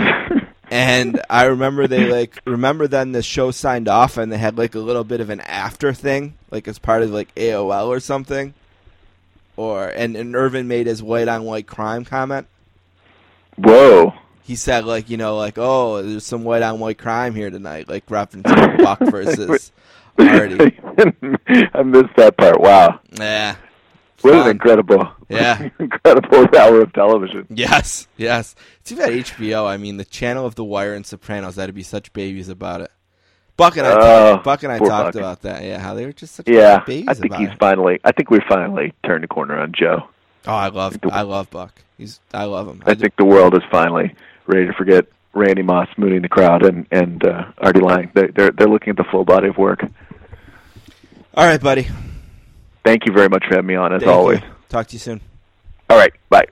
And 0.75 1.23
I 1.31 1.45
remember 1.45 1.87
they 1.87 2.07
like 2.11 2.43
remember 2.45 2.89
then 2.89 3.13
the 3.13 3.23
show 3.23 3.53
signed 3.53 3.87
off 3.87 4.17
and 4.17 4.33
they 4.33 4.39
had 4.39 4.59
like 4.59 4.75
a 4.75 4.81
little 4.81 5.05
bit 5.05 5.21
of 5.21 5.31
an 5.31 5.41
after 5.43 5.93
thing, 5.93 6.37
like 6.51 6.67
as 6.67 6.81
part 6.81 7.03
of 7.03 7.11
like 7.11 7.33
AOL 7.37 7.87
or 7.87 8.01
something. 8.01 8.55
Or 9.57 9.87
and, 9.87 10.17
and 10.17 10.35
Irvin 10.35 10.67
made 10.67 10.89
his 10.89 11.01
white 11.01 11.29
on 11.29 11.45
white 11.45 11.69
crime 11.69 12.05
comment. 12.05 12.49
Whoa. 13.57 14.15
He 14.43 14.57
said 14.57 14.85
like, 14.85 15.09
you 15.09 15.17
know, 15.17 15.37
like, 15.37 15.59
oh, 15.59 16.03
there's 16.03 16.27
some 16.27 16.43
white 16.43 16.63
on 16.63 16.81
white 16.81 16.99
crime 16.99 17.37
here 17.37 17.51
tonight, 17.51 17.89
like 17.89 18.07
referencing 18.07 18.79
Buck 18.83 18.99
versus 18.99 19.71
Artie. 20.19 20.77
I 21.73 21.83
missed 21.85 22.17
that 22.17 22.35
part. 22.37 22.61
Wow. 22.61 22.99
Yeah. 23.13 23.55
What 24.23 24.35
an 24.35 24.51
incredible, 24.51 25.09
Yeah. 25.29 25.69
incredible 25.79 26.47
hour 26.59 26.81
of 26.83 26.93
television. 26.93 27.47
Yes, 27.51 28.07
yes. 28.17 28.55
Too 28.85 28.97
bad 28.97 29.11
HBO. 29.11 29.67
I 29.67 29.77
mean, 29.77 29.97
the 29.97 30.05
channel 30.05 30.47
of 30.47 30.55
The 30.55 30.65
Wire 30.65 30.95
and 30.95 31.05
Sopranos. 31.07 31.57
That'd 31.57 31.75
be 31.75 31.83
such 31.83 32.13
babies 32.13 32.49
about 32.49 32.81
it. 32.83 32.91
Buck 33.57 33.77
and 33.77 33.87
I, 33.87 33.93
Oh, 33.97 34.37
Buck 34.39 34.63
and 34.65 34.73
I 34.73 34.79
talked 34.79 34.91
Buck. 34.91 35.15
about 35.15 35.43
that. 35.43 35.63
Yeah, 35.63 35.79
how 35.79 35.95
they 35.95 36.05
were 36.07 36.13
just 36.13 36.35
such 36.35 36.49
Yeah, 36.49 36.81
babies 36.85 37.09
I 37.09 37.15
think 37.15 37.27
about 37.27 37.41
he's 37.41 37.51
it. 37.51 37.59
finally. 37.59 38.01
I 38.05 38.13
think 38.13 38.31
we 38.31 38.41
finally 38.49 38.93
turned 39.07 39.23
the 39.23 39.29
corner 39.29 39.59
on 39.61 39.73
Joe. 39.73 40.09
Oh, 40.47 40.53
I 40.55 40.69
love, 40.69 40.99
I 41.11 41.23
love 41.23 41.51
Buck. 41.51 41.73
He's, 41.97 42.21
I 42.35 42.45
love 42.45 42.67
him. 42.69 42.83
I 42.85 42.95
think 42.95 43.15
the 43.17 43.25
world 43.25 43.55
is 43.55 43.63
finally 43.71 44.15
ready 44.47 44.67
to 44.67 44.73
forget 44.73 45.07
Randy 45.33 45.63
Moss 45.63 45.89
mooning 45.97 46.23
the 46.23 46.29
crowd 46.29 46.65
and 46.65 46.87
and 46.91 47.25
uh, 47.25 47.47
Artie 47.59 47.81
Lange. 47.81 48.11
They, 48.15 48.27
they're 48.27 48.51
they're 48.51 48.69
looking 48.69 48.91
at 48.91 48.97
the 48.97 49.05
full 49.05 49.25
body 49.25 49.49
of 49.49 49.57
work. 49.57 49.83
All 51.35 51.47
right, 51.47 51.61
buddy. 51.61 51.89
Thank 52.85 53.07
you 53.07 53.13
very 53.13 53.29
much 53.29 53.45
for 53.49 53.55
having 53.55 53.67
me 53.67 53.75
on, 53.77 53.93
as 53.95 54.03
Thank 54.03 54.13
always. 54.13 54.41
you. 54.41 54.47
Talk 54.69 54.89
to 54.89 54.93
you 54.95 54.99
soon. 54.99 55.21
All 55.89 55.97
right, 55.97 56.13
bye. 56.29 56.47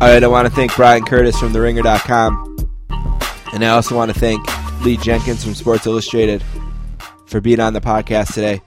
All 0.00 0.06
right, 0.14 0.22
I 0.22 0.28
want 0.28 0.46
to 0.46 0.54
thank 0.54 0.74
Bryan 0.76 1.04
Curtis 1.04 1.38
from 1.38 1.52
TheRinger.com. 1.52 2.47
And 3.52 3.64
I 3.64 3.68
also 3.68 3.96
want 3.96 4.12
to 4.12 4.18
thank 4.18 4.44
Lee 4.84 4.96
Jenkins 4.96 5.44
from 5.44 5.54
Sports 5.54 5.86
Illustrated 5.86 6.42
for 7.26 7.40
being 7.40 7.60
on 7.60 7.72
the 7.72 7.80
podcast 7.80 8.34
today. 8.34 8.60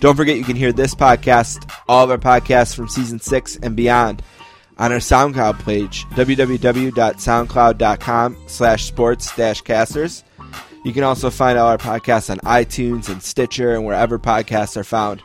Don't 0.00 0.16
forget 0.16 0.36
you 0.36 0.44
can 0.44 0.56
hear 0.56 0.72
this 0.72 0.94
podcast, 0.94 1.70
all 1.88 2.04
of 2.04 2.10
our 2.10 2.18
podcasts 2.18 2.74
from 2.74 2.88
season 2.88 3.18
six 3.18 3.56
and 3.56 3.74
beyond 3.76 4.22
on 4.78 4.92
our 4.92 4.98
SoundCloud 4.98 5.64
page, 5.64 6.04
www.soundcloud.com 6.10 8.36
slash 8.46 8.84
sports 8.84 9.34
dash 9.34 9.60
casters. 9.62 10.22
You 10.84 10.92
can 10.92 11.02
also 11.02 11.30
find 11.30 11.58
all 11.58 11.66
our 11.68 11.78
podcasts 11.78 12.30
on 12.30 12.38
iTunes 12.38 13.08
and 13.08 13.20
Stitcher 13.22 13.74
and 13.74 13.84
wherever 13.84 14.20
podcasts 14.20 14.76
are 14.76 14.84
found. 14.84 15.20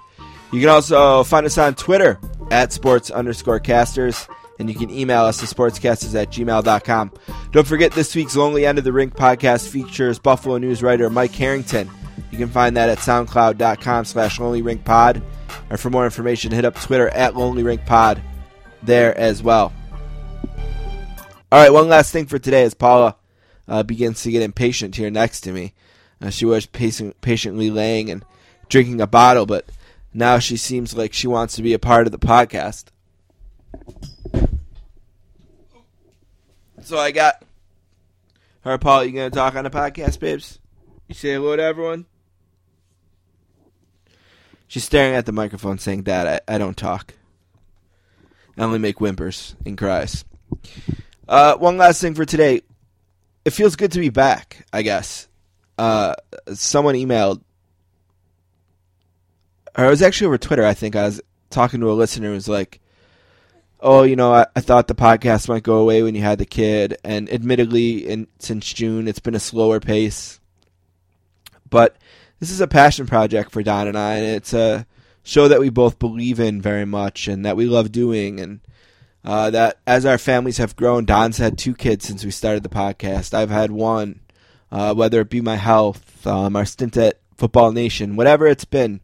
You 0.52 0.60
can 0.60 0.70
also 0.70 1.24
find 1.24 1.46
us 1.46 1.58
on 1.58 1.76
Twitter 1.76 2.20
at 2.52 2.74
sports 2.74 3.10
underscore 3.12 3.60
casters, 3.60 4.28
and 4.60 4.70
you 4.70 4.76
can 4.76 4.90
email 4.90 5.24
us 5.24 5.42
at 5.42 5.50
sportscasters 5.50 6.20
at 6.20 6.32
gmail.com. 6.32 7.12
Don't 7.52 7.68
forget 7.68 7.92
this 7.92 8.16
week's 8.16 8.36
Lonely 8.36 8.66
End 8.66 8.78
of 8.78 8.84
the 8.84 8.94
Rink 8.94 9.16
podcast 9.16 9.70
features 9.70 10.20
Buffalo 10.20 10.58
News 10.58 10.84
writer 10.84 11.10
Mike 11.10 11.34
Harrington. 11.34 11.90
You 12.32 12.38
can 12.38 12.50
find 12.50 12.78
that 12.78 12.90
at 12.90 13.00
soundcloud.com 13.00 14.06
slash 14.06 14.40
lonelyrinkpod. 14.40 15.22
Or 15.70 15.78
for 15.78 15.90
more 15.90 16.06
information, 16.06 16.52
hit 16.52 16.66
up 16.66 16.76
Twitter 16.76 17.10
at 17.10 17.34
lonelyrinkpod 17.34 18.22
there 18.82 19.18
as 19.18 19.42
well. 19.42 19.74
All 21.52 21.60
right, 21.60 21.72
one 21.72 21.90
last 21.90 22.12
thing 22.12 22.26
for 22.26 22.40
today 22.40 22.64
as 22.64 22.74
Paula 22.74 23.16
uh, 23.68 23.84
begins 23.84 24.24
to 24.24 24.32
get 24.32 24.42
impatient 24.42 24.96
here 24.96 25.12
next 25.12 25.42
to 25.42 25.52
me. 25.52 25.74
Uh, 26.22 26.30
she 26.30 26.46
was 26.46 26.66
patient, 26.66 27.20
patiently 27.22 27.70
laying 27.70 28.10
and 28.10 28.26
drinking 28.70 29.02
a 29.02 29.08
bottle, 29.08 29.46
but 29.46 29.70
now 30.14 30.40
she 30.40 30.58
seems 30.58 30.96
like 30.96 31.14
she 31.14 31.28
wants 31.28 31.56
to 31.56 31.62
be 31.62 31.74
a 31.74 31.80
part 31.80 32.08
of 32.08 32.12
the 32.12 32.20
podcast. 32.20 32.86
So 36.84 36.98
I 36.98 37.12
got. 37.12 37.42
Right, 38.66 38.80
Paul, 38.80 39.06
you 39.06 39.14
going 39.14 39.32
to 39.32 39.36
talk 39.36 39.56
on 39.56 39.64
the 39.64 39.70
podcast, 39.70 40.20
babes? 40.20 40.60
You 41.08 41.16
say 41.16 41.34
hello 41.34 41.56
to 41.56 41.64
everyone? 41.64 42.06
She's 44.68 44.84
staring 44.84 45.16
at 45.16 45.26
the 45.26 45.32
microphone 45.32 45.78
saying, 45.78 46.04
Dad, 46.04 46.42
I, 46.50 46.56
I 46.56 46.58
don't 46.58 46.76
talk. 46.76 47.14
I 48.58 48.64
only 48.64 48.80
make 48.80 48.98
whimpers 48.98 49.56
and 49.66 49.78
cries. 49.78 50.26
Uh, 51.28 51.56
one 51.56 51.78
last 51.78 52.02
thing 52.02 52.16
for 52.16 52.26
today. 52.26 52.62
it 53.46 53.52
feels 53.52 53.76
good 53.76 53.94
to 53.94 54.00
be 54.00 54.10
back. 54.10 54.66
I 54.74 54.82
guess. 54.82 55.28
Uh, 55.78 56.16
someone 56.54 56.96
emailed, 56.96 57.42
or 59.78 59.86
it 59.86 59.90
was 59.90 60.02
actually 60.02 60.28
over 60.28 60.38
Twitter. 60.38 60.66
I 60.66 60.74
think 60.74 60.96
I 60.96 61.06
was 61.06 61.22
talking 61.50 61.80
to 61.80 61.92
a 61.92 61.94
listener 61.94 62.28
who 62.28 62.34
was 62.34 62.48
like, 62.48 62.80
"Oh, 63.84 64.04
you 64.04 64.16
know, 64.16 64.34
I, 64.34 64.48
I 64.56 64.62
thought 64.62 64.88
the 64.88 64.96
podcast 64.96 65.50
might 65.50 65.64
go 65.64 65.78
away 65.78 66.02
when 66.02 66.16
you 66.16 66.22
had 66.22 66.40
the 66.40 66.46
kid, 66.46 66.98
and 67.04 67.32
admittedly, 67.32 68.08
in 68.08 68.28
since 68.40 68.74
June, 68.74 69.08
it's 69.08 69.20
been 69.20 69.36
a 69.36 69.40
slower 69.40 69.80
pace, 69.80 70.40
but." 71.70 71.98
This 72.40 72.52
is 72.52 72.60
a 72.60 72.68
passion 72.68 73.06
project 73.06 73.52
for 73.52 73.64
Don 73.64 73.88
and 73.88 73.98
I, 73.98 74.16
and 74.16 74.26
it's 74.26 74.54
a 74.54 74.86
show 75.24 75.48
that 75.48 75.62
we 75.62 75.70
both 75.70 75.98
believe 75.98 76.42
in 76.42 76.62
very 76.62 76.84
much 76.86 77.30
and 77.30 77.46
that 77.46 77.56
we 77.56 77.66
love 77.66 77.90
doing. 77.90 78.42
And 78.42 78.60
uh, 79.24 79.50
that 79.52 79.80
as 79.88 80.06
our 80.06 80.18
families 80.18 80.58
have 80.58 80.76
grown, 80.76 81.06
Don's 81.06 81.38
had 81.38 81.58
two 81.58 81.74
kids 81.74 82.06
since 82.06 82.26
we 82.26 82.32
started 82.32 82.64
the 82.64 82.70
podcast. 82.70 83.34
I've 83.34 83.50
had 83.50 83.72
one, 83.72 84.20
uh, 84.72 84.94
whether 84.94 85.22
it 85.22 85.30
be 85.30 85.40
my 85.40 85.56
health, 85.56 86.28
um, 86.28 86.58
our 86.58 86.66
stint 86.66 86.98
at 86.98 87.20
Football 87.38 87.72
Nation, 87.72 88.18
whatever 88.18 88.46
it's 88.46 88.66
been. 88.66 89.00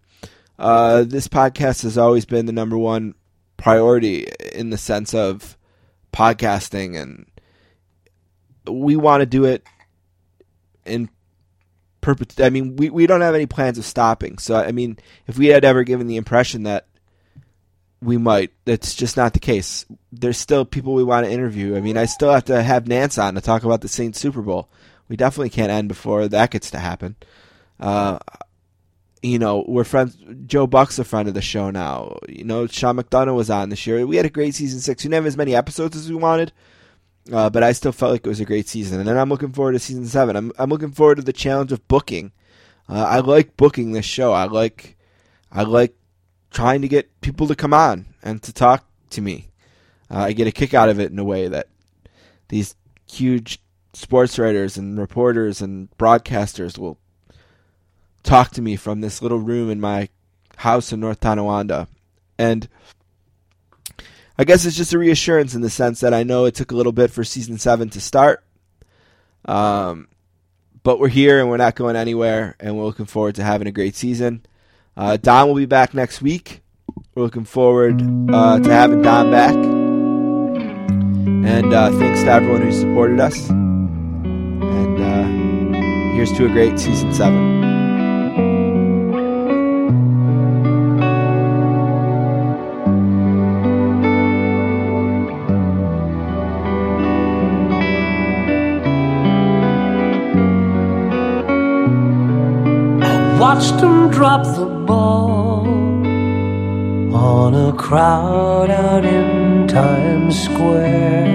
Uh, 0.57 1.03
this 1.03 1.29
podcast 1.29 1.83
has 1.83 1.97
always 1.97 2.25
been 2.25 2.45
the 2.45 2.51
number 2.51 2.77
one 2.77 3.15
priority 3.59 4.27
in 4.53 4.71
the 4.71 4.77
sense 4.77 5.13
of 5.13 5.57
podcasting, 6.11 6.99
and 6.99 7.27
we 8.67 8.95
want 8.95 9.21
to 9.21 9.25
do 9.25 9.45
it 9.45 9.63
in 10.85 11.09
perpet- 12.01 12.41
I 12.41 12.49
mean, 12.49 12.75
we, 12.77 12.89
we 12.89 13.05
don't 13.05 13.21
have 13.21 13.35
any 13.35 13.45
plans 13.45 13.77
of 13.77 13.85
stopping. 13.85 14.37
So, 14.37 14.55
I 14.55 14.71
mean, 14.71 14.97
if 15.27 15.37
we 15.37 15.47
had 15.47 15.65
ever 15.65 15.83
given 15.83 16.07
the 16.07 16.17
impression 16.17 16.63
that 16.63 16.87
we 18.01 18.17
might, 18.17 18.51
that's 18.65 18.95
just 18.95 19.17
not 19.17 19.33
the 19.33 19.39
case. 19.39 19.85
There's 20.11 20.37
still 20.37 20.65
people 20.65 20.93
we 20.93 21.03
want 21.03 21.25
to 21.25 21.31
interview. 21.31 21.75
I 21.75 21.81
mean, 21.81 21.97
I 21.97 22.05
still 22.05 22.31
have 22.31 22.45
to 22.45 22.63
have 22.63 22.85
Nantz 22.85 23.21
on 23.21 23.35
to 23.35 23.41
talk 23.41 23.63
about 23.63 23.81
the 23.81 23.87
Saints 23.87 24.19
Super 24.19 24.41
Bowl. 24.41 24.69
We 25.09 25.17
definitely 25.17 25.49
can't 25.49 25.71
end 25.71 25.89
before 25.89 26.27
that 26.27 26.51
gets 26.51 26.71
to 26.71 26.79
happen. 26.79 27.17
Uh, 27.79 28.19
you 29.21 29.39
know, 29.39 29.65
we're 29.67 29.83
friends. 29.83 30.17
Joe 30.45 30.67
Buck's 30.67 30.99
a 30.99 31.03
friend 31.03 31.27
of 31.27 31.33
the 31.33 31.41
show 31.41 31.71
now. 31.71 32.17
You 32.27 32.43
know, 32.43 32.67
Sean 32.67 32.97
McDonough 32.97 33.35
was 33.35 33.49
on 33.49 33.69
this 33.69 33.85
year. 33.85 34.05
We 34.05 34.15
had 34.15 34.25
a 34.25 34.29
great 34.29 34.55
season 34.55 34.79
six. 34.79 35.03
We 35.03 35.09
didn't 35.09 35.15
have 35.15 35.25
as 35.25 35.37
many 35.37 35.55
episodes 35.55 35.97
as 35.97 36.09
we 36.09 36.15
wanted, 36.15 36.53
uh, 37.31 37.49
but 37.49 37.63
I 37.63 37.73
still 37.73 37.91
felt 37.91 38.13
like 38.13 38.25
it 38.25 38.29
was 38.29 38.39
a 38.39 38.45
great 38.45 38.67
season. 38.67 38.99
And 38.99 39.07
then 39.07 39.17
I'm 39.17 39.29
looking 39.29 39.51
forward 39.51 39.73
to 39.73 39.79
season 39.79 40.05
seven. 40.05 40.35
I'm 40.35 40.51
I'm 40.57 40.69
looking 40.69 40.91
forward 40.91 41.15
to 41.15 41.21
the 41.21 41.33
challenge 41.33 41.71
of 41.71 41.87
booking. 41.87 42.31
Uh, 42.87 43.03
I 43.03 43.19
like 43.19 43.57
booking 43.57 43.91
this 43.91 44.05
show. 44.05 44.31
I 44.31 44.45
like 44.45 44.97
I 45.51 45.63
like 45.63 45.95
trying 46.51 46.81
to 46.81 46.87
get 46.87 47.21
people 47.21 47.47
to 47.47 47.55
come 47.55 47.73
on 47.73 48.05
and 48.23 48.41
to 48.43 48.53
talk 48.53 48.85
to 49.11 49.21
me. 49.21 49.49
Uh, 50.09 50.19
I 50.19 50.33
get 50.33 50.47
a 50.47 50.51
kick 50.51 50.73
out 50.73 50.89
of 50.89 50.99
it 50.99 51.11
in 51.11 51.19
a 51.19 51.23
way 51.23 51.47
that 51.47 51.67
these 52.47 52.75
huge 53.05 53.59
sports 53.93 54.39
writers 54.39 54.77
and 54.77 54.97
reporters 54.97 55.61
and 55.61 55.89
broadcasters 55.97 56.77
will 56.77 56.98
talk 58.23 58.51
to 58.51 58.61
me 58.61 58.75
from 58.75 59.01
this 59.01 59.21
little 59.21 59.39
room 59.39 59.69
in 59.69 59.79
my 59.79 60.09
house 60.57 60.91
in 60.91 60.99
North 60.99 61.19
Tonawanda. 61.19 61.87
And 62.37 62.67
I 64.37 64.43
guess 64.43 64.65
it's 64.65 64.77
just 64.77 64.93
a 64.93 64.97
reassurance 64.97 65.53
in 65.55 65.61
the 65.61 65.69
sense 65.69 65.99
that 65.99 66.13
I 66.13 66.23
know 66.23 66.45
it 66.45 66.55
took 66.55 66.71
a 66.71 66.75
little 66.75 66.91
bit 66.91 67.11
for 67.11 67.23
season 67.23 67.57
seven 67.57 67.89
to 67.89 68.01
start. 68.01 68.43
Um, 69.45 70.07
but 70.83 70.99
we're 70.99 71.09
here 71.09 71.39
and 71.39 71.49
we're 71.49 71.57
not 71.57 71.75
going 71.75 71.95
anywhere, 71.95 72.55
and 72.59 72.77
we're 72.77 72.85
looking 72.85 73.05
forward 73.05 73.35
to 73.35 73.43
having 73.43 73.67
a 73.67 73.71
great 73.71 73.95
season. 73.95 74.45
Uh, 74.95 75.17
Don 75.17 75.47
will 75.47 75.55
be 75.55 75.65
back 75.65 75.93
next 75.93 76.21
week. 76.21 76.61
We're 77.15 77.23
looking 77.23 77.45
forward 77.45 78.01
uh, 78.31 78.59
to 78.59 78.69
having 78.71 79.01
Don 79.01 79.31
back. 79.31 79.55
And 81.49 81.73
uh, 81.73 81.91
thanks 81.91 82.23
to 82.23 82.31
everyone 82.31 82.61
who 82.61 82.71
supported 82.71 83.19
us. 83.19 83.49
And 83.49 85.01
uh, 85.01 85.23
here's 86.15 86.31
to 86.33 86.45
a 86.45 86.49
great 86.49 86.79
season 86.79 87.13
seven. 87.13 87.78
Watched 103.49 103.79
him 103.81 103.97
drop 104.11 104.43
the 104.57 104.65
ball 104.85 105.65
on 107.15 107.55
a 107.55 107.73
crowd 107.73 108.69
out 108.69 109.03
in 109.03 109.67
Times 109.67 110.39
Square. 110.39 111.25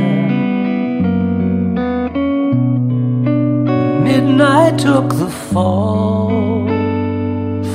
Midnight 4.08 4.78
took 4.78 5.08
the 5.24 5.28
fall 5.28 6.68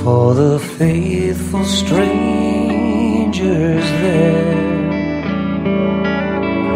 for 0.02 0.34
the 0.34 0.58
faithful 0.78 1.66
strangers 1.66 2.30
there. 4.06 4.56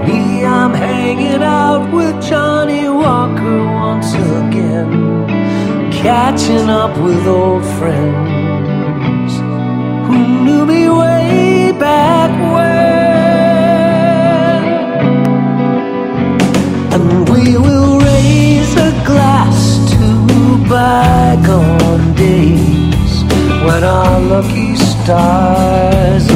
Me, 0.05 0.43
I'm 0.43 0.73
hanging 0.73 1.43
out 1.43 1.93
with 1.93 2.21
Johnny 2.29 2.89
Walker 2.89 3.63
once 3.87 4.13
again 4.13 5.12
catching 6.03 6.69
up 6.69 6.97
with 6.97 7.25
old 7.25 7.63
friends 7.79 9.31
who 10.05 10.17
knew 10.43 10.65
me 10.65 10.89
way 10.89 11.71
back 11.79 12.29
when. 12.53 13.03
And 16.93 17.29
we 17.29 17.57
will 17.57 17.99
raise 17.99 18.73
a 18.75 18.91
glass 19.05 19.79
to 19.93 20.05
bygone 20.67 22.13
days 22.15 23.23
when 23.63 23.81
our 23.85 24.19
lucky 24.19 24.75
stars 24.75 26.27